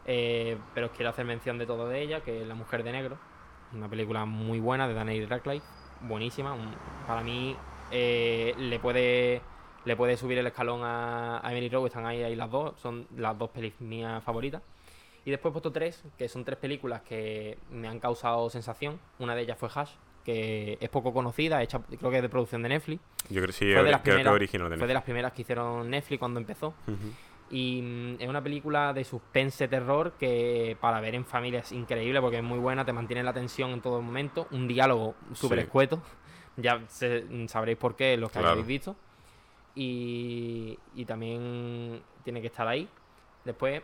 eh, 0.06 0.56
pero 0.74 0.86
os 0.86 0.92
quiero 0.92 1.10
hacer 1.10 1.24
mención 1.26 1.58
de 1.58 1.66
todo 1.66 1.88
de 1.88 2.00
ella, 2.02 2.20
que 2.20 2.40
es 2.42 2.48
La 2.48 2.54
Mujer 2.54 2.82
de 2.82 2.92
Negro, 2.92 3.18
una 3.74 3.88
película 3.88 4.24
muy 4.24 4.58
buena 4.58 4.88
de 4.88 4.94
Daniel 4.94 5.28
Radcliffe, 5.28 5.66
buenísima. 6.02 6.52
un- 6.54 6.74
para 7.06 7.22
mí 7.22 7.54
eh, 7.90 8.54
le 8.58 8.78
puede 8.80 9.42
le 9.84 9.96
puede 9.96 10.16
subir 10.16 10.38
el 10.38 10.46
escalón 10.46 10.82
a, 10.82 11.40
a 11.46 11.50
Emily 11.52 11.68
Rose, 11.68 11.86
están 11.88 12.06
ahí, 12.06 12.22
ahí 12.22 12.34
las 12.36 12.50
dos, 12.50 12.78
son 12.80 13.06
las 13.16 13.36
dos 13.38 13.50
pelis 13.50 13.80
mías 13.80 14.22
favoritas. 14.22 14.62
Y 15.24 15.30
después 15.30 15.50
he 15.50 15.52
puesto 15.52 15.72
tres, 15.72 16.02
que 16.16 16.28
son 16.28 16.44
tres 16.44 16.58
películas 16.58 17.02
que 17.02 17.58
me 17.70 17.88
han 17.88 18.00
causado 18.00 18.48
sensación. 18.50 18.98
Una 19.18 19.34
de 19.34 19.42
ellas 19.42 19.58
fue 19.58 19.68
Hash, 19.74 19.90
que 20.24 20.78
es 20.80 20.88
poco 20.88 21.12
conocida, 21.12 21.62
hecha 21.62 21.80
creo 21.80 22.10
que 22.10 22.16
es 22.16 22.22
de 22.22 22.28
producción 22.28 22.62
de 22.62 22.70
Netflix. 22.70 23.02
Yo 23.28 23.42
creo, 23.42 23.52
sí, 23.52 23.72
Fue 23.72 23.82
de 23.82 23.90
las 23.90 24.00
creo 24.02 24.16
que 24.22 24.28
original 24.28 24.70
de 24.70 24.76
Fue 24.78 24.86
de 24.86 24.94
las 24.94 25.02
primeras 25.02 25.32
que 25.32 25.42
hicieron 25.42 25.90
Netflix 25.90 26.18
cuando 26.18 26.40
empezó. 26.40 26.74
Netflix. 26.86 27.04
Ujú. 27.06 27.14
Y 27.50 27.80
mm, 27.82 28.16
es 28.22 28.28
una 28.28 28.42
película 28.42 28.92
de 28.92 29.04
suspense 29.04 29.68
terror 29.68 30.12
que 30.18 30.76
para 30.80 31.00
ver 31.00 31.14
en 31.14 31.24
familia 31.24 31.60
es 31.60 31.72
increíble 31.72 32.20
porque 32.20 32.38
es 32.38 32.42
muy 32.42 32.58
buena, 32.58 32.84
te 32.84 32.92
mantiene 32.92 33.22
la 33.22 33.32
tensión 33.32 33.70
en 33.70 33.80
todo 33.80 34.00
momento. 34.02 34.48
Un 34.50 34.68
diálogo 34.68 35.14
súper 35.34 35.58
Sí. 35.58 35.64
escueto. 35.64 36.02
Ya 36.60 36.80
se- 36.88 37.22
mm, 37.22 37.46
sabréis 37.46 37.78
por 37.78 37.94
qué 37.94 38.16
los 38.16 38.30
que 38.32 38.40
Claro. 38.40 38.50
habéis 38.54 38.66
visto. 38.66 38.96
Y, 39.80 41.04
también 41.06 42.02
tiene 42.24 42.40
que 42.40 42.48
estar 42.48 42.66
ahí. 42.66 42.88
Después 43.44 43.80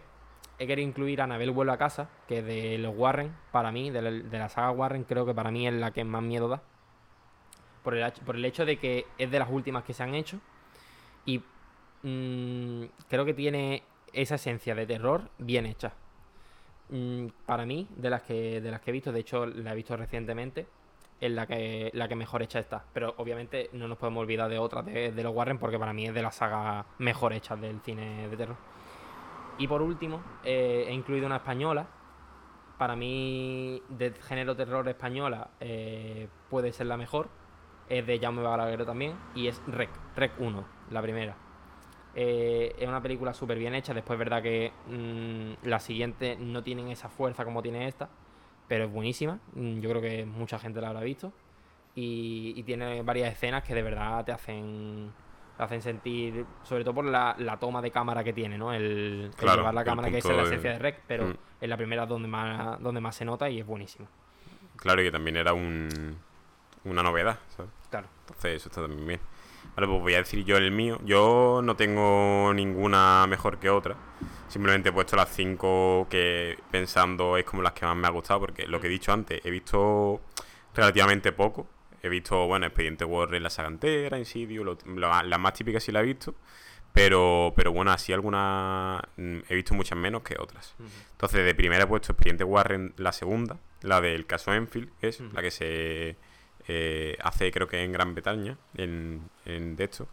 he 0.58 0.66
querido 0.66 0.88
incluir 0.88 1.20
a 1.20 1.24
Anabel 1.24 1.52
Vuelve 1.52 1.72
a 1.72 1.76
Casa, 1.76 2.10
que 2.26 2.42
de 2.42 2.78
los 2.78 2.96
Warren, 2.96 3.32
para 3.52 3.70
mí, 3.70 3.90
de 3.90 4.02
la, 4.02 4.48
saga 4.48 4.72
Warren, 4.72 5.04
creo 5.04 5.24
que 5.24 5.34
para 5.34 5.52
mí 5.52 5.68
es 5.68 5.72
la 5.72 5.92
que 5.92 6.02
más 6.02 6.22
miedo 6.22 6.48
da. 6.48 6.62
Por 7.84 7.94
el, 7.94 8.12
por 8.26 8.34
el 8.34 8.44
hecho 8.44 8.66
de 8.66 8.76
que 8.78 9.06
es 9.18 9.30
de 9.30 9.38
las 9.38 9.48
últimas 9.48 9.84
que 9.84 9.94
se 9.94 10.02
han 10.02 10.16
hecho. 10.16 10.40
Y 11.26 11.38
mm, 12.02 12.86
creo 13.08 13.24
que 13.24 13.34
tiene 13.34 13.84
esa 14.12 14.34
esencia 14.34 14.74
de 14.74 14.86
terror 14.86 15.30
bien 15.38 15.64
hecha. 15.64 15.92
Mm, 16.88 17.28
para 17.46 17.66
mí, 17.66 17.86
de 17.94 18.10
las 18.10 18.22
que 18.22 18.60
de 18.60 18.70
las 18.70 18.80
que 18.80 18.90
he 18.90 18.92
visto, 18.92 19.12
de 19.12 19.20
hecho 19.20 19.46
la 19.46 19.72
he 19.72 19.76
visto 19.76 19.96
recientemente, 19.96 20.66
es 21.20 21.30
la 21.30 21.46
que, 21.46 21.90
la 21.94 22.08
que 22.08 22.16
mejor 22.16 22.42
hecha 22.42 22.58
está. 22.58 22.84
Pero 22.92 23.14
obviamente 23.18 23.70
no 23.72 23.88
nos 23.88 23.98
podemos 23.98 24.22
olvidar 24.22 24.50
de 24.50 24.58
otras 24.58 24.84
de, 24.84 25.22
los 25.22 25.34
Warren 25.34 25.58
porque 25.58 25.78
para 25.78 25.92
mí 25.92 26.06
es 26.06 26.14
de 26.14 26.22
las 26.22 26.36
sagas 26.36 26.86
mejor 26.98 27.32
hechas 27.32 27.60
del 27.60 27.80
cine 27.80 28.28
de 28.28 28.36
terror. 28.36 28.56
Y 29.58 29.68
por 29.68 29.82
último, 29.82 30.22
eh, 30.44 30.86
he 30.88 30.92
incluido 30.92 31.26
una 31.26 31.36
española. 31.36 31.86
Para 32.78 32.96
mí, 32.96 33.80
de 33.88 34.12
género 34.12 34.56
terror 34.56 34.88
española, 34.88 35.50
eh, 35.60 36.28
puede 36.50 36.72
ser 36.72 36.86
la 36.86 36.96
mejor. 36.96 37.28
Es 37.88 38.04
de 38.06 38.18
Jaume 38.18 38.42
Balagueró 38.42 38.84
también. 38.84 39.16
Y 39.34 39.46
es 39.46 39.62
Rec, 39.68 39.90
Rec 40.16 40.32
1, 40.38 40.64
la 40.90 41.00
primera. 41.02 41.36
Eh, 42.16 42.74
es 42.78 42.88
una 42.88 43.00
película 43.00 43.32
súper 43.32 43.58
bien 43.58 43.74
hecha. 43.74 43.94
Después, 43.94 44.16
es 44.16 44.18
verdad 44.18 44.42
que 44.42 44.72
mm, 44.88 45.66
las 45.68 45.84
siguientes 45.84 46.38
no 46.38 46.62
tienen 46.64 46.88
esa 46.88 47.08
fuerza 47.08 47.44
como 47.44 47.62
tiene 47.62 47.86
esta. 47.86 48.08
Pero 48.68 48.84
es 48.84 48.90
buenísima. 48.92 49.38
Mm, 49.54 49.80
Yo 49.80 49.90
creo 49.90 50.00
que 50.02 50.24
mucha 50.24 50.58
gente 50.58 50.80
la 50.80 50.88
habrá 50.88 51.00
visto. 51.00 51.32
Y, 51.94 52.54
y 52.56 52.62
tiene 52.64 53.02
varias 53.02 53.32
escenas 53.32 53.62
que 53.62 53.74
de 53.74 53.82
verdad 53.82 54.24
te 54.24 54.32
hacen 54.32 55.12
te 55.56 55.62
hacen 55.62 55.80
sentir, 55.82 56.44
sobre 56.64 56.82
todo 56.82 56.94
por 56.94 57.04
la, 57.04 57.36
la 57.38 57.56
toma 57.60 57.80
de 57.80 57.92
cámara 57.92 58.24
que 58.24 58.32
tiene, 58.32 58.58
¿no? 58.58 58.72
El, 58.72 59.26
el 59.26 59.30
Claro, 59.36 59.58
llevar 59.60 59.74
la 59.74 59.84
cámara, 59.84 60.10
que 60.10 60.18
es 60.18 60.24
la 60.24 60.34
de- 60.34 60.42
esencia 60.42 60.72
de 60.72 60.78
Rec, 60.80 61.02
pero 61.06 61.26
Mm. 61.28 61.34
es 61.60 61.68
la 61.68 61.76
primera 61.76 62.06
donde 62.06 62.26
más, 62.26 62.82
donde 62.82 63.00
más 63.00 63.14
se 63.14 63.24
nota 63.24 63.48
y 63.48 63.60
es 63.60 63.66
buenísima. 63.66 64.08
Claro, 64.76 65.00
y 65.00 65.04
que 65.04 65.12
también 65.12 65.36
era 65.36 65.52
un, 65.54 66.16
una 66.84 67.04
novedad, 67.04 67.38
¿sabes? 67.56 67.70
Claro. 67.88 68.08
Entonces 68.22 68.56
eso 68.56 68.68
está 68.68 68.80
también 68.82 69.06
bien. 69.06 69.20
Vale, 69.76 69.88
pues 69.88 70.00
voy 70.02 70.14
a 70.14 70.18
decir 70.18 70.44
yo 70.44 70.56
el 70.56 70.70
mío. 70.70 71.00
Yo 71.04 71.60
no 71.64 71.74
tengo 71.76 72.52
ninguna 72.54 73.26
mejor 73.28 73.58
que 73.58 73.70
otra. 73.70 73.96
Simplemente 74.48 74.90
he 74.90 74.92
puesto 74.92 75.16
las 75.16 75.30
cinco 75.34 76.06
que 76.08 76.56
pensando 76.70 77.36
es 77.36 77.44
como 77.44 77.62
las 77.62 77.72
que 77.72 77.84
más 77.86 77.96
me 77.96 78.06
ha 78.06 78.10
gustado, 78.10 78.40
porque 78.40 78.66
lo 78.68 78.80
que 78.80 78.86
he 78.86 78.90
dicho 78.90 79.12
antes, 79.12 79.40
he 79.44 79.50
visto 79.50 80.20
relativamente 80.74 81.32
poco. 81.32 81.66
He 82.02 82.08
visto, 82.08 82.46
bueno, 82.46 82.66
Expediente 82.66 83.04
Warren, 83.04 83.42
La 83.42 83.50
Sagantera, 83.50 84.18
Insidio, 84.18 84.62
lo- 84.62 84.78
lo- 84.86 85.22
las 85.22 85.38
más 85.40 85.54
típicas 85.54 85.82
sí 85.82 85.90
las 85.90 86.02
he 86.02 86.06
visto. 86.06 86.34
Pero, 86.92 87.52
pero 87.56 87.72
bueno, 87.72 87.90
así 87.90 88.12
algunas 88.12 89.02
mm, 89.16 89.38
he 89.48 89.54
visto 89.56 89.74
muchas 89.74 89.98
menos 89.98 90.22
que 90.22 90.36
otras. 90.38 90.76
Entonces, 91.12 91.44
de 91.44 91.54
primera 91.54 91.84
he 91.84 91.86
puesto 91.88 92.12
Expediente 92.12 92.44
Warren, 92.44 92.94
la 92.98 93.10
segunda, 93.10 93.56
la 93.82 94.00
del 94.00 94.26
caso 94.26 94.54
Enfield, 94.54 94.90
que 95.00 95.08
es 95.08 95.20
la 95.32 95.42
que 95.42 95.50
se 95.50 96.16
eh, 96.68 97.16
hace, 97.22 97.50
creo 97.52 97.68
que 97.68 97.82
en 97.82 97.92
Gran 97.92 98.14
Bretaña, 98.14 98.56
en, 98.76 99.28
en 99.44 99.76
de 99.76 99.88
Sí. 99.92 100.04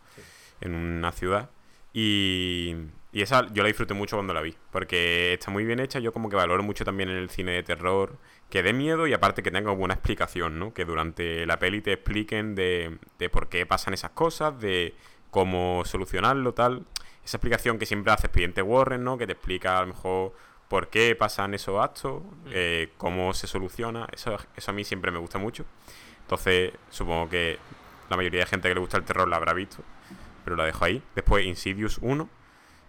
en 0.61 0.75
una 0.75 1.11
ciudad. 1.11 1.49
Y, 1.93 2.75
y 3.11 3.21
esa 3.21 3.47
yo 3.53 3.63
la 3.63 3.67
disfruté 3.67 3.93
mucho 3.93 4.15
cuando 4.15 4.33
la 4.33 4.41
vi, 4.41 4.55
porque 4.71 5.33
está 5.33 5.51
muy 5.51 5.65
bien 5.65 5.79
hecha. 5.79 5.99
Yo 5.99 6.13
como 6.13 6.29
que 6.29 6.35
valoro 6.35 6.63
mucho 6.63 6.85
también 6.85 7.09
en 7.09 7.17
el 7.17 7.29
cine 7.29 7.51
de 7.53 7.63
terror 7.63 8.17
que 8.49 8.63
dé 8.63 8.73
miedo 8.73 9.07
y 9.07 9.13
aparte 9.13 9.43
que 9.43 9.51
tenga 9.51 9.71
una 9.71 9.93
explicación, 9.93 10.59
¿no? 10.59 10.73
Que 10.73 10.85
durante 10.85 11.45
la 11.45 11.57
peli 11.59 11.81
te 11.81 11.93
expliquen 11.93 12.55
de, 12.55 12.97
de 13.17 13.29
por 13.29 13.49
qué 13.49 13.65
pasan 13.65 13.93
esas 13.93 14.11
cosas, 14.11 14.59
de 14.59 14.93
cómo 15.29 15.83
solucionarlo, 15.85 16.53
tal. 16.53 16.85
Esa 17.23 17.37
explicación 17.37 17.77
que 17.77 17.85
siempre 17.85 18.11
hace 18.13 18.27
Expediente 18.27 18.61
Warren, 18.61 19.03
¿no? 19.03 19.17
Que 19.17 19.25
te 19.25 19.33
explica 19.33 19.77
a 19.77 19.81
lo 19.81 19.87
mejor 19.87 20.33
por 20.67 20.89
qué 20.89 21.15
pasan 21.15 21.53
esos 21.53 21.81
actos, 21.83 22.23
eh, 22.51 22.89
cómo 22.97 23.33
se 23.33 23.47
soluciona. 23.47 24.07
Eso, 24.11 24.37
eso 24.55 24.71
a 24.71 24.73
mí 24.73 24.83
siempre 24.85 25.11
me 25.11 25.19
gusta 25.19 25.37
mucho. 25.37 25.65
Entonces, 26.31 26.71
supongo 26.89 27.27
que 27.27 27.59
la 28.09 28.15
mayoría 28.15 28.39
de 28.39 28.45
gente 28.45 28.69
que 28.69 28.73
le 28.73 28.79
gusta 28.79 28.95
el 28.95 29.03
terror 29.03 29.27
la 29.27 29.35
habrá 29.35 29.51
visto, 29.51 29.83
pero 30.45 30.55
la 30.55 30.63
dejo 30.63 30.85
ahí. 30.85 31.03
Después, 31.13 31.45
Insidious 31.45 31.97
1, 32.01 32.29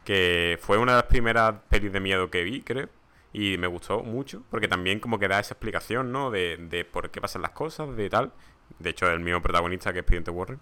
que 0.05 0.61
fue 0.63 0.79
una 0.79 0.93
de 0.93 0.99
las 0.99 1.07
primeras 1.07 1.57
pelis 1.69 1.93
de 1.93 1.99
miedo 1.99 2.31
que 2.31 2.45
vi, 2.45 2.63
creo. 2.63 2.89
Y 3.33 3.59
me 3.59 3.67
gustó 3.67 4.05
mucho, 4.05 4.45
porque 4.49 4.69
también 4.69 5.01
como 5.01 5.19
que 5.19 5.27
da 5.27 5.41
esa 5.41 5.55
explicación, 5.55 6.13
¿no? 6.13 6.31
De, 6.31 6.57
de 6.57 6.85
por 6.85 7.11
qué 7.11 7.21
pasan 7.21 7.43
las 7.43 7.51
cosas, 7.51 7.97
de 7.97 8.09
tal. 8.09 8.33
De 8.79 8.91
hecho, 8.91 9.11
el 9.11 9.19
mismo 9.19 9.43
protagonista, 9.43 9.93
que 9.93 9.99
es 9.99 10.03
Expediente 10.03 10.31
Warren. 10.31 10.61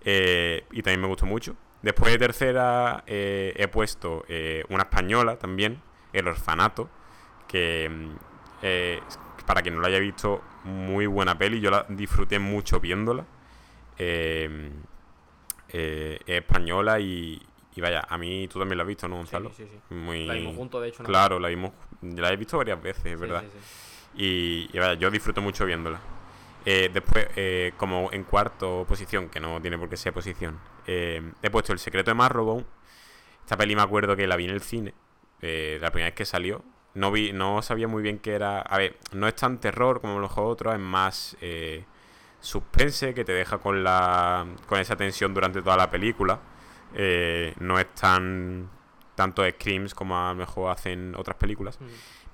Eh, 0.00 0.64
y 0.72 0.82
también 0.82 1.02
me 1.02 1.06
gustó 1.06 1.26
mucho. 1.26 1.54
Después 1.82 2.10
de 2.10 2.18
tercera 2.18 3.04
eh, 3.06 3.52
he 3.54 3.68
puesto 3.68 4.24
eh, 4.28 4.64
una 4.70 4.82
española 4.82 5.36
también, 5.36 5.80
El 6.12 6.26
Orfanato, 6.26 6.90
que 7.46 7.88
mm, 7.88 8.16
eh, 8.62 9.00
para 9.44 9.62
quien 9.62 9.74
no 9.76 9.80
la 9.80 9.88
haya 9.88 9.98
visto, 9.98 10.42
muy 10.64 11.06
buena 11.06 11.36
peli, 11.38 11.60
yo 11.60 11.70
la 11.70 11.86
disfruté 11.88 12.38
mucho 12.38 12.80
viéndola. 12.80 13.24
Eh, 13.98 14.70
eh, 15.68 16.18
es 16.26 16.38
española 16.38 17.00
y, 17.00 17.40
y 17.74 17.80
vaya, 17.80 18.04
a 18.08 18.18
mí 18.18 18.48
tú 18.48 18.58
también 18.58 18.78
la 18.78 18.82
has 18.82 18.88
visto, 18.88 19.08
¿no, 19.08 19.16
Gonzalo? 19.16 19.50
Sí, 19.50 19.64
sí, 19.64 19.70
sí. 19.88 19.94
Muy... 19.94 20.26
La 20.26 20.34
vimos 20.34 20.56
juntos, 20.56 20.82
de 20.82 20.88
hecho. 20.88 21.02
¿no? 21.02 21.08
Claro, 21.08 21.38
la 21.38 21.48
vimos, 21.48 21.72
la 22.02 22.32
he 22.32 22.36
visto 22.36 22.58
varias 22.58 22.82
veces, 22.82 23.18
verdad. 23.18 23.42
sí, 23.42 23.48
sí. 23.50 23.82
Y, 24.14 24.76
y 24.76 24.78
vaya, 24.78 24.94
yo 24.94 25.10
disfruto 25.10 25.40
mucho 25.40 25.64
viéndola. 25.64 26.00
Eh, 26.64 26.90
después, 26.92 27.26
eh, 27.34 27.72
como 27.76 28.10
en 28.12 28.24
cuarto 28.24 28.84
posición, 28.86 29.28
que 29.28 29.40
no 29.40 29.60
tiene 29.60 29.78
por 29.78 29.88
qué 29.88 29.96
ser 29.96 30.12
posición, 30.12 30.60
eh, 30.86 31.32
he 31.42 31.50
puesto 31.50 31.72
El 31.72 31.78
secreto 31.78 32.10
de 32.10 32.14
Marrowbone. 32.14 32.64
Esta 33.40 33.56
peli 33.56 33.74
me 33.74 33.82
acuerdo 33.82 34.14
que 34.14 34.26
la 34.26 34.36
vi 34.36 34.44
en 34.44 34.50
el 34.50 34.60
cine, 34.60 34.94
eh, 35.40 35.78
la 35.80 35.90
primera 35.90 36.08
vez 36.10 36.14
que 36.14 36.24
salió. 36.24 36.62
No 36.94 37.10
vi, 37.10 37.32
no 37.32 37.62
sabía 37.62 37.88
muy 37.88 38.02
bien 38.02 38.18
qué 38.18 38.34
era. 38.34 38.60
A 38.60 38.78
ver, 38.78 38.96
no 39.12 39.26
es 39.28 39.34
tan 39.34 39.58
terror 39.58 40.00
como 40.00 40.18
los 40.18 40.36
otros, 40.36 40.74
es 40.74 40.80
más 40.80 41.36
eh, 41.40 41.84
suspense 42.40 43.14
que 43.14 43.24
te 43.24 43.32
deja 43.32 43.58
con 43.58 43.82
la 43.82 44.46
con 44.66 44.78
esa 44.78 44.96
tensión 44.96 45.32
durante 45.32 45.62
toda 45.62 45.76
la 45.76 45.90
película. 45.90 46.40
Eh, 46.94 47.54
no 47.60 47.78
es 47.78 47.86
tan 47.94 48.68
tanto 49.14 49.42
screams 49.48 49.94
como 49.94 50.18
a 50.18 50.30
lo 50.30 50.34
mejor 50.34 50.70
hacen 50.70 51.14
otras 51.16 51.36
películas. 51.36 51.80
Mm. 51.80 51.84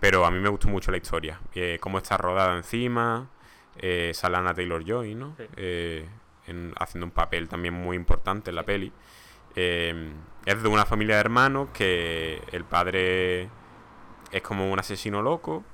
Pero 0.00 0.24
a 0.24 0.30
mí 0.30 0.38
me 0.38 0.48
gustó 0.48 0.68
mucho 0.68 0.90
la 0.90 0.96
historia. 0.96 1.40
Eh, 1.54 1.78
cómo 1.80 1.98
está 1.98 2.16
rodada 2.16 2.56
encima. 2.56 3.28
Eh, 3.76 4.12
sale 4.14 4.36
Anna 4.36 4.54
Taylor 4.54 4.84
Joy, 4.84 5.14
¿no? 5.14 5.34
Sí. 5.36 5.44
Eh, 5.56 6.08
en- 6.46 6.72
haciendo 6.80 7.06
un 7.06 7.12
papel 7.12 7.48
también 7.48 7.74
muy 7.74 7.96
importante 7.96 8.50
en 8.50 8.56
la 8.56 8.64
peli. 8.64 8.92
Eh, 9.54 10.10
es 10.46 10.62
de 10.62 10.68
una 10.68 10.84
familia 10.84 11.16
de 11.16 11.20
hermanos 11.20 11.68
que 11.72 12.42
el 12.52 12.64
padre 12.64 13.48
es 14.32 14.42
como 14.42 14.70
un 14.70 14.78
asesino 14.78 15.22
loco. 15.22 15.64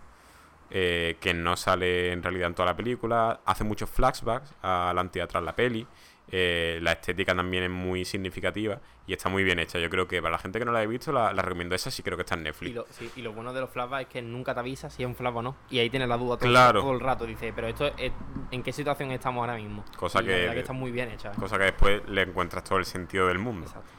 eh, 0.71 1.19
que 1.21 1.35
no 1.35 1.57
sale 1.57 2.11
en 2.11 2.23
realidad 2.23 2.49
en 2.49 2.55
toda 2.55 2.67
la 2.67 2.77
película. 2.77 3.39
Hace 3.45 3.63
muchos 3.63 3.89
flashbacks 3.91 4.55
adelante 4.63 5.19
y 5.21 5.23
atrás 5.23 5.43
la 5.45 5.55
peli. 5.55 5.87
Eh, 6.33 6.79
la 6.83 6.93
estética 6.93 7.33
también 7.35 7.65
es 7.65 7.71
muy 7.71 8.05
significativa 8.05 8.81
y 9.07 9.13
está 9.13 9.29
muy 9.29 9.45
bien 9.45 9.59
hecha. 9.61 9.79
Yo 9.79 9.89
creo 9.91 10.09
que 10.09 10.21
para 10.23 10.33
la 10.33 10.39
gente 10.39 10.59
que 10.59 10.65
no 10.65 10.73
la 10.73 10.81
haya 10.81 10.89
visto, 10.89 11.13
la, 11.13 11.33
la 11.33 11.43
recomiendo. 11.43 11.75
Esa 11.77 11.91
sí 11.93 12.03
creo 12.03 12.17
que 12.17 12.23
está 12.23 12.35
en 12.35 12.41
Y 12.41 12.45
Netflix. 12.45 12.75
lo, 12.75 12.87
sí, 12.91 13.09
y 13.15 13.23
lo 13.23 13.33
bueno 13.35 13.53
de 13.53 13.61
los 13.61 13.71
flashbacks 13.71 14.07
es 14.09 14.13
que 14.15 14.23
nunca 14.23 14.53
te 14.55 14.61
avisa 14.61 14.89
si 14.91 15.03
es 15.03 15.07
un 15.07 15.15
flashback 15.15 15.37
o 15.41 15.43
no. 15.43 15.57
Y 15.71 15.79
ahí 15.79 15.91
tienes 15.91 16.09
la 16.09 16.17
duda 16.17 16.39
todo, 16.39 16.49
Claro. 16.49 16.81
todo 16.81 16.93
el 16.93 17.01
rato. 17.01 17.25
Dice, 17.27 17.53
pero 17.55 17.69
esto 17.69 17.87
es, 17.99 18.11
¿en 18.51 18.63
qué 18.63 18.73
situación 18.73 19.13
estamos 19.13 19.43
ahora 19.43 19.57
mismo? 19.57 19.85
Cosa 19.97 20.23
Y 20.23 20.27
que- 20.27 20.59
está 20.59 20.73
muy 20.73 20.91
bien 20.91 21.11
hecha. 21.11 21.31
Cosa 21.33 21.57
que 21.59 21.65
después 21.65 22.03
le 22.09 22.23
encuentras 22.23 22.65
todo 22.65 22.79
el 22.79 22.87
sentido 22.87 23.29
del 23.29 23.39
mundo. 23.39 23.67
Exacto. 23.67 23.91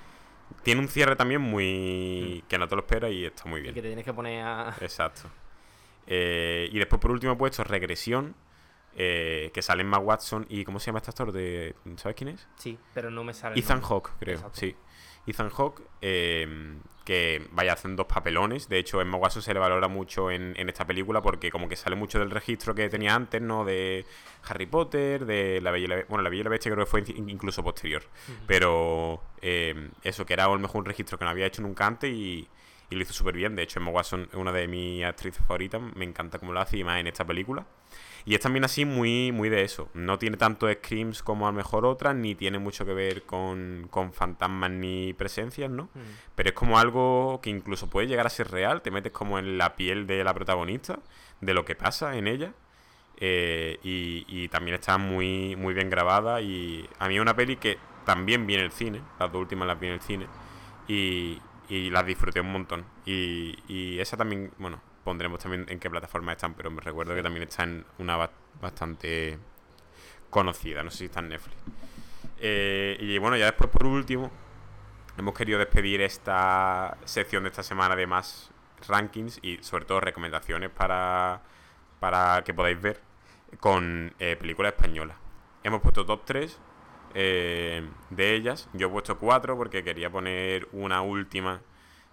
Tiene 0.66 0.82
un 0.82 0.88
cierre 0.89 1.16
también 1.16 1.39
muy... 1.41 2.43
que 2.49 2.57
no 2.57 2.68
te 2.68 2.76
lo 2.76 2.82
esperas 2.82 3.11
y 3.11 3.24
está 3.24 3.45
muy 3.45 3.61
Y 3.61 3.63
que 3.63 3.72
bien. 3.72 3.76
te 3.84 3.88
tienes 3.89 4.03
que 4.03 4.13
poner 4.13 4.43
a. 4.43 4.76
Exacto. 4.82 5.30
Eh, 6.07 6.68
y 6.72 6.78
después 6.80 6.99
por 6.99 7.11
último 7.11 7.34
he 7.34 7.36
puesto 7.36 7.63
Regresión, 7.63 8.36
eh, 8.95 9.51
que 9.53 9.61
sale 9.61 9.82
Emma 9.84 9.99
Watson 9.99 10.45
y... 10.49 10.66
¿Cómo 10.66 10.80
se 10.80 10.88
llama 10.88 10.97
este 10.99 11.11
actor? 11.11 11.32
De, 11.32 11.76
¿Sabes 11.97 12.16
quién 12.18 12.30
es? 12.30 12.47
Sí, 12.57 12.78
pero 12.93 13.09
no 13.11 13.24
me 13.24 13.34
sale. 13.34 13.59
Ethan. 13.59 13.82
Hawke, 13.82 14.09
creo. 14.20 14.36
Exacto. 14.36 14.59
Sí. 14.59 14.76
Ethan 15.28 15.49
Hawke, 15.49 15.82
eh, 16.01 16.76
que 17.03 17.47
vaya, 17.51 17.73
hacen 17.73 17.95
dos 17.95 18.07
papelones. 18.07 18.67
De 18.67 18.80
hecho, 18.80 18.99
Emma 18.99 19.17
Watson 19.17 19.41
se 19.43 19.53
le 19.53 19.59
valora 19.59 19.88
mucho 19.88 20.32
en, 20.32 20.53
en 20.57 20.69
esta 20.69 20.86
película 20.88 21.21
porque 21.21 21.51
como 21.51 21.69
que 21.69 21.76
sale 21.76 21.95
mucho 21.95 22.17
del 22.19 22.32
registro 22.32 22.73
que 22.73 22.89
tenía 22.89 23.13
antes, 23.13 23.41
¿no? 23.41 23.63
De 23.63 24.05
Harry 24.47 24.65
Potter, 24.65 25.26
de 25.26 25.61
La 25.61 25.69
Bella 25.71 25.86
y 25.86 25.88
la. 25.88 26.05
Bueno, 26.09 26.23
La 26.23 26.30
Bella 26.30 26.41
y 26.41 26.43
la 26.45 26.49
Bestia 26.49 26.71
creo 26.71 26.86
que 26.86 26.89
fue 26.89 27.03
in- 27.05 27.30
incluso 27.30 27.63
posterior. 27.63 28.01
Pero 28.47 29.21
eh, 29.41 29.89
eso, 30.03 30.26
que 30.26 30.34
era 30.34 30.45
a 30.45 30.47
lo 30.49 30.57
mejor 30.57 30.80
un 30.80 30.86
registro 30.86 31.17
que 31.19 31.26
no 31.26 31.32
había 31.32 31.45
hecho 31.45 31.61
nunca 31.61 31.86
antes 31.86 32.11
y, 32.11 32.47
y 32.90 32.96
lo 32.96 33.02
hizo 33.02 33.14
súper 33.14 33.36
bien. 33.36 33.56
De 33.56 33.64
hecho, 33.64 33.80
Emma 33.80 33.92
Watson 33.92 34.28
es 34.32 34.36
una 34.36 34.52
de 34.52 34.68
mis 34.68 35.04
actrices 35.04 35.44
favoritas, 35.46 35.82
me 35.96 36.06
encanta 36.06 36.40
cómo 36.40 36.54
lo 36.54 36.60
hace 36.60 36.78
y 36.78 36.84
más 36.84 37.00
en 37.00 37.08
esta 37.08 37.26
película. 37.26 37.66
Y 38.28 38.34
es 38.34 38.42
también 38.42 38.64
así 38.64 38.86
muy, 38.86 39.32
muy 39.32 39.50
de 39.50 39.62
eso. 39.62 39.90
No 39.94 40.18
tiene 40.18 40.36
tanto 40.36 40.72
screams 40.72 41.22
como 41.22 41.48
a 41.48 41.52
lo 41.52 41.58
mejor 41.58 41.86
otras, 41.86 42.16
ni 42.16 42.34
tiene 42.34 42.58
mucho 42.58 42.84
que 42.84 42.94
ver 42.94 43.24
con, 43.24 43.88
con 43.92 44.14
fantasmas 44.14 44.72
ni 44.72 45.14
presencias, 45.14 45.70
¿no? 45.70 45.84
Mm. 45.94 46.00
Pero 46.34 46.50
es 46.50 46.56
como 46.56 46.80
algo 46.80 47.40
que 47.44 47.52
incluso 47.52 47.88
puede 47.88 48.08
llegar 48.08 48.26
a 48.26 48.32
ser 48.32 48.50
real. 48.50 48.82
Te 48.82 48.90
metes 48.90 49.12
como 49.12 49.38
en 49.38 49.60
la 49.60 49.76
piel 49.76 50.08
de 50.08 50.24
la 50.24 50.34
protagonista, 50.34 51.00
de 51.40 51.54
lo 51.54 51.66
que 51.66 51.76
pasa 51.76 52.18
en 52.18 52.26
ella. 52.26 52.54
Eh, 53.18 53.80
y, 53.84 54.26
y 54.28 54.48
también 54.50 54.76
está 54.76 54.98
muy, 54.98 55.56
muy 55.56 55.76
bien 55.76 55.92
grabada. 55.92 56.42
Y 56.42 56.90
a 56.98 57.08
mí 57.08 57.16
es 57.16 57.22
una 57.22 57.36
peli 57.36 57.58
que 57.58 57.78
también 58.06 58.48
vi 58.48 58.56
en 58.56 58.62
el 58.62 58.72
cine. 58.72 59.02
Las 59.20 59.32
dos 59.32 59.42
últimas 59.42 59.68
las 59.68 59.80
vi 59.80 59.86
en 59.86 59.94
el 59.94 60.02
cine. 60.02 60.28
Y, 60.88 61.40
y 61.70 61.89
las 61.89 62.05
disfruté 62.05 62.39
un 62.41 62.51
montón. 62.51 62.86
Y, 63.05 63.57
y 63.68 63.99
esa 63.99 64.18
también, 64.18 64.51
bueno, 64.57 64.82
pondremos 65.03 65.39
también 65.39 65.66
en 65.70 65.80
qué 65.80 65.89
plataforma 65.89 66.32
están, 66.34 66.53
pero 66.53 66.72
me 66.72 66.82
recuerdo 66.82 67.16
que 67.16 67.24
también 67.24 67.43
está 67.43 67.63
en 67.63 67.86
una 67.99 68.18
ba- 68.18 68.32
bastante 68.61 69.38
conocida, 70.30 70.84
no 70.84 70.91
sé 70.91 70.97
si 70.99 71.05
está 71.05 71.20
en 71.20 71.30
Netflix. 71.30 71.57
Eh, 72.39 72.97
y 72.99 73.18
bueno, 73.18 73.38
ya 73.38 73.45
después 73.45 73.70
por 73.70 73.86
último, 73.86 74.32
hemos 75.18 75.34
querido 75.34 75.59
despedir 75.59 76.01
esta 76.01 76.97
sección 77.05 77.43
de 77.43 77.49
esta 77.49 77.63
semana 77.63 77.95
de 77.95 78.07
más 78.07 78.51
rankings 78.88 79.39
y 79.41 79.57
sobre 79.61 79.86
todo 79.86 79.99
recomendaciones 80.01 80.70
para, 80.70 81.41
para 81.99 82.43
que 82.43 82.53
podáis 82.53 82.80
ver 82.82 83.01
con 83.59 84.13
eh, 84.20 84.36
películas 84.36 84.74
españolas. 84.74 85.18
Hemos 85.63 85.82
puesto 85.82 86.05
top 86.05 86.24
3 86.26 86.59
eh, 87.16 87.88
de 88.11 88.36
ellas. 88.36 88.70
Yo 88.74 88.88
he 88.88 88.89
puesto 88.91 89.18
4 89.18 89.57
porque 89.57 89.84
quería 89.84 90.09
poner 90.11 90.68
una 90.74 91.01
última 91.01 91.61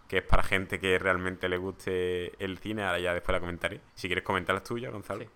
que 0.08 0.18
es 0.18 0.24
para 0.24 0.42
gente 0.42 0.78
que 0.78 0.98
realmente 0.98 1.48
le 1.48 1.56
guste 1.58 2.32
el 2.42 2.58
cine. 2.58 2.84
Ahora 2.84 2.98
ya 3.00 3.12
después 3.14 3.34
la 3.34 3.40
comentaré. 3.40 3.80
Si 3.94 4.08
quieres 4.08 4.24
comentar 4.24 4.54
las 4.54 4.64
tuyas, 4.64 4.92
Gonzalo. 4.92 5.24
Sí. 5.24 5.30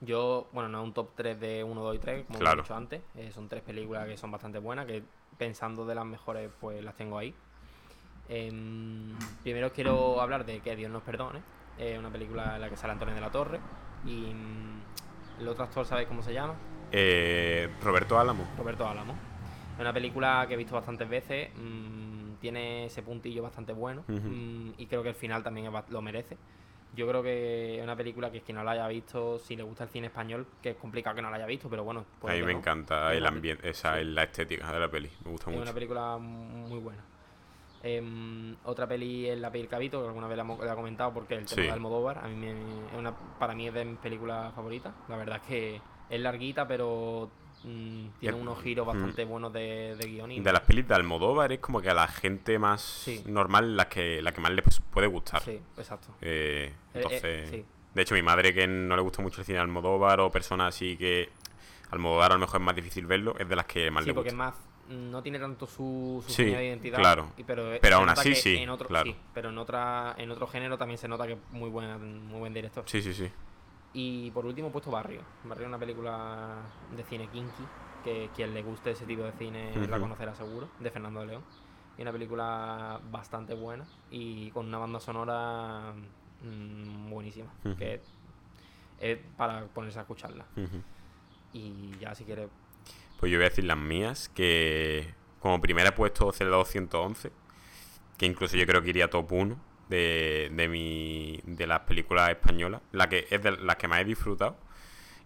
Yo, 0.00 0.48
bueno, 0.52 0.68
no 0.68 0.80
es 0.80 0.84
un 0.84 0.92
top 0.94 1.10
3 1.14 1.38
de 1.40 1.64
1, 1.64 1.80
2 1.82 1.96
y 1.96 1.98
3, 1.98 2.26
como 2.26 2.38
Claro. 2.38 2.60
he 2.60 2.62
dicho 2.62 2.74
antes. 2.74 3.00
Eh, 3.16 3.30
son 3.32 3.48
tres 3.48 3.62
películas 3.62 4.06
que 4.06 4.16
son 4.16 4.30
bastante 4.30 4.58
buenas, 4.58 4.86
que 4.86 5.02
pensando 5.38 5.86
de 5.86 5.94
las 5.94 6.04
mejores, 6.04 6.50
pues 6.60 6.82
las 6.84 6.94
tengo 6.94 7.16
ahí. 7.18 7.34
Em, 8.28 9.16
primero 9.42 9.72
quiero 9.72 10.20
hablar 10.20 10.44
de 10.46 10.60
Que 10.60 10.76
Dios 10.76 10.90
nos 10.90 11.02
perdone. 11.02 11.40
Es 11.78 11.98
una 11.98 12.10
película 12.10 12.54
en 12.54 12.60
la 12.60 12.70
que 12.70 12.76
sale 12.76 12.92
Antonio 12.92 13.14
de 13.14 13.20
la 13.20 13.30
Torre. 13.30 13.60
Y 14.04 14.32
mm, 14.32 15.40
el 15.40 15.48
otro 15.48 15.64
actor, 15.64 15.84
¿sabéis 15.86 16.08
cómo 16.08 16.22
se 16.22 16.32
llama? 16.32 16.54
Eh, 16.92 17.68
Roberto 17.82 18.18
Álamo. 18.18 18.46
Roberto 18.56 18.86
Álamo. 18.86 19.14
Es 19.74 19.80
una 19.80 19.92
película 19.92 20.44
que 20.46 20.54
he 20.54 20.56
visto 20.56 20.74
bastantes 20.74 21.08
veces. 21.08 21.50
mm, 21.56 22.14
tiene 22.40 22.86
ese 22.86 23.02
puntillo 23.02 23.42
bastante 23.42 23.72
bueno. 23.72 24.04
Mm, 24.06 24.72
y 24.76 24.86
creo 24.86 25.02
que 25.02 25.08
el 25.10 25.14
final 25.14 25.42
también 25.42 25.66
es 25.74 25.88
lo 25.90 26.02
merece. 26.02 26.36
Yo 26.94 27.08
creo 27.08 27.22
que 27.22 27.78
es 27.78 27.82
una 27.82 27.96
película 27.96 28.30
que 28.30 28.42
quien 28.42 28.56
no 28.56 28.62
la 28.62 28.72
haya 28.72 28.86
visto, 28.86 29.38
si 29.38 29.56
le 29.56 29.62
gusta 29.64 29.84
el 29.84 29.90
cine 29.90 30.06
español, 30.08 30.46
que 30.62 30.70
es 30.70 30.76
complicado 30.76 31.16
que 31.16 31.22
no 31.22 31.30
la 31.30 31.36
haya 31.36 31.46
visto, 31.46 31.68
pero 31.70 31.82
bueno. 31.84 32.00
A 32.00 32.20
puede 32.20 32.38
mí 32.40 32.46
me 32.46 32.52
no. 32.52 32.58
encanta 32.60 33.12
Es 33.12 33.18
el 33.18 33.26
ambiente, 33.26 33.68
esa, 33.68 33.98
sí. 33.98 34.04
la 34.04 34.22
estética 34.24 34.70
de 34.72 34.78
la 34.78 34.88
peli. 34.90 35.10
Me 35.24 35.30
gusta 35.32 35.50
Es 35.50 35.56
mucho. 35.56 35.62
una 35.62 35.72
película 35.72 36.18
muy 36.18 36.78
buena. 36.78 37.02
Em, 37.82 38.54
otra 38.64 38.86
peli 38.86 39.28
es 39.28 39.38
La 39.38 39.50
piel 39.50 39.66
Cabito, 39.68 40.00
que 40.02 40.06
alguna 40.08 40.26
vez 40.28 40.36
la, 40.36 40.42
hemos- 40.44 40.58
la 40.64 40.72
he 40.72 40.76
comentado 40.76 41.12
porque 41.12 41.34
el 41.34 41.46
tema 41.46 41.62
Sí. 41.62 41.66
de 41.66 41.72
Almodóvar, 41.72 42.18
a 42.18 42.28
mí 42.28 42.36
me- 42.36 42.52
es 42.52 42.94
una, 42.98 43.12
para 43.38 43.54
mí 43.54 43.66
es 43.68 43.74
de 43.74 43.84
mis 43.84 43.98
películas 43.98 44.54
favoritas. 44.54 44.94
La 45.08 45.16
verdad 45.16 45.36
es 45.36 45.42
que 45.48 45.80
es 46.10 46.20
larguita, 46.20 46.66
pero 46.68 47.30
mm, 47.64 48.06
tiene 48.20 48.36
Es- 48.36 48.42
unos 48.42 48.62
giros 48.62 48.84
mm. 48.86 48.88
bastante 48.88 49.24
buenos 49.24 49.52
de, 49.52 49.96
de 49.96 50.08
y- 50.08 50.40
De 50.40 50.52
las 50.52 50.60
pelis 50.62 50.86
de 50.86 50.94
Almodóvar 50.94 51.50
es 51.52 51.60
como 51.60 51.80
que 51.80 51.88
a 51.90 51.94
la 51.94 52.06
gente 52.08 52.58
más 52.58 52.82
Sí. 52.82 53.22
normal 53.26 53.76
la 53.76 53.88
que, 53.88 54.20
la 54.22 54.32
que 54.32 54.40
más 54.40 54.52
le 54.52 54.62
puede 54.92 55.06
gustar. 55.06 55.42
Sí, 55.42 55.58
exacto. 55.78 56.08
Eh, 56.20 56.70
Eh, 56.70 56.72
eh, 56.72 56.74
entonces, 56.94 57.50
sí. 57.50 57.64
de 57.94 58.02
hecho, 58.02 58.14
mi 58.14 58.22
madre 58.22 58.52
que 58.52 58.66
no 58.66 58.94
le 58.96 59.02
gusta 59.02 59.22
mucho 59.22 59.40
el 59.40 59.46
cine 59.46 59.56
de 59.56 59.62
Almodóvar 59.62 60.20
o 60.20 60.30
personas 60.30 60.74
así 60.74 60.96
que 60.98 61.30
Almodóvar 61.90 62.32
a 62.32 62.34
lo 62.34 62.40
mejor 62.40 62.60
es 62.60 62.64
más 62.66 62.76
difícil 62.76 63.06
verlo, 63.06 63.34
es 63.38 63.48
de 63.48 63.56
las 63.56 63.66
que 63.66 63.90
más 63.90 64.04
Sí, 64.04 64.10
le 64.10 64.14
porque 64.14 64.28
es 64.28 64.34
gusta. 64.34 64.44
más. 64.50 64.54
No 64.88 65.22
tiene 65.22 65.38
tanto 65.38 65.66
su, 65.66 66.22
su 66.26 66.30
Sí, 66.34 66.44
de 66.44 66.62
identidad. 66.66 66.98
claro. 66.98 67.30
y- 67.38 67.44
pero 67.44 67.70
Pero 67.80 67.96
aún 67.96 68.10
así, 68.10 68.34
sí, 68.34 68.56
En 68.56 68.68
otro, 68.68 68.86
claro. 68.88 69.06
sí, 69.06 69.16
pero 69.32 69.48
en, 69.48 69.56
otra, 69.56 70.14
en 70.18 70.30
otro 70.30 70.46
género 70.46 70.76
también 70.76 70.98
se 70.98 71.08
nota 71.08 71.26
que 71.26 71.32
es 71.32 71.38
muy, 71.52 71.70
buena, 71.70 71.96
muy 71.96 72.40
buen 72.40 72.52
director. 72.52 72.84
Sí, 72.86 73.00
sí, 73.00 73.14
sí. 73.14 73.30
Y 73.94 74.32
por 74.32 74.44
último 74.44 74.68
he 74.68 74.70
puesto 74.72 74.90
Barrio. 74.90 75.22
Barrio 75.44 75.64
es 75.64 75.68
una 75.68 75.78
película 75.78 76.56
de 76.94 77.04
cine 77.04 77.28
kinky, 77.28 77.64
que 78.02 78.28
quien 78.34 78.52
le 78.52 78.62
guste 78.62 78.90
ese 78.90 79.06
tipo 79.06 79.22
de 79.22 79.32
cine 79.32 79.72
la 79.86 80.00
conocerá 80.00 80.34
seguro, 80.34 80.68
de 80.80 80.90
Fernando 80.90 81.20
de 81.20 81.26
León. 81.26 81.42
Y 81.96 82.02
una 82.02 82.10
película 82.10 83.00
bastante 83.10 83.54
buena 83.54 83.86
y 84.10 84.50
con 84.50 84.66
una 84.66 84.78
banda 84.78 84.98
sonora 84.98 85.94
mm, 86.42 87.08
buenísima, 87.08 87.52
que 87.78 88.00
es 88.98 89.18
para 89.36 89.66
ponerse 89.66 90.00
a 90.00 90.02
escucharla. 90.02 90.44
Y 91.52 91.96
ya 92.00 92.16
si 92.16 92.24
quieres... 92.24 92.48
Pues 93.20 93.30
yo 93.30 93.38
voy 93.38 93.46
a 93.46 93.48
decir 93.48 93.64
las 93.64 93.78
mías, 93.78 94.28
que 94.28 95.14
como 95.38 95.60
primera 95.60 95.90
he 95.90 95.92
puesto 95.92 96.32
Zelda 96.32 96.56
211, 96.56 97.30
que 98.18 98.26
incluso 98.26 98.56
yo 98.56 98.66
creo 98.66 98.82
que 98.82 98.90
iría 98.90 99.08
top 99.08 99.30
1 99.30 99.73
de, 99.88 100.50
de, 100.52 100.68
mi, 100.68 101.40
de 101.44 101.66
las 101.66 101.80
películas 101.80 102.30
españolas, 102.30 102.80
la 102.92 103.08
que 103.08 103.26
es 103.30 103.42
de 103.42 103.52
las 103.52 103.76
que 103.76 103.88
más 103.88 104.00
he 104.00 104.04
disfrutado. 104.04 104.56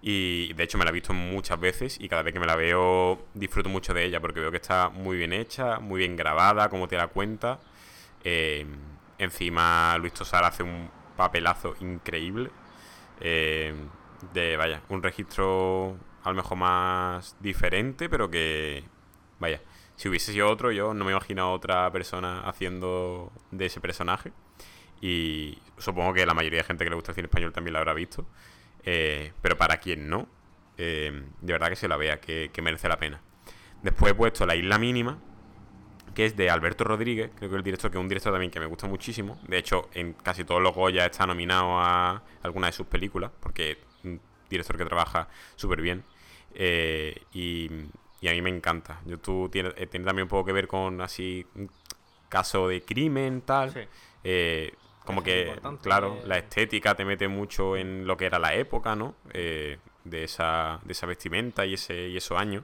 Y 0.01 0.53
de 0.55 0.63
hecho 0.65 0.79
me 0.79 0.85
la 0.85 0.91
he 0.91 0.93
visto 0.95 1.13
muchas 1.13 1.59
veces 1.59 1.99
y 2.01 2.09
cada 2.09 2.23
vez 2.23 2.33
que 2.33 2.39
me 2.41 2.47
la 2.47 2.55
veo 2.57 3.27
disfruto 3.35 3.69
mucho 3.69 3.93
de 3.95 4.05
ella 4.05 4.21
porque 4.21 4.41
veo 4.41 4.51
que 4.51 4.59
está 4.59 4.91
muy 4.91 5.17
bien 5.17 5.33
hecha, 5.33 5.81
muy 5.81 5.99
bien 5.99 6.17
grabada, 6.17 6.69
como 6.69 6.87
te 6.89 6.97
da 6.97 7.09
cuenta. 7.09 7.59
Eh, 8.23 8.67
encima 9.19 9.97
Luis 9.99 10.13
Tosar 10.13 10.45
hace 10.45 10.63
un 10.63 10.89
papelazo 11.17 11.75
increíble. 11.81 12.51
Eh, 13.21 13.75
de, 14.33 14.57
vaya, 14.57 14.83
un 14.89 15.03
registro 15.03 15.97
a 16.25 16.31
lo 16.31 16.37
mejor 16.37 16.59
más 16.59 17.37
diferente, 17.41 18.09
pero 18.09 18.31
que, 18.31 18.85
vaya, 19.39 19.61
si 19.97 20.09
hubiese 20.09 20.33
sido 20.33 20.49
otro, 20.51 20.71
yo 20.73 20.95
no 20.95 21.05
me 21.05 21.13
imagino 21.13 21.43
a 21.43 21.53
otra 21.53 21.91
persona 21.93 22.41
haciendo 22.41 23.33
de 23.51 23.67
ese 23.67 23.81
personaje. 23.81 24.33
Y 25.01 25.59
supongo 25.79 26.13
que 26.13 26.27
la 26.27 26.35
mayoría 26.35 26.59
de 26.59 26.65
gente 26.65 26.85
que 26.85 26.91
le 26.91 26.97
gusta 26.97 27.13
el 27.13 27.17
cine 27.17 27.27
español 27.27 27.53
también 27.53 27.73
la 27.73 27.79
habrá 27.81 27.95
visto. 27.95 28.27
Eh, 28.85 29.33
pero 29.43 29.57
para 29.57 29.79
quien 29.79 30.09
no, 30.09 30.29
eh, 30.77 31.25
de 31.41 31.53
verdad 31.53 31.69
que 31.69 31.77
se 31.77 31.89
la 31.89 31.97
vea, 31.97 32.21
que, 32.21 32.51
que 32.53 32.63
merece 32.63 32.89
la 32.89 32.99
pena. 32.99 33.21
Después 33.83 34.13
he 34.13 34.15
puesto 34.15 34.45
La 34.47 34.57
Isla 34.57 34.79
Mínima, 34.79 35.19
que 36.15 36.27
es 36.27 36.37
de 36.37 36.51
Alberto 36.51 36.83
Rodríguez, 36.83 37.31
creo 37.37 37.49
que 37.49 37.57
el 37.57 37.63
director, 37.63 37.91
que 37.91 37.99
es 37.99 38.03
un 38.03 38.09
director 38.09 38.33
también 38.33 38.51
que 38.51 38.59
me 38.59 38.67
gusta 38.67 38.89
muchísimo. 38.89 39.39
De 39.47 39.57
hecho, 39.59 39.89
en 39.95 40.15
casi 40.15 40.45
todos 40.45 40.61
los 40.61 40.75
Goya 40.75 41.07
está 41.07 41.27
nominado 41.27 41.79
a 41.79 42.25
alguna 42.43 42.67
de 42.67 42.73
sus 42.73 42.87
películas, 42.87 43.31
porque 43.41 43.73
es 43.73 43.79
un 44.03 44.21
director 44.51 44.77
que 44.77 44.85
trabaja 44.85 45.29
súper 45.55 45.81
bien. 45.81 46.03
Eh, 46.55 47.23
y, 47.33 47.71
y 48.21 48.29
a 48.29 48.33
mí 48.33 48.43
me 48.43 48.51
encanta. 48.51 49.01
Yo, 49.07 49.19
tú 49.19 49.49
tiene, 49.49 49.69
eh, 49.77 49.87
tiene 49.87 50.05
también 50.05 50.25
un 50.25 50.29
poco 50.29 50.47
que 50.47 50.53
ver 50.53 50.67
con 50.67 51.01
así 51.01 51.47
un 51.55 51.71
caso 52.29 52.67
de 52.67 52.83
crimen, 52.83 53.43
tal. 53.43 53.73
Sí. 53.73 53.81
Eh, 54.25 54.73
como 55.09 55.21
Es 55.21 55.25
que, 55.27 55.53
claro, 55.83 56.15
eh. 56.15 56.23
la 56.27 56.39
estética 56.39 56.95
te 56.95 57.05
mete 57.05 57.27
mucho 57.29 57.77
en 57.77 58.07
lo 58.07 58.17
que 58.17 58.27
era 58.27 58.39
la 58.39 58.55
época, 58.55 58.95
¿no? 58.95 59.15
Eh, 59.33 59.79
de, 60.05 60.25
esa, 60.25 60.81
de 60.85 60.93
esa 60.93 61.07
vestimenta 61.07 61.67
y, 61.67 61.75
ese, 61.75 62.09
y 62.09 62.17
esos 62.17 62.39
años. 62.39 62.63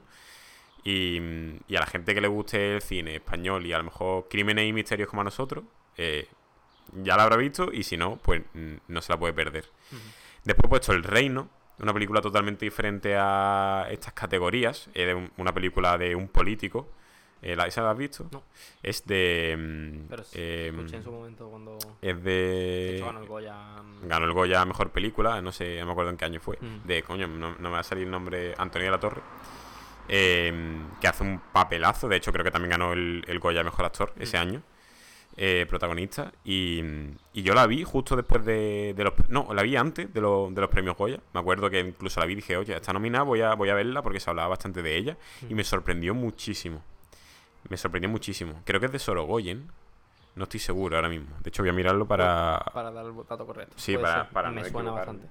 Y, 0.83 1.19
y 1.67 1.75
a 1.75 1.79
la 1.79 1.87
gente 1.87 2.13
que 2.13 2.21
le 2.21 2.27
guste 2.27 2.75
el 2.75 2.81
cine 2.81 3.15
español 3.15 3.65
y 3.65 3.73
a 3.73 3.77
lo 3.79 3.85
mejor 3.85 4.27
crímenes 4.29 4.67
y 4.69 4.73
misterios 4.73 5.09
como 5.09 5.21
a 5.21 5.25
nosotros, 5.25 5.63
eh, 5.97 6.27
ya 6.93 7.17
la 7.17 7.23
habrá 7.23 7.37
visto 7.37 7.71
y 7.73 7.83
si 7.83 7.97
no, 7.97 8.17
pues 8.17 8.43
mm, 8.53 8.75
no 8.87 9.01
se 9.01 9.11
la 9.11 9.17
puede 9.19 9.33
perder. 9.33 9.65
Después 10.43 10.69
puesto 10.69 10.93
El 10.93 11.03
Reino, 11.03 11.49
una 11.79 11.91
película 11.93 12.21
totalmente 12.21 12.65
diferente 12.65 13.15
a 13.17 13.87
estas 13.89 14.13
categorías. 14.13 14.87
Es 14.93 15.13
un- 15.15 15.31
una 15.37 15.53
película 15.53 15.97
de 15.97 16.15
un 16.15 16.27
político. 16.27 16.87
Eh, 17.45 17.55
¿la, 17.55 17.67
¿Esa 17.67 17.81
la 17.83 17.91
has 17.91 17.97
visto? 17.97 18.27
No. 18.31 18.41
Es 18.81 19.05
de... 19.05 19.55
mm, 19.57 20.07
Pero 20.09 20.23
sí, 20.23 20.39
em, 20.41 20.75
escuché 20.79 20.97
en 20.97 21.03
su 21.03 21.11
momento 21.11 21.47
cuando 21.49 21.77
es 22.01 22.23
de 22.23 22.31
de... 22.31 22.95
hecho 22.97 23.05
ganó 23.05 23.19
el 23.21 23.27
Goya. 23.27 23.55
mm, 23.83 24.07
Ganó 24.07 24.25
el 24.25 24.31
Goya 24.33 24.61
a 24.61 24.65
Mejor 24.65 24.89
Película, 24.89 25.41
no 25.41 25.51
sé, 25.51 25.79
no 25.79 25.85
me 25.85 25.91
acuerdo 25.91 26.09
en 26.11 26.17
qué 26.17 26.25
año 26.25 26.39
fue. 26.39 26.57
Mm. 26.59 26.87
De, 26.87 27.03
coño, 27.03 27.27
no, 27.27 27.51
no 27.51 27.59
me 27.59 27.69
va 27.69 27.79
a 27.79 27.83
salir 27.83 28.05
el 28.05 28.11
nombre, 28.11 28.53
Antonio 28.57 28.87
de 28.87 28.91
la 28.91 28.99
Torre. 28.99 29.21
eh, 30.07 30.53
que 31.01 31.07
hace 31.07 31.23
un 31.23 31.39
papelazo, 31.51 32.07
de 32.07 32.17
hecho 32.17 32.31
creo 32.31 32.43
que 32.43 32.51
también 32.51 32.71
ganó 32.71 32.93
el, 32.93 33.23
el 33.27 33.39
Goya 33.39 33.61
a 33.61 33.63
Mejor 33.63 33.85
Actor 33.85 34.13
ese 34.19 34.37
año, 34.37 34.61
eh, 35.37 35.65
protagonista. 35.69 36.31
Y, 36.43 36.81
y 37.33 37.41
yo 37.43 37.53
la 37.53 37.67
vi 37.67 37.83
justo 37.83 38.15
después 38.15 38.45
de, 38.45 38.93
de 38.95 39.03
los... 39.03 39.13
No, 39.29 39.47
la 39.53 39.63
vi 39.63 39.75
antes 39.75 40.13
de, 40.13 40.21
los- 40.21 40.53
de 40.53 40.61
los 40.61 40.69
premios 40.69 40.95
Goya. 40.97 41.19
Me 41.33 41.39
acuerdo 41.39 41.69
que 41.69 41.79
incluso 41.79 42.19
la 42.19 42.25
vi 42.25 42.33
y 42.33 42.35
dije, 42.37 42.55
oye, 42.57 42.75
está 42.75 42.93
nominada, 42.93 43.23
voy 43.23 43.41
a, 43.41 43.53
voy 43.55 43.69
a 43.69 43.73
verla 43.75 44.01
porque 44.01 44.19
se 44.19 44.29
hablaba 44.29 44.47
bastante 44.49 44.81
de 44.81 44.95
ella. 44.95 45.17
Y 45.49 45.53
me 45.55 45.63
sorprendió 45.63 46.13
muchísimo. 46.13 46.83
Me 47.69 47.77
sorprendió 47.77 48.09
muchísimo. 48.09 48.61
Creo 48.65 48.79
que 48.79 48.85
es 48.87 48.91
de 48.91 48.99
Sorogoyen. 48.99 49.69
No 50.35 50.43
estoy 50.43 50.59
seguro 50.59 50.95
ahora 50.97 51.09
mismo. 51.09 51.35
De 51.41 51.49
hecho, 51.49 51.63
voy 51.63 51.69
a 51.69 51.73
mirarlo 51.73 52.05
para, 52.07 52.59
Para 52.73 52.91
dar 52.91 53.05
el 53.05 53.15
dato 53.15 53.45
correcto. 53.45 53.73
Sí, 53.77 53.97
para- 53.97 54.25
Me 54.25 54.33
no 54.33 54.41
suena 54.41 54.67
equivocarme. 54.67 54.91
bastante. 54.91 55.27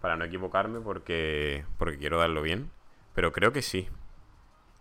para 0.00 0.16
no 0.16 0.24
equivocarme 0.24 0.80
porque 0.80 1.64
porque 1.78 1.98
quiero 1.98 2.18
darlo 2.18 2.42
bien 2.42 2.70
pero 3.14 3.32
creo 3.32 3.50
que 3.50 3.62
sí 3.62 3.88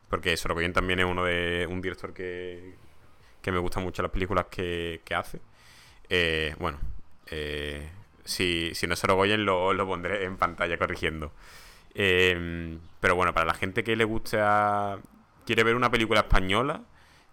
porque 0.10 0.36
Sorogoyen 0.38 0.74
también 0.74 1.00
es 1.00 1.06
uno 1.06 1.24
de 1.24 1.68
un 1.70 1.82
director 1.82 2.14
que 2.14 2.76
que 3.42 3.52
me 3.52 3.60
gustan 3.60 3.84
mucho 3.84 4.02
las 4.02 4.12
películas 4.12 4.48
que, 4.50 5.02
que 5.06 5.14
hace. 5.14 5.40
Eh, 6.10 6.56
bueno, 6.60 6.80
eh, 7.28 7.88
si, 8.24 8.72
si, 8.74 8.88
no 8.88 8.96
se 8.96 9.06
lo, 9.08 9.72
lo 9.74 9.86
pondré 9.88 10.24
en 10.26 10.36
pantalla 10.38 10.80
corrigiendo. 10.80 11.32
Eh, 11.94 12.76
pero 13.00 13.16
bueno, 13.16 13.36
para 13.36 13.46
la 13.46 13.54
gente 13.54 13.84
que 13.84 13.96
le 13.96 14.04
gusta, 14.04 14.98
quiere 15.46 15.64
ver 15.64 15.76
una 15.76 15.92
película 15.92 16.22
española 16.22 16.84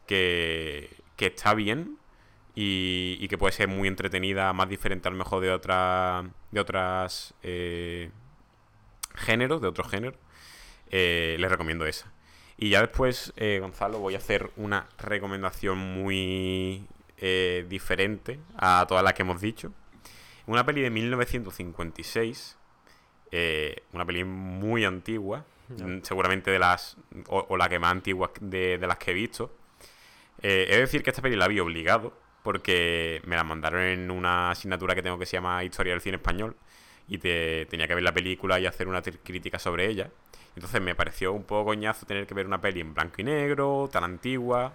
que, 0.07 0.91
que 1.17 1.27
está 1.27 1.55
bien 1.55 1.99
y, 2.55 3.17
y, 3.21 3.29
que 3.29 3.39
puede 3.39 3.53
ser 3.53 3.69
muy 3.69 3.89
entretenida, 3.89 4.53
más 4.53 4.69
diferente 4.69 5.09
a 5.09 5.11
lo 5.11 5.17
mejor 5.17 5.43
de, 5.43 5.51
otra, 5.51 6.25
de 6.51 6.61
otras 6.61 7.35
eh, 7.43 8.11
géneros, 9.15 9.63
de 9.63 9.69
otros 9.69 9.89
géneros, 9.89 10.19
eh, 10.91 11.37
les 11.39 11.51
recomiendo 11.51 11.87
esa. 11.87 12.13
Y 12.59 12.69
ya 12.71 12.81
después, 12.81 13.33
eh, 13.37 13.59
Gonzalo, 13.61 13.99
voy 13.99 14.15
a 14.15 14.19
hacer 14.19 14.51
una 14.57 14.89
recomendación 14.99 15.79
muy 15.79 16.87
diferente 17.69 18.41
a 18.57 18.85
todas 18.89 19.05
las 19.05 19.15
que 19.15 19.23
hemos 19.23 19.41
dicho. 19.41 19.73
Una 20.47 20.67
peli 20.67 20.81
de 20.81 20.91
1956, 20.91 22.59
eh, 23.31 23.77
una 23.93 24.05
peli 24.05 24.25
muy 24.25 24.85
antigua, 24.85 25.45
no. 25.79 26.05
seguramente 26.05 26.51
de 26.51 26.59
las, 26.59 26.97
o, 27.29 27.47
o, 27.49 27.57
la 27.57 27.69
que 27.69 27.79
más 27.79 27.93
antigua 27.93 28.31
de, 28.41 28.79
de 28.79 28.87
las 28.87 28.99
que 28.99 29.11
he 29.11 29.15
visto. 29.15 29.55
Eh, 30.43 30.67
he 30.69 30.75
de 30.75 30.81
decir 30.81 31.03
que 31.03 31.11
esta 31.11 31.23
peli 31.23 31.37
la 31.37 31.49
vi 31.49 31.61
obligado, 31.61 32.13
porque 32.43 33.23
me 33.25 33.37
la 33.37 33.45
mandaron 33.45 33.83
en 33.83 34.11
una 34.11 34.51
asignatura 34.51 34.95
que 34.95 35.03
tengo 35.03 35.19
que 35.19 35.27
se 35.27 35.37
llama 35.37 35.63
Historia 35.65 35.93
del 35.93 36.01
Cine 36.01 36.17
Español, 36.17 36.57
y 37.09 37.19
te, 37.19 37.67
tenía 37.67 37.87
que 37.87 37.95
ver 37.95 38.03
la 38.03 38.13
película 38.13 38.59
y 38.59 38.67
hacer 38.67 38.89
una 38.89 39.03
crítica 39.03 39.59
sobre 39.59 39.89
ella. 39.89 40.11
Entonces 40.55 40.81
me 40.81 40.95
pareció 40.95 41.33
un 41.33 41.45
poco 41.45 41.67
coñazo 41.67 42.07
tener 42.07 42.27
que 42.27 42.35
ver 42.35 42.47
una 42.47 42.61
peli 42.61 42.81
en 42.81 42.95
blanco 42.95 43.17
y 43.19 43.25
negro, 43.25 43.89
tan 43.91 44.05
antigua. 44.05 44.73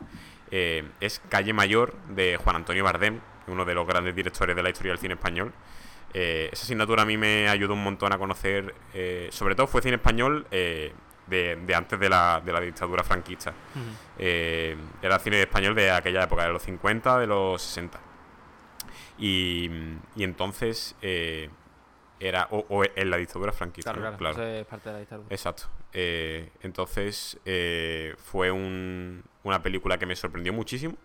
Eh, 0.49 0.83
es 0.99 1.21
Calle 1.29 1.53
Mayor 1.53 1.95
de 2.09 2.37
Juan 2.37 2.55
Antonio 2.55 2.83
Bardem, 2.83 3.19
uno 3.47 3.63
de 3.63 3.73
los 3.75 3.85
grandes 3.85 4.15
directores 4.15 4.55
de 4.55 4.63
la 4.63 4.69
historia 4.69 4.93
del 4.93 4.99
cine 4.99 5.13
español. 5.13 5.53
Eh, 6.19 6.49
esa 6.51 6.63
asignatura 6.63 7.03
a 7.03 7.05
mí 7.05 7.15
me 7.15 7.47
ayudó 7.47 7.73
un 7.73 7.83
montón 7.83 8.11
a 8.11 8.17
conocer, 8.17 8.73
eh, 8.93 9.29
sobre 9.31 9.53
todo 9.53 9.67
fue 9.67 9.81
cine 9.81 9.95
español 9.97 10.47
de, 10.49 10.93
de, 11.27 11.75
antes 11.75 11.99
de 11.99 12.09
la, 12.09 12.41
de 12.43 12.51
la 12.51 12.59
dictadura 12.59 13.03
franquista. 13.03 13.51
Uh 13.51 14.21
-huh. 14.21 14.77
era 15.01 15.19
cine 15.19 15.41
español 15.41 15.75
de 15.75 15.91
aquella 15.91 16.23
época, 16.23 16.45
de 16.45 16.53
los 16.53 16.63
50, 16.63 17.19
de 17.19 17.27
los 17.27 17.61
60. 17.61 17.99
Y, 19.19 19.69
y 20.15 20.23
entonces 20.23 20.95
era 22.19 22.47
o, 22.51 22.65
o, 22.69 22.83
en 22.83 23.09
la 23.09 23.17
dictadura 23.17 23.51
franquista. 23.51 23.93
Claro, 23.93 24.17
claro, 24.17 24.35
claro. 24.35 24.49
Eso 24.49 24.59
es 24.61 24.65
parte 24.65 24.89
de 24.89 24.93
la 24.93 24.99
dictadura. 24.99 25.27
Exacto. 25.29 25.63
Eh, 25.93 26.49
entonces 26.61 27.39
eh, 27.45 28.15
fue 28.17 28.51
un, 28.51 29.23
una 29.43 29.61
película 29.61 29.97
que 29.97 30.05
me 30.05 30.15
sorprendió 30.15 30.53
muchísimo. 30.53 30.95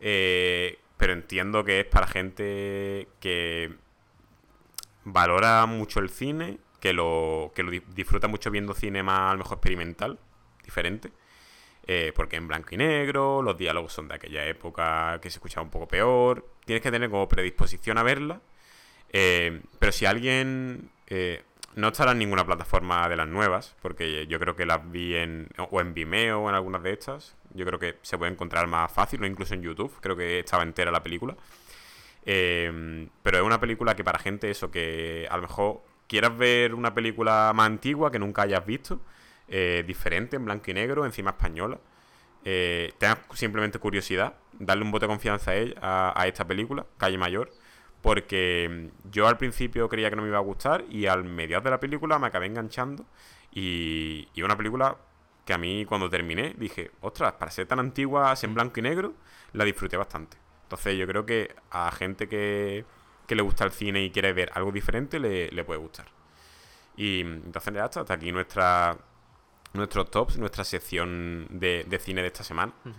Eh, 0.00 0.78
pero 0.96 1.12
entiendo 1.12 1.64
que 1.64 1.80
es 1.80 1.86
para 1.86 2.06
gente 2.06 3.08
que 3.20 3.76
valora 5.06 5.64
mucho 5.66 6.00
el 6.00 6.10
cine, 6.10 6.58
que 6.80 6.92
lo, 6.92 7.52
que 7.54 7.62
lo 7.62 7.70
disfruta 7.70 8.28
mucho 8.28 8.50
viendo 8.50 8.74
cine 8.74 9.02
más 9.02 9.30
a 9.30 9.32
lo 9.32 9.38
mejor 9.38 9.54
experimental, 9.54 10.18
diferente. 10.62 11.12
Eh, 11.88 12.12
porque 12.14 12.36
en 12.36 12.48
blanco 12.48 12.74
y 12.74 12.76
negro, 12.76 13.42
los 13.42 13.56
diálogos 13.56 13.92
son 13.92 14.08
de 14.08 14.16
aquella 14.16 14.44
época 14.44 15.20
que 15.22 15.30
se 15.30 15.38
escuchaba 15.38 15.64
un 15.64 15.70
poco 15.70 15.86
peor. 15.86 16.44
Tienes 16.64 16.82
que 16.82 16.90
tener 16.90 17.08
como 17.08 17.28
predisposición 17.28 17.96
a 17.96 18.02
verla 18.02 18.40
eh, 19.12 19.62
pero 19.78 19.92
si 19.92 20.06
alguien... 20.06 20.90
Eh, 21.06 21.42
no 21.74 21.88
estará 21.88 22.12
en 22.12 22.18
ninguna 22.18 22.46
plataforma 22.46 23.06
de 23.06 23.16
las 23.16 23.28
nuevas, 23.28 23.76
porque 23.82 24.26
yo 24.28 24.38
creo 24.38 24.56
que 24.56 24.64
las 24.64 24.90
vi 24.90 25.14
en... 25.14 25.48
o 25.58 25.80
en 25.82 25.92
Vimeo 25.92 26.40
o 26.40 26.48
en 26.48 26.54
algunas 26.54 26.82
de 26.82 26.92
estas. 26.92 27.36
Yo 27.52 27.66
creo 27.66 27.78
que 27.78 27.98
se 28.00 28.16
puede 28.16 28.32
encontrar 28.32 28.66
más 28.66 28.90
fácil, 28.90 29.22
o 29.22 29.26
incluso 29.26 29.52
en 29.52 29.62
YouTube. 29.62 29.92
Creo 30.00 30.16
que 30.16 30.38
estaba 30.38 30.62
entera 30.62 30.90
la 30.90 31.02
película. 31.02 31.36
Eh, 32.26 33.08
pero 33.22 33.38
es 33.38 33.44
una 33.44 33.60
película 33.60 33.96
que 33.96 34.04
para 34.04 34.18
gente 34.18 34.50
eso, 34.50 34.70
que 34.70 35.26
a 35.30 35.36
lo 35.36 35.42
mejor 35.42 35.82
quieras 36.08 36.36
ver 36.36 36.74
una 36.74 36.94
película 36.94 37.52
más 37.54 37.66
antigua 37.66 38.10
que 38.10 38.18
nunca 38.18 38.42
hayas 38.42 38.66
visto, 38.66 39.00
eh, 39.48 39.84
diferente, 39.86 40.36
en 40.36 40.44
blanco 40.44 40.70
y 40.70 40.74
negro, 40.74 41.06
encima 41.06 41.30
española. 41.30 41.78
Eh, 42.44 42.92
tengas 42.98 43.18
simplemente 43.34 43.78
curiosidad, 43.78 44.34
darle 44.58 44.84
un 44.84 44.90
voto 44.90 45.06
de 45.06 45.08
confianza 45.08 45.52
a, 45.52 45.56
ella, 45.56 45.74
a, 45.80 46.20
a 46.20 46.26
esta 46.26 46.46
película, 46.46 46.86
Calle 46.98 47.18
Mayor 47.18 47.50
porque 48.02 48.90
yo 49.10 49.26
al 49.26 49.36
principio 49.36 49.88
creía 49.88 50.10
que 50.10 50.14
no 50.14 50.22
me 50.22 50.28
iba 50.28 50.38
a 50.38 50.42
gustar 50.42 50.84
y 50.88 51.06
al 51.06 51.24
mediados 51.24 51.64
de 51.64 51.70
la 51.70 51.80
película 51.80 52.20
me 52.20 52.28
acabé 52.28 52.46
enganchando 52.46 53.04
y, 53.50 54.28
y 54.32 54.42
una 54.42 54.56
película 54.56 54.96
que 55.44 55.52
a 55.52 55.58
mí 55.58 55.84
cuando 55.84 56.08
terminé 56.08 56.54
dije, 56.56 56.92
ostras, 57.00 57.32
para 57.32 57.50
ser 57.50 57.66
tan 57.66 57.80
antigua, 57.80 58.32
en 58.40 58.54
blanco 58.54 58.78
y 58.78 58.82
negro, 58.82 59.14
la 59.54 59.64
disfruté 59.64 59.96
bastante. 59.96 60.36
Entonces 60.66 60.98
yo 60.98 61.06
creo 61.06 61.24
que 61.24 61.54
a 61.70 61.92
gente 61.92 62.28
que, 62.28 62.84
que 63.28 63.36
le 63.36 63.42
gusta 63.42 63.64
el 63.64 63.70
cine 63.70 64.02
y 64.02 64.10
quiere 64.10 64.32
ver 64.32 64.50
algo 64.54 64.72
diferente 64.72 65.20
le, 65.20 65.48
le 65.50 65.64
puede 65.64 65.78
gustar. 65.78 66.06
Y 66.96 67.20
entonces 67.20 67.72
ya 67.72 67.84
está, 67.84 68.00
hasta 68.00 68.14
aquí 68.14 68.32
nuestra, 68.32 68.98
nuestros 69.74 70.10
tops, 70.10 70.38
nuestra 70.38 70.64
sección 70.64 71.46
de, 71.50 71.84
de 71.86 71.98
cine 71.98 72.20
de 72.22 72.28
esta 72.28 72.42
semana. 72.42 72.72
Uh 72.84 72.88
-huh. 72.88 72.94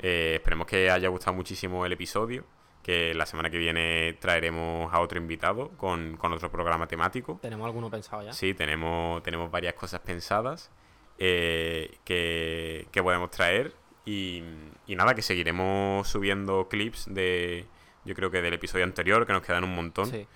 eh, 0.00 0.32
esperemos 0.36 0.66
que 0.66 0.90
haya 0.90 1.08
gustado 1.08 1.34
muchísimo 1.36 1.86
el 1.86 1.92
episodio 1.92 2.44
que 2.82 3.14
la 3.14 3.26
semana 3.26 3.48
que 3.48 3.58
viene 3.58 4.16
traeremos 4.20 4.92
a 4.92 5.00
otro 5.00 5.18
invitado 5.18 5.68
con, 5.76 6.16
con 6.16 6.32
otro 6.32 6.50
programa 6.50 6.86
temático. 6.88 7.38
¿Tenemos 7.40 7.66
alguno 7.66 7.88
pensado 7.88 8.22
ya? 8.22 8.32
Sí, 8.32 8.54
tenemos, 8.54 9.22
tenemos 9.22 9.50
varias 9.50 9.74
cosas 9.74 10.00
pensadas 10.00 10.70
eh, 11.18 11.98
que, 12.04 12.88
que, 12.90 13.02
podemos 13.02 13.30
traer. 13.30 13.72
Y, 14.04 14.42
y, 14.86 14.96
nada, 14.96 15.14
que 15.14 15.22
seguiremos 15.22 16.08
subiendo 16.08 16.68
clips 16.68 17.06
de, 17.08 17.66
yo 18.04 18.14
creo 18.14 18.30
que 18.30 18.42
del 18.42 18.54
episodio 18.54 18.84
anterior, 18.84 19.26
que 19.26 19.32
nos 19.32 19.42
quedan 19.42 19.64
un 19.64 19.74
montón. 19.74 20.06
Sí. 20.06 20.26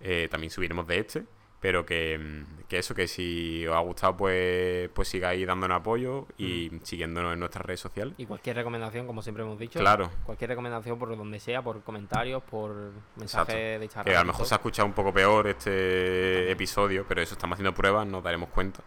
Eh, 0.00 0.28
también 0.30 0.50
subiremos 0.50 0.86
de 0.86 0.98
este. 0.98 1.24
Pero 1.60 1.86
que, 1.86 2.44
que, 2.68 2.76
eso, 2.76 2.94
que 2.94 3.08
si 3.08 3.66
os 3.66 3.74
ha 3.74 3.78
gustado, 3.78 4.18
pues, 4.18 4.90
pues 4.90 5.08
sigáis 5.08 5.46
dándonos 5.46 5.80
apoyo 5.80 6.26
y 6.36 6.68
mm. 6.70 6.80
siguiéndonos 6.82 7.32
en 7.32 7.40
nuestras 7.40 7.64
redes 7.64 7.80
sociales. 7.80 8.12
Y 8.18 8.26
cualquier 8.26 8.56
recomendación, 8.56 9.06
como 9.06 9.22
siempre 9.22 9.44
hemos 9.44 9.58
dicho. 9.58 9.78
Claro. 9.78 10.10
Cualquier 10.26 10.50
recomendación 10.50 10.98
por 10.98 11.16
donde 11.16 11.40
sea, 11.40 11.62
por 11.62 11.82
comentarios, 11.82 12.42
por 12.42 12.92
mensajes 13.16 13.80
de 13.80 13.88
charla. 13.88 14.12
Que 14.12 14.14
a 14.14 14.20
lo 14.20 14.26
mejor 14.26 14.44
se 14.44 14.52
ha 14.52 14.58
escuchado 14.58 14.84
un 14.84 14.92
poco 14.92 15.14
peor 15.14 15.46
este 15.46 16.50
episodio, 16.50 17.06
pero 17.08 17.22
eso 17.22 17.32
estamos 17.32 17.54
haciendo 17.54 17.72
pruebas, 17.72 18.06
nos 18.06 18.22
daremos 18.22 18.50
cuenta. 18.50 18.80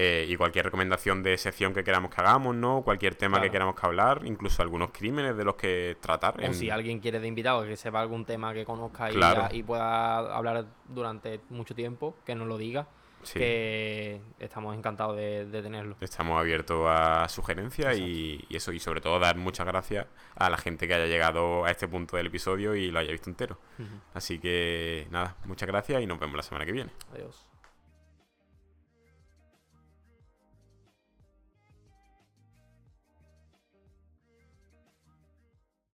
Eh, 0.00 0.26
y 0.28 0.36
cualquier 0.36 0.64
recomendación 0.64 1.24
de 1.24 1.36
sección 1.38 1.74
que 1.74 1.82
queramos 1.82 2.14
que 2.14 2.20
hagamos, 2.20 2.54
¿no? 2.54 2.82
Cualquier 2.82 3.16
tema 3.16 3.38
claro. 3.38 3.42
que 3.42 3.50
queramos 3.50 3.74
que 3.74 3.84
hablar, 3.84 4.20
incluso 4.24 4.62
algunos 4.62 4.92
crímenes 4.92 5.36
de 5.36 5.42
los 5.44 5.56
que 5.56 5.96
tratar. 6.00 6.40
O 6.40 6.54
si 6.54 6.70
alguien 6.70 7.00
quiere 7.00 7.18
de 7.18 7.26
invitado 7.26 7.64
que 7.64 7.76
sepa 7.76 8.00
algún 8.00 8.24
tema 8.24 8.54
que 8.54 8.64
conozca 8.64 9.08
claro. 9.08 9.48
y, 9.50 9.56
y, 9.56 9.62
pueda 9.64 10.18
hablar 10.36 10.66
durante 10.86 11.40
mucho 11.50 11.74
tiempo, 11.74 12.14
que 12.24 12.36
nos 12.36 12.46
lo 12.46 12.58
diga. 12.58 12.86
Sí. 13.24 13.40
Que 13.40 14.20
estamos 14.38 14.76
encantados 14.76 15.16
de, 15.16 15.46
de, 15.46 15.62
tenerlo. 15.62 15.96
Estamos 16.00 16.38
abiertos 16.38 16.86
a 16.88 17.28
sugerencias 17.28 17.98
y, 17.98 18.46
y, 18.48 18.56
eso, 18.56 18.70
y 18.70 18.78
sobre 18.78 19.00
todo 19.00 19.18
dar 19.18 19.36
muchas 19.36 19.66
gracias 19.66 20.06
a 20.36 20.48
la 20.48 20.58
gente 20.58 20.86
que 20.86 20.94
haya 20.94 21.06
llegado 21.06 21.64
a 21.64 21.72
este 21.72 21.88
punto 21.88 22.16
del 22.16 22.28
episodio 22.28 22.76
y 22.76 22.92
lo 22.92 23.00
haya 23.00 23.10
visto 23.10 23.28
entero. 23.28 23.58
Uh 23.80 23.82
-huh. 23.82 24.00
Así 24.14 24.38
que 24.38 25.08
nada, 25.10 25.34
muchas 25.44 25.66
gracias 25.66 26.00
y 26.00 26.06
nos 26.06 26.20
vemos 26.20 26.36
la 26.36 26.44
semana 26.44 26.64
que 26.64 26.70
viene. 26.70 26.92
Adiós. 27.12 27.48